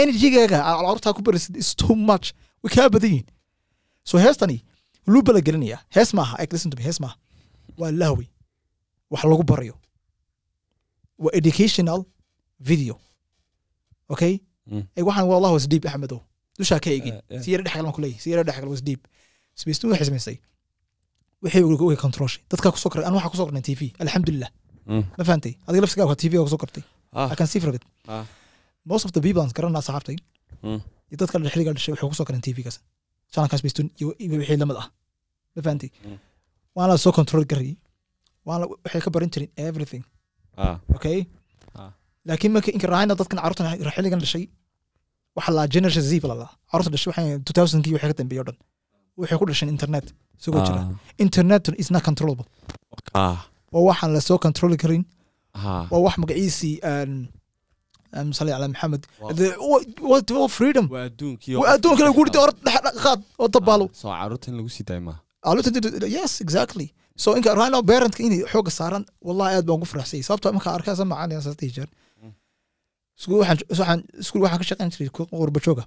energygaaga 0.00 0.58
aad 0.68 0.76
carruurtaa 0.80 1.12
ku 1.16 1.22
barisid 1.22 1.56
is 1.62 1.74
too 1.74 1.94
much. 2.10 2.26
Way 2.62 2.70
kaa 2.76 2.88
badan 2.94 3.10
yihiin 3.10 3.28
so 4.08 4.14
heestani 4.24 4.58
luu 5.12 5.22
bala 5.22 5.40
gelinayaa 5.46 5.80
hees 5.96 6.10
maaha. 6.18 6.34
Eg 6.42 6.52
listen 6.52 6.70
to 6.70 6.76
me 6.78 6.84
hees 6.88 7.00
maaha. 7.04 7.16
Waa 7.80 7.90
lahwi. 8.02 8.26
Wax 9.10 9.24
lagu 9.24 9.42
barayo. 9.50 9.74
Waa 11.18 11.32
educational 11.40 12.00
video. 12.60 12.94
Okay? 14.10 14.40
Mm. 14.70 14.84
waxaan 15.08 15.26
wallah 15.32 15.50
was 15.52 15.66
deep 15.72 15.84
axmedow 15.90 16.20
dushaa 16.58 16.80
ka 16.84 16.90
egin. 16.98 17.14
Eh, 17.14 17.36
eh. 17.36 17.40
si 17.42 17.48
yara 17.52 17.62
dhexgal 17.66 17.84
baan 17.86 17.94
kuleeyahy 17.98 18.20
si 18.22 18.28
dhexgal 18.48 18.68
was 18.74 18.82
deep. 18.88 19.02
Sbeystu 19.60 19.84
waxay 19.92 20.06
samaysay 20.10 20.36
wixii 21.42 21.62
way 21.90 21.96
controlshay 22.04 22.42
dadkaa 22.50 22.72
ku 22.74 22.78
soo 22.82 22.90
koray 22.92 23.04
an 23.08 23.14
waxaa 23.16 23.30
ku 23.32 23.36
soo 23.38 23.46
kornay 23.48 23.64
tv 23.68 23.80
alxamdulilah 24.02 24.50
Mm. 24.88 25.04
ma 25.18 25.22
fahantay 25.28 25.52
adiga 25.68 25.82
laftigaa 25.84 26.16
tv 26.22 26.32
gaa 26.38 26.46
ku 26.46 26.50
soo 26.54 26.60
kortay 26.64 26.84
Ah, 27.18 27.28
i 27.32 27.34
can 27.38 27.46
see 27.52 27.60
from 27.62 27.74
it. 27.78 27.84
Ah. 28.08 28.24
most 28.90 29.04
of 29.06 29.10
the 29.16 29.20
people 29.24 29.42
aan 29.44 29.52
garanaa 29.58 29.82
saxaabtay 29.88 30.16
Mm. 30.66 30.80
iyo 31.10 31.16
dadka 31.20 31.36
xiligaa 31.54 31.74
dhashay 31.76 31.92
waxay 31.94 32.08
ku 32.10 32.16
soo 32.18 32.26
koreen 32.28 32.42
tv-gaas 32.46 32.76
channelkaas 33.32 33.62
beystun 33.64 33.86
iyo 34.00 34.08
iyo 34.22 34.36
wixii 34.42 34.58
la 34.62 34.66
mid 34.70 34.78
ah. 34.82 34.88
Ma 35.54 35.60
fahantay 35.66 35.90
Mm. 36.06 36.18
waana 36.76 36.94
soo 37.04 37.12
control 37.18 37.44
garayay 37.52 37.76
waana 38.48 38.64
waxay 38.84 39.00
ka 39.04 39.10
barin 39.14 39.30
jirin 39.34 39.50
everything. 39.68 40.02
Ah, 40.64 40.76
okay? 40.96 41.18
Ah. 41.80 41.90
laakiin 42.28 42.52
marka 42.56 42.70
inka 42.76 42.88
raayna 42.94 43.14
dadkan 43.20 43.38
carruurtan 43.42 43.66
xiligan 43.96 44.20
dhashay 44.24 44.44
waxa 45.38 45.50
la 45.58 45.62
generation 45.74 46.04
z 46.10 46.12
la. 46.30 46.34
Laa 46.40 46.50
carruurta 46.70 46.90
dhashay 46.94 47.10
waxay 47.12 47.26
2000kii 47.48 47.92
waxay 47.96 48.08
ka 48.12 48.16
dambeeyay 48.20 48.42
oo 48.42 48.46
dhan. 48.48 48.56
Waxay 49.20 49.36
ku 49.40 49.44
dhasheen 49.50 49.70
internet. 49.76 50.06
Isagoo 50.40 50.62
jira. 50.68 50.80
Ah, 50.84 50.90
internet 51.24 51.64
is 51.82 51.88
not 51.94 52.02
controllable. 52.08 52.46
Ah, 53.22 53.36
waa 53.74 53.82
waxaan 53.88 54.10
la 54.16 54.20
soo 54.28 54.38
controli 54.46 54.76
karin. 54.82 55.04
Ah. 55.54 55.84
waa 55.92 56.00
wax 56.06 56.14
magaciisii 56.22 56.74
adduunkii 61.08 61.54
waa 61.60 61.70
adduunka 61.76 62.02
lagu 62.04 62.16
gurida 62.18 62.38
or 62.44 62.52
qaad 63.04 63.20
oo 63.42 63.48
dabaalo 63.54 63.86
soo 64.00 64.10
carruurta 64.18 64.46
in 64.50 64.54
lagu 64.58 64.70
sii 64.76 64.84
daaya 64.88 65.00
maaha 65.08 65.20
Aluta 65.48 65.70
did- 65.74 66.08
yes 66.18 66.32
exactly. 66.46 66.86
So 67.22 67.28
inka 67.38 67.50
right 67.60 67.72
now 67.74 67.82
parentka 67.90 68.20
inay 68.26 68.40
xooga 68.52 68.70
saaran 68.78 69.04
wallahi 69.26 69.52
aad 69.58 69.66
baan 69.68 69.80
ku 69.82 69.86
faraxsay 69.92 70.20
sababtoo 70.28 70.52
markaa 70.56 70.74
arkaysa 70.78 71.04
jeer 71.76 71.88
Mm. 71.88 71.94
Iskuul 73.20 73.40
waxaan 74.44 74.60
ka 74.62 74.66
shaqayn 74.70 74.90
jiray 74.94 75.10
ku- 75.16 75.28
qurba 75.40 75.60
jooga. 75.66 75.84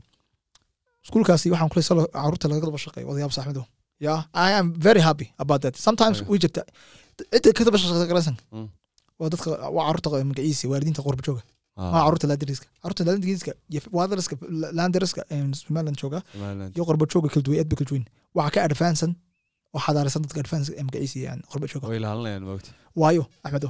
Iskuulkaasi 1.06 1.48
waxaan 1.54 1.70
kulay 1.72 1.86
salo 1.90 2.04
carruurta 2.16 2.46
laga 2.52 2.66
daba 2.70 2.80
shaqeeyo 2.86 3.08
odayaab 3.12 3.34
saaxiibo 3.38 3.64
yeah 4.06 4.20
i 4.34 4.50
am 4.60 4.68
very 4.88 5.02
happy 5.08 5.28
about 5.44 5.62
that. 5.64 5.76
Sometimes 5.88 6.18
way 6.32 6.40
jirta. 6.44 6.62
Cidda 7.34 7.52
ka 7.58 7.64
daba 7.68 7.78
shaqeysan 7.84 8.36
Mm. 8.56 8.68
waa 9.20 9.30
dadka 9.34 9.50
waa 9.76 9.84
carruurta 9.88 10.10
magaciisa 10.32 10.66
waalidiinta 10.72 11.02
qurba 11.08 11.22
jooga. 11.28 11.42
Ah, 11.78 11.90
ma 11.94 11.98
carruurta 12.06 12.26
laandariska 12.32 12.68
carruurta 12.84 13.04
laandariska 13.10 13.52
iyo 13.74 13.82
waadariska 13.98 14.36
laandariska 14.80 15.22
somaliland 15.62 15.98
jooga. 16.04 16.20
Iyo 16.76 16.84
qurba 16.90 17.06
jooga 17.14 17.28
kala 17.34 17.44
duwan 17.48 17.60
aad 17.62 17.70
ba 17.72 17.76
kala 17.80 17.88
duwan 17.92 18.04
waxaa 18.38 18.54
ka 18.56 18.60
advansan 18.70 19.12
oo 19.76 19.80
xadaarisan 19.86 20.22
dadka 20.26 20.40
ee 20.80 20.84
magaciisa 20.90 21.18
aan 21.32 21.40
qurba 21.52 21.66
jooga. 21.72 21.86
Way 21.92 21.98
ilaalinayaan 22.02 22.44
moogta 22.50 22.70
waayo 23.02 23.24
axmedo 23.46 23.70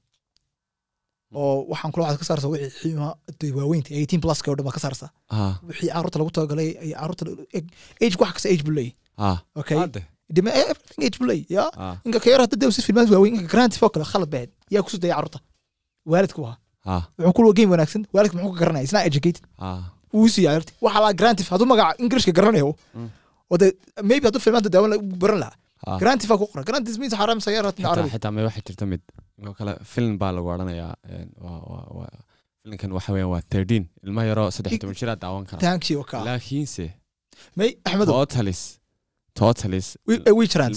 oo 1.39 1.65
waxaan 1.71 1.91
kula 1.93 2.03
waxaad 2.05 2.19
ka 2.21 2.25
saarsaa 2.29 2.49
wixii 2.53 2.71
xiima 2.81 3.09
dee 3.39 3.51
waaweynta 3.57 3.89
eighteen 3.99 4.21
pluska 4.23 4.47
oo 4.51 4.55
dhan 4.57 4.65
baad 4.67 4.75
ka 4.77 4.81
saarsaa. 4.85 5.09
Ha 5.33 5.59
wixii 5.69 5.89
carruurta 5.93 6.17
lagu 6.19 6.31
talagalay 6.37 6.69
ay 6.83 6.91
carruurta 6.99 7.23
age 8.05 8.15
wax 8.21 8.31
kasta 8.35 8.49
age 8.53 8.63
buu 8.67 8.75
leeyahy 8.77 9.37
okay. 9.61 9.77
Dime 10.35 10.51
everything 10.61 11.01
age 11.07 11.17
buu 11.19 11.27
leeyahy 11.31 11.55
ya 11.57 11.63
inka 12.07 12.19
ka 12.23 12.29
yar 12.33 12.41
hadda 12.45 12.71
si 12.75 12.81
filmaad 12.87 13.09
waaweyn 13.13 13.33
inka 13.39 13.47
grand 13.53 13.73
foo 13.81 13.89
kale 13.93 14.05
khalad 14.11 14.29
baad 14.35 14.49
yaa 14.73 14.83
ku 14.85 14.89
soo 14.93 15.01
daya 15.03 15.15
carruurta 15.17 15.39
waalidku 16.11 16.41
waa. 16.45 16.55
Ha 16.87 16.95
wuxuu 17.17 17.33
kulwa 17.37 17.53
game 17.57 17.71
wanaagsan 17.73 18.03
waalidka 18.13 18.35
muxuu 18.37 18.53
ka 18.55 18.59
garanaya 18.63 18.85
isna 18.87 18.99
educated. 19.09 19.43
Wuu 20.13 20.27
sii 20.33 20.43
yaarti 20.47 20.71
waxa 20.85 20.99
la 21.03 21.13
grantif 21.21 21.47
hadduu 21.53 21.67
magaca 21.71 21.95
englishka 22.03 22.31
garanayo 22.37 22.75
Mm. 22.95 23.09
oo 23.51 23.57
de 23.61 23.67
maybe 24.09 24.25
hadduu 24.27 24.41
filmaanta 24.45 24.69
daawan 24.73 24.91
baran 25.21 25.39
lahaa. 25.43 25.55
Ha 25.85 25.97
grantifa 26.01 26.37
ku 26.39 26.45
qoran 26.51 26.65
grantis 26.69 26.97
means 27.01 27.13
xaraam 27.21 27.39
xitaa 27.39 27.83
carabi 27.83 28.09
xitaa 28.15 28.31
may 28.35 28.43
waxaa 28.47 28.63
jirta 28.67 28.85
mid 28.91 29.01
oo 29.47 29.53
kale 29.59 29.73
film 29.93 30.13
baa 30.21 30.31
lagu 30.37 30.47
odhanayaa 30.55 30.93
filimkan 32.63 32.91
waxa 32.97 33.11
weeyaan 33.15 33.31
waa 33.35 33.41
thirteen. 33.53 33.83
Ilma 34.07 34.21
yaroo 34.29 34.49
saddex 34.57 34.73
toban 34.81 34.95
jiraa 35.01 35.17
daawan 35.23 35.45
kara. 35.49 35.59
Thank 35.67 35.83
you 35.91 36.03
ka 36.11 36.17
laakiinse 36.29 36.85
may 37.59 37.69
axmedo. 37.87 38.11
Totalis 38.19 38.61
totalis 39.41 39.87
way 40.07 40.47
jiraan 40.53 40.73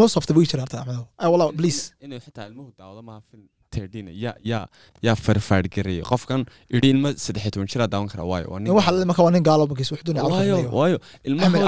most 0.00 0.14
of 0.20 0.24
the 0.28 0.34
way 0.38 0.46
jiraan 0.52 0.68
axmedo. 0.80 1.02
Wallah 1.32 1.48
please. 1.60 1.80
Inuu 2.04 2.20
xitaa 2.26 2.46
ilmuhu 2.50 2.70
daawado 2.78 3.02
maaha 3.08 3.20
film 3.30 3.44
thirteen. 3.74 4.06
Yaa 4.24 4.34
yaa 4.52 4.64
yaa 5.06 5.16
farfaadh 5.26 5.68
garayay 5.76 6.02
qofkan 6.10 6.40
idhi 6.76 6.88
ilma 6.94 7.10
saddex 7.24 7.44
toban 7.54 7.68
jiraa 7.74 7.88
daawan 7.94 8.08
kara 8.12 8.24
waayo 8.32 8.46
waa 8.52 8.60
nin 8.64 8.72
waxa 8.78 8.92
la 8.98 9.06
marka 9.10 9.22
waa 9.26 9.34
nin 9.36 9.44
gaalo 9.50 9.64
magiis 9.72 9.90
wuxuu 9.94 10.06
doonaya 10.08 10.28
waayo 10.34 10.56
waayo. 10.80 10.98
ilmahooda 11.28 11.58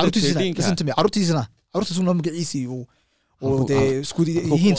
me 0.88 0.92
caruurtiisina 0.98 1.44
caruurtiisuna 1.72 2.12
magaciisii 2.20 2.66
uu 2.76 2.84
oo 3.42 3.64
dee 3.70 3.86
isku 4.04 4.20
yihiin 4.28 4.76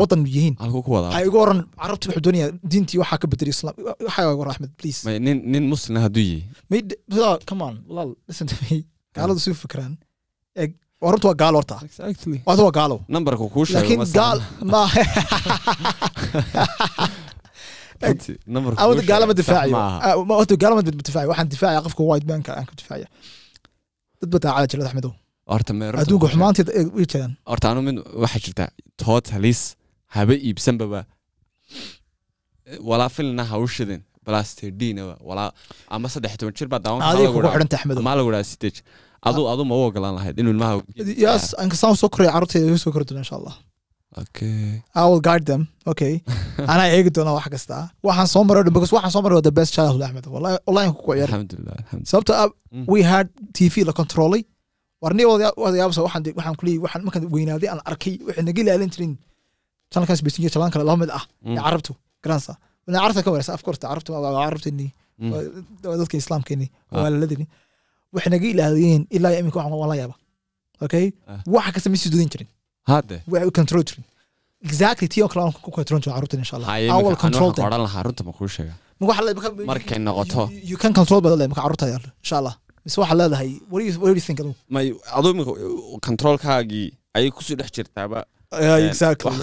wadan 0.00 0.20
yihiin. 0.34 0.54
Waxay 0.60 1.24
igu 1.28 1.38
oran 1.44 1.58
carabta 1.82 2.04
wuxuu 2.08 2.24
doonaya 2.26 2.46
diintii 2.70 2.98
waxaa 3.02 3.18
ka 3.22 3.26
bedeli 3.32 3.50
islam 3.56 3.74
waxaa 4.06 4.22
igu 4.34 4.42
oran 4.44 4.52
axmed 4.54 4.72
please. 4.80 5.00
May 5.06 5.16
nin 5.26 5.38
nin 5.52 5.64
muslim 5.72 5.94
hadduu 6.04 6.24
yihi. 6.30 6.42
Without- 7.12 7.42
come 7.50 7.62
on 7.68 7.74
walaal 7.88 8.10
listen 8.28 8.46
to 8.52 8.56
me. 8.62 8.74
Gaaladu 9.16 9.40
suu 9.44 9.54
fikraan 9.64 9.92
eeg 10.62 10.70
warunta 11.04 11.26
waa 11.30 11.38
gaalo 11.42 11.56
horta. 11.60 11.76
Exactly. 11.88 12.38
Waata 12.48 12.62
waa 12.66 12.74
gaalo 12.80 12.96
numberka 13.14 13.44
kuu 13.54 13.64
sheego 13.64 13.78
laakiin 13.80 14.00
gaal 14.18 14.38
ma 14.72 14.80
awada 18.82 19.00
kuu 19.00 19.08
gaalo 19.10 19.24
ma 19.30 19.34
sheego 19.34 19.34
sax 19.34 19.38
difaacayo 19.40 19.74
maaha. 19.76 19.96
Ah, 20.06 20.14
horta 20.38 20.54
gaalo 20.62 20.74
ma 20.78 20.82
difaacayo 20.82 21.28
waxaan 21.32 21.48
difaacaya 21.54 21.80
qofka 21.86 22.02
white 22.10 22.26
manka 22.30 22.50
aan 22.58 22.66
ku 22.70 22.74
difaacaya 22.80 23.08
dad 24.20 24.28
ba 24.32 24.36
daacada 24.44 24.66
jirada 24.70 24.88
axmedow 24.90 25.12
horta 25.12 25.23
adduunka 26.02 26.26
xumaanteed 26.34 26.68
way 26.96 27.06
jiraan 27.12 27.32
horta 27.50 27.66
anu 27.72 27.80
mid 27.88 27.96
waxaa 28.22 28.40
jirta 28.46 28.64
totalis 29.04 29.60
haba 30.16 30.34
iibsanbaba 30.48 31.00
walaa 32.90 33.08
filina 33.16 33.44
ha 33.50 33.56
u 33.64 33.66
shidin 33.76 34.02
balastedinaba 34.26 35.14
walaa 35.28 35.50
ama 35.94 36.08
saddex 36.14 36.32
toban 36.40 36.54
jir 36.58 36.68
baa 36.72 36.80
lagu 38.18 38.30
dhaha 38.34 38.72
adu 39.28 39.42
adu 39.52 39.62
ma 39.70 39.74
u 39.80 39.82
ogolaan 39.88 40.14
lahayd 40.18 40.36
inuu 40.40 40.52
ilmaha 40.56 40.74
yes 41.26 41.44
ankasaan 41.62 41.94
soo 42.02 42.08
koraya 42.14 42.30
carruurtayda 42.34 42.78
soo 42.84 42.92
kori 42.94 43.04
doona 43.08 43.22
insha 43.24 43.36
allah 43.40 43.54
okay 44.22 44.56
I 45.00 45.02
will 45.10 45.22
guide 45.28 45.44
them. 45.50 45.62
Okay. 45.92 46.12
anaa 46.72 46.86
eegi 46.96 47.10
doona 47.16 47.32
wax 47.38 47.46
kasta 47.54 47.76
waxaan 48.08 48.28
soo 48.34 48.42
maray 48.48 48.62
because 48.76 48.92
waxaan 48.96 49.12
soo 49.16 49.22
maray 49.26 49.40
the 49.48 49.54
best 49.58 49.70
childhood 49.76 50.02
axmed 50.06 50.26
wallahi 50.34 50.56
wallahi 50.68 50.88
ku 51.04 51.10
ciyaar 51.16 51.30
alxamdulilah 51.30 51.76
sababta 52.10 52.34
we 52.92 53.00
had 53.12 53.26
tv 53.58 53.74
la 53.88 53.92
controlay 54.00 54.42
warni 55.04 55.22
wadayaabsa 55.64 56.00
waxaan 56.06 56.22
de- 56.26 56.34
waxaan 56.38 57.02
markaan 57.06 57.24
weynaaday 57.36 57.68
aan 57.72 57.80
arkay 57.90 58.14
waxay 58.26 58.44
naga 58.48 58.60
ilaalin 58.64 58.90
jirin. 58.94 59.12
Channelkaas 59.92 60.20
besinyo 60.26 60.48
jalan 60.54 60.70
kale 60.74 60.84
laba 60.88 60.98
mid 61.02 61.10
ah. 61.18 61.24
Mm. 61.44 61.54
ee 61.56 61.60
carabtu 61.66 61.92
garansa 62.24 62.52
wana 62.86 62.98
carabta 63.02 63.20
ka 63.26 63.30
wareysa 63.34 63.52
of 63.58 63.62
course 63.66 63.78
carabtu 63.84 64.10
waa 64.14 64.20
waa 64.36 64.44
carabteeni 64.48 64.86
Mm. 65.18 65.32
dadka 66.00 66.16
islaamkeeni 66.22 66.66
Ah. 66.70 66.94
waa 66.94 67.02
walaaladeni 67.06 67.46
waxay 68.14 68.30
naga 68.34 68.46
ilaaliyeen 68.54 69.02
ilaa 69.16 69.30
iyo 69.32 69.38
iminka 69.42 69.58
waxaan 69.60 69.88
la 69.92 69.96
yaaba 70.02 70.16
okay? 70.84 71.06
Ah. 71.30 71.38
waxa 71.56 71.70
kasta 71.74 71.88
ma 71.92 71.96
sii 72.02 72.10
dudan 72.14 72.28
jirin. 72.32 72.48
Hadde 72.90 73.16
waxay 73.32 73.50
control 73.60 73.82
jirin. 73.88 74.04
Exactly 74.68 75.06
tii 75.12 75.22
oo 75.24 75.28
kale 75.32 75.42
ku 75.64 75.70
control 75.78 75.98
jirin 76.02 76.14
carruurteen 76.16 76.40
insha 76.44 76.54
allah. 76.58 76.68
I 76.78 77.02
will 77.06 77.18
control 77.26 77.50
them 77.56 77.64
odhan 77.68 77.82
lahaa 77.86 78.02
runta 78.06 78.22
ma 78.28 78.32
kuu 78.38 78.48
sheega. 78.56 78.74
Markay 79.70 79.98
noqoto. 80.08 80.42
You- 80.70 80.78
can 80.82 80.92
control 80.98 81.20
leedahay 81.24 81.48
marka 81.52 81.62
carruurta 81.64 81.86
yaal 81.94 82.04
insha 82.22 82.36
allah 82.40 82.54
mise 82.84 82.96
waxaa 83.02 83.16
leedahay 83.20 83.50
may 84.74 84.86
imika 85.34 85.52
ayay 87.16 87.30
ku 87.36 87.40
sii 87.46 87.56
dhex 87.60 87.70
jirtaaba 87.76 88.18
eh, 88.52 88.92
wax 89.28 89.36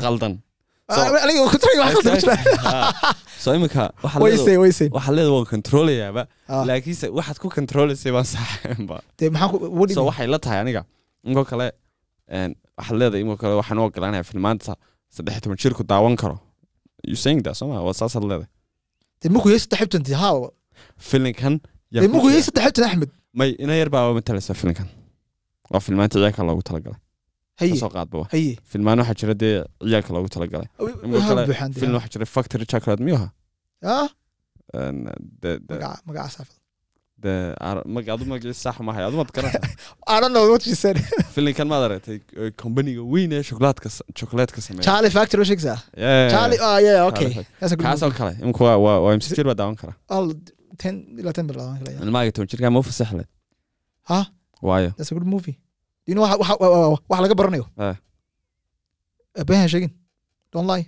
Ah, 0.91 1.07
khaldan 1.95 2.15
jira. 2.21 2.35
so 3.43 3.47
imika 3.57 3.83
say. 4.79 4.87
waxaa 4.97 5.13
leeda 5.17 5.31
waan 5.35 5.47
controlayaaba 5.53 6.23
Ah. 6.53 6.63
laakiinse 6.69 7.07
waxaad 7.17 7.37
ku 7.43 7.47
controlaysay 7.57 8.11
baan 8.15 8.27
so 9.95 10.01
mean? 10.01 10.09
waxay 10.09 10.27
la 10.33 10.39
tahay 10.45 10.59
aniga 10.63 10.81
inkoo 11.27 11.45
kale 11.51 11.67
waxaad 12.79 12.97
leedahay 13.01 13.21
inkoo 13.23 13.37
kale 13.43 13.53
waxaan 13.61 13.77
u 13.81 13.83
ogolaanaya 13.87 14.23
filmaanta 14.31 14.73
saddex 15.15 15.35
toban 15.43 15.57
jirku 15.63 15.83
daawan 15.91 16.15
karo. 16.21 16.37
You 17.09 17.15
saying 17.23 17.39
that 17.45 17.55
soma 17.59 17.81
waa 17.87 17.95
saasaad 18.01 18.23
leedahay. 18.31 18.49
Markuu 19.35 19.49
yahay 19.53 19.61
saddex 19.65 19.79
xibtan 19.81 20.03
dee 20.07 20.17
haa 20.23 20.35
filinkan 21.09 21.53
markuu 22.13 22.29
jira. 22.29 22.45
saddex 22.47 22.63
xibtan 22.67 22.85
axmed 22.89 23.09
may 23.39 23.49
ina 23.63 23.73
yar 23.81 23.89
baa 23.95 24.03
matalaysa 24.19 24.53
filinkan. 24.61 24.87
Waa 25.71 25.81
filmaanta 25.87 26.15
ciyaalka 26.19 26.43
loogu 26.49 26.63
talagalay. 26.69 26.99
Kasoo 27.59 27.89
qaadba 27.95 28.25
filmaan 28.71 28.99
waxaa 29.01 29.17
jira 29.21 29.33
dee 29.43 29.53
ciyaalka 29.89 30.11
loogu 30.15 30.29
talagalay. 30.35 30.67
Film 31.81 31.93
waxaa 31.97 32.13
jira 32.15 32.25
factory 32.35 32.65
chocolate 32.73 33.03
miyuha 33.07 33.27
Ah, 33.83 34.07
de 35.43 35.51
de. 35.67 35.73
Magaca- 35.75 36.01
magaca 36.07 36.29
saafad. 36.35 36.57
de 37.23 37.33
ar- 37.69 37.83
mag 37.95 38.05
adu 38.13 38.25
magaciisa 38.31 38.61
sax 38.65 38.77
mahay 38.87 39.03
adu 39.07 39.17
maad 39.19 39.31
garanaysaa 39.35 39.69
I 40.13 40.15
don't 40.21 40.33
know 40.35 40.45
what 40.51 40.63
you 40.69 40.75
said. 40.83 40.97
filinkan 41.35 41.67
maad 41.71 41.83
aragtay 41.87 42.17
eh, 42.41 42.49
companiga 42.63 43.03
weyn 43.13 43.31
ee 43.37 43.41
shokolaadka 43.49 43.89
chocolaadka 44.19 44.59
sameeya. 44.67 44.85
Charlie 44.87 45.13
Factory 45.17 45.45
sheegaysaa? 45.49 45.77
Yeah. 46.05 46.31
Charlie, 46.33 46.59
oh 46.69 46.77
yeah, 46.87 47.07
okay. 47.09 47.29
Charlie 47.33 47.47
That's 47.59 47.73
a 47.73 47.77
good 47.77 47.85
kaasoo 47.87 48.09
movie. 48.09 48.17
kale 48.19 48.33
imika 48.45 48.77
waa 48.85 49.17
jir 49.37 49.45
baa 49.51 49.57
daawan 49.61 49.75
kara 49.81 49.93
10 50.83 51.19
ilaa 51.21 51.33
10 51.37 51.47
bilood 51.49 51.65
aan 51.69 51.77
kala 51.81 51.91
yahay. 51.93 52.05
ilmaaga 52.07 52.31
toban 52.35 52.47
jirkaa 52.51 52.71
ma 52.75 52.81
fasaxle 52.89 53.23
Huh? 54.11 54.25
waayo 54.67 54.89
That's 54.97 55.11
a 55.11 55.15
good 55.17 55.27
movie. 55.35 55.55
You 56.07 56.13
know 56.15 56.23
waxa 56.25 57.21
laga 57.23 57.35
baranayo? 57.41 57.65
Been 59.47 59.59
ha 59.63 59.67
sheegin. 59.73 59.91
Don't 60.53 60.67
lie. 60.71 60.85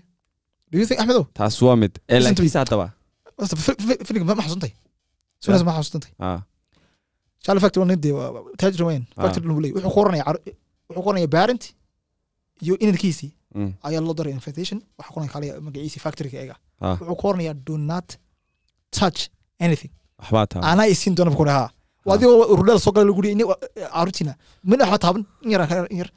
Do 0.72 0.76
you 0.80 0.86
think 0.90 1.00
Axmedow? 1.02 1.26
taas 1.40 1.56
waa 1.62 1.76
mid 1.84 1.94
ee 2.10 2.18
Listen 2.20 2.36
to 2.36 2.42
me. 2.44 2.48
laakiinse 2.50 2.60
haddaba 2.64 2.88
Horta, 3.38 3.56
fi- 3.66 3.78
fi- 3.88 4.02
filimka 4.08 4.26
ma 4.30 4.44
xasuustay? 4.46 4.72
Sunas 5.44 5.64
ma 5.68 5.72
xasuustay? 5.78 6.12
ah 6.28 6.40
Charlie 7.44 7.62
Factory 7.64 7.82
waa 7.84 7.90
nin 7.92 8.00
dee 8.06 8.14
waa- 8.18 8.32
waa- 8.36 8.56
taajir 8.62 8.84
weyn. 8.90 9.04
Factory 9.24 9.46
lagu 9.50 9.60
leeyahay. 9.64 9.78
Wuxuu 9.84 9.94
qoranaya 9.98 10.24
wuxuu 10.90 11.04
qoranaya 11.08 11.28
parent 11.38 11.64
iyo 12.66 12.74
inankiisii 12.84 13.32
ayaa 13.88 14.02
loo 14.08 14.14
daray 14.20 14.34
invitation 14.40 14.78
waxa 15.00 15.12
qoran 15.16 15.30
kale 15.34 15.48
magaciisi 15.68 16.00
factoryga 16.06 16.38
eega 16.44 16.56
wuxuu 17.00 17.16
ku 17.22 17.26
oranayaa 17.32 17.56
do 17.68 17.76
not 17.92 18.08
touch 19.00 19.20
anything. 19.66 19.92
Waxbaa 20.20 20.46
taa 20.52 20.62
anaa 20.72 20.88
isiin 20.94 21.16
doona 21.18 21.32
bukuna 21.34 21.52
haa 21.58 21.70
waa 22.06 22.16
adigoo 22.16 22.38
urudhada 22.54 22.80
soo 22.86 22.92
gala 22.96 23.06
lagu 23.10 23.22
ini 23.36 23.44
caruurtiina 23.94 24.34
mina 24.70 24.84
waxba 24.84 25.00
taaban 25.06 25.24
in 25.46 25.50
yar 25.54 25.62
in 25.94 25.98
yar 26.02 26.10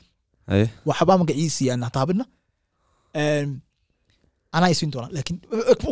haye 0.50 0.66
waxbaa 0.88 1.16
magaciisi 1.20 1.64
aan 1.72 1.84
taabina 1.96 2.24
anaa 4.56 4.70
isiin 4.74 4.90
doona 4.94 5.08
laakiin 5.16 5.38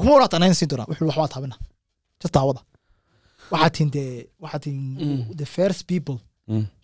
kuma 0.02 0.10
waraata 0.16 0.36
anaa 0.38 0.50
isiin 0.56 0.70
doona 0.70 0.84
wuxuu 0.90 1.06
waxbaa 1.10 1.28
taabina 1.34 1.56
just 2.20 2.34
taawada 2.36 2.60
waxaa 3.52 3.70
tihin 3.74 3.90
dee 3.96 4.10
waxaa 4.42 4.60
tihin 4.64 4.82
the 5.40 5.46
first 5.56 5.80
people. 5.92 6.18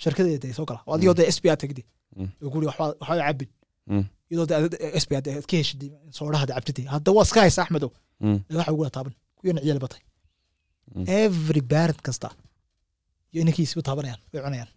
Shirkadeeda 0.03 0.39
dee 0.45 0.53
soo 0.59 0.67
gala 0.69 0.81
waa 0.87 0.95
adigoo 0.97 1.15
dee 1.19 1.29
SBA 1.37 1.57
tagdi 1.63 1.83
oo 2.45 2.49
guri 2.53 2.67
waxbaa 2.71 2.89
waxbaa 3.01 3.19
cabin 3.29 3.49
iyadoo 4.31 4.47
dee 4.51 5.01
SBA 5.03 5.21
dee 5.27 5.35
ka 5.51 5.55
heshid 5.61 5.81
soodhaha 6.19 6.47
dee 6.49 6.55
cabtidii 6.59 6.87
hadda 6.95 7.09
waa 7.17 7.25
iska 7.29 7.41
haysa 7.45 7.61
axmedow 7.65 7.91
waxa 8.59 8.73
ugu 8.75 8.85
taaban 8.97 9.15
kuyana 9.39 9.61
ciyaal 9.65 9.81
batay. 9.85 10.01
Every 11.25 11.63
parent 11.73 12.01
kasta. 12.07 12.29
Iyo 13.33 13.41
inankiisiba 13.45 13.83
taabanayaan 13.89 14.21
way 14.33 14.43
cunayaan 14.47 14.71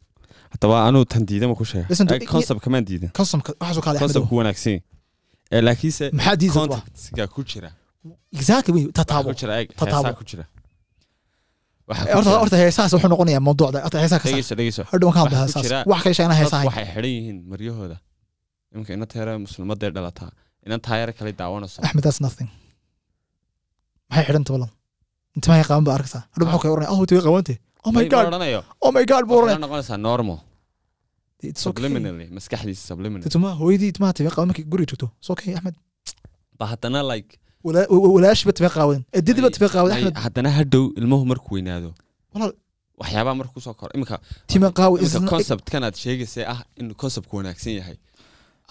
haddaba 0.53 0.75
anuu 0.87 1.05
tan 1.11 1.23
diidama 1.29 1.55
ku 1.59 1.65
sheega. 1.71 1.87
Eh, 2.15 2.25
concept 2.33 2.59
kamaan 2.65 2.85
diidan 2.89 3.09
waxaasoo 3.19 3.81
kaale 3.85 3.97
concept 4.03 4.25
ku 4.29 4.35
wanaagsan 4.41 4.77
ee 5.55 5.61
laakiinse 5.67 6.05
maxaa 6.17 6.49
contactga 6.57 7.25
ku 7.35 7.41
jira. 7.51 7.69
Exactly 8.39 8.71
wey 8.75 8.85
tataabo 8.99 9.29
Tataabo. 9.79 10.09
ku 10.19 10.23
jira 10.29 10.45
ku 11.87 11.93
horta 12.15 12.29
jira- 12.29 12.39
horta 12.41 12.57
heesahaas 12.63 12.93
wuxuu 12.95 13.09
noqonayaa 13.13 13.43
mawduucda. 13.47 13.77
Horta 13.85 13.97
heesaha 14.03 14.19
dhegeyso 14.29 14.53
dhegeyso 14.59 14.81
waan 14.91 15.13
ka 15.31 15.37
heesahaas. 15.41 15.87
wax 15.91 16.01
kale 16.05 16.15
dad 16.29 16.37
heesaha. 16.41 16.63
waxay 16.69 16.85
xidhan 16.93 17.11
yihiin 17.17 17.37
maryahooda. 17.51 17.97
Iminka 18.73 18.91
ina 18.97 19.05
teera 19.13 19.31
muslimadee 19.45 19.89
dhalataa 19.95 20.31
ina 20.65 20.75
taayar 20.87 21.09
kale 21.17 21.31
daawanayso. 21.41 21.77
Axmed 21.85 22.03
that's 22.05 22.21
nothing. 22.25 22.49
Maxay 24.09 24.23
xidhanta 24.27 24.51
balan 24.55 24.69
inta 25.35 25.47
mahay 25.51 25.63
qaban 25.69 25.83
baa 25.87 25.95
arkaysaa 25.99 26.23
hadhow 26.33 26.45
maxuu 26.47 26.61
kay 26.63 26.71
oranaya 26.75 26.91
oh 26.95 27.05
tiga 27.09 27.21
qabante 27.27 27.53
oh 27.85 27.91
my 27.97 28.05
god. 28.13 28.25
oh 28.85 28.91
my 28.97 29.03
god 29.11 29.23
buu 29.27 29.37
oranaya 29.41 29.59
noqonaysaa 29.65 29.97
normal. 30.09 30.39
Subliminally 31.65 32.25
maskaxdiisa 32.37 32.83
subliminally. 32.91 33.29
Tuma 33.35 33.49
hooyadii 33.61 33.91
timaha 33.95 34.13
tiga 34.19 34.29
qaban 34.35 34.47
markay 34.49 34.65
guriga 34.71 34.87
joogto 34.91 35.07
it's 35.19 35.29
okay 35.33 35.51
axmed 35.57 35.75
ba 36.59 36.65
haddana 36.71 37.01
like 37.13 37.31
Walaa- 37.67 37.87
wa- 37.93 37.99
wa- 38.03 38.13
walaashiba 38.15 38.51
tiga 38.57 38.69
qaawadan 38.75 39.03
edidiba 39.19 39.49
tiga 39.55 39.67
qaawadan 39.73 39.95
may- 39.97 40.05
axmed 40.07 40.17
haddana 40.25 40.49
hadhow 40.57 40.85
ilmuhu 40.99 41.23
markuu 41.31 41.53
weynaado. 41.57 41.89
Walaal. 42.33 42.53
Waxyaabaha 43.01 43.35
markuu 43.39 43.53
ku 43.57 43.61
soo 43.65 43.73
koro. 43.79 43.91
Iminka 43.97 44.15
tima 44.51 44.67
qaawa 44.79 44.95
is 45.05 45.13
iminka 45.15 45.31
conceptkan 45.33 45.81
aad 45.87 45.95
sheegaysay 46.03 46.45
ah 46.53 46.59
inuu 46.79 46.95
conceptku 47.03 47.33
wanaagsan 47.39 47.73
yahay. 47.79 47.97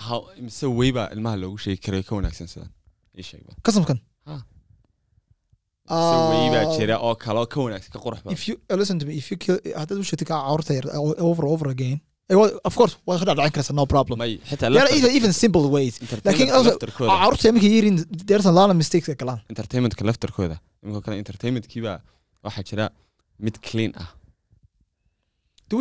How- 0.06 0.26
mise 0.46 0.66
weybaa 0.80 1.08
ilmaha 1.14 1.36
loogu 1.42 1.58
sheegi 1.64 1.80
karay 1.86 2.02
ka 2.08 2.12
wanaagsan 2.18 2.46
sidan 2.52 2.70
ii 3.20 3.40
ba 3.46 3.52
kasamkan 3.66 3.98
Ha. 4.28 4.34
mise 4.34 4.40
weybaa 4.40 5.81
jira 5.81 5.81
oo 5.92 7.14
kale 7.24 7.38
oo 7.40 7.46
ka 7.52 7.58
wanaagsan 7.64 7.92
ka 7.94 8.00
qurux 8.04 8.18
haddaad 9.80 9.98
u 10.02 10.04
sheegtay 10.10 10.28
kaa 10.32 10.40
caawrta 10.46 10.72
yar 10.78 10.86
over 11.28 11.44
over 11.54 11.68
again. 11.76 11.98
of 12.68 12.74
course 12.78 12.94
waa 13.06 13.18
ka 13.20 13.24
dhacdhacin 13.28 13.52
karaysa 13.56 13.74
no 13.80 13.84
problem. 13.94 14.16
even, 15.18 15.32
simple 15.44 15.64
ways. 15.76 15.94
Laftarkooda 16.00 17.10
caawrta 17.12 17.52
markay 17.56 17.70
yihiin 17.76 17.96
there's 18.28 18.46
a 18.52 18.54
lot 18.58 18.68
of 18.72 18.76
mistakes 18.82 19.08
ay 19.12 19.16
galaan 19.22 19.40
entertainmentka 19.52 20.02
laftarkooda 20.10 20.56
iminka 20.82 21.00
kale 21.06 21.16
entertainmentkiibaa 21.22 21.98
waxaa 22.46 22.64
jira 22.70 22.84
mid 23.46 23.56
clean. 23.68 23.92
ah 24.02 24.08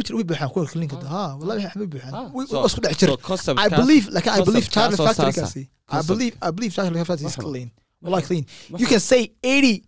jir 0.08 0.14
way 0.18 0.24
buuxaan 0.30 0.50
kuwa 0.54 0.66
kliinka 0.74 0.98
ha 1.14 1.22
wallahi 1.40 1.64
waxay 1.68 1.88
buuxaan 1.94 2.14
Way- 2.38 2.50
isku 2.70 2.82
dhex 2.86 2.96
jir 3.02 3.10
so 3.12 3.18
concept 3.30 3.58
I 3.66 3.68
believe 3.82 4.06
like 4.18 4.28
I 4.38 4.40
believe 4.50 4.68
Charlie 4.76 5.00
Factory 5.08 5.34
kasi 5.44 5.64
I 5.98 6.02
believe 6.12 6.34
I 6.48 6.50
believe 6.58 6.72
Charlie 6.78 7.06
Factory 7.10 7.30
is 7.34 7.38
clean. 7.46 7.70
Wallahi 8.04 8.24
clean. 8.30 8.46
You 8.82 8.88
can 8.92 9.02
say 9.12 9.22
80 9.44 9.84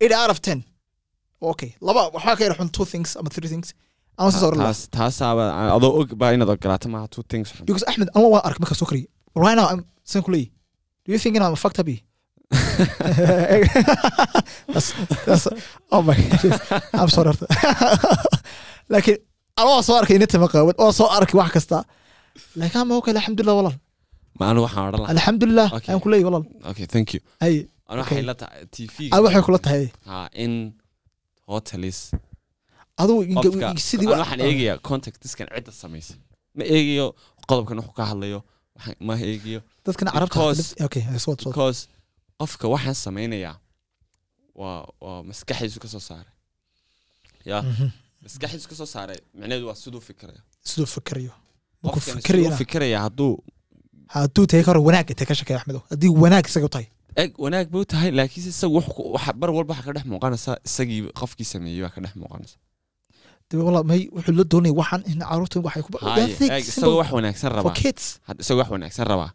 8 0.00 0.12
out 0.20 0.30
of 0.34 0.38
10 0.40 0.62
okay 1.52 1.70
laba 1.88 2.02
waxaa 2.16 2.34
ka 2.38 2.42
yar 2.46 2.54
xun 2.58 2.68
two 2.76 2.86
things 2.92 3.08
ama 3.20 3.28
three 3.36 3.50
things. 3.52 3.68
Ama 4.18 4.30
soo 4.32 4.46
oran 4.48 4.58
lahaa 4.62 4.74
taas 4.74 4.80
taasaaba 4.96 5.44
adoo 5.76 5.90
og 6.00 6.08
baa 6.20 6.30
inaad 6.36 6.50
ogolaato 6.54 6.88
maaha 6.94 7.06
two 7.16 7.24
things 7.32 7.46
because 7.68 7.84
Ahmed 7.92 8.08
Allah 8.16 8.30
waa 8.34 8.42
ark 8.48 8.58
markaa 8.62 8.78
soo 8.80 8.88
kariyo. 8.90 9.08
Right 9.44 9.56
now 9.60 9.66
I'm 9.72 9.80
san 10.12 10.22
ku 10.26 10.30
leeyahy 10.34 10.50
do 11.04 11.08
you 11.14 11.18
think 11.22 11.32
I'm 11.36 11.56
a 11.58 11.60
fucked 11.64 11.80
up? 11.82 11.88
That's, 14.74 14.88
that's, 15.26 15.44
oh 15.94 16.02
my 16.08 16.14
goodness. 16.14 16.60
I'm 17.00 17.10
sorry. 17.16 17.28
Horta 17.32 17.46
laakiin 18.92 19.18
ana 19.60 19.68
waa 19.74 19.82
soo 19.88 19.94
arkay 20.00 20.16
inta 20.20 20.38
maqaawad 20.44 20.76
oo 20.84 20.90
soo 20.98 21.08
arkay 21.18 21.36
wax 21.40 21.50
kasta. 21.56 21.76
Laakiin 22.60 22.80
ama 22.84 22.92
okay 23.00 23.12
alxamdulilah 23.16 23.54
walaal 23.60 23.76
ma 24.40 24.44
anu 24.50 24.60
waxaan 24.66 24.84
odhan 24.88 25.00
lahaa. 25.02 25.12
Alxamdulilah 25.14 25.66
Okay. 25.76 25.88
ayaan 25.90 26.02
ku 26.04 26.08
leeyahy 26.12 26.26
walaal 26.28 26.44
okay 26.70 26.86
thank 26.94 27.08
you. 27.14 27.20
Ay 27.46 27.54
waxay 27.88 28.22
tahay 28.40 29.42
kula 29.46 29.58
tahay. 29.66 29.84
Ha 30.08 30.28
in 30.44 30.52
hotelis 31.48 31.98
aduu 33.02 33.18
qofka 33.44 33.66
sidii 33.88 34.06
anu 34.12 34.20
waxaan 34.22 34.40
eegayaa? 34.48 34.78
Contactiskan 34.88 35.46
cidda 35.54 35.72
samaysay 35.82 36.16
ma 36.58 36.64
eegayo 36.76 37.06
qodobkan 37.48 37.76
wuxuu 37.80 37.96
ka 37.98 38.04
hadlayo 38.10 38.40
ma 39.06 39.14
eegayo. 39.30 39.60
Dadkan 39.84 40.08
qofka 42.40 42.64
waxaan 42.74 42.94
samaynayaa 43.04 43.56
waa 44.60 44.78
waa 45.04 45.22
maskaxdiisu 45.28 45.80
ka 45.84 45.88
soo 45.94 46.00
saaray. 46.08 46.32
Ya 47.50 47.58
maskaxdiisu 48.24 48.68
ka 48.70 48.74
soo 48.80 48.86
saaray 48.94 49.18
micnaheedu 49.34 49.66
waa 49.70 49.74
siduu 49.82 50.00
fikiraya 50.08 50.40
siduu 50.70 50.86
fikirayo 50.96 51.32
markuu 51.82 52.00
fikiraya 52.62 52.98
hadduu 53.06 53.34
hadduu 54.16 54.46
tahay 54.50 54.64
karo 54.68 54.80
wanaag 54.88 55.10
intay 55.12 55.26
ka 55.30 55.34
shakaya 55.40 55.58
axmedo 55.60 55.80
haddii 55.90 56.08
wanaag 56.24 56.46
isaga 56.50 56.66
u 56.70 56.72
tahay 56.76 56.86
eg 57.22 57.30
wanaag 57.44 57.66
buu 57.72 57.84
tahay 57.92 58.10
laakiinse 58.18 58.50
isagu 58.54 58.80
bar 59.40 59.50
walba 59.56 59.72
waxa 59.74 59.84
ka 59.86 59.92
dhex 59.96 60.04
muuqanaysa 60.12 60.52
isagii 60.68 61.00
qofkii 61.20 61.46
sameeyey 61.52 61.82
baa 61.84 61.92
ka 61.94 62.00
dhex 62.04 62.14
muuqanaysa. 62.22 62.56
May 63.90 64.02
wuxuu 64.16 64.34
la 64.38 64.44
doonaya 64.52 64.74
waxaan 64.80 65.02
in 65.10 65.18
carruurta 65.30 65.58
waxay 65.66 65.82
isagoo 66.70 66.96
wax 67.00 67.10
wanaagsan 67.16 67.50
rabaa. 67.56 67.74
isagoo 68.42 68.60
wax 68.62 68.68
wanaagsan 68.74 69.06
rabaa. 69.12 69.30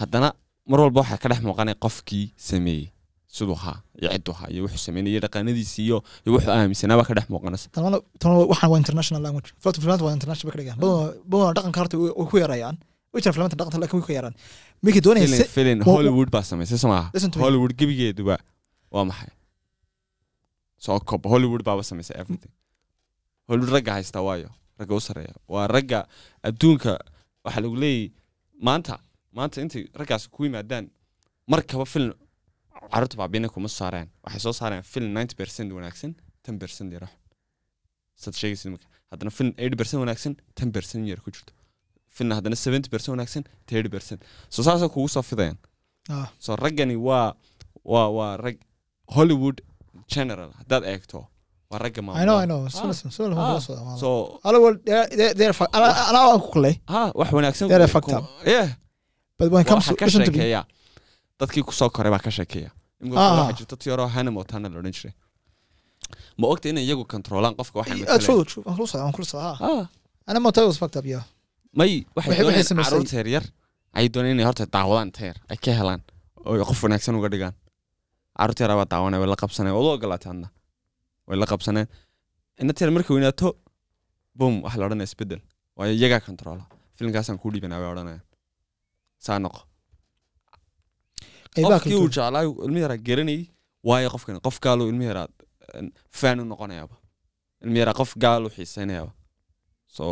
Haddana 0.00 0.28
mar 0.70 0.78
walba 0.84 1.00
waxaa 1.02 1.18
ka 1.22 1.28
dhex 1.30 1.40
muuqanaya 1.48 1.76
qofkii 1.84 2.26
sameeyey. 2.50 2.86
Siduu 3.36 3.52
ahaa 3.60 3.78
iyo 4.00 4.08
cidduu 4.14 4.32
ahaa 4.36 4.48
iyo 4.52 4.60
wuxuu 4.64 4.80
sameynay 4.86 5.10
iyo 5.12 5.20
dhaqanadiisii 5.24 5.84
iyo 5.88 5.98
wuxuu 6.34 6.50
aaminsanaa 6.56 6.96
baa 7.00 7.04
ka 7.10 7.14
dhex 7.18 7.26
muuqanaysa. 7.34 7.66
Waxaan 8.50 8.70
waa 8.72 8.78
international 8.82 9.20
language. 9.26 9.48
Waa 9.64 10.14
international 10.18 10.46
bay 10.48 10.54
ka 10.56 10.58
dhigaan 10.62 10.78
badanaa 11.30 11.52
dhaqanka 11.56 11.78
horta 11.80 11.96
way 12.00 12.12
ku 12.30 12.36
yarayaan 12.44 12.76
filmta 13.36 13.56
dhaqanka 13.60 13.78
laakiin 13.82 14.00
way 14.00 14.06
ku 14.08 14.12
yaraan 14.18 14.34
markii 14.84 15.02
doonaysa 15.06 15.44
filin 15.56 15.78
hollywood 15.90 16.30
baa 16.36 16.42
samaysay 16.50 16.78
soo 16.82 16.90
maaha 16.94 17.10
hollywood 17.44 17.72
gebigeeduba 17.80 18.36
waa 18.94 19.04
maxay? 19.10 19.30
Soo 20.84 20.98
kob 21.10 21.22
hollywood 21.32 21.62
baaba 21.68 21.82
samaysay 21.90 22.16
everything. 22.22 22.52
Hollywood 23.48 23.72
ragga 23.76 23.92
haystaa 23.96 24.22
waayo. 24.28 24.50
Ragga 24.78 24.94
u 24.94 25.00
sareeya 25.08 25.34
waa 25.54 25.66
ragga 25.76 25.98
adduunka 26.48 26.92
waxaa 27.44 27.60
lagu 27.64 27.76
leeyahy 27.84 28.12
maanta 28.68 28.94
maanta 29.38 29.56
intay 29.64 29.84
raggaas 30.00 30.24
ku 30.34 30.44
yimaadaan 30.46 30.84
markaba 31.52 31.84
film 31.94 32.12
carruurta 32.92 33.16
baabina 33.20 33.48
kuma 33.54 33.68
soo 33.68 33.78
saareen. 33.82 34.08
Waxay 34.24 34.40
soo 34.46 34.52
saareen 34.60 34.82
film 34.92 35.08
ninety 35.16 35.34
percent 35.40 35.68
wanaagsan 35.76 36.12
ten 36.44 36.58
percent 36.62 36.92
yar 36.92 37.04
sad 38.22 38.34
sheegaysid 38.40 38.70
marka 38.74 38.86
haddana 39.12 39.30
film 39.38 39.50
eighty 39.62 39.76
percent 39.80 39.98
wanaagsan 40.04 40.32
ten 40.58 40.68
percent 40.76 41.02
yar 41.10 41.20
ku 41.24 41.30
jirto 41.34 41.52
film 42.16 42.30
haddana 42.38 42.56
seventy 42.64 42.88
percent 42.92 43.10
wanaagsan 43.14 43.44
thirty 43.70 43.88
percent. 43.94 44.20
So 44.54 44.58
saasay 44.66 44.88
kugu 44.94 45.08
soo 45.14 45.22
fidayaan 45.30 45.56
so 46.44 46.56
raggani 46.64 46.96
waa 47.08 47.34
waa 47.92 48.08
waa 48.18 48.32
rag 48.44 48.56
hollywood 49.16 49.56
general 50.14 50.50
haddaad 50.60 50.84
eegto 50.92 51.18
waa 51.70 51.78
ragga 51.84 52.00
I 52.02 52.04
know 52.04 52.12
I 52.14 52.46
maamula 52.46 52.46
know. 52.46 52.60
Sullivan 52.78 53.10
Sullivan 53.16 53.44
waa 53.52 53.60
soo 53.66 53.74
waa 53.88 53.96
so 54.02 54.08
Hello, 54.44 54.58
well, 54.64 54.76
they're, 54.86 55.06
they're, 55.18 55.34
they're 55.38 55.56
fuck. 55.60 55.70
Ana 55.76 55.86
ana 56.10 56.18
waan 56.28 56.40
ku 56.44 56.48
kulay. 56.56 56.74
ha 56.92 57.00
wax 57.20 57.28
wanaagsan 57.38 57.68
They're 57.70 57.86
ku- 57.86 57.92
fucked 57.96 58.10
ku- 58.14 58.18
up. 58.18 58.26
yeah 58.54 58.68
But 59.38 59.48
when 59.52 59.60
it 59.64 59.68
comes 59.70 59.84
waxa 59.84 59.92
to 59.94 59.98
ka 60.00 60.04
listen 60.06 60.24
to 60.24 60.30
me, 60.32 60.38
sheekeeya 60.38 60.62
dadkii 61.40 61.62
ku 61.68 61.72
soo 61.80 61.88
koray 61.96 62.10
baa 62.14 62.22
ka 62.26 62.30
sheekeeya 62.38 62.70
imika 63.02 63.20
waxaa 63.20 63.52
jirta 63.58 63.76
tiyaroo 63.82 64.06
hana 64.16 64.30
montana 64.36 64.68
la 64.72 64.78
odhan 64.80 64.94
jiray 64.98 65.14
ma 66.40 66.46
ogta 66.52 66.66
inay 66.72 66.84
iyagu 66.88 67.04
kontroolaan 67.14 67.54
qofka 67.60 67.76
waxaan 67.80 67.98
may 71.78 71.92
Waxay- 72.16 72.64
samaysay- 72.70 72.90
carruurta 72.90 73.16
yaryar. 73.20 73.44
Ayay 73.96 74.08
doonayaan 74.14 74.36
inay 74.36 74.46
horta 74.48 74.64
daawadaan 74.74 75.10
teer 75.18 75.36
ay 75.52 75.56
ka 75.64 75.70
helaan. 75.80 76.00
Oo 76.46 76.64
qof 76.68 76.80
wanaagsan 76.84 77.14
uga 77.18 77.28
dhigaan. 77.32 77.54
Carruurta 78.38 78.60
yaraa 78.64 78.76
baa 78.80 78.88
daawanaya 78.92 79.20
way 79.22 79.28
la 79.32 79.36
qabsaneen 79.42 79.74
waad 79.76 79.86
u 79.88 79.90
ogolaatay 79.96 80.28
hadna. 80.32 80.48
Way 81.28 81.36
la 81.42 81.46
qabsaneen 81.52 81.86
ina 82.60 82.72
teer 82.78 82.90
markay 82.94 83.12
weynaato 83.16 83.48
bum 84.38 84.54
waxa 84.64 84.78
la 84.80 84.84
odhanaya 84.86 85.08
isbeddel 85.10 85.40
waayo 85.76 85.92
iyagaa 85.98 86.20
kontroola 86.28 86.64
filimkaasaan 86.96 87.38
kuu 87.40 87.50
dhiibanaa 87.52 87.78
way 87.82 87.90
odhanayaan. 87.94 88.22
Saa 89.26 89.38
noqo. 89.44 89.60
Qofkii 91.56 91.94
uu 91.94 92.08
duwan. 92.08 92.12
jeclaa 92.16 92.42
ilmi 92.66 92.80
yaraa 92.84 93.00
garanayay 93.08 93.42
waayo 93.88 94.08
qofkan 94.14 94.40
qof 94.46 94.56
gaaluu 94.64 94.88
ilmi 94.92 95.04
yaraa 95.10 95.28
fan 96.20 96.40
u 96.40 96.44
noqonayaaba. 96.52 96.94
Ilmi 97.64 97.78
yaraa 97.82 97.94
qof 98.00 98.10
gaaluu 98.24 98.50
xiiseynayaaba 98.56 99.12
so 99.96 100.04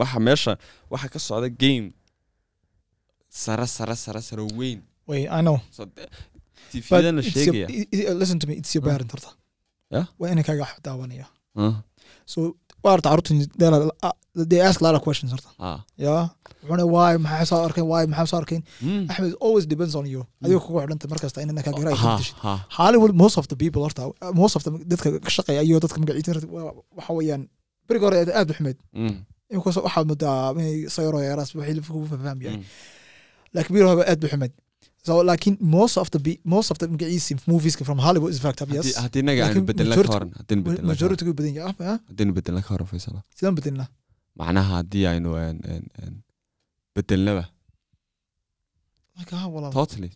waxa 0.00 0.18
meesha 0.26 0.52
waxa 0.90 1.08
ka 1.14 1.18
socda 1.18 1.48
game 1.62 1.86
sare 3.28 3.66
sare 3.66 3.94
sare 4.04 4.20
sare 4.28 4.42
weyn 4.58 4.80
Wait, 5.10 5.26
I 5.30 5.40
know. 5.40 5.58
so 5.76 5.86
But 5.86 6.10
tvdan 6.72 7.14
la 7.16 7.22
it's 7.24 7.34
your, 7.34 7.54
sheegaya 7.54 7.66
i- 7.80 7.88
i- 7.98 8.12
listen 8.20 8.38
to 8.42 8.46
me. 8.48 8.54
It's 8.60 8.72
your 8.74 8.82
parent 8.88 9.10
horta. 9.14 9.30
Yeah? 9.94 10.04
Waa 10.20 10.28
inay 10.32 10.44
kaga 10.48 10.60
wax 10.66 10.74
daawanaya. 10.86 11.26
So 12.32 12.38
waa 12.84 12.92
horta 12.94 13.08
carruurta 13.08 13.32
they 13.60 13.68
are- 13.68 14.16
they 14.50 14.60
ask 14.68 14.80
a 14.80 14.84
lot 14.86 14.94
of 14.98 15.02
questions 15.06 15.30
horta. 15.34 15.48
Yeah. 16.06 16.24
Wuxuuna 16.62 16.84
why 16.94 17.10
maxay 17.26 17.46
soo 17.50 17.60
arkeen 17.68 17.86
why 17.92 18.02
maxay 18.12 18.28
soo 18.32 18.38
arkeen. 18.42 18.62
Axmed 19.12 19.34
always 19.46 19.64
depends 19.72 19.94
on 20.00 20.04
you. 20.14 20.22
Adiga 20.44 20.60
kugu 20.66 20.78
xidhanta 20.84 21.06
markasta 21.12 21.38
inay 21.46 21.64
kaga 21.68 21.78
garaa 21.82 21.96
Ha, 22.02 22.10
ay 22.12 22.18
dishid. 22.20 22.36
ha. 22.44 22.52
Hollywood 22.78 23.14
most 23.22 23.36
of 23.40 23.46
the 23.52 23.56
people 23.62 23.82
horta 23.86 24.02
most 24.42 24.54
of 24.58 24.62
the 24.66 24.70
dadka 24.92 25.08
ka 25.26 25.30
shaqeeya 25.36 25.62
iyo 25.68 25.80
dadka 25.84 25.98
magaciisa 26.02 26.44
waxa 26.98 27.12
weeyaan 27.18 27.42
beriga 27.88 28.04
hore 28.08 28.16
aad 28.40 28.50
u 28.50 28.54
xumeyd. 28.58 28.78
Inkastoo 29.54 29.82
waxaad 29.88 30.06
moodaa 30.10 30.38
inay 30.60 30.74
sayro 30.96 31.18
yaraas 31.28 31.50
wixii 31.58 31.76
lagu 31.78 32.06
faham 32.12 32.38
yahay 32.46 32.58
mm. 32.58 32.64
laakiin 33.54 33.74
bir 33.76 33.84
hore 33.90 34.02
aad 34.12 34.18
bu 34.22 34.26
xumeyd 34.32 34.52
so 35.06 35.12
laakiin 35.28 35.54
most 35.76 35.96
of 36.02 36.08
the 36.14 36.20
most 36.54 36.68
of 36.72 36.76
the 36.80 36.86
magaciisi 36.94 37.32
movieska 37.52 37.82
from 37.88 37.98
hollywood 38.06 38.32
is 38.34 38.40
fact 38.46 38.60
yes. 38.60 38.70
Haddii- 38.70 38.98
haddii 39.04 39.22
aanu 39.22 39.40
Laakiin 39.44 39.66
bedelna 39.70 39.94
ka 39.96 40.02
horan 40.14 40.30
ka 40.36 40.42
horan. 40.54 40.86
majority 40.92 41.22
gu 41.28 41.32
badan 41.38 41.54
yahay 41.60 41.86
ah. 41.92 41.96
Haddaynu 42.10 42.32
bedelna 42.38 42.60
ka 42.66 42.70
horan 42.74 42.88
faysala 42.92 43.20
sidaan 43.38 43.54
bedelna 43.60 43.84
macnaha 44.40 44.70
haddii 44.78 45.04
aynu 45.12 45.30
een, 45.44 45.58
een, 45.72 45.84
een, 46.02 46.14
bedelnaba 46.96 47.44
ah 49.20 49.70
totally. 49.78 50.10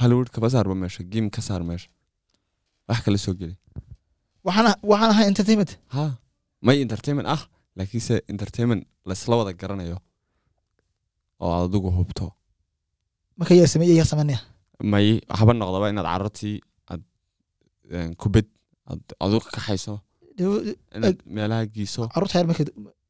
Hollywood 0.00 0.28
kaba 0.34 0.48
saarba 0.54 0.74
meesha? 0.82 1.02
Game 1.12 1.28
ka 1.36 1.40
saar 1.48 1.62
meesha? 1.68 1.88
Wax 2.88 3.00
kala 3.04 3.18
soo 3.24 3.34
geli. 3.40 3.54
Waxaan 4.46 4.74
waxaan 4.90 5.10
ahay 5.14 5.26
entertainment. 5.32 5.70
Ha? 5.94 6.04
May 6.66 6.76
entertainment 6.86 7.28
ah 7.34 7.42
laakiinse 7.78 8.14
entertainment 8.32 8.82
laysla 9.08 9.34
wada 9.40 9.52
garanayo 9.60 9.98
oo 11.40 11.50
aad 11.56 11.64
adigu 11.68 11.90
hubto. 11.98 12.26
Marka 13.38 13.54
yaa 13.60 13.66
sameeya 13.74 13.94
yaa 14.00 14.08
sameynaya 14.12 14.40
may 14.92 15.06
haba 15.38 15.52
noqdaba 15.60 15.86
inaad 15.92 16.06
carruurtii 16.12 16.56
aad 16.92 17.02
een, 17.96 18.10
kubad 18.22 18.46
aad 19.22 19.32
ka 19.44 19.50
kaxayso 19.56 19.94
inaad 20.96 21.18
meelaha 21.36 21.62
geyso 21.76 22.00
carruurta 22.14 22.38
yar 22.38 22.46
marka 22.50 22.64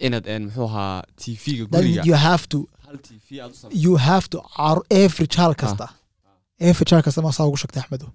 inaad 0.07 0.25
een, 0.35 0.43
muxuu 0.49 0.67
ahaa 0.71 1.03
tv-ga 1.23 1.65
then 1.73 1.83
guriga. 1.83 2.03
you 2.09 2.15
have 2.29 2.45
to 2.53 2.59
hal 2.87 2.97
aad 3.45 3.73
you 3.85 3.95
have 4.09 4.27
to 4.33 4.39
every 5.05 5.27
child 5.37 5.55
kasta 5.63 5.87
every 6.69 6.87
child 6.91 7.03
kasta 7.07 7.23
ma 7.27 7.33
saa 7.39 7.47
ugu 7.51 7.59
shagtay 7.63 7.83
axmedo 7.83 8.07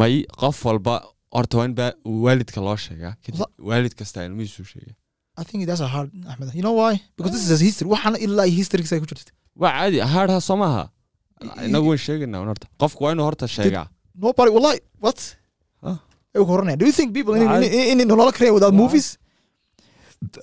may 0.00 0.14
qof 0.42 0.56
walba 0.68 0.94
horta 1.36 1.54
waa 1.58 1.66
in 1.68 1.74
waalidka 2.24 2.60
loo 2.66 2.76
sheegaa. 2.86 3.14
Kadib 3.24 3.40
waalid 3.68 3.94
kasta 4.00 4.24
ilmihiisu 4.28 4.64
sheega 4.72 4.94
I 5.40 5.42
think 5.48 5.60
that's 5.68 5.84
a 5.86 5.90
hard 5.94 6.10
Ahmed 6.32 6.48
you 6.58 6.62
know 6.66 6.74
why 6.80 6.92
because 7.16 7.32
this 7.36 7.44
is 7.48 7.52
a 7.58 7.60
history 7.68 7.88
waxaan 7.94 8.16
ilaa 8.26 8.46
history 8.60 8.82
ku 9.02 9.06
jirta 9.10 9.32
waa 9.62 9.72
caadi 9.78 9.98
haadha 10.14 10.36
soo 10.48 10.56
maaha 10.62 10.82
inagu 11.68 11.86
waan 11.92 12.00
sheegaynaa 12.06 12.40
un 12.44 12.48
horta 12.52 12.66
qofku 12.82 13.00
waa 13.04 13.12
inuu 13.16 13.26
horta 13.30 13.46
sheegaa 13.56 13.86
Nobody, 14.24 14.50
wallahi, 14.56 14.78
what? 15.04 15.18
Huh? 15.82 15.96
Ay 16.34 16.38
ku 16.38 16.46
horanayaan. 16.54 16.78
Do 16.78 16.86
you 16.86 16.92
think 16.98 17.08
people 17.16 17.34
in, 17.34 17.42
Why? 17.50 17.56
in, 17.66 17.98
in, 17.98 18.00
in 18.02 18.08
nolol 18.10 18.30
karaya 18.36 18.52
without 18.56 18.70
Why? 18.74 18.78
movies? 18.82 19.06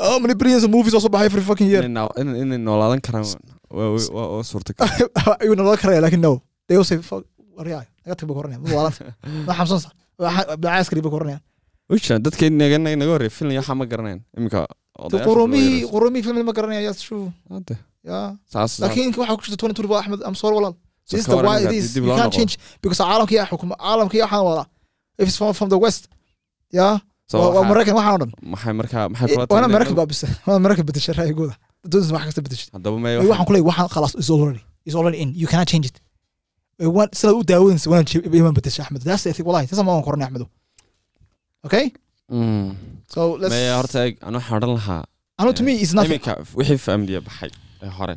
How 0.08 0.20
many 0.24 0.36
billions 0.42 0.64
of 0.68 0.72
movies 0.76 0.94
also 0.98 1.08
buy 1.16 1.24
every 1.30 1.40
fucking 1.50 1.70
year? 1.74 1.84
inay 1.88 1.94
noo- 1.98 2.12
inay 2.22 2.42
inay 2.46 2.60
noolaadan 2.68 3.00
karaan 3.08 3.24
waa 3.72 3.88
Ayuu 5.40 5.56
karaya, 5.84 6.20
no. 6.28 6.34
They 6.68 6.76
all 6.80 6.84
say, 6.92 6.98
fuck, 7.12 7.24
naga 7.58 7.86
tag 8.20 8.28
xamsansa. 9.60 9.90
Way 11.92 12.00
jiraan 12.04 12.22
dadka 12.26 12.44
inaga 12.52 12.78
naga 12.80 13.12
horreey 13.14 13.32
filan 13.38 13.56
waxaa 13.60 13.76
ma 13.80 13.86
garanayn 13.92 14.20
iminka 14.38 14.60
qurumihii, 15.28 15.82
qurumihii 15.94 16.24
film 16.28 16.46
ma 16.50 16.54
garanaya, 16.58 16.94
Yeah. 18.04 18.28
saas 18.54 18.80
Lakin 18.84 19.14
waxaa 19.22 19.36
ku 19.38 19.44
jirta 19.46 19.58
2024 19.62 20.00
Ahmed, 20.04 20.20
I'm 20.28 20.36
sorry 20.42 20.56
walaal. 20.58 20.76
So 21.06 21.12
This 21.18 21.22
is 21.22 21.26
ka 21.28 21.32
the 21.32 21.38
waran 21.38 21.50
why 21.50 21.58
it 21.70 21.74
is. 21.80 21.96
You 21.96 22.16
can't 22.20 22.34
change 22.38 22.54
because 22.84 23.00
caalamka 23.04 23.34
yaa 23.40 23.46
xukuma, 23.52 23.76
caalamka 23.86 24.16
yaa 24.22 24.26
waxaan 24.30 24.46
wadaa. 24.50 24.66
If 25.22 25.26
it's 25.30 25.38
from, 25.42 25.54
from 25.60 25.70
the 25.74 25.78
west. 25.86 26.04
So 27.32 27.36
waa 27.56 27.64
maraykan 27.72 27.94
waxaan 28.00 28.16
o 28.16 28.20
dhan 28.22 28.32
maxay 28.54 28.74
markaa 28.82 29.04
maxay 29.14 29.28
kula 29.36 29.46
waana 29.56 29.68
maraykan 29.76 29.96
baabisa 30.00 30.28
waana 30.48 30.60
maraykan 30.66 30.86
bedesha 30.90 31.12
raayigooda 31.20 31.56
dadooda 31.84 32.14
wax 32.16 32.24
kasta 32.28 32.42
bedesha 32.48 32.66
haddaba 32.76 32.98
may 33.06 33.14
waxaan 33.22 33.46
ku 33.48 33.54
leeyahay 33.56 33.70
waxaan 33.72 33.90
khalaas 33.96 34.14
is 34.22 34.30
already 34.36 34.62
is 34.90 34.96
already 35.00 35.18
in. 35.24 35.30
You 35.42 35.48
cannot 35.52 35.70
change 35.74 35.86
it. 35.92 35.98
sidaad 37.20 37.36
u 37.40 37.44
daawadaysa 37.52 37.88
waan 37.94 38.06
imaan 38.40 38.56
bedesha 38.60 38.80
axmed 38.84 39.02
that's 39.10 39.24
the 39.26 39.32
thing. 39.36 39.46
wallahi 39.50 39.66
taasa 39.70 39.84
ma 39.88 39.92
waan 39.96 40.04
koranay 40.08 40.26
axmedo 40.28 40.46
okay 41.68 41.86
Horta 42.32 44.00
eeg 44.06 44.16
anu 44.28 44.38
waxaan 44.40 44.58
odhan 44.60 44.74
lahaa? 44.80 45.02
Iminka 46.06 46.34
wixii 46.58 47.22
baxay 47.28 47.52
ee 47.84 47.92
hore. 47.98 48.16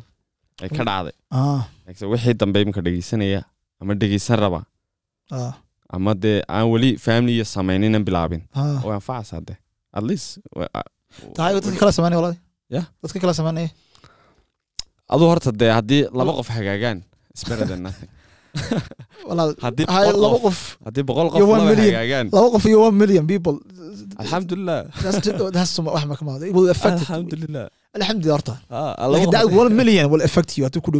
Ee 0.63 0.69
ka 0.77 0.83
dhacday. 0.87 1.15
Ah. 1.31 1.61
Wixii 2.13 2.33
dambe 2.41 2.61
iminka 2.63 2.81
dhegeysanaya 2.85 3.41
ama 3.81 3.93
dhegeysan 4.01 4.37
raba. 4.39 4.61
Ah. 5.31 5.53
Ama 5.95 6.13
dee 6.23 6.39
aan 6.47 6.67
weli 6.73 6.91
familiya 7.05 7.45
samayninan 7.45 8.03
bilaabin. 8.07 8.41
Ah. 8.55 8.79
Way 8.85 8.95
anfacaysaa 8.99 9.41
de 9.47 9.53
at 9.97 10.03
least 10.03 10.39
dadka 11.35 11.75
kala 11.79 11.91
dadka 13.03 13.19
samaynaya 13.39 13.69
aduu 15.13 15.27
horta 15.31 15.51
dee 15.61 15.71
haddii 15.77 16.03
laba 16.17 16.31
qof 16.39 16.49
hagaagaan 16.57 17.03
is 17.35 17.43
better 17.49 17.67
than 17.67 17.81
nothing. 17.87 18.09
Haddii 19.65 21.03
boqol 21.09 21.27
qof 21.33 21.41
laba 21.43 21.75
hagaagaan. 21.75 22.25
Laba 22.31 22.47
qof 22.55 22.65
iyo 22.71 22.77
one 22.87 22.95
million 23.01 23.25
people 23.27 23.55
alxamdulilah 24.21 24.79
alxamdulilah 27.17 27.67
alxamdulillah 27.95 28.35
horta 28.37 28.55
million 29.81 30.05
will 30.13 30.23
affect 30.29 30.49
you. 30.57 30.63
Haddii 30.67 30.81
ku 30.85 30.91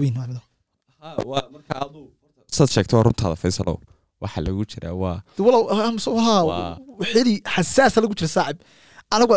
waa- 1.32 1.48
marka 1.56 1.74
aduu 1.86 2.04
saad 2.58 2.70
sheegto 2.76 2.94
waa 2.98 3.06
runtaada 3.08 3.36
faysalow 3.44 3.78
waxa 4.24 4.40
lagu 4.48 4.64
jiraa 4.72 4.94
waa 5.04 5.18
xili 7.12 7.34
xasaasa 7.56 7.98
lagu 8.04 8.14
jira 8.20 8.30
saacib 8.38 8.58
anigu 9.16 9.34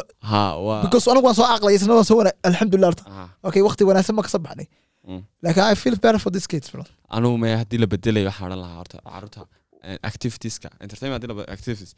waa 0.66 0.80
because 0.84 1.04
anigu 1.12 1.24
waan 1.28 1.36
soo 1.40 1.46
aqlay 1.54 1.74
isna 1.78 1.92
waan 1.98 2.06
soo 2.10 2.18
wana 2.20 2.32
alxamdulillah 2.48 2.88
horta 2.90 3.04
Ah, 3.20 3.28
okay 3.48 3.62
waqti 3.68 3.82
wanaagsan 3.90 4.14
ma 4.18 4.22
ka 4.26 4.30
soo 4.34 4.42
baxnay 4.48 4.68
Mm. 5.12 5.20
laakiin 5.44 5.66
i 5.72 5.76
feel 5.82 5.96
better 6.04 6.20
for 6.24 6.30
this 6.36 6.46
kids 6.52 6.66
bro. 6.72 6.82
Anugu 7.16 7.36
me 7.42 7.48
haddii 7.60 7.78
la 7.82 7.86
bedelayo 7.92 8.26
waxaa 8.30 8.46
odhan 8.48 8.60
lahaa 8.64 8.78
horta 8.80 8.96
carruurta 9.12 9.40
eh, 9.88 9.98
activitieska 10.10 10.68
entertainment 10.84 11.16
haddii 11.22 11.30
la 11.40 11.44
activities 11.56 11.92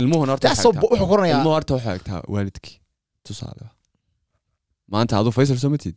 ilmuhuna 0.00 0.32
horta 0.32 0.54
so 0.56 0.70
egtaa- 0.72 2.24
waalidkii 2.34 2.76
tusaale 3.26 3.66
maanta 4.92 5.18
aduu 5.20 5.32
faysal 5.36 5.58
soo 5.62 5.70
matid 5.74 5.96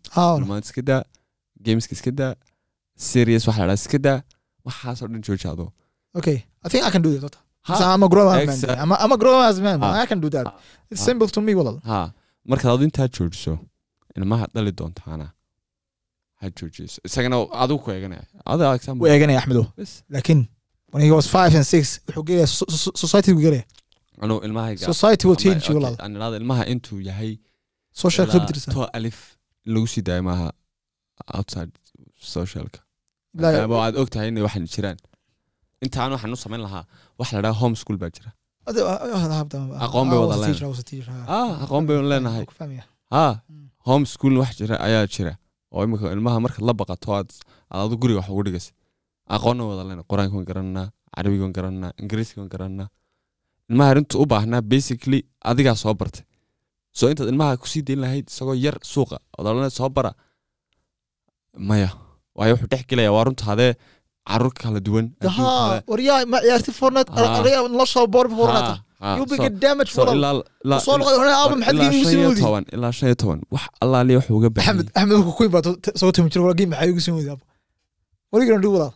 maanta 0.51 0.67
iska 0.69 0.81
daa 0.89 1.01
gameska 1.65 1.93
iska 1.97 2.11
daa 2.19 2.33
serious 3.11 3.47
waxa 3.47 3.61
la 3.61 3.67
dhaha 3.67 3.81
iska 3.83 3.97
daa 4.07 4.19
waxaasoo 4.67 5.07
dhan 5.11 5.21
jooji 5.27 5.47
adoo 5.53 5.69
okay. 6.19 6.37
I 6.65 6.69
think 6.71 6.83
i 6.87 6.91
can 6.91 7.01
do 7.01 7.09
that. 7.19 7.35
horta 7.67 7.93
I'm 7.93 8.03
a 8.03 8.09
grown 8.13 8.27
man. 8.35 8.39
Exact- 8.49 8.79
I'm 8.83 8.91
a, 8.93 8.97
I'm 9.03 9.11
a 9.11 9.17
grown 9.23 9.41
ass 9.47 9.57
man. 9.67 9.83
I 10.03 10.05
can 10.11 10.19
do 10.25 10.29
that. 10.35 10.45
Ha. 10.47 10.53
it's 10.91 11.03
simple 11.09 11.27
to 11.35 11.41
me 11.47 11.53
walal 11.59 11.77
ha 11.89 11.97
markaad 12.51 12.71
adu 12.75 12.83
intaa 12.89 13.07
joojiso 13.17 13.53
ilmaha 14.17 14.45
dhali 14.53 14.71
doontaana 14.79 15.27
ha 16.39 16.45
joojiso 16.57 16.97
isagana 17.07 17.37
adigu 17.63 17.79
ku 17.83 17.91
eeganaya 17.95 18.23
adaa 18.53 18.75
example. 18.77 19.01
wuu 19.07 19.13
eeganaya 19.13 19.39
axmedo 19.41 19.63
laakiin 20.15 20.41
when 20.93 21.01
he 21.07 21.11
was 21.17 21.27
five 21.37 21.51
and 21.59 21.65
six 21.73 21.83
wuxuu 22.07 22.23
gelaya 22.29 22.47
so- 22.57 22.69
so- 22.83 22.95
society 23.03 23.33
buu 23.33 23.41
gelaya 23.47 23.65
anuu 24.23 24.39
idhaahdo 26.15 26.37
ilmaha 26.41 26.63
intuu 26.73 26.99
yahay. 27.09 27.33
To 28.75 28.81
alif 28.97 29.17
in 29.65 29.69
lagu 29.73 29.87
sii 29.93 30.03
daayo 30.07 30.23
maaha 30.29 30.47
outside 31.37 31.71
socialka 32.33 32.79
maadaama 33.53 33.75
aad 33.85 33.95
og 34.01 34.09
tahay 34.13 34.27
inay 34.31 34.43
waxan 34.47 34.65
jiraan. 34.73 34.97
Intaan 35.85 36.09
waxaan 36.15 36.33
u 36.35 36.39
samayn 36.45 36.61
lahaa 36.67 36.83
wax 37.19 37.27
la 37.35 37.39
dhaha 37.45 37.55
home 37.61 37.75
school 37.81 37.97
baa 38.03 38.11
jira. 38.15 38.29
Aqoon 39.85 40.05
bay 40.11 40.17
wada 40.23 40.35
leenahay. 40.43 40.53
ah. 41.37 41.51
Aqoon 41.63 41.83
baynu 41.89 42.05
leenahay. 42.11 42.45
Ha 43.13 43.25
Mm. 43.49 43.65
home 43.87 44.05
school 44.13 44.33
wax 44.41 44.51
jira 44.59 44.75
ayaa 44.87 45.05
jira. 45.15 45.33
Oo 45.73 45.81
imika 45.85 46.11
ilmaha 46.15 46.37
marka 46.45 46.59
la 46.67 46.73
baqato 46.81 47.09
aad 47.17 47.29
aad 47.71 47.81
adu 47.87 47.95
guriga 48.01 48.19
wax 48.21 48.29
ugu 48.33 48.43
dhigaysa 48.47 48.71
aqoonna 49.35 49.63
wada 49.69 49.83
leenahay. 49.89 50.05
Qur'aanka 50.11 50.33
waan 50.37 50.47
garananaa 50.51 50.87
carabiga 51.15 51.43
waan 51.45 51.53
garananaa 51.57 51.91
ingiriiska 52.01 52.35
waan 52.41 52.51
garananaa 52.53 52.87
ilmaha 53.69 53.89
arintu 53.93 54.15
u 54.23 54.25
baahnaa 54.31 54.61
basically 54.73 55.19
adigaa 55.49 55.75
soo 55.83 55.93
bartay. 55.99 56.23
So 56.97 57.03
intaad 57.11 57.29
ilmaha 57.33 57.57
ku 57.61 57.67
sii 57.71 57.83
dayn 57.87 57.99
lahayd 58.03 58.25
isagoo 58.31 58.55
yar 58.65 58.77
suuqa 58.93 59.17
odolana 59.37 59.69
soo 59.79 59.89
bara. 59.89 60.11
Maya 61.67 61.89
waayo 62.37 62.53
wuxuu 62.55 62.69
dhex 62.73 62.83
gelaya 62.89 63.11
waa 63.15 63.23
runta 63.27 63.43
hadee 63.49 63.73
carruur 64.29 64.53
kala 64.61 64.79
duwan 64.85 65.05
waryaa 65.91 66.25
ma 66.31 66.37
ciyaarti 66.43 66.71
boor 68.13 68.27
damage 69.63 69.91
so 69.95 70.01
walal 70.05 70.39
ilaa 70.65 70.79
soo 70.85 70.97
shan 72.97 73.07
iyo 73.09 73.15
toban 73.21 73.41
wax 73.53 73.65
allaaliya 73.83 74.17
wuxuu 74.19 74.35
uga 74.39 74.49
baahan. 74.55 74.77
Axmed 74.99 75.17
ku 75.37 75.43
imaato 75.47 75.71
soo 76.01 76.11
timi 76.15 76.29
jiro 76.31 76.43
wala 76.45 76.55
geemi 76.59 76.71
maxaa 76.71 76.89
igu 76.91 77.01
sii 77.05 77.13
wadi 77.17 77.29
aaba 77.33 77.45
what 78.31 78.37
are 78.41 78.45
you 78.45 78.49
gonna 78.51 78.63
do 78.65 78.71
walal 78.75 78.93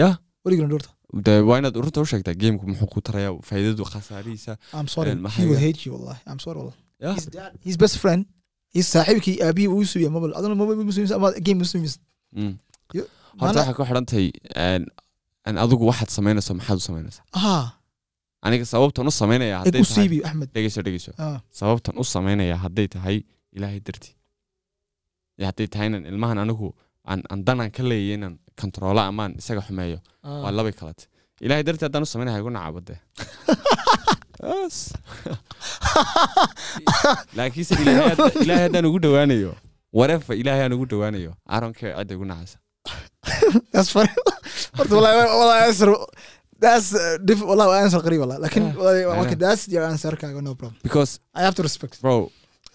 ya 0.00 0.08
what 0.42 0.50
are 0.52 0.93
de 1.26 1.32
waa 1.48 1.58
inaad 1.60 1.76
runta 1.84 2.00
u 2.00 2.06
sheegtaa 2.10 2.34
gameka 2.42 2.66
muxuu 2.70 2.86
ku 2.94 3.00
taraya 3.06 3.30
faa'iidadu 3.48 3.84
khasaarihiisa 3.92 4.52
best 7.82 7.96
friend 8.02 8.22
saaxiibkii 8.92 9.36
aabihii 9.46 9.68
uu 9.76 9.84
suubiya 9.90 10.10
mobile. 10.16 10.32
Adana 10.38 10.54
mobile 10.54 10.84
muslims 10.90 11.10
ama 11.12 11.28
game 11.46 11.58
muslims. 11.64 11.92
Yo- 12.98 13.08
horta 13.40 13.46
mana- 13.46 13.60
waxay 13.60 13.74
ku 13.78 13.82
xidhantahay 13.88 14.26
adigu 15.64 15.82
waxaad 15.90 16.10
samaynayso 16.18 16.52
maxaad 16.58 16.78
u 16.82 16.84
samaynaysaa 16.88 17.24
aniga 18.46 18.64
sababtan 18.74 19.06
u 19.10 19.12
samaynaya 19.20 19.54
hadday 19.62 19.82
tahay 19.82 20.08
dhegeyso 20.54 20.80
dhegeyso 20.86 21.12
sababtan 21.60 21.94
u 22.02 22.04
samaynaya 22.14 22.56
hadday 22.64 22.86
tahay 22.94 23.16
ilaahay 23.56 23.80
dartii 23.86 24.14
hadday 25.48 25.66
tahay 25.72 25.86
inaan 25.90 26.04
ilmahan 26.12 26.38
anigu 26.44 26.68
aan 27.10 27.20
aan 27.30 27.40
danaan 27.46 27.70
ka 27.76 27.82
leeyahay 27.90 28.14
inaan 28.18 28.34
kontroolo 28.60 29.00
amaan 29.10 29.32
isaga 29.40 29.60
xumeeyo. 29.68 29.98
Waa 30.24 30.48
ah 30.48 30.52
labay 30.58 30.72
kalate 30.80 31.04
ilaahay 31.44 31.64
dartii 31.68 31.86
haddaan 31.86 32.06
u 32.06 32.10
samaynaya 32.14 32.38
igu 32.42 32.50
nacabade 32.56 32.94
Yes. 34.44 34.76
laakiinse 37.38 37.74
ilaahay 37.82 38.08
hadda- 38.12 38.42
ilaahay 38.44 38.64
haddaan 38.66 38.86
ugu 38.90 38.98
dhowaanayo 39.04 39.52
warefa 39.98 40.32
ilaahay 40.40 40.64
aan 40.66 40.74
ugu 40.76 40.86
dhowaanayo? 40.92 41.32
Aronkee 41.56 41.90
cidda 41.98 42.14
igu 42.14 42.24
nacaysa 42.30 42.58
that's 46.64 46.92
uh, 46.94 47.16
diff 47.28 47.40
wallahi 47.50 47.68
waa 47.72 47.80
answer 47.84 48.00
qariib 48.06 48.20
wallahi 48.24 48.40
laakiin 48.44 48.64
Yeah, 48.66 48.76
wallahi 48.78 49.02
I 49.04 49.20
okay 49.22 49.36
know. 49.36 49.42
that's 49.46 49.62
your 49.74 49.84
answer 49.90 50.12
kaaga 50.22 50.40
no 50.48 50.54
problem. 50.60 50.78
Because 50.88 51.12
I 51.34 51.42
have 51.46 51.54
to 51.58 51.62
respect. 51.68 51.94
bro 52.04 52.16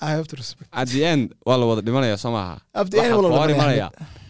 I 0.01 0.09
have 0.17 0.27
to 0.31 0.35
respect. 0.41 0.69
at 0.81 0.87
the 0.95 1.01
end 1.11 1.23
waa 1.47 1.57
la 1.61 1.65
wada 1.69 1.81
dhimanaya 1.87 2.17
soo 2.23 2.31
maaha. 2.37 2.55
Wala 2.73 3.29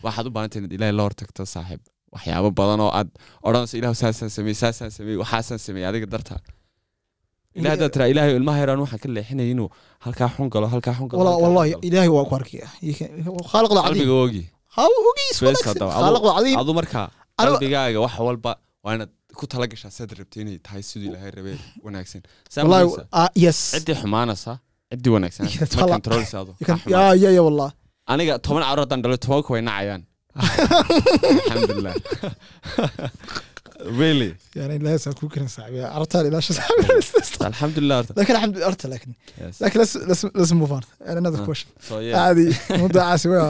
waxaad 0.06 0.26
u 0.30 0.32
baahantahay 0.36 0.62
inaad 0.64 0.74
ilaahay 0.78 0.96
la 1.00 1.04
hortagto 1.08 1.44
saaxiib. 1.56 1.82
Waxyaabo 2.16 2.50
badan 2.60 2.80
oo 2.86 2.92
aad 3.00 3.10
odhanayso 3.48 3.76
ilahu 3.82 3.96
saasaan 4.04 4.32
sameey 4.38 4.56
saasaan 4.64 4.92
sameey 4.98 5.18
waxaasaan 5.24 5.60
sameey 5.66 5.86
adiga 5.90 6.08
dartaa 6.14 6.40
ilaah 7.60 7.72
haddaad 7.74 7.92
tiraa 7.96 8.10
ilaahay 8.14 8.34
ilmaha 8.40 8.58
yaraan 8.64 8.80
waxaan 8.86 9.02
ka 9.04 9.08
leexinay 9.18 9.50
inuu 9.54 9.70
halkaa 10.06 10.30
xun 10.36 10.48
galo 10.54 10.68
halkaa 10.74 10.94
xun 10.98 11.08
galo 11.12 11.20
wallahi 11.44 11.72
ilaahay 11.88 12.12
waa 12.18 12.26
ku 12.30 12.34
arkayaa 12.40 12.72
khaaliqda 13.52 13.82
qalbiga 13.88 14.16
ogi 14.26 14.44
adu 16.62 16.72
markaa 16.80 17.08
qalbigaaga 17.42 18.00
wax 18.06 18.14
walba 18.28 18.52
waa 18.86 18.94
inaad 18.98 19.12
ku 19.40 19.46
tala 19.52 19.66
gashaa 19.72 19.92
saad 19.98 20.12
rabtay 20.20 20.42
inay 20.44 20.58
tahay 20.66 20.82
siduu 20.90 21.08
ilaahay 21.12 21.32
rabee 21.38 21.58
wanaagsan. 21.86 22.22
Ciddii 23.76 23.96
xumaanaysa 24.02 24.52
ciddii 24.92 25.12
wanaagsan. 25.16 25.46
aniga 28.14 28.34
toban 28.45 28.64
carruur 28.68 28.84
haddaan 28.86 29.02
dhalo 29.03 29.18
tobanka 29.26 29.49
way 29.56 29.61
nacayaan. 29.69 30.02
Alxamdulilah 30.40 31.95
really? 34.02 34.31
Yani 34.60 34.73
ilaahay 34.80 34.99
saa 35.06 35.14
kuu 35.19 35.30
karin 35.34 35.49
saabiya 35.56 35.86
artaan 35.98 36.26
ilaasha 36.30 36.53
alxamdulilah 37.48 37.98
laakiin 38.19 38.64
arta 38.69 38.86
laakiin 38.94 39.14
laakiin 39.61 39.81
let's 40.11 40.23
let's 40.40 40.53
move 40.61 40.73
on. 40.77 40.84
And 41.07 41.18
another 41.22 41.40
uh-huh. 41.40 41.49
question. 41.49 41.69
So 41.90 41.94
yeah. 42.07 42.26
Adi 42.27 42.48
muddacaasi 42.84 43.27
waa 43.34 43.48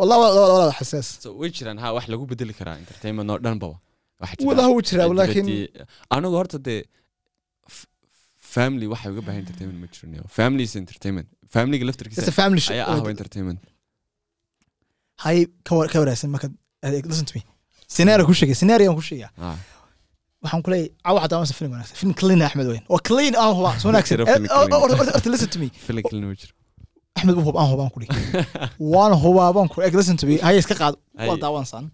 wallah 0.00 0.16
walaal 0.22 0.72
xasaas. 0.80 1.08
So 1.24 1.28
way 1.40 1.50
jiraan 1.58 1.78
ha 1.84 1.88
wax 1.96 2.06
lagu 2.14 2.24
bedeli 2.32 2.54
karaa 2.60 2.76
entertainment 2.82 3.28
oo 3.34 3.38
dhan 3.46 3.58
baba? 3.64 3.76
Walaah 4.50 4.68
wuu 4.74 4.82
jiraa 4.90 5.08
laakiin 5.20 5.48
anigu 6.16 6.34
horta 6.40 6.58
dee 6.68 6.80
family 8.56 8.86
waxay 8.92 9.10
uga 9.14 9.22
baahan 9.28 9.40
entertainment 9.44 9.78
ma 9.84 9.88
jirin 9.94 10.12
family 10.40 10.64
is 10.68 10.74
entertainment. 10.84 11.28
Family 11.56 11.76
laftarkiisa 11.88 12.32
family 12.42 12.62
ayaa 12.74 12.86
ah 12.92 13.10
entertainment 13.16 13.60
hay 15.24 15.38
ka 15.66 15.72
wanaagsan 15.76 16.30
marka 16.34 16.48
eh, 16.82 17.02
scenario 17.94 18.26
ku 18.28 18.34
sheegay 18.38 18.56
scenario 18.60 18.94
ku 18.98 19.02
sheegaa 19.08 19.56
waxaan 20.46 20.62
ku 20.62 20.70
leeyahay 20.70 20.90
ah, 21.04 21.10
cawa 21.10 21.20
hadaa 21.24 21.44
film 21.60 21.70
wanaagsan. 21.74 21.96
Film 22.00 22.12
clean 22.20 22.40
axmed 22.42 22.66
weyn. 22.72 22.84
Waa 22.92 23.00
clean 23.08 23.34
ah, 23.36 23.42
aan 23.48 23.54
hubaa 23.58 23.74
so 23.80 23.88
wanaagsan. 23.88 24.20
Eh, 24.20 25.16
Orta 25.16 25.30
listen 25.34 25.48
to 25.54 25.58
me. 25.58 25.68
Axmed 27.16 27.34
buu 27.36 27.52
ah, 27.56 27.62
aan 27.62 27.70
hubaan 27.72 27.90
ku 27.94 27.98
waan 28.94 29.12
hubaabaan 29.24 29.68
ku 29.72 29.80
eg 29.86 29.94
listen 29.94 30.16
to 30.20 30.26
me. 30.28 30.36
Haya 30.46 30.58
iska 30.62 30.74
qaad. 30.80 30.94
Waa 31.28 31.36
daawansan 31.44 31.90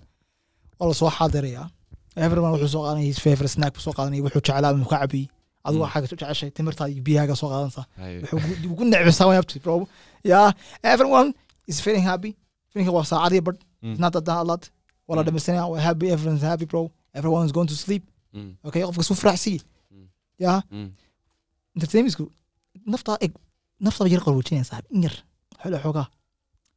waa 0.78 0.94
soo 1.00 1.10
xaadirayaa. 1.18 1.68
Everyone 2.16 2.52
wuxuu 2.54 2.72
soo 2.74 2.82
qaadanaya 2.84 3.06
his 3.12 3.20
favorite 3.24 3.52
snack 3.56 3.74
soo 3.84 3.94
qaadanaya 3.96 4.22
wuxuu 4.26 4.42
jeclaa 4.46 4.72
inuu 4.76 4.90
ka 4.92 4.98
cabiy 5.02 5.26
adigoo 5.66 5.88
xaga 5.92 6.06
jeceshay 6.10 6.50
timirtaada 6.56 6.92
iyo 6.92 7.02
biyahaaga 7.08 7.34
soo 7.40 7.48
qaadanaysaa 7.52 7.86
wuxuu 8.22 8.70
ugu 8.72 8.84
necbisaa 8.92 9.26
waan 9.30 9.46
bro. 9.64 9.74
Yaa 10.32 10.48
everyone 10.92 11.28
is 11.70 11.78
feeling 11.84 12.04
happy 12.10 12.30
feeling 12.72 12.88
waa 12.96 13.04
saacadii 13.12 13.42
badh 13.48 13.60
Mm. 13.84 13.96
not 14.02 14.12
that 14.12 14.28
a 14.28 14.44
lot. 14.50 14.64
Wala 15.08 15.20
Mm. 15.22 15.26
dhamaysanaya 15.26 15.64
we're 15.72 15.84
happy 15.88 16.06
everyone's 16.14 16.44
happy 16.50 16.66
bro. 16.72 16.82
Everyone 17.18 17.44
is 17.48 17.52
going 17.56 17.68
to 17.72 17.76
sleep. 17.84 18.04
Mm, 18.36 18.50
okay 18.68 18.82
qofka 18.88 19.02
suu 19.08 19.16
faraxsiyi 19.22 19.58
Mm. 19.94 20.06
yeah 20.44 20.58
mm. 20.76 20.88
entertainmentsku 21.76 22.24
naftaa 22.92 23.16
eg 23.24 23.32
naftaa 23.86 24.06
yar 24.14 24.22
qarwajinaya 24.26 24.64
saaxib 24.70 24.86
in 24.96 25.02
yar 25.06 25.14
xoola 25.62 25.78
xoogaa 25.84 26.06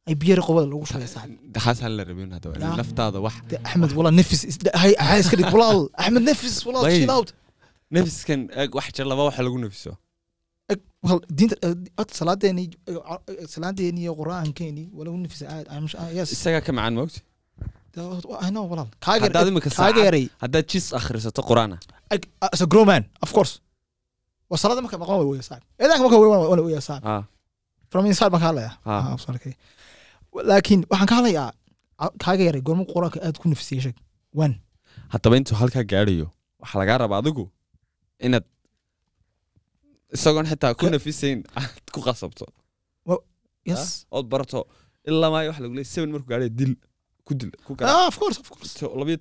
ay 0.08 0.14
biyar 0.22 0.40
qobada 0.46 0.66
lagu 0.72 0.84
shubaya 0.90 1.10
saaxib 1.14 1.38
Taasaan 1.56 1.92
la 1.98 2.02
rabin 2.08 2.28
waa 2.34 2.58
Ya. 2.64 2.76
naftaada 2.80 3.18
wax. 3.26 3.34
Axmed 3.68 3.92
wala 3.98 4.10
nefis 4.18 4.42
is- 4.50 4.58
de- 4.64 4.74
hay 4.82 4.92
iska 5.22 5.36
dhig 5.40 5.50
walaal 5.56 5.80
axmed 6.02 6.22
nefis 6.30 6.56
walaal 6.66 6.84
chill 6.98 7.12
out. 7.16 7.28
Nafiskan 7.94 8.40
wax 8.76 8.86
jir 8.96 9.06
laba 9.12 9.22
waxa 9.28 9.42
lagu 9.46 9.58
nafiso 9.64 9.92
Eg, 11.06 11.10
wal 11.10 11.20
diinta 11.38 11.56
eh, 11.66 11.74
horta 11.98 12.14
salaadeeni 12.20 12.64
eh, 12.90 13.46
salaadeeni 13.54 14.00
iyo 14.04 14.12
qur'aankeeni 14.20 14.84
wala 14.98 15.10
u 15.14 15.18
nefisa 15.24 15.44
aad 15.54 15.66
I'm 15.74 15.86
sure- 15.90 16.10
yes 16.18 16.28
isagaa 16.36 16.62
ka 16.66 16.72
macaan 16.78 16.94
moogti 17.00 17.20
haddaad 20.42 20.66
jis 20.72 20.86
akhrisato 20.98 21.42
qur'aana 21.50 21.76
Eg, 22.14 22.22
as 22.54 22.60
a 22.64 22.66
grown 22.72 22.86
man 22.92 23.04
of 23.24 23.30
course 23.36 23.52
waa 24.50 24.58
salaada 24.62 24.82
marka 24.84 24.98
maqan 25.02 25.16
way 25.20 25.28
weya 25.32 25.44
saaxib 25.50 25.66
eedaanka 25.82 26.02
marka 26.06 26.16
wey 26.22 26.28
wana 26.52 26.62
weya 26.68 26.80
saaxib 26.88 27.08
ah 27.14 27.22
from 27.92 28.04
inside 28.10 28.30
baan 28.34 28.42
ka 28.44 28.48
hadlaya 28.50 28.70
Ah. 28.84 29.00
Ah, 29.12 29.16
sorry, 29.24 29.38
okay. 29.40 29.54
laakiin 30.50 30.80
waxaan 30.92 31.08
ka 31.10 31.14
hadlayaa 31.18 31.48
kaaga 32.24 32.42
yaray 32.48 32.62
goorma 32.68 32.84
qur'aanka 32.92 33.18
aad 33.26 33.36
ku 33.42 33.46
nefisiyay 33.52 33.82
sheeg 33.86 33.96
wan 34.40 34.52
haddaba 35.14 35.34
intuu 35.40 35.56
halkaa 35.62 35.84
gaadhayo 35.92 36.26
waxaa 36.62 36.78
lagaa 36.82 36.98
rabaa 37.02 37.18
adigu 37.22 37.44
inaad 38.26 38.44
isagoon 40.14 40.46
xitaa 40.50 40.72
ku 40.80 40.84
nafisayn 40.94 41.38
aad 41.60 41.86
ku 41.94 42.00
qasabto 42.08 42.44
ood 44.16 44.26
barato 44.32 44.60
ilaa 45.10 45.30
maayo 45.34 45.48
waxa 45.50 45.62
lagu 45.64 45.74
leeyahay 45.78 45.92
seven 45.94 46.10
markuu 46.14 46.30
gaadhayo 46.32 46.52
dil 46.60 46.72
ku 47.26 47.32
dil 47.40 47.50
ku 47.66 47.72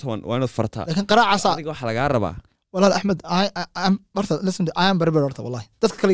toban 0.02 0.20
waa 0.30 0.38
inaad 0.40 0.54
fartaa 0.60 0.84
laakiin 0.88 1.08
qaraacaasa 1.12 1.48
adiga 1.56 1.70
waxaa 1.74 1.88
lagaa 1.92 2.08
rabaa 2.16 2.36
walaal 2.76 2.94
axmed 3.00 3.20
horta 4.18 4.34
listen 4.48 4.66
I 4.84 4.86
am 4.92 4.98
prepared 5.04 5.26
horta 5.28 5.42
wallahi 5.48 5.68
dadka 5.82 5.98
kale 6.02 6.14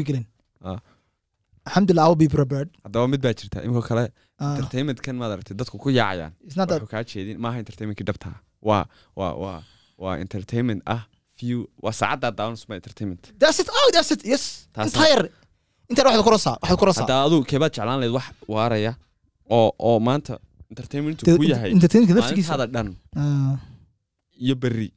bi 0.00 0.04
gelin 0.10 0.26
Ah. 0.70 0.78
alxamdulillah 1.66 2.04
will 2.08 2.20
be 2.24 2.28
prepared. 2.36 2.68
haddaba 2.84 3.06
mid 3.12 3.20
baa 3.26 3.32
jirta 3.40 3.58
imika 3.66 3.82
kale 3.90 4.04
entertainmentkan 4.50 5.14
maad 5.20 5.30
aragtay 5.34 5.56
dadku 5.60 5.76
ku 5.84 5.88
yaacayaan 5.98 6.32
wuxuu 6.44 6.88
kaa 6.94 7.02
jeedin 7.10 7.36
maaha 7.44 7.56
entertainmentkii 7.62 8.06
dhabtaa 8.10 8.34
waa 8.68 8.84
waa 9.20 9.32
waa 9.42 9.58
waa 10.04 10.14
entertainment 10.24 10.80
ah 10.94 11.02
few 11.44 11.60
waa 11.84 11.92
saacaddaa 12.00 12.32
daawanusma 12.38 12.72
entertainment. 12.80 13.22
That's 13.42 13.58
it. 13.62 13.68
Oh 13.78 13.88
that's 13.96 14.10
it. 14.14 14.20
Yes. 14.32 14.44
Entire 14.86 15.24
intaa 15.90 16.04
waxaad 16.08 16.24
ku 16.26 16.32
rasaa 16.36 16.54
waxaad 16.62 16.78
ku 16.82 16.86
rasaa 16.90 17.02
haddaa 17.04 17.20
aduu 17.28 17.40
keebaad 17.50 17.72
jeclaan 17.76 17.98
lahayd 18.00 18.14
wax 18.18 18.26
waaraya 18.54 18.92
oo 19.56 19.68
oo 19.88 19.96
maanta 20.08 20.34
entertainmentu 20.72 21.22
ku 21.40 21.44
yahay 21.52 21.70
entertainmentka 21.76 22.14
laftigiisa. 22.20 22.50
maalintaada 22.52 22.72
dhan. 22.74 22.88
Ah, 23.22 23.56
iyo 24.44 24.54
berri 24.62 24.88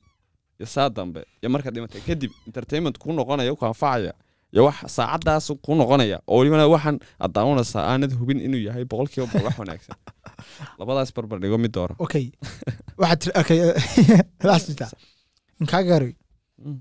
iyo 0.59 0.67
saa 0.75 0.87
dambe 0.97 1.21
iyo 1.41 1.49
markaad 1.53 1.73
dhimatay. 1.75 2.01
Kadib 2.09 2.31
entertainment 2.49 2.95
kuu 3.01 3.13
noqonaya 3.19 3.51
ku 3.59 3.65
anfacaya 3.71 4.13
iyo 4.53 4.61
wax 4.67 4.77
saacadaas 4.97 5.45
kuu 5.65 5.75
noqonaya 5.81 6.17
oo 6.31 6.37
welibana 6.39 6.65
waxaan 6.75 6.97
aad 7.23 7.31
daawanaysaa 7.37 7.83
aanad 7.91 8.11
hubin 8.19 8.39
inuu 8.47 8.61
yahay 8.67 8.85
boqolkiiba 8.91 9.25
boqol 9.31 9.45
wax 9.49 9.55
wanaagsan. 9.63 9.95
Labadaas 10.79 11.09
barbar 11.15 11.37
dhigo 11.43 11.57
mid 11.63 11.71
doora 11.77 11.95
okay. 12.05 12.25
Waxaad 13.01 13.19
tiri 13.21 13.33
okay 13.41 13.57
last 14.49 14.65
jirta 14.69 14.87
in 15.61 15.67
kaaga 15.73 15.89
garay 15.93 16.13
Mm. 16.67 16.77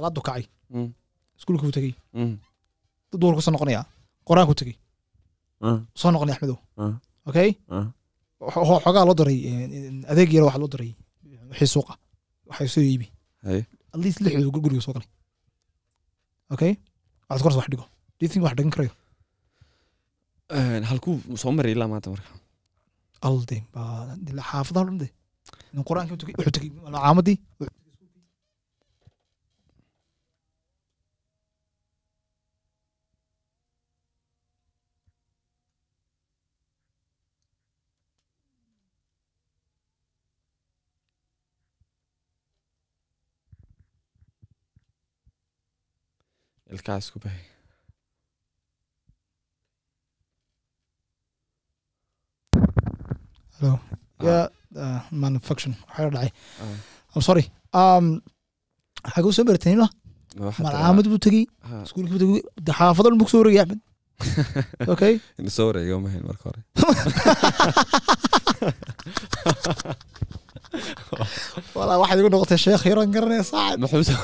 Salaadu 0.00 0.20
kacay 0.28 0.44
Mm, 0.74 0.88
iskuulka 1.38 1.64
buu 1.66 1.74
tegey 1.76 1.94
mm, 2.14 2.34
duur 3.20 3.34
ku 3.36 3.42
soo 3.44 3.50
noqonaya. 3.54 3.82
Qur'aanku 4.28 4.54
tegey 4.60 4.76
mm, 5.64 5.78
soo 6.00 6.10
noqonaya 6.14 6.34
axmedow. 6.36 6.58
Okay. 7.28 7.48
Xo- 8.52 8.64
xo- 8.68 8.80
xoogaa 8.84 9.04
loo 9.08 9.14
daray 9.20 9.38
eh, 9.48 10.10
adeeg 10.12 10.30
yar 10.34 10.44
waxaa 10.46 10.62
loo 10.62 10.70
daray 10.74 10.92
wixii 11.50 11.70
suuqa 11.74 11.94
waxay 12.50 12.68
soo 12.74 12.82
iibi. 12.90 13.06
At 13.94 13.98
least 14.04 14.18
lixdooda 14.24 14.50
gur- 14.54 14.62
guriga 14.64 14.82
soo 14.86 14.94
galay. 14.96 15.08
Okay? 16.54 16.72
Waxaad 17.28 17.42
koras 17.44 17.58
wax 17.60 17.68
dhigo. 17.72 17.86
Do 18.16 18.22
you 18.24 18.28
think 18.32 18.44
wax 18.46 18.54
dhigan 18.56 18.72
karayo 18.74 18.92
halkuu 20.90 21.16
soo 21.42 21.52
maray 21.56 21.72
ilaa 21.74 21.88
maanta 21.92 22.10
marka 22.14 22.30
alde 23.26 23.56
xaafadaha 24.50 24.84
dhan 24.88 24.98
de 25.02 25.08
qur'aankii 25.88 26.14
wuxuu 26.38 26.54
tegey 26.56 26.70
caamadii 27.04 27.36
ilkaas 46.74 47.06
ku 47.12 47.18
bahay 47.24 47.44
hello. 53.58 53.72
Yeah 54.22 54.48
uh, 54.82 55.00
manufacturing 55.24 55.76
waxaa 55.88 56.10
dhacay. 56.14 56.30
Ah. 56.62 56.76
i'm 57.14 57.22
sorry. 57.28 57.44
Um 57.82 58.06
xaguu 59.14 59.32
soo 59.36 59.44
baratanila 59.50 59.86
malcaamad 60.64 61.06
buu 61.12 61.20
tegey. 61.26 61.44
Ha, 61.68 61.74
iskuulkii 61.86 62.12
buu 62.14 62.22
tegey. 62.24 62.42
De 62.66 62.72
xaafado 62.80 63.06
dhan 63.10 63.18
buu 63.20 63.28
ku 63.28 63.32
soo 63.34 63.42
wareegay 63.42 63.62
axmed. 63.64 63.80
Okay. 64.94 65.12
Soo 65.56 65.66
wareega 65.70 65.94
uma 66.00 66.08
hayn 66.14 66.24
marka 66.28 66.44
hore 66.48 66.60
walaa 71.80 71.98
waxaad 72.02 72.18
igu 72.22 72.30
noqotay 72.34 72.58
sheekh 72.64 72.82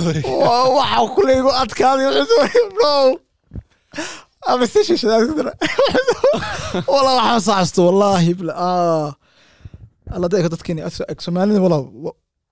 wareega 0.07 0.31
Waa- 0.43 0.70
waxa 0.78 0.99
kule 1.16 1.33
igu 1.41 1.51
adkaaday 1.62 2.07
wuxuu 2.09 2.27
soo 2.31 2.39
wareegay 2.43 2.66
bro. 2.77 2.93
Ama 4.51 4.65
station 4.70 4.97
shadaad 5.01 5.23
ku 5.28 5.35
dara. 5.39 5.53
Walaa 6.95 7.16
waxaan 7.19 7.43
saasto 7.49 7.81
wallaahi 7.89 8.33
bla 8.41 8.53
ah. 8.69 9.09
Alla 10.15 10.27
dadka 10.33 10.49
dadkeeni 10.55 10.81
ag 11.12 11.19
soomaalida 11.24 11.61
walaa 11.66 11.83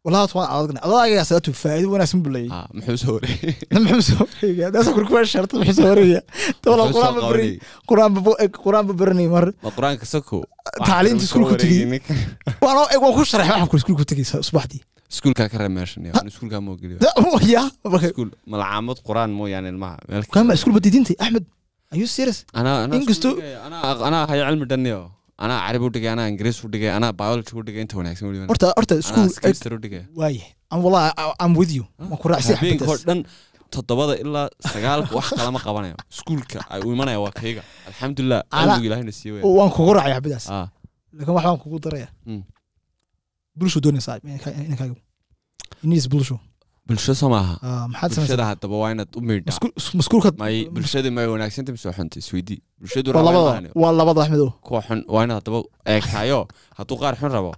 walaa 0.07 0.27
waan 0.37 0.49
adagna 0.57 0.81
adagaas 0.87 1.31
atu 1.39 1.51
faa'iido 1.63 1.89
wanaagsan 1.95 2.21
buu 2.25 2.33
leeyahay. 2.35 2.59
Ah, 2.59 2.67
muxuu 2.77 2.99
soo 3.05 3.13
wareegay 3.17 3.55
muxuu 3.85 4.03
soo 4.09 4.25
wareegaya 4.33 4.69
daasa 4.75 4.91
kurkuwa 4.97 5.21
sharta 5.33 5.55
muxuu 5.61 5.77
soo 5.79 5.89
wareegaya 5.93 6.23
tawala 6.63 6.83
Muxuu 6.89 7.01
soo 7.03 7.05
quraan 7.05 7.15
ba 7.17 7.23
bari 7.31 7.47
qabanayay? 7.47 7.87
quraan 7.89 8.11
ba 8.15 8.21
quraan 8.65 8.85
ba 8.89 8.95
baranay 9.01 9.29
mar. 9.35 9.47
Ma 9.65 9.71
qur'aanka 9.77 10.07
sako 10.15 10.39
Tacliinta 10.89 11.25
iskuulku 11.27 11.55
iskuulkaa 15.13 15.49
ka 15.53 15.59
reeb 15.63 15.73
meeshan 15.79 16.07
iskuulkaa 16.31 16.61
moo 16.61 16.77
geliyo. 16.77 16.99
Ya? 17.55 17.65
Marka 17.85 18.07
iskuul 18.11 18.31
malcaamad 18.47 18.99
qur'aan 19.09 19.31
mooyaane 19.41 19.69
ilmaha. 19.75 19.99
Kama 20.37 20.55
iskuul 20.59 20.75
badidintay 20.79 21.17
axmed 21.19 21.45
are 21.93 21.99
you 22.01 22.07
serious? 22.07 22.45
Inkastoo- 22.55 23.39
anaa 24.09 24.27
hayo 24.31 24.43
cilmi 24.49 24.67
dhanniyo 24.73 25.01
anaa 25.39 25.59
carabi 25.67 25.85
u 25.87 25.91
dhigay 25.95 26.11
anaa 26.17 26.29
ingiriis 26.33 26.59
u 26.65 26.69
dhigay 26.75 26.91
anaa 26.99 27.13
biology 27.13 27.53
u 27.61 27.63
dhigay 27.67 27.83
inta 27.87 27.97
wanaagsan 28.01 28.29
weliba 28.29 28.47
horta 28.53 28.73
horta 28.79 28.95
iskuul 29.03 29.75
u 29.79 29.81
dhigay 29.85 30.05
waaye 30.21 30.45
am 30.71 30.85
wallahi 30.85 31.11
I'm 31.45 31.55
with 31.61 31.73
you. 31.79 31.85
Waan 31.99 32.19
ku 32.23 32.29
raacsan 32.29 32.57
habeenka 32.61 32.87
oo 32.93 32.99
dhan 33.09 33.21
toddobada 33.75 34.15
ilaa 34.23 34.49
sagaalka 34.73 35.15
wax 35.19 35.29
kalama 35.39 35.59
qabanayo. 35.67 35.97
Iskuulka 36.15 36.61
ay 36.71 36.81
u 36.87 36.93
imanaya 36.95 37.19
waa 37.25 37.35
kayga. 37.41 37.63
Alxamdulilah 37.89 38.43
siiye 39.19 39.33
weya 39.35 39.45
waan 39.59 39.71
kugu 39.77 39.93
raacay 39.99 40.15
xabadaas. 40.19 40.47
Ah. 40.51 40.67
Laakiin 41.15 41.35
waxaan 41.39 41.59
kugu 41.63 41.79
daraya 41.87 42.09
Mm. 42.27 42.43
Bulsho 43.59 43.79
doonaysaa 43.85 44.17
inankaaga 44.67 44.95
inis 45.85 46.07
bulsho 46.13 46.37
bulsho 46.89 47.13
soo 47.21 47.29
maaha 47.35 47.55
Ah, 47.63 47.87
bulshada 48.17 48.45
haddaba 48.51 48.75
waa 48.83 48.91
inaad 48.95 49.11
u 49.19 49.21
may 49.29 49.39
bulshada 50.75 51.09
may 51.17 51.27
wanaagsanta 51.35 51.71
mise 51.75 51.89
xunta 51.99 52.17
isweydii 52.23 52.59
bulshadu 52.81 53.09
waa 53.17 53.23
labada 53.29 53.93
labada 54.01 54.21
axmedo 54.25 54.47
kuwa 54.67 54.81
xun 54.87 55.01
waa 55.15 55.25
inaad 55.27 55.39
haddaba 55.41 55.59
eegtayo 55.93 56.41
hadduu 56.79 56.97
qaar 57.03 57.15
xun 57.21 57.31
rabo 57.37 57.53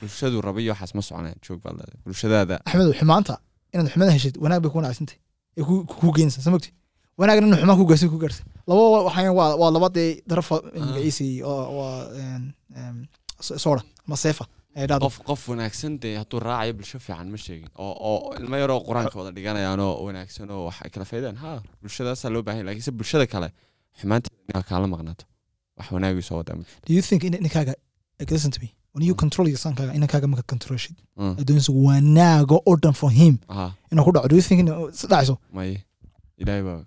bulshadu 0.00 0.36
raba 0.46 0.58
iyo 0.62 0.70
waxaas 0.72 0.92
ma 0.96 1.02
soconaya 1.08 1.34
joog 1.44 1.58
baad 1.64 1.74
leedahay 1.78 2.00
bulshadaada 2.06 2.54
axmedo 2.68 2.90
xumaanta 3.00 3.34
inaad 3.72 3.88
xumada 3.92 4.12
heshid 4.16 4.34
wanaag 4.44 4.60
bay 4.62 4.70
ku 4.72 4.76
wanaagsantay 4.80 5.16
ee 5.58 5.62
ku 5.68 5.74
ku 6.00 6.06
geynaysaa 6.16 6.42
soo 6.46 6.52
mogti 6.56 6.70
wanaagna 7.20 7.46
inuu 7.46 7.58
xumaan 7.62 7.78
ku 7.80 7.84
gaarsin 7.90 8.08
ku 8.14 8.18
gaarsa 8.22 8.42
laba 8.68 8.82
waxaan 9.08 9.32
waa 9.38 9.50
waa 9.60 9.70
laba 9.76 9.88
dee 9.96 10.10
magaciisii 10.30 11.34
oo 11.50 11.62
waa 11.78 11.96
soora 13.64 13.82
ama 14.06 14.16
seefa 14.24 14.44
qof 15.04 15.16
qof 15.28 15.42
wanaagsan 15.52 15.92
dee 16.02 16.14
hadduu 16.20 16.40
raacayo 16.48 16.72
bulsho 16.78 16.98
fiican 17.06 17.28
ma 17.34 17.38
sheegin 17.44 17.68
oo 17.84 17.92
oo 18.10 18.18
ilmo 18.40 18.56
yaroo 18.62 18.80
qur'aanka 18.88 19.16
wada 19.20 19.30
dhiganayaan 19.36 19.80
oo 19.86 19.94
wanaagsan 20.06 20.50
oo 20.56 20.62
wax 20.68 20.76
ay 20.84 20.90
kala 20.94 21.04
faydaan 21.12 21.36
ha 21.42 21.50
bulshadaasaa 21.82 22.30
loo 22.34 22.42
baahan 22.46 22.58
yahay 22.60 22.66
laakiinse 22.68 22.92
bulshada 22.98 23.26
kale 23.34 23.48
xumaanteeda 24.00 24.62
kaala 24.70 24.86
maqnaato 24.94 25.24
wax 25.78 25.86
wanaagii 25.96 26.24
soo 26.28 26.36
wadaa 26.40 26.56
do 26.88 26.92
you 26.96 27.02
think 27.08 27.20
in 27.28 27.32
ninkaaga 27.46 27.72
listen 28.34 28.50
to 28.56 28.60
me. 28.64 28.68
When 28.94 29.04
you 29.08 29.14
control 29.22 29.46
your 29.52 29.60
sonkaaga 29.64 29.92
inankaaga 29.98 30.26
marka 30.32 30.44
controlshid 30.52 30.96
addoonsiga 31.40 31.78
wanaaga 31.88 32.56
oo 32.70 32.74
dhan 32.84 32.94
for 33.02 33.10
him. 33.20 33.34
inuu 33.92 34.04
ku 34.06 34.12
dhaco 34.16 34.28
do 34.32 34.36
you 34.38 34.44
think 34.48 34.60
in 34.62 34.68
si 34.98 35.04
dhacayso 35.12 35.34
may 35.58 35.70
ilaahay 36.42 36.62
baa 36.68 36.78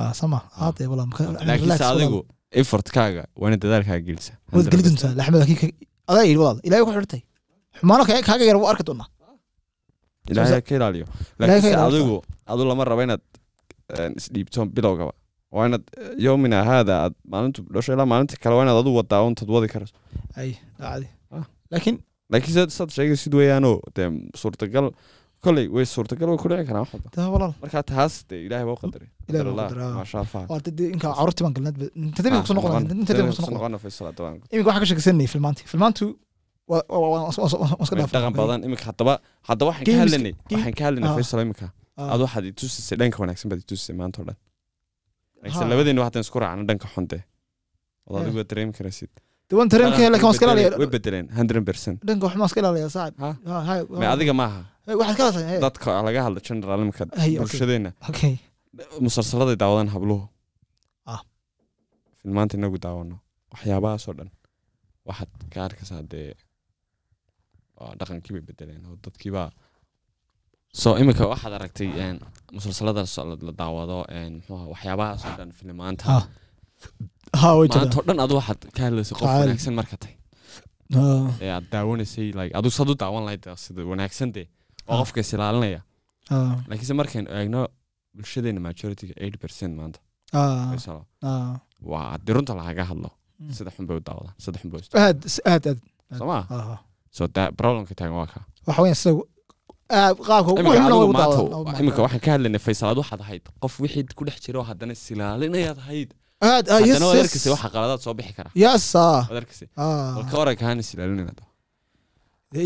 ah 0.00 0.12
sama 0.20 0.38
haadee 0.60 0.86
walaa 0.92 1.06
laakiinse 1.50 1.84
adigu 1.92 2.20
effortkaaga 2.62 3.22
waa 3.40 3.48
ina 3.50 3.58
dadaalkaaga 3.64 4.02
gelisa 4.08 4.32
waad 4.56 4.68
geli 4.72 4.82
doontaa 4.88 5.12
laxmed 5.20 5.40
adaa 6.10 6.24
ilaahay 6.68 6.84
ku 6.86 6.92
xidhantay 6.96 7.22
xumaano 7.80 8.02
ka- 8.08 8.22
kaaga 8.28 8.44
yar 8.50 8.58
waa 8.62 8.70
arki 8.72 8.84
doonaa 8.88 9.08
ilaahay 10.30 10.62
ka 10.68 10.72
ilaaliyo. 10.78 11.06
Laakiinse 11.38 11.70
adigu 11.88 12.16
adu 12.52 12.62
lama 12.70 12.84
rabo 12.90 13.02
inaad 13.06 13.22
een, 13.98 14.12
isdhiibto 14.20 14.60
bilowgaba 14.76 15.12
waa 15.56 15.66
inaad 15.68 15.84
yomina 16.26 16.58
haada 16.70 16.94
aad 17.04 17.14
maalintu 17.32 17.60
dhasho 17.74 17.90
ilaa 17.96 18.08
maalinta 18.12 18.36
kale 18.42 18.54
waa 18.58 18.64
inaad 18.66 18.78
adigu 18.82 18.96
wadaa 19.00 19.22
untaad 19.28 19.50
wadi 19.56 19.68
karayso 19.74 19.94
ay 20.40 20.50
dhacdi 20.80 21.06
Ah. 21.36 21.44
laakiin 21.72 21.96
laakiin 22.32 22.70
saad 22.78 22.90
sheegaysid 22.96 23.34
weeyaanoo 23.40 23.76
dee 23.96 24.08
suurtagal 24.42 24.86
koley 25.44 25.66
way 25.76 25.84
suurtagal 25.94 26.28
way 26.32 26.38
ku 26.42 26.48
dhici 26.50 26.64
karaan 26.70 26.84
wax 26.84 26.92
walba 26.96 27.10
taa 27.16 27.28
walaal. 27.34 27.52
Marka 27.62 27.80
taas 27.92 28.14
dee 28.30 28.40
ilaahay 28.46 28.66
baa 28.68 28.76
u 28.76 28.80
qadaray. 28.84 29.08
Ilaahay 29.28 29.84
ah. 29.84 30.46
waa 30.52 30.60
dee 30.78 30.88
inka 30.94 31.08
carruurtii 31.18 31.44
baan 31.46 31.54
galnad 31.58 31.76
inta 32.06 32.20
dambi 32.24 32.38
ku 32.42 32.46
soo 32.50 32.56
noqon 32.58 32.86
inta 33.02 33.12
dambi 33.18 33.30
ku 33.32 33.36
soo 33.38 33.52
noqon 33.56 33.70
noqon 33.74 33.82
Faisal, 33.84 34.06
hadda 34.10 34.20
waan- 34.24 34.40
iminka 34.52 34.68
waxaan 34.70 34.82
ka 34.84 34.88
sheekaysanayay 34.90 35.28
filmaanti 35.34 35.62
filmaantu 35.72 36.04
dhaqan 36.68 38.32
badan 38.40 38.60
iminka 38.66 38.84
haddaba 38.90 39.14
haddaba 39.48 39.68
waxaan 39.70 39.86
ka 39.86 40.00
hadlanay 40.02 40.32
waxaan 40.52 40.74
ka 40.78 40.82
hadlanay 40.86 41.10
Ah. 41.10 41.16
Faisal 41.18 41.40
iminka 41.46 41.66
Ah, 42.00 42.12
ad 42.14 42.20
waxaad 42.24 42.44
itusisay 42.52 42.96
dhanka 43.00 43.18
wanaagsan 43.22 43.48
baad 43.50 43.60
itusisay 43.64 43.94
maanta 44.00 44.16
oo 44.20 44.26
dhan. 44.28 44.38
Laakiinse 45.42 45.64
Ha. 45.64 45.70
labadeenu 45.72 46.00
haddaan 46.06 46.24
isku 46.26 46.38
raacno 46.42 46.62
dhanka 46.70 46.86
xunte. 46.94 47.18
Ood 48.06 48.14
Eh. 48.16 48.20
adigu 48.22 48.38
dareemi 48.50 48.72
karaysid 48.78 49.10
dee 49.48 49.56
waan 49.58 49.68
tareenka 49.72 49.98
Way 50.00 50.08
laakiin 50.12 50.26
waan 50.26 50.34
iska 50.36 50.46
bedeleen- 50.46 50.66
ilaaliya? 50.66 50.80
way 50.82 50.88
bedeleen 50.96 51.26
hundred 51.38 51.62
percent. 51.68 51.96
Dhanka 52.08 52.24
waxaan 52.26 52.46
iska 52.50 52.60
ilaaliya 52.62 52.88
saacib 52.96 53.16
Ha? 53.24 53.30
Ha, 53.48 53.54
hay, 53.68 53.80
ma 54.00 54.06
adiga 54.14 54.34
maaha. 54.40 54.60
waxaad 55.00 55.16
ka 55.20 55.24
dadka 55.66 55.88
laga 56.08 56.20
hadla 56.26 56.40
general 56.48 56.80
okay. 56.88 57.36
bulshadeena 57.40 57.90
musalsaladay 59.06 59.56
daawadaan 59.62 59.88
habluhu 59.94 60.24
Ah. 61.12 61.20
filmaanta 62.20 62.54
inagu 62.58 62.78
daawano 62.86 63.16
waxyaabahaasoo 63.52 64.14
dhan. 64.18 64.30
Waxaad 65.08 65.30
ka 65.52 65.58
arkaysaa 65.68 66.02
dee 66.12 66.28
dhaqankii 68.00 68.32
bay 68.36 68.44
bedeleen 68.48 68.82
oo 68.88 68.96
dadkiibaa 69.04 69.50
so 70.80 70.88
iminka 71.00 71.24
waxaad 71.32 71.52
aragtay 71.58 71.88
een, 72.04 72.16
musalsalada 72.56 73.02
so- 73.14 73.26
la 73.48 73.52
daawado 73.62 73.96
waxyaabahaasoo 74.72 75.32
dhan 75.38 75.50
filmaanta 75.58 76.04
ha. 76.10 76.18
Ha 77.40 77.48
way 77.58 77.68
maanta 77.68 77.78
jirtaa 77.84 78.00
oo 78.00 78.06
dhan 78.08 78.18
adu 78.24 78.34
waxaad 78.40 78.60
ka 78.76 78.80
hadlaysay 78.86 79.14
qof 79.20 79.28
wanaagsan 79.40 79.74
marka 79.80 79.96
tay. 80.04 80.14
Ee 81.44 81.50
aad 81.56 81.66
daawanaysay 81.74 82.28
like 82.38 82.52
adu 82.58 82.68
sad 82.76 82.88
u 82.92 82.94
daawan 83.02 83.22
lahayd 83.26 83.44
sida 83.64 83.80
wanaagsan 83.92 84.28
dee 84.36 84.46
oo 84.90 84.96
qofka 85.00 85.18
is 85.24 85.32
ilaalinaya. 85.36 85.80
Laakiinse 86.68 86.94
markaynu 87.00 87.28
eegno 87.38 87.60
bulshadeena 88.16 88.60
majorityga 88.68 89.14
eighty 89.24 89.38
percent 89.44 89.72
maanta. 89.80 89.98
Waa 91.90 92.04
haddii 92.14 92.32
runta 92.36 92.52
lagaga 92.60 92.84
hadlo 92.92 93.10
Mm. 93.40 93.50
sida 93.56 93.70
xun 93.76 93.86
bay 93.88 93.96
u 94.00 94.02
daawadaan 94.08 94.34
sida 94.44 94.56
xun 94.60 94.70
bay 94.72 94.80
aad 95.04 95.18
aad 95.52 95.64
aad. 95.70 95.78
Soo 96.18 96.26
maa. 96.32 96.42
So 97.16 97.22
problemka 97.60 97.94
taagan 97.98 98.16
waa 98.20 98.28
ka. 98.32 98.38
Waxa 98.68 98.80
weeyaan 98.84 99.00
sida 99.02 99.14
aad 100.00 100.16
qaabka 100.28 100.50
ugu 100.52 100.60
imika 100.60 100.76
xun 100.76 100.84
adigu 100.86 101.00
lagu 101.02 101.14
maanta 101.18 101.38
daawadaa 101.54 101.80
imika 101.82 102.00
waxaan 102.06 102.22
ka 102.26 102.30
hadlaynay 102.34 102.62
faysalaad 102.66 102.98
waxaad 103.02 103.20
ahayd. 103.26 103.44
Qof 103.62 103.74
wixii 103.84 104.04
ku 104.18 104.22
dhex 104.28 104.36
jira 104.44 104.56
oo 104.60 104.66
haddana 104.70 104.94
silaalinayaad 105.06 105.78
ahayd. 105.84 106.10
Ah 106.44 106.60
haddana 106.60 107.06
waad 107.10 107.20
waxa 107.54 107.68
qaladaad 107.74 108.00
soo 108.06 108.14
bixi 108.18 108.32
kara. 108.38 108.50
Yes 108.64 108.86
ah. 109.06 109.20
Arkasay 109.40 109.68
ah. 109.82 110.14
Balka 110.18 110.34
orankaana 110.44 110.82
silaalinayna 110.90 111.44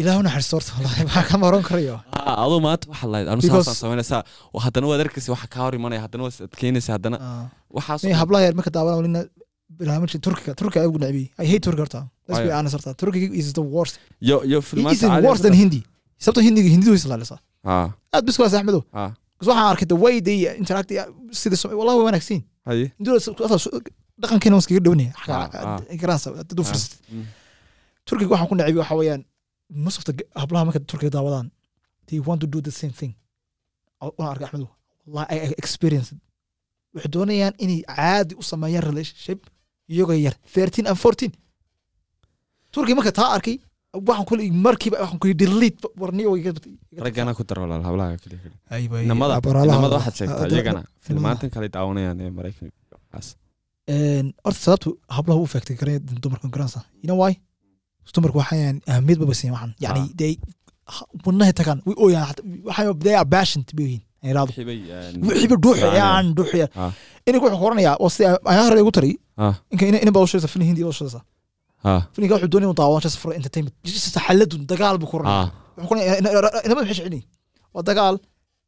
ilaahu 0.03 0.21
naxariisto 0.27 0.55
horta 0.57 0.71
wallahi 0.77 1.03
maxaa 1.09 1.25
kama 1.31 1.45
oran 1.51 1.63
karayo. 1.69 1.97
Aduu 2.45 2.59
maanta 2.67 2.85
waxaad 2.93 3.11
lahayd 3.13 3.29
anu 3.33 3.41
Because- 3.43 3.65
saasaan 3.67 3.79
samaynaysaa 3.83 4.21
oo 4.55 4.61
haddana 4.67 4.87
waad 4.91 5.01
arkasay 5.05 5.31
waxa 5.35 5.49
kaa 5.55 5.63
hor 5.67 5.75
imanaya 5.81 6.01
haddana 6.05 6.23
waad 6.27 6.37
adkeynaysa 6.49 6.91
haddana 6.97 7.17
waxaas 7.77 8.01
May 8.09 8.17
hablaha 8.23 8.43
yar 8.47 8.55
marka 8.59 8.71
daawana 8.77 8.97
walina 9.01 9.21
barnaamijka 9.77 10.19
turkiga 10.27 10.53
turkiga 10.61 10.81
aad 10.83 10.89
ugu 10.91 10.99
necbi 11.05 11.25
i 11.43 11.47
hate 11.51 11.61
turkiga 11.67 11.83
horta 11.85 12.01
let's 12.29 12.43
be 12.47 12.53
honest 12.59 12.75
horta 12.77 12.91
turkiga 13.03 13.27
is 13.41 13.53
the 13.53 13.61
worst. 13.75 13.95
Yo 14.21 14.37
yo 14.53 14.59
It 14.59 14.65
filmaanta 14.65 15.07
is 15.19 15.25
worse 15.27 15.43
than 15.47 15.55
hindi. 15.63 15.81
sababtoo 16.19 16.43
hindiga 16.49 16.69
hindidu 16.75 16.91
way 16.93 16.99
islaalisaa 17.03 17.39
aad 18.15 18.23
bis 18.27 18.37
kulaas 18.39 18.55
axmedo 18.59 18.81
ah 18.93 19.11
bas 19.39 19.47
waxaan 19.49 19.69
arkay 19.73 19.87
the 19.93 19.99
way 20.05 20.15
they 20.29 20.39
interact 20.63 20.89
sida 21.41 21.57
wallahi 21.79 21.97
way 21.99 22.05
wanaagsan 22.09 22.41
dhaqankeena 24.23 24.55
waan 24.57 24.63
iskaga 24.65 24.81
dhownaya 24.87 25.13
garansa 26.03 26.29
dad 26.49 26.59
u 26.61 26.63
Ah, 26.63 26.69
firsatid 26.71 26.99
mm. 27.13 27.25
turkiga 28.09 28.31
waxaan 28.35 28.49
ku 28.51 28.55
necbi 28.61 28.79
waxa 28.83 28.95
weeyaan 29.01 29.23
most 29.85 29.97
of 30.01 30.05
the 30.09 30.15
hablaha 30.43 30.65
marka 30.69 30.81
turkiga 30.91 31.11
daawadaan 31.17 31.47
they 32.09 32.19
want 32.29 32.41
to 32.45 32.49
do 32.55 32.59
the 32.69 32.75
same 32.81 32.93
thing. 33.01 33.13
waan 34.19 34.29
arkay 34.33 34.47
axmedo 34.49 34.69
wallahi 35.07 35.27
i 35.35 35.55
it. 35.61 35.65
waxay 36.95 37.11
doonayaan 37.17 37.55
inay 37.65 37.81
caadi 37.97 38.33
u 38.41 38.43
sameeyaan 38.53 38.85
relationship 38.91 39.39
iyagoo 39.93 40.19
yar 40.27 40.35
thirteen 40.55 40.87
and 40.91 40.99
fourteen. 41.03 41.33
Turkiga 42.73 42.97
marka 42.99 43.13
taa 43.19 43.31
arkay 43.37 43.57
waxaan 44.09 44.27
kule 44.29 44.43
markiiba 44.67 44.97
waxaan 45.03 45.19
kuli 45.23 45.35
delete 45.43 45.81
warniyo 46.01 46.31
raggana 47.07 47.35
ku 47.39 47.43
dar 47.49 47.59
walaal 47.63 47.83
hablaha 47.89 48.17
kaliya 48.23 49.03
inamada 49.07 49.35
waxaad 49.99 50.15
sheegtaa 50.19 50.49
iyagana. 50.55 50.83
Filmaantan 51.07 51.51
kale 51.55 51.69
daawanayaan 51.75 52.21
ee 52.25 52.31
maraykanka 52.39 52.77
waxaas 53.13 53.29
horta 54.45 54.61
sababtu 54.65 54.91
hablaha 55.17 55.39
u 55.45 55.47
faagtay 55.53 55.77
kare 55.81 55.93
dumarka 56.23 56.49
garansa 56.55 56.81
you 57.03 57.07
know 57.09 57.19
why? 57.23 57.33
Dumarku 58.15 58.39
waxayaan 58.43 58.77
ahmiyad 58.95 59.19
baba 59.23 59.35
siin 59.41 59.53
waxan 59.57 59.73
yani 59.85 60.01
Ah. 60.01 60.09
they 60.21 60.33
wadnahay 61.27 61.53
tagaan. 61.61 61.79
Way 61.87 61.97
ooyaan 62.05 62.35
waxay 62.69 62.87
they 63.07 63.15
are 63.21 63.29
passionate 63.35 63.73
bay 63.79 63.85
yihiin 63.87 64.03
wixii 65.29 65.49
dhuuxayaan 65.65 66.27
dhuuxayaan 66.37 66.71
Ah. 66.83 66.91
ininka 67.29 67.45
wuxuu 67.47 67.61
qoranayaa 67.65 67.97
oo 68.05 68.09
si 68.15 68.21
ayaa 68.53 68.65
hore 68.69 68.81
igu 68.85 68.93
tari 68.97 69.13
ah 69.45 69.55
inka 69.73 69.85
inin 69.91 70.13
baa 70.17 70.25
ushaysa 70.27 70.49
fin 70.53 70.63
hindi 70.71 70.83
baa 70.87 70.93
ushaysa 70.97 71.21
ah 71.91 72.01
fininka 72.15 72.35
wuxuu 72.35 72.51
doonaya 72.53 72.75
daawadan 72.81 73.03
just 73.07 73.19
for 73.23 73.31
entertainment 73.39 73.75
just 73.85 74.17
xaladu 74.27 74.55
dagaal 74.73 74.97
buu 75.03 75.11
qoranaya 75.13 75.39
ah 75.45 75.49
wuxuu 75.77 75.89
qoranayaa 75.91 76.17
inama 76.67 76.81
maxay 76.81 76.95
jeceliin 76.99 77.25
waa 77.75 77.83
dagaal 77.91 78.15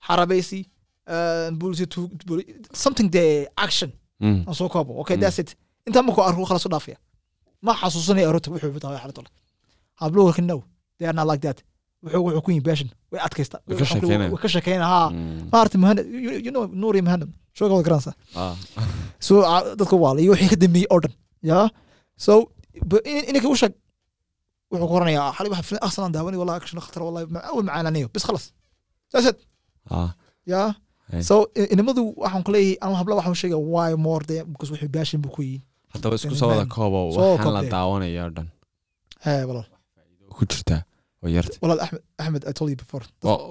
xarabaysi 0.06 0.60
bulsi 1.60 1.84
something 2.84 3.08
the 3.16 3.24
action 3.66 3.90
mm. 4.20 4.44
aan 4.48 4.54
soo 4.60 4.68
koobo 4.74 4.92
okay 5.02 5.16
Mm. 5.16 5.22
that's 5.22 5.38
it 5.42 5.50
intaa 5.86 6.02
markuu 6.06 6.22
arko 6.28 6.44
kala 6.50 6.60
soo 6.64 6.70
dhaafaya 6.74 6.98
ma 7.66 7.72
xasuusanaya 7.80 8.26
arota 8.30 8.48
wuxuu 8.52 8.72
bitaa 8.76 8.98
xalatole 9.04 9.30
habluhu 10.00 10.30
no 10.50 10.56
they 10.98 11.06
are 11.10 11.16
not 11.20 11.26
like 11.30 11.42
that 11.46 11.58
wuxuu 12.04 12.22
wuxuu 12.26 12.42
ku 12.46 12.50
passion 12.68 12.88
way 13.12 13.20
adkaysta. 13.26 13.56
Ka 14.42 14.48
sheekeyna 14.54 14.86
ha 14.92 15.00
maarta 15.52 15.76
muhanad 15.82 16.04
you 16.46 16.50
know 16.54 16.64
nuuri 16.82 17.00
muhanad 17.06 17.28
shooga 17.56 17.72
wada 17.76 17.84
garanaysa. 17.88 18.12
Ah. 18.42 18.54
So 19.26 19.32
ah, 19.52 19.60
dadka 19.78 19.96
waala 20.04 20.18
iyo 20.24 20.32
wixii 20.34 20.50
ka 20.52 20.56
dambeeyey 20.62 20.88
oo 20.94 21.00
dhan 21.04 21.12
ya? 21.50 21.58
So 22.24 22.32
ba- 22.90 23.04
in- 23.12 23.26
ininka 23.30 23.48
u 23.54 23.56
sheeg 23.62 23.72
wuxuu 24.72 24.88
ku 24.90 24.94
oranayaa 24.98 25.32
xali 25.36 25.48
waxa 25.52 25.64
filan 25.68 25.82
ahsan 25.86 26.12
daawani 26.16 26.36
wallahi 26.40 26.58
action 26.60 26.78
khatar 26.84 27.02
wallahi 27.06 27.24
awal 27.50 27.64
macaananiyo 27.68 28.08
bis 28.14 28.24
khalas. 28.28 28.44
Ah. 29.90 30.10
Ya? 30.52 30.62
So 31.28 31.34
i- 31.60 31.68
inimadu 31.74 32.02
waxaan 32.22 32.42
ku 32.46 32.50
leeyahay 32.54 32.78
ama 32.84 32.94
habla 33.00 33.14
waxaan 33.18 33.36
sheegaya 33.40 33.60
why 33.74 33.88
more 34.06 34.22
de 34.30 34.36
because 34.52 34.70
wixii 34.74 34.92
passion 34.96 35.18
buu 35.24 35.32
ku 35.36 35.42
yihiin 35.42 35.62
haddaba 35.92 36.14
isku 36.18 36.34
soo 36.40 36.48
wada 36.52 36.64
koobo 36.76 36.98
waxaan 37.16 37.52
la 37.56 37.62
daawanaya 37.74 38.20
oo 38.26 38.30
dhan 38.36 38.48
hee 39.24 39.42
walaal 39.48 39.68
ku 40.36 40.42
jirtaa 40.50 40.80
walaal 41.62 41.80
axmed 41.84 42.02
axmed 42.22 42.42
i 42.50 42.52
told 42.58 42.70
you 42.72 42.78
before. 42.84 43.04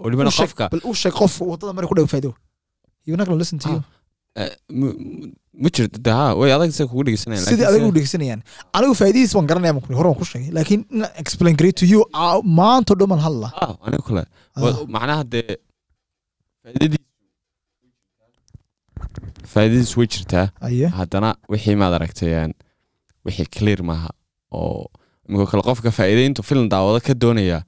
welibana 0.04 0.32
qofka 0.40 0.66
bal 0.74 0.82
u 0.90 0.94
sheeg 1.02 1.14
qof 1.22 1.34
waddada 1.52 1.74
mari 1.78 1.88
ku 1.92 1.96
dhow 2.00 2.08
faa'iido 2.14 2.32
you 3.08 3.16
not 3.18 3.28
gonna 3.28 3.42
listen 3.44 3.60
to 3.64 3.70
you? 3.76 3.82
ma 5.64 5.70
jirto 5.76 5.98
de 6.06 6.12
ha 6.18 6.26
way 6.40 6.52
adag 6.56 6.72
kugu 6.90 7.04
dhegeysanaya 7.08 7.42
sidii 7.52 7.66
adigu 7.70 7.88
u 7.92 7.96
dhegeysanayaan 7.98 8.42
anigu 8.78 8.94
faa'iidadiis 9.00 9.34
waan 9.38 9.48
garanaya 9.52 9.74
ma 9.78 9.82
hore 10.00 10.08
waan 10.10 10.20
ku 10.22 10.26
sheegay 10.32 10.52
laakiin 10.58 10.82
inaan 10.96 11.12
explain 11.24 11.56
garay 11.60 11.74
to 11.82 11.86
you. 11.92 12.02
dhan 13.00 13.08
baan 13.12 13.22
hadla 13.28 13.48
aniga. 13.86 14.24
Wa- 14.64 14.86
macnaha 14.96 15.24
dee 15.34 15.48
faa'iidadiis 16.64 17.06
faa'iidadiis 19.54 19.92
way 20.00 20.08
jirtaa 20.16 20.46
haddana 21.00 21.30
wixii 21.54 21.76
maad 21.82 21.94
aragtay 21.98 22.32
een, 22.44 22.54
wixii 23.26 23.48
clear 23.56 23.80
maaha 23.90 24.10
oo 24.60 24.86
imika 25.30 25.46
kale 25.52 25.64
qofka 25.70 25.92
faa'iida 26.00 26.22
intuu 26.30 26.46
film 26.50 26.66
daawado 26.74 27.00
ka 27.08 27.14
doonaya. 27.24 27.60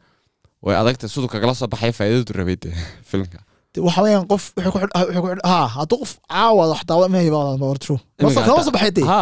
Way 0.66 0.76
adagtay 0.82 1.10
siduu 1.14 1.30
kagala 1.34 1.54
soo 1.60 1.68
baxay 1.74 1.92
faa'iidadu 2.00 2.34
rabay 2.40 2.58
dee 2.64 2.74
filmka 3.10 3.40
waxa 3.88 4.26
qof 4.32 4.44
wuxuu 4.58 4.82
wuxuu 5.16 5.38
ha 5.52 5.60
hadduu 5.78 5.98
qof 6.04 6.12
caawa 6.30 6.64
wax 6.72 6.82
daawa 6.90 7.08
ma 7.14 7.20
true. 7.86 8.00
Soo- 8.20 8.72
baxay 8.76 8.92
dee 8.98 9.08
ha 9.14 9.22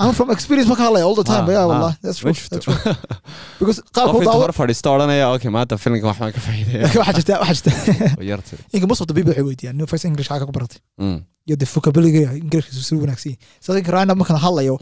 I'm 0.00 0.12
from 0.18 0.30
experience 0.30 0.68
marka 0.70 0.84
hadlaya 0.86 1.04
all 1.08 1.16
the 1.20 1.24
time 1.30 1.44
Ha, 1.46 1.50
yeah 1.52 1.62
ha. 1.62 1.70
wallah 1.70 1.92
that's 2.02 2.18
true 2.18 2.30
ma 2.30 2.34
jirto. 2.38 2.50
that's 2.54 2.66
true. 2.66 2.78
Because 3.60 3.78
qaabka 3.96 4.12
qof 4.12 4.18
u 4.18 4.20
intuu 4.22 4.30
daawa 4.30 4.42
hor 4.44 4.52
fadhiista 4.58 4.88
odhanaya 4.94 5.24
okay 5.36 5.50
maanta 5.56 5.78
filmka 5.84 6.06
wax 6.10 6.18
baan 6.22 6.32
ka 6.36 6.40
faa'iidaya 6.46 6.82
laakiin 6.84 7.00
waxaa 7.02 7.16
jirta 7.18 7.34
waxaa 7.42 7.56
jirta. 7.58 7.70
Oo 8.20 8.26
yartay. 8.30 8.58
Inka 8.74 8.86
most 8.90 9.00
of 9.02 9.06
the 9.10 9.14
people 9.18 9.32
waxay 9.32 9.46
weydiiyaan 9.50 9.76
new 9.80 9.88
first 9.92 10.04
english 10.10 10.28
xaa 10.30 10.38
ka 10.42 10.46
baratay. 10.58 10.78
Mm, 11.02 11.18
iyo 11.48 11.56
the 11.62 11.66
vocabulary 11.74 12.22
ingiriiskiisu 12.44 12.82
si 12.88 12.94
wanaagsan. 13.04 13.32
Yahay 13.34 13.62
sida 13.64 13.74
ninka 13.78 13.92
rana 13.96 14.14
markaan 14.20 14.38
hadlayo 14.46 14.74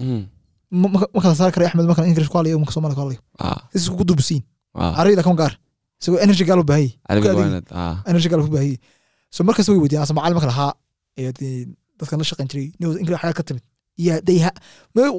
mm, 0.72 0.80
ma 0.82 0.88
ma- 0.94 1.10
ma 1.14 1.20
kala 1.24 1.34
saari 1.40 1.52
karayo 1.54 1.68
axmed 1.70 1.86
markan 1.90 2.06
english 2.10 2.28
ku 2.32 2.36
hadlayo 2.38 2.56
marka 2.62 2.72
soomaali 2.76 2.94
ku 2.98 3.02
hadlayo 3.04 3.20
ah. 3.38 3.58
Is 3.76 3.82
isku 3.86 4.04
dubusiin 4.10 4.42
ah. 4.74 4.92
Carabida 4.98 5.22
kan 5.26 5.36
gaar. 5.42 5.54
Isagoo 6.00 6.18
energy 6.24 6.44
gaal 6.48 6.60
u 6.62 6.66
baahayay 6.70 6.90
ah. 7.82 7.94
Energy 8.10 8.28
gaal 8.32 8.42
ku 8.46 8.50
baahayay 8.56 8.76
so 9.34 9.40
markasta 9.48 9.70
way 9.72 9.80
weydiiyaan 9.84 10.06
asa 10.06 10.14
macalin 10.18 10.36
marka 10.38 10.48
lahaa 10.52 10.72
dadkan 12.00 12.18
la 12.20 12.24
shaqayn 12.30 12.48
jiray 12.52 12.66
nin 12.80 12.98
english 13.02 13.18
xagaad 13.22 13.36
ka 13.40 13.44
timid. 13.48 13.64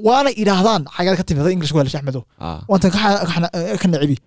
Waana 0.07 0.30
idhaahdaan 0.41 0.82
xagaad 0.95 1.15
ka 1.19 1.24
timid 1.28 1.41
hada 1.44 1.52
english 1.57 1.72
ku 1.74 1.78
hadlasha 1.82 1.98
axmedo. 2.02 2.22
Ah. 2.40 2.61
Waantan 2.69 2.91
ka 3.82 3.88
nacibi 3.94 4.18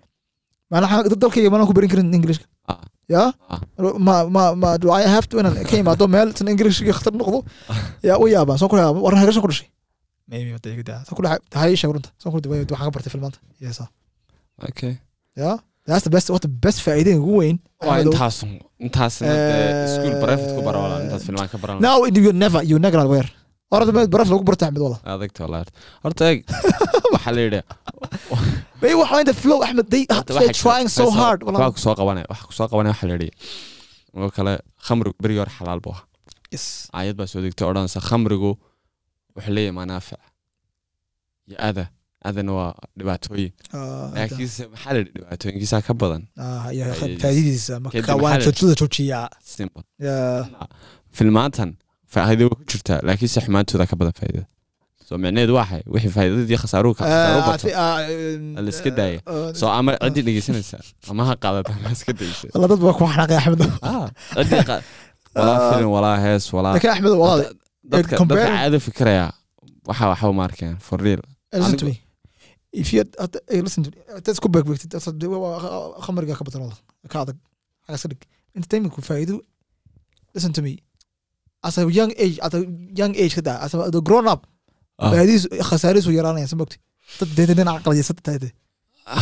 maanaha 0.71 0.97
dalkayga 1.23 1.49
maanaan 1.51 1.67
ku 1.69 1.75
barin 1.77 1.89
karin 1.91 2.11
englishka. 2.19 2.45
Ah. 2.71 2.79
Ya? 3.11 3.23
Ah. 3.51 3.59
Ma 4.07 4.15
ma 4.35 4.43
ma 4.55 4.69
do 4.81 4.87
I 4.91 5.03
have 5.13 5.27
to 5.31 5.39
inaan 5.39 5.55
ka 5.69 5.75
imaado 5.83 6.07
meel 6.15 6.29
san 6.35 6.47
englishkii 6.53 6.91
khatar 6.97 7.13
noqdo. 7.21 7.39
Yaa 8.09 8.19
u 8.23 8.27
yaabaa 8.35 8.57
soo 8.61 8.67
kule 8.71 8.83
war 9.03 9.13
hagashan 9.21 9.41
ku 9.43 9.49
dhashay 9.51 9.67
maybe 10.31 10.49
wada 10.55 10.69
iga 10.75 10.83
daa 10.91 10.99
soo 11.07 11.15
kule 11.17 11.29
haye 11.61 11.75
sheeg 11.81 11.91
runta 11.95 12.09
soo 12.21 12.29
kule 12.33 12.47
way 12.51 12.59
waxaan 12.63 12.87
ka 12.87 12.93
bartay 12.95 13.11
filmaanta 13.15 13.39
yesa 13.65 13.85
okay. 14.69 14.93
Ya 15.41 15.51
that's 15.89 16.03
the 16.07 16.13
best 16.15 16.27
what 16.33 16.41
the 16.47 16.53
best 16.65 16.79
faa'iidada 16.85 17.19
ugu 17.23 17.33
weyn 17.41 17.57
baraf 24.13 24.29
lagu 24.33 24.43
barta 24.49 24.63
axmed 24.67 24.81
wala 24.87 24.97
adagta 25.13 25.39
walahi 25.45 25.65
horta 26.03 26.23
eeg 26.31 26.39
waxaa 27.15 27.33
la 27.37 27.41
yidhi 27.45 27.61
may 28.81 28.93
waxa 29.01 29.19
inta 29.23 29.33
flow 29.43 29.59
axmed 29.67 29.87
they 29.93 30.03
waxaa 30.09 30.53
trying 30.63 30.89
so 30.99 31.05
hard. 31.19 31.39
wala 31.47 31.71
ku 31.75 31.79
soo 31.85 31.95
qabanaya 31.99 32.25
waxa 32.31 32.45
ku 32.49 32.53
soo 32.59 32.67
qabanaya 32.71 32.93
waxaa 32.95 33.09
la 33.11 33.15
yidhi 33.17 33.29
oo 34.17 34.29
kale 34.37 34.53
khamrigu 34.87 35.15
berigii 35.23 35.41
hore 35.43 35.53
xalaal 35.59 35.79
buu 35.85 35.93
ahaa 35.95 36.05
yes 36.55 36.65
aayad 36.97 37.15
baa 37.19 37.27
soo 37.33 37.41
degtay 37.45 37.65
odhanaysa 37.71 37.99
khamrigu 38.09 38.51
wuxuu 39.35 39.53
leeyahay 39.57 39.75
manaafic 39.79 40.19
iyo 41.49 41.57
ada 41.69 41.83
adana 42.29 42.51
waa 42.59 42.71
dhibaatooyin 42.97 43.51
laakiinse 44.15 44.63
maxaa 44.73 44.91
la 44.95 44.99
yidhi 45.01 45.11
dhibaatooyinkiisaa 45.17 45.81
ka 45.87 45.93
badan 46.01 46.23
filmaantan 51.17 51.69
faa'iido 52.13 52.43
way 52.49 52.55
ku 52.59 52.63
jirtaa 52.71 52.99
laakiinse 53.07 53.39
xumaantooda 53.45 53.85
ka 53.91 53.95
badan 53.99 54.13
faa'iidada 54.19 54.47
so 55.07 55.11
micnaheedu 55.23 55.53
waa 55.59 55.67
xay 55.71 55.81
wixii 55.93 56.11
faa'iidadii 56.17 56.59
khasaaruhu 56.63 56.93
ka 56.99 57.03
khasaaruhu 57.11 58.69
iska 58.73 58.89
daaya 58.99 59.19
so 59.59 59.63
ama 59.77 59.91
ciddii 60.03 60.23
dhegeysanaysa 60.27 60.77
ama 61.11 61.21
ha 61.29 61.33
qaadata 61.43 61.71
ama 61.79 61.89
iska 61.97 62.11
daysa 62.21 62.45
dad 62.71 62.79
baa 62.85 62.93
ku 62.99 63.03
xanaaqay 63.13 63.37
axmed 63.41 63.61
ciddii 64.37 64.63
walaa 65.39 65.57
filin 65.71 65.89
walaa 65.95 66.17
hees 66.25 66.43
walaa 66.57 66.73
laakiin 66.75 66.93
axmed 66.95 67.13
dadka 67.91 68.13
fikiraya 68.87 69.25
waxa 69.89 70.05
waxba 70.11 70.33
ma 70.39 70.43
arkeen 70.49 70.75
for 70.87 70.97
real 71.05 71.21
listen 71.61 71.77
to 71.81 71.85
Anigu- 71.85 71.89
me 71.89 71.95
if 72.81 72.87
you 72.93 72.99
had, 73.03 73.09
hey, 73.51 73.59
listen 73.67 73.81
to 73.85 73.89
me 73.93 73.99
hadaad 74.15 74.33
isku 74.37 74.47
beegbegtid 74.55 74.91
khamriga 76.05 76.33
ka 76.39 76.43
badan 76.47 76.61
ka 77.13 77.17
adag 77.23 77.37
xaga 77.85 77.97
iska 77.99 78.09
dhig 78.13 78.21
entertainmentku 78.57 78.99
faa'iido 79.09 79.35
listen 80.35 80.51
to 80.57 80.61
me 80.67 80.73
as 81.67 81.75
a 81.77 81.83
young 81.99 82.11
age 82.25 82.37
at 82.45 82.53
a 82.57 82.61
young 83.01 83.13
age 83.23 83.33
kada 83.39 83.53
as 83.65 83.73
a 83.75 83.77
the 83.95 84.01
grown 84.09 84.27
up 84.33 84.41
Ah. 85.03 85.09
faa'iidadiisu 85.11 85.47
khasaarihiisu 85.69 86.11
yaraanaya 86.19 86.47
sa 86.51 86.55
mogti 86.61 86.77
dad 87.19 87.29
deetan 87.37 87.55
dhinaca 87.59 87.81
qalajasada 87.85 88.21
tahay 88.27 88.51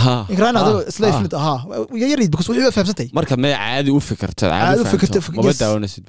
Ha, 0.04 0.14
isla 0.91 1.08
yayarid 2.04 2.30
because 2.34 2.48
wixii 2.52 2.72
fahamsantay 2.78 3.08
marka 3.18 3.34
may 3.44 3.54
caadi 3.62 3.90
u 3.98 4.00
fikirto 4.10 4.46
Caadi 4.54 4.82
u 4.82 4.86
u 4.86 4.90
fikirto, 4.94 4.94
fikirto 4.94 5.20
fik- 5.26 5.38
maba 5.40 5.50
yes. 5.52 5.60
daawanaysid 5.64 6.06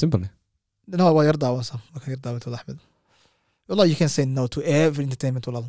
simple 0.00 0.20
no 0.98 1.04
waa 1.16 1.24
yar 1.28 1.36
daawasa 1.44 1.74
marka 1.94 2.06
yar 2.14 2.20
daawatooda 2.26 2.56
axmed 2.60 2.78
wallahi 3.68 3.90
you 3.92 3.96
can 4.02 4.08
say 4.16 4.24
no 4.38 4.44
to 4.54 4.58
every 4.82 5.02
entertainment 5.08 5.44
walaal 5.50 5.66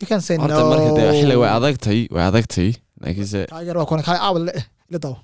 you 0.00 0.06
can 0.12 0.20
say 0.26 0.36
horta 0.42 0.60
no. 0.62 0.68
marka 0.72 0.90
dee 0.98 1.08
xilli 1.20 1.36
way 1.42 1.50
adagtay 1.58 1.98
way 2.16 2.24
adagtay 2.30 2.68
laakiinse 3.04 3.40
kaa 3.52 3.62
yar 3.68 3.76
waa 3.80 3.88
kone 3.92 4.02
kaa 4.08 4.16
caawal 4.22 4.42
le 4.48 4.52
ila 4.90 4.98
daawo 5.04 5.18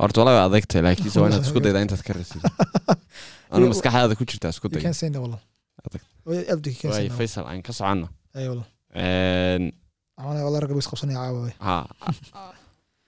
horta 0.00 0.16
walaa 0.20 0.34
way 0.38 0.44
adagtay 0.50 0.80
laakiinse 0.86 1.18
waa 1.22 1.28
inaad 1.30 1.44
isku 1.48 1.60
daydaa 1.66 1.82
intaad 1.86 2.02
ka 2.08 2.12
rasid 2.18 2.42
anu 3.54 3.64
maskaxdaada 3.72 4.14
ku 4.20 4.24
jirtaa 4.30 4.52
isku 4.54 4.66
you 4.68 4.74
day 4.76 4.82
can 4.88 4.96
say 5.02 5.08
no 5.14 5.20
walaal 5.26 5.42
Adag. 5.86 6.02
you 6.82 6.90
waay 6.92 7.08
faysal 7.18 7.44
aan 7.50 7.62
ka 7.66 7.72
soconno. 7.78 8.08
Ay 8.38 8.46
walaal 8.52 8.68
Een, 9.02 9.64
waxaan 10.18 10.44
walaal 10.46 10.60
ragga 10.62 10.78
is 10.84 10.88
qabsanaya 10.92 11.18
caawa 11.24 11.40
way 11.46 11.54
ha 11.66 11.76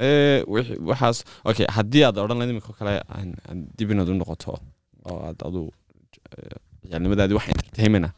waxaas 0.91 1.19
okay 1.51 1.67
haddii 1.77 2.05
aad 2.07 2.17
odhan 2.25 2.39
lahayd 2.41 2.53
imika 2.55 2.73
kale 2.79 2.95
dib 3.79 3.91
inaad 3.95 4.09
u 4.13 4.15
noqoto 4.21 4.57
oo 5.11 5.19
aad 5.29 5.39
adu 5.49 5.61
eh, 6.37 6.57
ciyaalnimadaadii 6.87 7.37
wax 7.39 7.47
entertainment 7.55 8.05
ah 8.09 8.15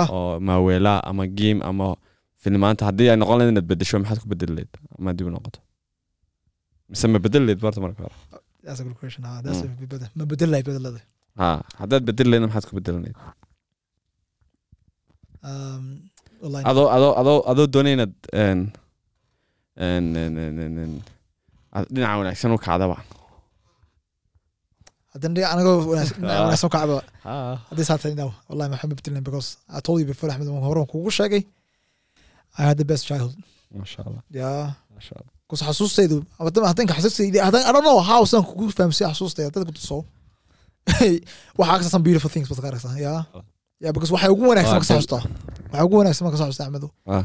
Ah. 0.00 0.06
oo 0.16 0.32
maaweelaa 0.46 0.98
ama 1.10 1.24
game 1.40 1.60
ama 1.70 1.86
filmaanta 2.42 2.82
haddii 2.88 3.08
ay 3.12 3.16
noqon 3.20 3.36
lahayd 3.38 3.52
inaad 3.54 3.66
bedesho 3.72 3.94
maxaad 4.02 4.18
ku 4.22 4.28
bedeli 4.32 4.52
lahayd 4.56 4.72
ama 4.98 5.10
dib 5.16 5.26
u 5.28 5.32
noqoto 5.36 5.60
mise 6.90 7.04
ma 7.12 7.18
bedeli 7.24 7.44
lahayd 7.46 7.60
barta 7.64 7.80
marka 7.84 8.00
hore 8.06 8.16
Mm. 9.52 9.76
bedelada 10.68 11.00
ha 11.40 11.48
haddaad 11.80 12.02
bedeli 12.08 12.28
lahayd 12.30 12.44
maxaad 12.46 12.64
ku 12.68 12.74
bedeli 12.78 12.98
lahayd 13.04 13.18
um 15.50 15.84
adoo 16.70 16.86
adoo 16.96 17.12
adoo 17.20 17.38
adoo 17.50 17.66
doonay 17.74 17.92
inaad 17.96 18.12
dhinaca 21.94 22.14
wanaagsan 22.20 22.52
u 22.56 22.58
kacdaba 22.66 22.96
haddana 25.14 25.34
dhiga 25.36 25.48
anagoo 25.54 25.74
wanaagsan 25.90 26.18
wanaagsan 26.24 26.70
ka 26.74 26.78
caba 26.82 26.96
ha 27.26 27.32
haddii 27.70 27.86
saa 27.88 27.98
tahay 28.02 28.14
no 28.20 28.28
wallahi 28.48 28.68
ma 28.72 28.76
xamid 28.82 28.96
bedelin 29.00 29.24
because 29.28 29.48
I 29.76 29.80
told 29.86 29.98
you 30.00 30.06
before 30.12 30.28
Ahmed 30.32 30.48
waan 30.52 30.64
horan 30.68 30.86
kugu 30.92 31.10
sheegay. 31.18 31.42
I 32.58 32.62
had 32.68 32.76
the 32.82 32.84
best 32.90 33.02
childhood. 33.08 33.36
Masha 33.80 34.00
allah 34.06 34.22
yeah 34.40 34.64
masha 34.96 35.12
allah 35.18 35.32
kus 35.48 35.60
xasuustaydu 35.68 36.16
hadan 36.38 36.64
hadanka 36.70 36.92
xasuustaydi 36.98 37.38
hadan 37.48 37.62
I 37.68 37.70
don't 37.74 37.86
know 37.88 38.00
how 38.10 38.20
san 38.32 38.42
kugu 38.50 38.64
fahamsay 38.78 39.06
xasuustayda 39.12 39.50
dad 39.54 39.64
ku 39.68 39.72
tuso. 39.78 39.98
Waxaa 41.58 41.74
aksa 41.78 41.88
some 41.94 42.04
beautiful 42.06 42.30
things 42.34 42.48
bad 42.50 42.58
ka 42.64 42.68
aragtaa 42.72 42.96
yeah 43.06 43.20
yeah 43.84 43.92
because 43.94 44.10
waxay 44.14 44.30
ugu 44.34 44.44
wanaagsan 44.50 44.74
Ah, 44.74 44.78
marka 44.80 44.88
xasuustaa 44.90 45.22
waxay 45.72 45.84
ugu 45.88 45.96
wanaagsan 46.00 46.22
marka 46.26 46.38
xasuustaa 46.42 46.66
Ahmedo 46.68 46.88
Ah. 47.16 47.24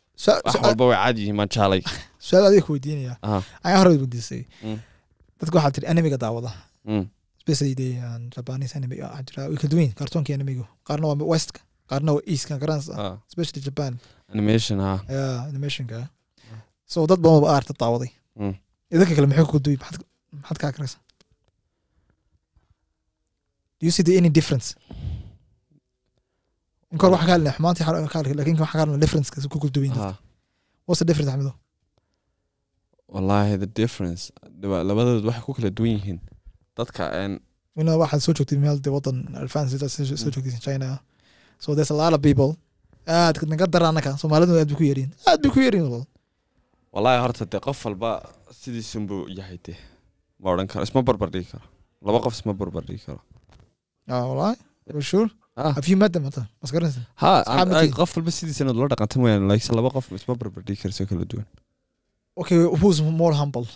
wax 0.27 0.53
so, 0.53 0.59
walba 0.65 0.83
way 0.89 0.97
caadi 1.03 1.19
yihiin 1.21 1.37
maan 1.39 1.49
jaalay 1.55 1.81
su'aal 2.27 2.45
adiga 2.49 2.63
ku 2.67 2.71
weydiinaya 2.75 3.13
Ah. 3.23 3.41
ayaan 3.65 3.79
hore 3.81 3.89
weydiisay. 4.03 4.41
Mm. 4.63 4.77
dadka 5.39 5.53
waxaa 5.57 5.73
tiri 5.75 5.87
animiga 5.91 6.17
daawada. 6.23 6.51
Mm. 6.85 7.03
especially 7.39 7.89
um, 8.07 8.21
Japanese 8.35 8.73
anime 8.77 8.95
waxaa 9.05 9.23
jira 9.27 9.41
way 9.49 9.57
kala 9.61 9.69
duwan 9.71 9.83
yihiin 9.83 9.97
kartoonka 10.01 10.31
animigu 10.37 10.65
qaarna 10.87 11.05
waa 11.09 11.27
westka 11.33 11.61
qaarna 11.89 12.11
waa 12.15 12.23
eastka 12.33 12.53
garanaysa 12.63 12.93
Ah, 13.03 13.13
especially 13.29 13.61
Japan. 13.67 13.93
Animation 14.33 14.77
ha 14.85 14.91
yeah 15.15 15.37
animationka. 15.51 15.99
So 16.93 16.97
dad 17.09 17.19
badan 17.23 17.41
ba 17.43 17.47
aarta 17.55 17.73
daawaday 17.81 18.11
Mm. 18.41 18.53
idinka 18.93 19.13
kale 19.17 19.27
maxay 19.31 19.45
ku 19.53 19.59
duwi 19.65 19.77
maxaad 19.83 20.03
maxaad 20.41 20.57
ka 20.61 20.67
akraysa 20.71 20.97
do 23.79 23.83
you 23.87 23.91
see 23.95 24.03
the 24.07 24.13
any 24.21 24.29
difference 24.37 24.67
in 26.91 26.97
kor 27.01 27.09
waxa 27.15 27.25
ka 27.29 27.33
hadlay 27.35 27.51
xumaantii 27.57 27.85
xar 27.87 27.95
ka 28.13 28.17
hadlay 28.19 28.35
laakiin 28.39 28.59
waxa 28.63 28.75
ka 28.77 28.81
hadlay 28.83 28.99
difference 29.03 29.27
ka 29.33 29.37
ku 29.53 29.57
kala 29.61 29.71
duwan 29.77 29.93
ha 30.01 30.09
what's 30.87 30.99
the 31.01 31.07
difference 31.09 31.29
Axmedo 31.33 31.53
wallahi 33.13 33.57
the 33.63 33.67
difference. 33.81 34.31
Labadood 34.89 35.23
waxay 35.29 35.43
ku 35.47 35.51
kala 35.57 35.69
duwan 35.77 35.91
yihiin. 35.97 36.19
Dadka 36.77 37.03
een, 37.21 37.33
ina 37.79 37.97
waxaad 38.01 38.21
soo 38.25 38.33
joogtay 38.37 38.57
meel 38.63 38.77
dee 38.83 38.91
wadan 38.95 39.17
advance 39.43 39.75
soo 39.77 40.05
soo 40.21 40.31
joogtay 40.35 40.59
China. 40.67 40.99
So 41.63 41.75
there's 41.75 41.91
a 41.91 41.97
lot 42.01 42.13
of 42.15 42.21
people. 42.21 42.51
Aad 43.07 43.35
naga 43.51 43.65
daraanaka 43.67 44.11
Soomaalidu 44.21 44.55
aad 44.61 44.69
bay 44.71 44.77
ku 44.79 44.83
yariin 44.91 45.11
aad 45.27 45.39
bay 45.43 45.51
ku 45.51 45.59
yariin 45.65 45.83
walaal 45.87 46.05
wallahi 46.93 47.17
horta 47.23 47.43
dee 47.53 47.59
qof 47.67 47.79
walba 47.85 48.11
sidiisunbuu 48.61 49.27
yahay 49.37 49.57
dee. 49.65 49.77
Ma 50.41 50.47
odhan 50.53 50.67
karo 50.71 50.83
isma 50.87 51.01
barbar 51.03 51.29
dhigi 51.33 51.47
karo. 51.51 51.65
Laba 52.05 52.19
qof 52.25 52.33
isma 52.39 52.53
barbar 52.61 52.83
dhigi 52.87 53.03
karo. 53.07 53.19
Ah 54.13 54.23
wallahi 54.29 54.55
for 54.93 55.01
sure 55.11 55.29
Ah. 55.67 55.73
qof 57.99 58.11
walba 58.17 58.31
sidiisa 58.37 58.61
inaad 58.65 58.77
la 58.81 58.87
dhaqanta 58.93 59.15
mooyaane 59.21 59.45
laakiinse 59.51 59.73
laba 59.79 59.89
qof 59.95 60.05
isma 60.19 60.33
barbar 60.41 60.61
dhigi 60.67 60.79
karso 60.83 61.03
kala 61.09 61.25
duwan. 61.31 61.47
Okay 62.41 62.57
who's 62.81 62.99
more 63.21 63.33
humble? 63.41 63.67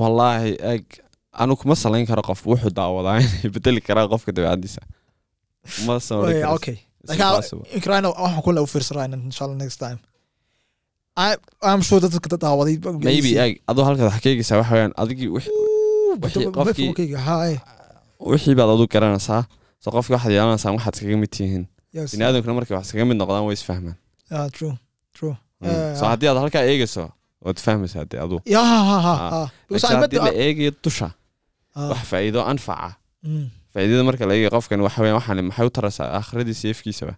Wallaahi 0.00 0.50
eg 0.74 0.84
anu 1.42 1.56
kuma 1.60 1.74
salayn 1.82 2.06
karo 2.10 2.22
qof 2.30 2.40
wuxuu 2.50 2.72
daawadaa 2.80 3.16
inay 3.24 3.50
bedeli 3.56 3.80
karaa 3.88 4.06
qofka 4.12 4.30
dabeecadiisa 4.36 4.82
ma 5.86 5.96
odhan 5.98 6.54
okay. 6.58 6.76
It's 7.02 7.10
Like, 7.10 7.20
I- 7.24 7.28
impossible. 7.32 7.64
Ukraine 7.80 8.06
waxaan 8.12 8.42
kule 8.46 8.60
u 8.60 8.66
fiirsanayna 8.72 9.16
inshallah 9.28 9.56
next 9.64 9.78
time. 9.84 9.98
I, 11.26 11.28
I'm 11.70 11.82
sure 11.88 12.00
dadka 12.04 12.36
daawaday 12.44 12.74
maybe 13.08 13.30
ag 13.44 13.52
adoo 13.70 13.84
halkaad 13.88 14.06
wax 14.12 14.20
ka 14.24 14.28
eegaysaa 14.32 14.58
waxa 14.60 14.72
weeyaan 14.76 14.94
adigii 15.02 15.30
qofkii- 16.58 16.94
wixii 18.32 18.54
baad 18.58 18.70
adu 18.74 18.84
garanaysaa 18.94 19.42
so 19.82 19.86
qofkii 19.94 20.14
waxaad 20.16 20.32
yeelanaysaa 20.36 20.72
waxaad 20.76 20.94
iskaga 20.96 21.16
mid 21.24 21.32
tihiin. 21.36 21.64
Bini 22.12 22.24
aadamkuna 22.26 22.54
markay 22.58 22.74
wax 22.76 22.84
iskaga 22.86 23.04
mid 23.10 23.16
noqdaan 23.20 23.44
way 23.48 23.54
isfahmaan 23.60 23.96
true 24.56 25.36
Mm. 25.62 25.96
So 25.98 26.02
haddii 26.10 26.28
aad 26.30 26.38
halkaa 26.44 26.62
eegayso 26.72 27.02
waad 27.44 27.58
fahmaysaa 27.66 28.04
dee 28.10 28.20
adu 28.26 28.36
ya 28.54 28.60
ha 28.70 28.78
ha 28.90 28.96
ha 29.06 29.14
Ah. 29.38 29.48
haddii 30.02 30.20
la 30.26 30.32
eegayo 30.44 30.72
dusha 30.84 31.08
Ah, 31.76 31.88
wax 31.90 32.00
faa'iido 32.10 32.40
anfaca. 32.52 32.90
Mm, 33.28 33.46
faa'iidada 33.72 34.02
marka 34.08 34.22
la 34.28 34.32
eegayo 34.36 34.50
qofkan 34.56 34.80
waxa 34.86 34.98
weeyaan 35.02 35.18
waxaan 35.20 35.38
maxay 35.48 35.66
u 35.70 35.72
taraysaa 35.78 36.08
aakhiradiisa 36.18 36.62
iyo 36.66 36.72
ifkiisaba 36.76 37.14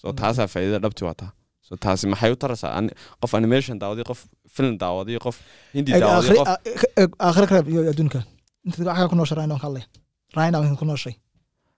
so 0.00 0.04
Mm. 0.08 0.16
taasaa 0.20 0.46
faa'iidada 0.52 0.80
dhabti 0.84 1.02
wataa 1.08 1.30
so 1.66 1.72
taasi 1.84 2.04
maxay 2.12 2.30
u 2.34 2.36
taraysaa 2.42 2.70
Ani- 2.78 2.94
qof 3.22 3.32
animation 3.40 3.74
daawaday 3.82 4.04
qof 4.10 4.20
film 4.56 4.72
daawaday 4.82 5.18
qof 5.26 5.36
hindi 5.76 5.90
aakhiri- 5.92 6.38
qof 6.40 6.48
aa- 6.52 6.60
eg- 7.02 7.16
aakhiri 7.26 7.46
kale 7.50 7.60
adduunka 7.92 8.20
inta 8.66 8.76
ku 9.10 9.14
rhino 9.38 9.56
kalle 9.64 9.80
rhino 9.82 10.03
inta 10.48 10.76
ku 10.80 10.84
nooshay. 10.90 11.14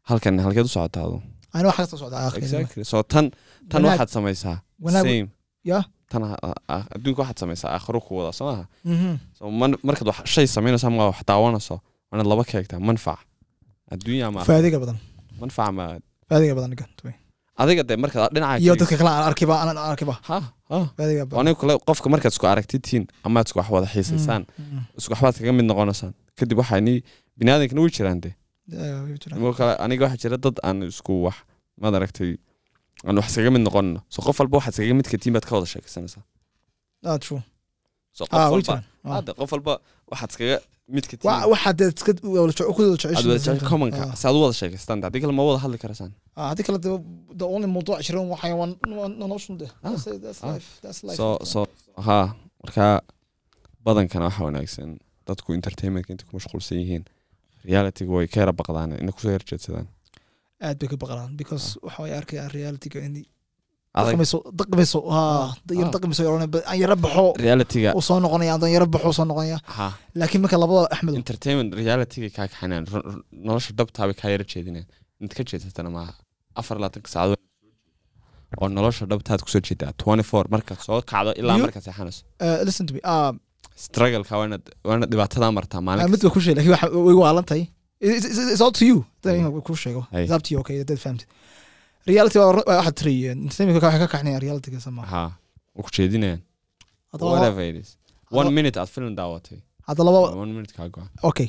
Halkan 0.09 0.35
halkeed 0.45 0.67
u 0.69 0.73
socotaa 0.77 1.05
adu 1.09 1.19
ayna 1.55 1.67
wax 1.69 1.77
kasta 1.81 1.97
socda 2.03 2.17
exactly. 2.41 2.85
So 2.91 2.97
tan 3.13 3.27
tan 3.71 3.83
waxaad 3.89 4.11
samaysaa. 4.17 4.57
same. 5.07 5.29
Yeah. 5.71 5.85
tan 6.11 6.23
adduunka 6.95 7.21
waxaad 7.23 7.39
samaysaa 7.43 7.71
aakhiro 7.77 8.01
ku 8.07 8.11
wada 8.19 8.33
soo 8.39 8.47
maha 8.51 8.65
Mhm. 8.93 9.13
so 9.39 9.43
markaad 9.89 10.09
wax 10.11 10.19
shay 10.35 10.47
samaynayso 10.57 10.87
ama 10.91 11.05
wax 11.11 11.19
daawanayso 11.31 11.77
waanaad 12.11 12.29
laba 12.33 12.43
ka 12.49 12.55
eegtaa 12.59 12.81
manfac. 12.89 13.19
Adduunya 13.93 14.25
ama 14.31 14.41
faadiga 14.51 14.79
badan. 14.83 14.99
Manfac 15.41 15.69
ma 15.79 15.85
faadiga 16.29 16.55
badan 16.59 16.71
tuwe. 16.99 17.13
adiga 17.63 17.83
dee 17.89 17.97
markaad 18.03 18.31
dhinaca 18.35 18.59
iyo 18.65 18.73
ka 18.75 18.79
dadka 18.81 18.97
kale 19.01 19.11
aan 19.17 19.25
arkiba 19.31 19.55
aan 19.63 19.79
arkiba. 19.93 20.15
Ha 20.29 20.39
ha. 20.71 20.79
Aniga 21.41 21.55
kale 21.61 21.73
qofka 21.89 22.09
markaad 22.13 22.33
isku 22.35 22.47
aragtid 22.53 22.83
tihiin 22.87 23.05
ama 23.27 23.35
aad 23.41 23.47
isku 23.49 23.59
wax 23.61 23.69
wada 23.75 23.87
xiisaysaan 23.95 24.43
Mm, 24.47 24.65
mm. 24.73 24.83
isku 24.99 25.11
waxbaad 25.15 25.35
kaga 25.41 25.53
mid 25.59 25.67
noqonaysaan. 25.71 26.13
Kadib 26.39 26.57
waxaa 26.61 26.81
ni 26.87 26.95
bini 27.39 27.51
aadamkana 27.53 27.81
way 27.85 27.91
jiraan 27.97 28.19
de 28.25 28.31
Aniga 29.85 30.03
waxaa 30.07 30.21
jira 30.23 30.37
dad 30.45 30.57
aan 30.69 30.79
isku 30.93 31.13
wax 31.27 31.37
maad 31.83 31.95
aragtay 31.99 32.31
aan 33.07 33.17
wax 33.19 33.27
iskaga 33.31 33.51
mid 33.55 33.63
noqonno 33.67 34.01
so 34.15 34.19
qof 34.27 34.37
walba 34.41 34.55
waxaad 34.59 34.75
iskaga 34.75 34.95
midka 35.01 35.17
tiin 35.23 35.33
baad 35.37 35.47
ka 35.49 35.53
wada 35.57 35.67
sheekaysanaysaa. 35.73 36.23
Ah, 37.09 37.19
qof 38.25 38.35
Ah, 38.41 38.49
walba. 38.55 38.75
Ah. 39.05 39.21
qof 39.41 39.51
walba 39.55 39.73
waxaad 40.11 40.31
iskaga 40.33 40.57
wada 44.43 44.53
u 44.53 44.59
sheekaystaan 44.61 44.99
haddii 45.07 45.21
kale 45.23 45.33
ma 45.39 45.43
wada 45.49 45.59
hadli 45.65 45.79
karaysaan 45.83 46.13
haddii 46.51 46.67
kale 46.69 46.79
the 47.41 47.47
only 47.55 47.69
mawduuc 47.77 47.99
jiran 48.07 48.27
so 51.21 51.27
badankana 53.87 54.25
waxaa 54.29 54.45
wanaagsan 54.49 54.91
dadku 55.29 55.49
entertainmentka 55.59 56.11
inta 56.15 56.25
ku 56.29 56.33
mashquulsan 56.39 56.79
yihiin 56.83 57.05
realityga 57.71 58.11
way 58.19 58.27
ka 58.33 58.39
yara 58.43 58.53
baqdaan 58.61 58.91
inay 59.03 59.13
ku 59.17 59.21
soo 59.25 59.33
yarjeedsadaan 59.37 59.87
aad 60.67 60.77
bay 60.81 60.89
ka 60.93 60.97
baqlaan 61.03 61.31
because 61.41 61.67
waxa 61.87 61.99
way 62.05 62.13
arkayaan 62.21 62.51
realityga 62.59 62.99
in 63.09 63.15
adag 63.99 64.09
dhaqmayso 64.13 64.39
dhaqmayso 64.59 64.99
yar 65.81 65.89
dhaqmayso 65.95 66.23
oranay 66.31 66.49
aan 66.71 66.79
yara 66.83 66.97
baxo. 67.05 67.25
Realityga. 67.47 67.91
Uu 67.99 68.03
soo 68.09 68.19
noqonaya 68.25 68.53
aan 68.55 68.71
yara 68.77 68.87
baxo 68.95 69.11
soo 69.19 69.25
noqonaya. 69.31 69.59
Ha 69.79 69.87
laakiin 70.21 70.41
marka 70.45 70.57
labada 70.63 70.81
axmedo 70.95 71.17
entertainment 71.23 71.71
realityga 71.81 72.29
kaa 72.37 72.47
kaxanaan 72.53 72.85
nolosha 73.49 73.71
dhabtaabay 73.79 74.17
kaa 74.21 74.31
yara 74.35 74.45
jeedinaan 74.53 74.87
inta 75.23 75.35
ka 75.39 75.43
jeedsatana 75.51 75.91
maaha 75.97 76.13
afar 76.61 76.77
labaatanka 76.83 77.09
saacadood 77.15 77.43
oo 78.61 78.69
nolosha 78.77 79.05
dhabtaad 79.13 79.41
ku 79.45 79.49
soo 79.55 79.63
jeedaa 79.69 79.93
twenty 80.03 80.25
four 80.31 80.45
markaad 80.55 80.79
soo 80.89 81.01
kacdo 81.13 81.31
ilaa 81.41 81.57
markaad 81.65 81.85
seexanayso 81.89 82.23
Uh, 82.45 82.59
listen 82.69 82.85
to 82.89 82.93
me 82.97 83.01
ah 83.15 83.33
waa 84.37 84.95
inaad 84.97 85.11
dhibaatadaa 85.13 85.53
martaa 85.59 85.79
ah, 85.81 85.87
maalin 85.87 86.11
mid 86.15 86.23
ba 86.27 86.31
ku 86.35 86.41
sheeg 86.41 86.57
waxa 86.75 86.87
way 87.09 87.17
waalan 87.25 87.45
tahay 87.51 87.65
It's- 88.07 88.27
it's 88.31 88.39
it's 88.53 88.61
all 88.65 88.73
to 88.79 88.85
you. 88.91 88.99
Ku 89.67 89.73
sheego. 89.83 90.01
It's 90.13 90.33
up 90.37 90.43
to 90.47 90.51
you 90.53 90.59
okay 90.63 90.75
dad 90.89 90.99
fahamtid 91.05 91.29
reality 92.11 92.37
waa 92.39 92.49
waxa 92.81 92.93
tiri 93.01 93.15
entertainment 93.35 93.83
waxay 93.87 94.01
ka 94.05 94.09
kaxnaya 94.15 94.39
realityga 94.45 94.81
sama. 94.87 95.03
Ha 95.13 95.23
waa 95.77 95.83
ku 95.87 95.91
jeedinayaan 95.97 96.41
whatever 97.33 97.63
it 97.71 97.77
is. 97.83 97.89
one 98.41 98.51
minute 98.59 98.77
aad 98.81 98.89
film 98.95 99.13
daawatay. 99.21 99.59
hadda 99.89 100.03
laba 100.09 100.19
one 100.45 100.53
minute 100.57 100.73
kaa 100.77 100.89
go-an 100.95 101.09
okay. 101.31 101.49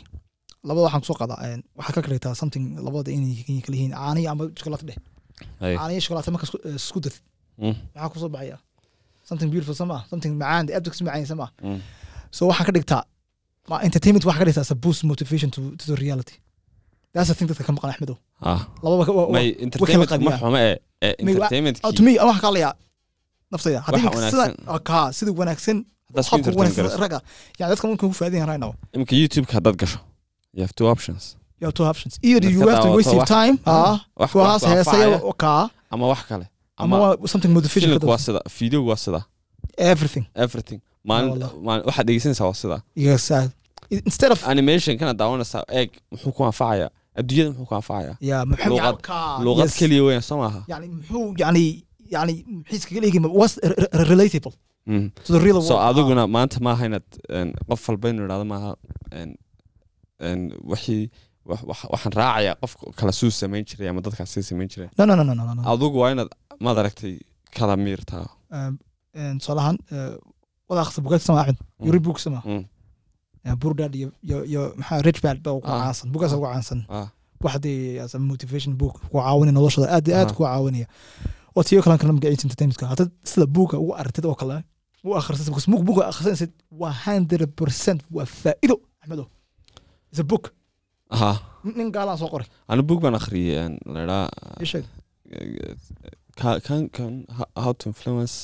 Labada 0.68 0.84
waxaan 0.88 1.02
ku 1.04 1.08
soo 1.12 1.18
qadaa 1.22 1.40
een, 1.48 1.62
waxaa 1.80 1.94
ka 1.98 2.02
karigtaa 2.08 2.34
something 2.42 2.66
labada 2.88 3.10
inay 3.18 3.62
kala 3.66 3.76
yihiin. 3.78 3.94
Caaniyo 4.00 4.28
ama 4.34 4.44
shukulaato 4.60 4.86
dheh 4.90 4.98
Hey. 5.64 5.76
caaniyo 5.80 6.00
shukulaato 6.06 6.30
marka 6.36 6.46
isku- 6.48 6.64
eh, 6.70 6.78
dartid 7.06 7.24
Mm, 7.64 7.76
maxaa 7.96 8.10
ku 8.14 8.18
soo 8.24 8.30
baxaya? 8.36 8.58
Something 9.30 9.50
beautiful 9.54 9.76
sama 9.82 9.98
something 10.12 10.34
macaan 10.42 10.64
aad 10.78 10.86
kasi 10.92 11.04
macaan 11.08 11.26
sama. 11.34 11.48
Mm. 11.64 11.80
So 12.32 12.48
waxaa 12.50 12.66
ka 12.68 12.72
dhigtaa 12.78 13.04
entertainment 13.88 14.26
waxaa 14.26 14.40
ka 14.42 14.46
dhigtaa 14.48 14.66
as 14.68 14.72
a 14.72 14.76
boost 14.76 15.04
motivation 15.04 15.50
to, 15.56 15.62
to 15.80 15.86
the 15.92 15.96
reality. 16.04 16.36
That's 17.14 17.30
the 17.30 17.36
thing 17.38 17.48
dadka 17.50 17.64
ka 17.68 17.74
maqan 17.74 17.90
ah. 18.42 18.60
Ka- 18.82 18.90
wa- 18.90 19.12
wa- 19.20 19.30
may 19.38 19.48
entertainment 19.66 20.10
ma 20.12 20.16
qadiyaan. 20.18 20.40
xumo 20.40 20.58
ee 20.58 20.76
ee 21.02 21.16
May 21.26 21.34
wa- 21.34 21.38
entertainment 21.38 21.76
Oh, 21.84 21.92
to 21.98 22.02
me 22.08 22.12
waxaa 22.30 22.42
ka 22.44 22.48
hadlayaa 22.48 22.74
naftayda. 23.52 23.80
Haddii 23.88 24.06
Waxa 24.06 24.20
ninka 24.20 24.32
sida 24.32 25.14
sida 25.18 25.32
wanaagsan 25.40 25.78
habka 26.32 26.98
ragga 27.04 27.20
yani 27.60 27.70
dadka 27.72 27.86
marka 27.88 28.06
ku 28.08 28.14
faadiyan 28.22 28.48
right 28.52 28.62
now. 28.66 28.72
Imika 28.96 29.14
youtubeka 29.22 29.54
haddaad 29.58 29.76
gasho 29.82 30.00
you 30.56 30.62
have 30.66 30.74
two 30.80 30.88
options. 30.94 31.24
You 31.60 31.66
have 31.68 31.74
two 31.80 31.86
options. 31.92 32.14
Either 32.28 32.50
you 32.54 32.60
have 32.72 32.84
to 32.88 32.92
waste 32.98 33.14
your 33.18 33.26
time 33.38 33.56
kuwaas 34.32 34.64
heesaya 34.72 35.20
kaa 35.44 35.70
ama 35.94 36.06
wax 36.12 36.22
kale 36.30 36.46
ama 36.78 36.96
something 37.34 37.52
motivation 37.58 37.90
waa 38.12 38.18
sida 38.18 38.42
videogu 38.60 38.88
waa 38.90 38.96
sida 39.06 39.22
everything. 39.78 40.26
Everything. 40.46 40.80
Maalin 41.10 41.30
wallah. 41.32 41.52
maalin 41.68 41.84
waxaad 41.90 42.06
dhegeysanaysaa 42.08 42.46
waa 42.50 42.54
sida. 42.64 42.78
Yes 42.96 43.32
instead 43.90 44.32
of 44.36 44.40
animation 44.54 44.98
kana 44.98 45.14
daawanaysaa 45.14 45.64
eeg 45.80 45.90
muxuu 46.12 46.32
ku 46.38 46.44
anfacaya? 46.46 46.88
Adduunyada 47.20 47.50
muxuu 47.52 47.66
ku 47.70 47.76
anfacaya? 47.76 48.14
Luuqad 49.46 49.72
keliya 49.80 50.04
weyan 50.08 50.22
soo 50.30 50.38
maaha? 50.44 50.62
Yani 50.72 50.88
muxuu 50.98 51.34
yani 51.44 51.64
yani 52.16 52.34
muxiis 52.58 52.84
kaga 52.88 53.02
leegi 53.04 53.20
was 53.42 53.54
re- 53.70 53.76
re- 53.84 54.06
relatable 54.12 54.54
to 55.26 55.30
the 55.36 55.40
real 55.46 55.62
so 55.70 55.76
adiguna 55.88 56.24
maanta 56.36 56.60
maaha 56.68 56.84
inaad 56.90 57.08
qof 57.70 57.82
walba 57.90 58.10
inu 58.12 58.22
idhahdo 58.28 58.46
maaha 58.54 58.72
wixii 60.72 61.10
wax- 61.50 61.66
wax- 61.70 61.90
waxaan 61.94 62.14
raacaya 62.20 62.54
qof 62.62 62.74
kala 63.00 63.12
suu 63.20 63.32
samayn 63.42 63.64
jiray 63.70 63.90
ama 63.92 64.02
dadkaas 64.06 64.30
sii 64.34 64.44
samayn 64.50 64.70
jiray. 64.74 64.90
No 64.98 65.06
no 65.06 65.16
no 65.16 65.24
no 65.24 65.34
no 65.34 65.44
no, 65.48 65.54
no. 65.54 65.62
Adigu 65.72 65.98
waa 66.02 66.12
inaad 66.12 66.30
maad 66.66 66.78
aragtay 66.82 67.14
kala 67.58 67.76
miirtaa 67.86 68.26
Een, 69.20 69.38
tusaalahaan 69.42 69.78
eh, 69.96 70.14
wada 70.70 70.80
akhriso 70.84 71.02
bugaagta 71.06 71.26
sama 71.30 71.40
axmed 71.44 71.60
yuri 71.88 72.00
book 72.06 72.20
sama. 72.26 72.42
Mm. 72.46 72.64
burdad 73.62 73.94
iyo 74.00 74.10
iyo 74.28 74.38
iyo 74.52 74.62
maxaa 74.80 75.02
rich 75.08 75.22
bad 75.26 75.38
ba 75.46 75.50
ugu 75.58 75.68
Ah. 75.68 75.80
caansan. 75.84 76.08
Bugaas 76.14 76.34
ugu 76.38 76.46
caansan. 76.52 76.80
Ah. 76.90 77.08
Waxdii 77.44 78.00
as 78.04 78.14
a 78.16 78.20
motivation 78.32 78.74
book 78.82 78.96
ku 79.12 79.16
caawinaya 79.18 79.54
noloshada 79.58 79.88
aad 79.96 80.06
aad 80.20 80.30
Ah. 80.32 80.36
ku 80.38 80.42
caawinaya 80.44 80.88
waa 81.56 81.64
tiyo 81.68 81.82
kalan 81.86 81.98
kala 82.02 82.14
magaciisa 82.18 82.44
entertainmentka 82.48 82.86
haddaad 82.92 83.12
sida 83.32 83.46
buuga 83.56 83.76
ugu 83.84 83.94
aragtid 84.02 84.26
oo 84.30 84.36
kale 84.42 84.58
u 85.08 85.10
akhrisid 85.20 85.46
because 85.50 85.68
buug 85.72 85.84
buuga 85.88 86.04
akhrisanaysid 86.12 86.52
waa 86.82 86.94
hundred 87.06 87.50
percent 87.60 88.00
waa 88.16 88.26
faa'iido 88.42 88.76
axmedo. 89.02 89.26
Is 90.14 90.20
a 90.20 90.26
book 90.32 90.46
nin 91.78 91.90
gaalaan 91.96 92.18
soo 92.22 92.30
qoray. 92.34 92.48
Anu 92.72 92.82
bug 92.90 93.00
baan 93.04 93.16
akhriyay 93.20 93.58
een, 93.66 93.74
la 93.94 94.00
idhaa 94.06 94.26
ii 94.62 94.66
sheeg. 94.72 94.86
can 96.40 96.60
can 96.68 96.82
can 96.96 97.14
how- 97.38 97.52
how 97.64 97.72
to 97.80 97.84
influence 97.92 98.36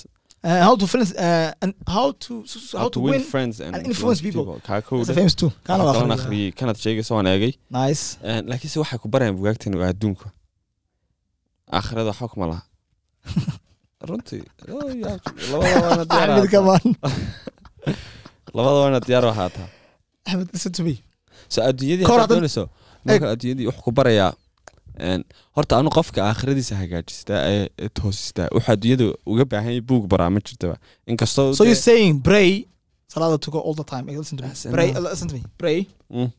Uh, 0.44 0.60
how 0.68 0.76
to 0.76 0.86
friends 0.88 1.12
uh, 1.16 1.54
and 1.64 1.74
how 1.88 2.12
to 2.12 2.44
how 2.78 2.90
to 2.90 3.00
win 3.00 3.22
friends 3.34 3.62
and 3.62 3.76
and 3.76 3.88
influence 3.88 4.20
people. 4.22 4.44
kaa 4.60 4.82
That's 4.82 4.88
a 4.88 4.90
kowda 4.90 5.14
famous 5.16 5.36
too. 5.42 5.52
Kaana 5.64 5.84
waxaa 5.88 6.00
waa 6.00 6.04
kalan 6.04 6.20
akhriyay. 6.20 6.52
kanaad 6.60 6.78
sheegaysa 6.84 7.16
waan 7.16 7.28
eegay 7.32 7.54
nice. 7.72 8.04
Een, 8.24 8.44
laakiinse 8.52 8.78
waxay 8.84 9.00
ku 9.04 9.08
barayaan 9.14 9.38
bugaagtan 9.40 9.76
waa 9.82 9.90
adduunka 9.94 10.28
aakhirada 11.72 12.10
waxba 12.12 12.28
kuma 12.34 12.46
laha 12.52 12.64
runtii 14.10 14.44
oh, 14.68 14.84
labada 18.54 18.78
waana 18.84 19.00
diyaar 19.00 19.26
u 19.26 19.30
ahaataa. 19.36 19.68
Ahmed 20.28 20.48
listen 20.54 20.72
to 20.72 20.84
me. 20.84 20.96
So 21.50 21.64
adduunyadii 21.70 22.06
haddaad 22.10 22.30
doonayso 22.36 22.70
marka 23.06 23.32
adduunyadii 23.34 23.68
wuxuu 23.72 23.84
ku 23.88 23.92
barayaa 23.92 24.34
horta 25.56 25.74
anu 25.80 25.90
qofka 25.98 26.20
aakhiradiisa 26.30 26.76
hagaajistaa 26.82 27.42
ee 27.54 27.90
toosistaa 28.00 28.48
wuxuu 28.56 28.72
adduunyada 28.74 29.06
uga 29.32 29.46
baahan 29.52 29.82
buug 29.90 30.04
baraa 30.14 30.30
ma 30.36 30.40
jirtaba. 30.48 30.76
Inkastoo 31.12 31.54
so 31.58 31.64
you're 31.64 31.76
dee- 31.76 31.88
saying 31.90 32.14
pray 32.28 32.50
salaada 33.14 33.38
tuko 33.46 33.60
all 33.68 33.76
the 33.82 33.84
time. 33.94 34.06
Hey, 34.10 34.18
listen 34.18 34.38
to 34.38 34.44
me. 34.44 34.50
That's 34.50 34.66
pray 34.76 34.90
enough. 34.90 35.04
listen 35.12 35.28
to 35.32 35.36
me. 35.38 35.42
Pray 35.62 35.78
Mm. 36.12 36.30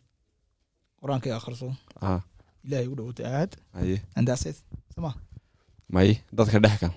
quraanka 1.02 1.26
ay 1.30 1.36
akhriso. 1.40 1.68
Ah 2.00 2.20
ilaahay 2.66 2.88
u 2.92 2.94
dhawata 2.98 3.22
aad 3.40 3.50
haye 3.76 3.96
and 4.16 4.28
that's 4.28 4.44
it. 4.50 4.56
Sama. 4.94 5.10
May 5.94 6.10
dadka 6.38 6.58
dhex 6.64 6.76
kan. 6.82 6.92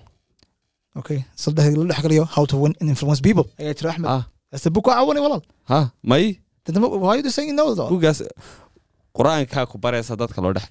Okay 1.00 1.18
saddex 1.42 1.66
la 1.80 1.84
dhex 1.90 2.00
galiyo 2.06 2.24
how 2.36 2.44
to 2.52 2.56
win 2.62 2.74
and 2.80 2.88
influence 2.94 3.20
people. 3.28 3.46
Ayaa 3.60 3.74
jira 3.78 3.90
axmed. 3.92 4.08
Ah. 4.16 4.22
That's 4.50 4.64
the 4.66 4.70
book 4.76 4.86
waa 4.88 4.96
caawinay 4.98 5.22
walaal 5.26 5.42
ha 5.70 5.80
may. 6.02 6.24
Then 6.64 6.82
why 6.82 7.08
are 7.12 7.18
you 7.24 7.30
saying 7.36 7.54
no 7.60 7.66
though? 7.78 7.88
Buuggaas 7.92 8.18
qur'aankaa 9.18 9.64
ku 9.70 9.76
baraysa 9.84 10.16
dadka 10.22 10.40
loo 10.44 10.52
dhex 10.56 10.66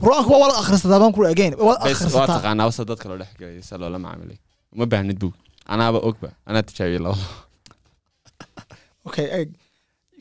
galiya 0.00 0.24
qur'aanka 0.24 0.30
waa 0.32 0.40
wala 0.44 0.54
akhrisataa 0.62 0.98
baan 1.02 1.12
kuri 1.12 1.28
again 1.34 1.52
waa 1.58 2.26
taqaanaa 2.26 2.66
wasa 2.70 2.84
dadka 2.84 3.08
loo 3.08 3.18
dhex 3.18 3.32
gelaya 3.38 3.62
sa 3.62 3.78
loola 3.78 3.98
macaamilay. 3.98 4.38
Uma 4.74 4.86
baahnid 4.86 5.18
bug 5.18 5.34
anaaba 5.66 5.98
ogba 6.08 6.28
anaa 6.46 6.62
tijaabiyey 6.62 7.02
labada 7.04 7.26
okay 9.08 9.26
eg 9.38 9.48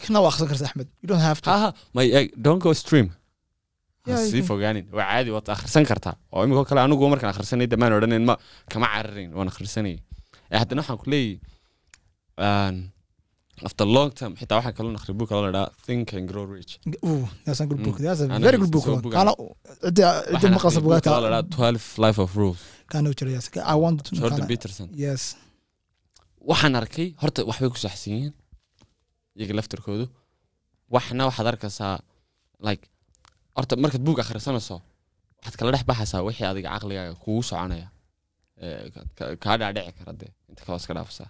kana 0.04 0.22
waa 0.22 0.30
akhrisan 0.32 0.48
karta 0.52 0.66
axmed? 0.66 0.88
You 1.02 1.08
don't 1.12 1.26
have 1.30 1.42
to. 1.42 1.50
Ha 1.50 1.74
may 1.94 2.08
eg 2.20 2.28
don't 2.36 2.62
go 2.64 2.74
stream. 2.74 3.08
Sii 4.08 4.44
fogaanin 4.44 4.86
waa 4.92 5.06
caadi 5.12 5.30
waad 5.36 5.50
akhrisan 5.56 5.86
kartaa 5.86 6.16
oo 6.32 6.44
imikoo 6.44 6.66
kale 6.70 6.82
anigu 6.82 7.10
markaan 7.14 7.32
akhrisanay 7.34 7.68
damaan 7.74 7.94
odhanin 7.98 8.26
ma 8.30 8.36
kama 8.72 8.88
cararin 8.94 9.32
waan 9.38 9.48
akhrisanayay 9.52 10.00
ee 10.52 10.58
haddana 10.62 10.82
waxaan 10.82 11.00
ku 11.02 11.08
leeyahy 11.14 11.38
after 13.68 13.86
long 13.98 14.10
time 14.20 14.34
xitaa 14.40 14.58
waxaan 14.60 14.76
kaloo 14.78 14.94
akhri 15.00 15.14
buug 15.20 15.30
kaloo 15.32 15.46
ladhaa 15.48 15.68
think 15.88 16.08
and 16.18 16.26
grow 16.32 16.46
rich. 16.56 16.72
That's 17.46 17.62
a 17.64 17.66
good 17.70 17.82
book. 17.86 17.98
Mm. 18.00 18.04
that's 18.06 18.22
a 18.22 18.28
very 18.48 18.58
good 18.64 18.72
book. 18.76 18.86
kaana 19.18 19.32
ciddi 19.84 20.02
waxaan 20.34 20.54
maqalsa 20.58 20.80
bugaagta 20.86 21.10
ladhaa 21.26 21.44
twelve 21.56 21.84
life 22.06 22.20
of 22.26 22.30
rules 22.42 22.62
kaana 22.92 23.10
jira 23.20 23.32
yes 23.38 23.46
i 23.74 23.76
want 23.84 23.98
to 24.08 24.12
jordan 24.20 24.46
peterson. 24.52 24.88
Yes. 25.06 25.22
Waxaan 26.52 26.74
arkay 26.82 27.08
horta 27.22 27.40
waxbay 27.50 27.70
ku 27.74 27.80
saxsan 27.86 28.12
yihiin 28.16 28.34
iyaga 29.38 29.54
laftarkoodu. 29.60 30.06
Waxna 30.96 31.22
waxaad 31.30 31.48
arkaysaa 31.54 31.96
like 32.68 32.84
horta 33.58 33.74
markaad 33.84 34.04
buug 34.08 34.18
akhrisanayso 34.24 34.76
waxaad 35.40 35.56
kala 35.60 35.70
dhex 35.74 35.84
baxaysaa 35.92 36.22
wixii 36.28 36.48
adiga 36.52 36.70
caqligaaga 36.76 37.14
kugu 37.24 37.42
soconaya. 37.50 37.88
Kaa 39.44 39.56
dhaadhici 39.62 39.92
kara 40.00 40.14
dee 40.22 40.32
inta 40.50 40.62
kaloo 40.66 40.80
iska 40.82 40.94
dhaafasaa 40.98 41.30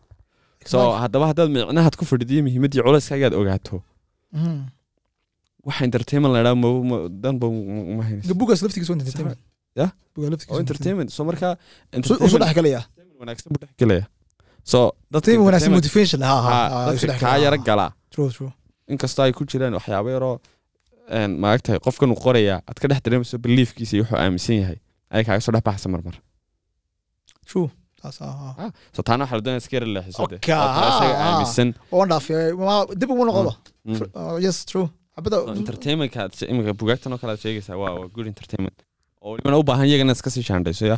so 0.65 0.77
haddaba 1.03 1.25
haddaad 1.31 1.49
micnahaad 1.55 1.95
ku 1.99 2.05
fadhidiyo 2.11 2.41
muhiimaddii 2.45 2.81
culayskaagaad 2.85 3.33
ogaato. 3.41 3.81
Mhm. 4.33 4.59
waxa 5.67 5.83
entertainment 5.89 6.33
la 6.33 6.39
idhaa 6.41 6.55
danba 7.23 7.45
uma 7.47 8.03
haynayso 8.07 8.27
Ga 8.29 8.33
bugaas 8.41 8.61
laftigiisa 8.65 8.93
entertainment. 8.93 9.39
Ya? 9.75 9.87
waa 10.17 10.59
entertainment. 10.63 11.09
so 11.11 11.21
wanaagsan 13.19 13.51
buu 13.53 13.59
dhex 13.61 13.75
gelaya 13.81 14.05
so 14.63 14.79
yara 17.45 17.57
galaa 17.57 17.91
true 18.13 18.51
inkastoo 18.93 19.23
ay 19.25 19.31
ku 19.37 19.43
jiraan 19.51 19.73
waxyaabo 19.79 20.09
yaroo 20.15 20.35
maaragtay 21.43 21.77
qofkan 21.85 22.09
uu 22.13 22.19
qoraya 22.25 22.55
aad 22.69 22.77
ka 22.81 22.87
dhex 22.91 22.99
dareemayso 23.05 23.37
beliefkiisa 23.45 23.93
iyo 23.97 24.03
wuxuu 24.03 24.17
aaminsan 24.23 24.55
yahay. 24.61 24.77
Ayay 25.11 25.23
kaaga 25.27 25.41
soo 25.45 25.51
dhex 25.55 25.63
baxaysa 25.67 25.89
marmar 25.93 26.15
ah 28.07 28.53
ah. 28.63 28.69
so 28.95 28.99
taana 29.07 29.21
waxaa 29.23 29.37
la 29.39 29.43
doonaya 29.45 29.61
iska 29.63 29.75
yara 29.77 29.87
leexiso 29.95 30.27
de. 30.31 30.35
Okay, 30.41 30.55
oo 30.61 30.69
tira 30.75 30.87
isaga 30.93 31.13
ah, 31.15 31.23
ah. 31.23 31.29
aaminsan 31.31 31.69
waan 31.97 32.07
dhaafay 32.13 32.39
ma- 32.67 32.85
dib 33.01 33.09
ugu 33.15 33.25
noqoba 33.29 33.53
Mm. 33.89 34.01
Oh, 34.21 34.35
yes 34.45 34.57
true. 34.69 34.87
Entertainmentka 35.61 36.21
imika 36.53 36.71
bugaagtan 36.81 37.13
oo 37.15 37.19
kale 37.21 37.31
aad 37.35 37.41
sheegaysaa 37.45 37.77
waa 37.81 37.91
waa 37.99 38.07
good 38.15 38.27
entertainment. 38.33 38.77
Oo 39.23 39.29
walibana 39.31 39.57
u 39.61 39.63
baahan 39.69 39.85
iyagana 39.89 40.13
iska 40.17 40.29
sii 40.35 40.43
shaandhayso 40.49 40.85
ya. 40.91 40.97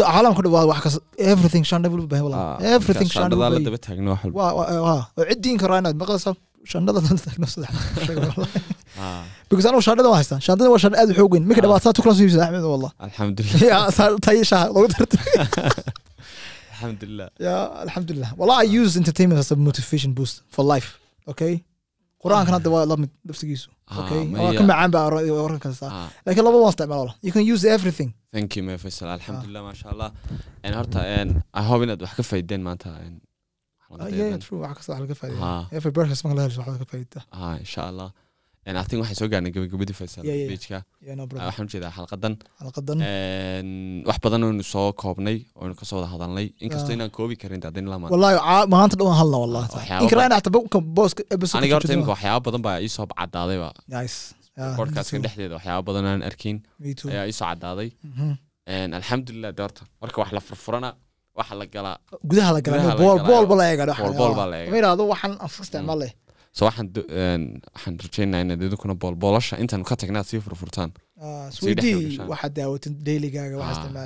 Caalamka 0.00 0.48
waa 0.56 0.64
wax 0.70 0.80
kas 0.86 0.96
everything 1.32 1.64
shandha 1.70 1.88
buu 1.92 2.06
baahay 2.12 2.24
Ah, 2.24 2.28
wallah 2.28 2.74
everything 2.76 3.08
shaandhadaa 3.16 3.50
la 3.54 3.60
daba 3.68 3.78
taagno 3.86 4.10
wax 4.14 4.22
walba 4.24 4.64
waa 4.88 5.00
oo 5.18 5.24
cidiin 5.30 5.58
karaa 5.62 5.78
inaad 5.82 5.96
maqlaysaa 6.02 6.34
shandhada 6.72 7.00
dal 7.06 7.18
taagno 7.26 7.46
saddex 7.54 7.72
Ah, 9.04 9.22
because 9.52 9.66
anigu 9.70 9.82
shandhada 9.88 10.08
waan 10.12 10.20
haystaa 10.22 10.40
shandhada 10.46 10.68
waa 10.74 10.80
shandha 10.84 10.96
aad 11.02 11.10
u 11.12 11.14
xoog 11.18 11.32
weyn 11.34 11.44
marka 11.48 11.60
Ah. 11.62 11.66
dhawaataa 11.66 11.92
tuklan 11.98 12.14
soo 12.18 12.24
iibsada 12.26 12.44
axmed 12.48 12.64
wallah 12.74 12.92
alxamdulilah 13.06 13.60
ya 13.72 13.78
saa- 13.98 14.18
tayo 14.26 14.42
shaha 14.50 14.64
loogu 14.74 14.88
darta 14.94 15.16
alxamdulilah 16.72 17.28
ya 17.46 17.56
alxamdulilah 17.84 18.30
wallah 18.40 18.56
i 18.64 18.68
use 18.82 18.92
entertainment 19.02 19.38
as 19.44 19.50
a 19.52 19.56
motivation 19.68 20.10
boost 20.18 20.36
for 20.54 20.64
life. 20.74 20.90
Okay? 21.32 21.54
qur'aankan 22.24 22.52
hadda 22.58 22.68
waa 22.74 22.84
la 22.90 22.96
mid 23.02 23.10
laftigiisu 23.30 23.68
Ah, 23.92 23.96
okay? 24.00 24.20
waa 24.42 24.52
ka 24.58 24.62
macaan 24.70 24.90
baa 24.94 25.04
waran 25.44 25.60
kasta 25.64 25.86
laakiin 26.26 26.44
laba 26.48 26.58
waan 26.64 26.72
isticmaala 26.74 27.00
wallah 27.02 27.16
you 27.26 27.32
can 27.36 27.44
use 27.54 27.62
everything. 27.76 28.10
Thank 28.36 28.50
you 28.56 28.62
my 28.68 28.76
faisal. 28.84 29.08
alxamdulilah 29.16 29.62
maasha 29.68 29.86
allah 29.92 30.08
horta 30.78 31.00
i 31.60 31.62
hope 31.70 31.82
inaad 31.86 32.00
wax 32.06 32.12
ka 32.18 32.24
faydeen 32.32 32.62
maanta 32.68 32.88
Ah, 34.02 34.08
yeah 34.18 34.36
true. 34.44 34.58
wax 34.64 34.74
kasta 34.78 34.90
wax 34.94 35.00
laga 35.04 35.14
faa'iidaa 35.22 35.48
Ah, 35.56 35.62
every 35.78 35.92
breakfast 35.96 36.20
marka 36.24 36.36
la 36.38 36.42
helo 36.46 36.58
wax 36.62 36.68
laga 36.76 36.86
faa'iidaa 36.92 37.22
ah, 37.40 37.54
insha 37.64 37.80
allah 37.90 38.08
Think 38.88 39.00
waxay 39.02 39.16
soo 39.20 39.28
gaarnay 39.32 39.50
gabagabadii 39.54 39.96
no 41.18 41.24
Ah, 41.42 41.46
waxaan 41.50 41.66
u 41.66 41.70
jeedaa 41.74 41.92
xalqadan. 41.96 42.34
Wax 44.08 44.18
badan 44.24 44.42
oynu 44.48 44.62
soo 44.72 44.92
koobnay 45.02 45.38
oynu 45.62 45.74
ka 45.80 45.84
soo 45.88 45.96
wada 45.98 46.08
hadalnay. 46.14 46.46
Inkastoo 46.64 46.92
Ah. 46.92 46.96
inaan 46.96 47.10
koobi 47.16 47.34
karin 47.42 47.60
maanta. 48.02 48.14
Dhan 49.00 49.14
halna 49.20 49.38
wallahi 49.44 49.66
Ah, 49.68 49.74
waxyaabo 49.78 50.04
in 50.04 50.10
karaana 50.12 50.34
xataa 50.38 50.52
booska 50.56 50.78
booska 50.96 51.22
episode 51.34 51.58
aniga 51.58 51.74
horta 51.76 51.92
imika 51.96 52.12
waxyaaba 52.14 52.40
badan 52.46 52.62
baa 52.66 52.76
iisoo 52.84 53.06
me 55.16 55.18
too. 55.18 55.24
dhexdeeda 55.26 55.54
waxyaaba 55.58 55.82
badan 55.88 56.04
aan 56.10 56.22
arkin 56.30 56.56
ayaa 57.12 57.26
iisoo 57.30 57.46
caddaaday 57.50 57.88
Mhm. 58.08 58.32
Alxamdulilah 58.98 59.50
de 59.56 59.62
horta 59.66 59.82
marka 60.02 60.16
wax 60.22 60.30
la 60.36 60.40
furfurana 60.48 60.90
waxa 61.38 61.54
la 61.60 61.66
galaa 61.74 61.96
gudaha 62.30 62.50
la 62.56 62.60
galaa 62.66 62.84
la 62.90 62.94
bool 63.02 63.18
galaa. 63.18 63.28
bool 63.28 63.44
ba 63.50 63.54
la 63.60 63.64
eega 63.72 63.84
Bool- 64.04 64.16
bool 64.20 64.34
baa 64.38 64.46
la 64.52 64.56
eega. 64.60 64.70
ma 64.72 64.76
yidhaahdo 64.78 65.02
waxaan 65.12 65.32
aan 65.42 65.50
iska 65.52 65.62
isticmaal 65.66 65.98
leh 66.02 66.12
so 66.56 66.60
waxaan 66.68 67.94
rajaynayaa 68.04 68.44
inaad 68.46 68.62
idinkuna 68.66 68.94
boolboolasha 69.02 69.54
intaanu 69.62 69.84
ka 69.90 69.94
tagna 70.00 70.18
aad 70.20 70.28
sii 70.30 70.40
furfurtaan. 70.46 70.90
Ah, 71.24 71.48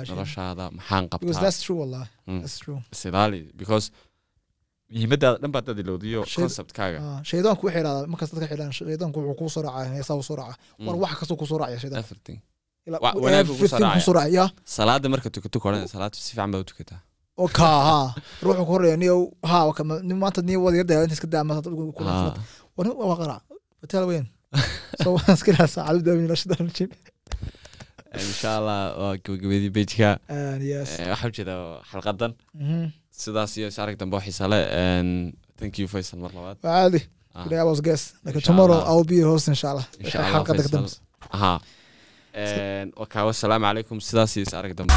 Ah, 0.09 0.13
noloshaada 0.15 0.65
maxaan 0.77 1.03
because 1.05 1.27
qabtaa 1.27 1.43
that's 1.45 1.59
true 1.65 1.77
wallahi. 1.81 2.07
Mm. 2.31 2.41
because 3.61 3.85
muhiimadaada 4.93 5.37
dhan 5.43 5.51
baad 5.55 5.65
dad 5.69 5.79
ilowdiyo 5.83 6.19
conceptkaaga 6.35 6.97
Ah, 7.07 7.19
shaydaanku 7.29 7.61
waxay 7.67 7.81
yidhahdaa 7.81 8.07
markaas 8.13 8.29
dadka 8.33 8.47
xidhaan 8.53 8.71
shaydaanku 8.79 9.17
wuxuu 9.19 9.37
kuu 9.39 9.49
soo 9.55 9.63
heesaa 9.97 10.15
soo 10.29 10.37
raaca 10.41 10.55
war 10.87 10.95
Mm. 10.95 11.01
wax 11.03 11.13
kastoo 11.21 11.37
ku 11.41 11.45
soo 11.51 11.57
raacaya 11.61 11.79
raacaya. 14.17 14.45
salaada 14.77 15.07
marka 15.13 15.27
tukato 15.35 15.57
koran 15.63 15.81
salaada 15.93 16.15
si 16.25 16.29
fiican 16.35 16.49
baad 16.53 16.61
u 16.65 16.69
tukataa 16.71 16.99
ha. 17.87 18.15
Ruuxu 18.41 18.63
ku 18.65 18.71
horreeya 18.73 18.97
niyow 18.97 19.21
ha 19.43 19.57
maanta 20.23 20.41
niyo 20.41 20.59
wada 20.65 20.77
yardaa 20.81 21.03
inta 21.05 21.13
iska 21.17 21.27
daa 21.27 21.43
maanta 21.43 21.69
dadku 21.69 21.93
kula 21.97 22.09
filata 22.19 22.41
wani 22.77 22.89
waa 22.97 23.17
qarac 23.21 23.41
hotel 23.81 24.03
weyn 24.09 24.25
insha 28.17 28.49
allah 28.57 28.81
waa 29.01 29.13
gabagabadii 29.23 29.69
bejka. 29.69 30.09
And 30.29 30.61
yes. 30.63 30.97
Waxaa 30.99 31.27
ujeeda 31.31 31.55
xalqadan. 31.91 32.31
Mhm. 32.53 32.91
sidaas 33.11 33.57
iyo 33.57 33.67
is 33.67 33.79
arag 33.79 33.97
dambe 33.97 34.17
xiisa 34.25 34.45
En, 34.81 35.33
thank 35.59 35.79
you 35.79 35.87
faysal 35.87 36.19
mar 36.19 36.31
labaad. 36.37 36.57
Caadi. 36.61 37.01
Ah, 37.35 37.43
today 37.43 37.59
I 37.59 37.63
was 37.63 37.81
guest. 37.81 38.15
Like 38.25 38.39
tomorrow 38.41 38.79
I 38.89 38.91
will 38.95 39.05
be 39.05 39.15
your 39.21 39.29
host 39.33 39.47
insha 39.47 39.67
allah 39.71 39.87
xalqada 40.01 40.63
ka 40.65 40.69
dambe 40.75 40.91
En, 42.33 42.93
wakaa 43.01 43.25
wasalaamu 43.29 43.65
calaykum 43.65 43.97
sidaas 44.01 44.37
iyo 44.37 44.45
is 44.47 44.53
arag 44.53 44.73
dambe 44.77 44.93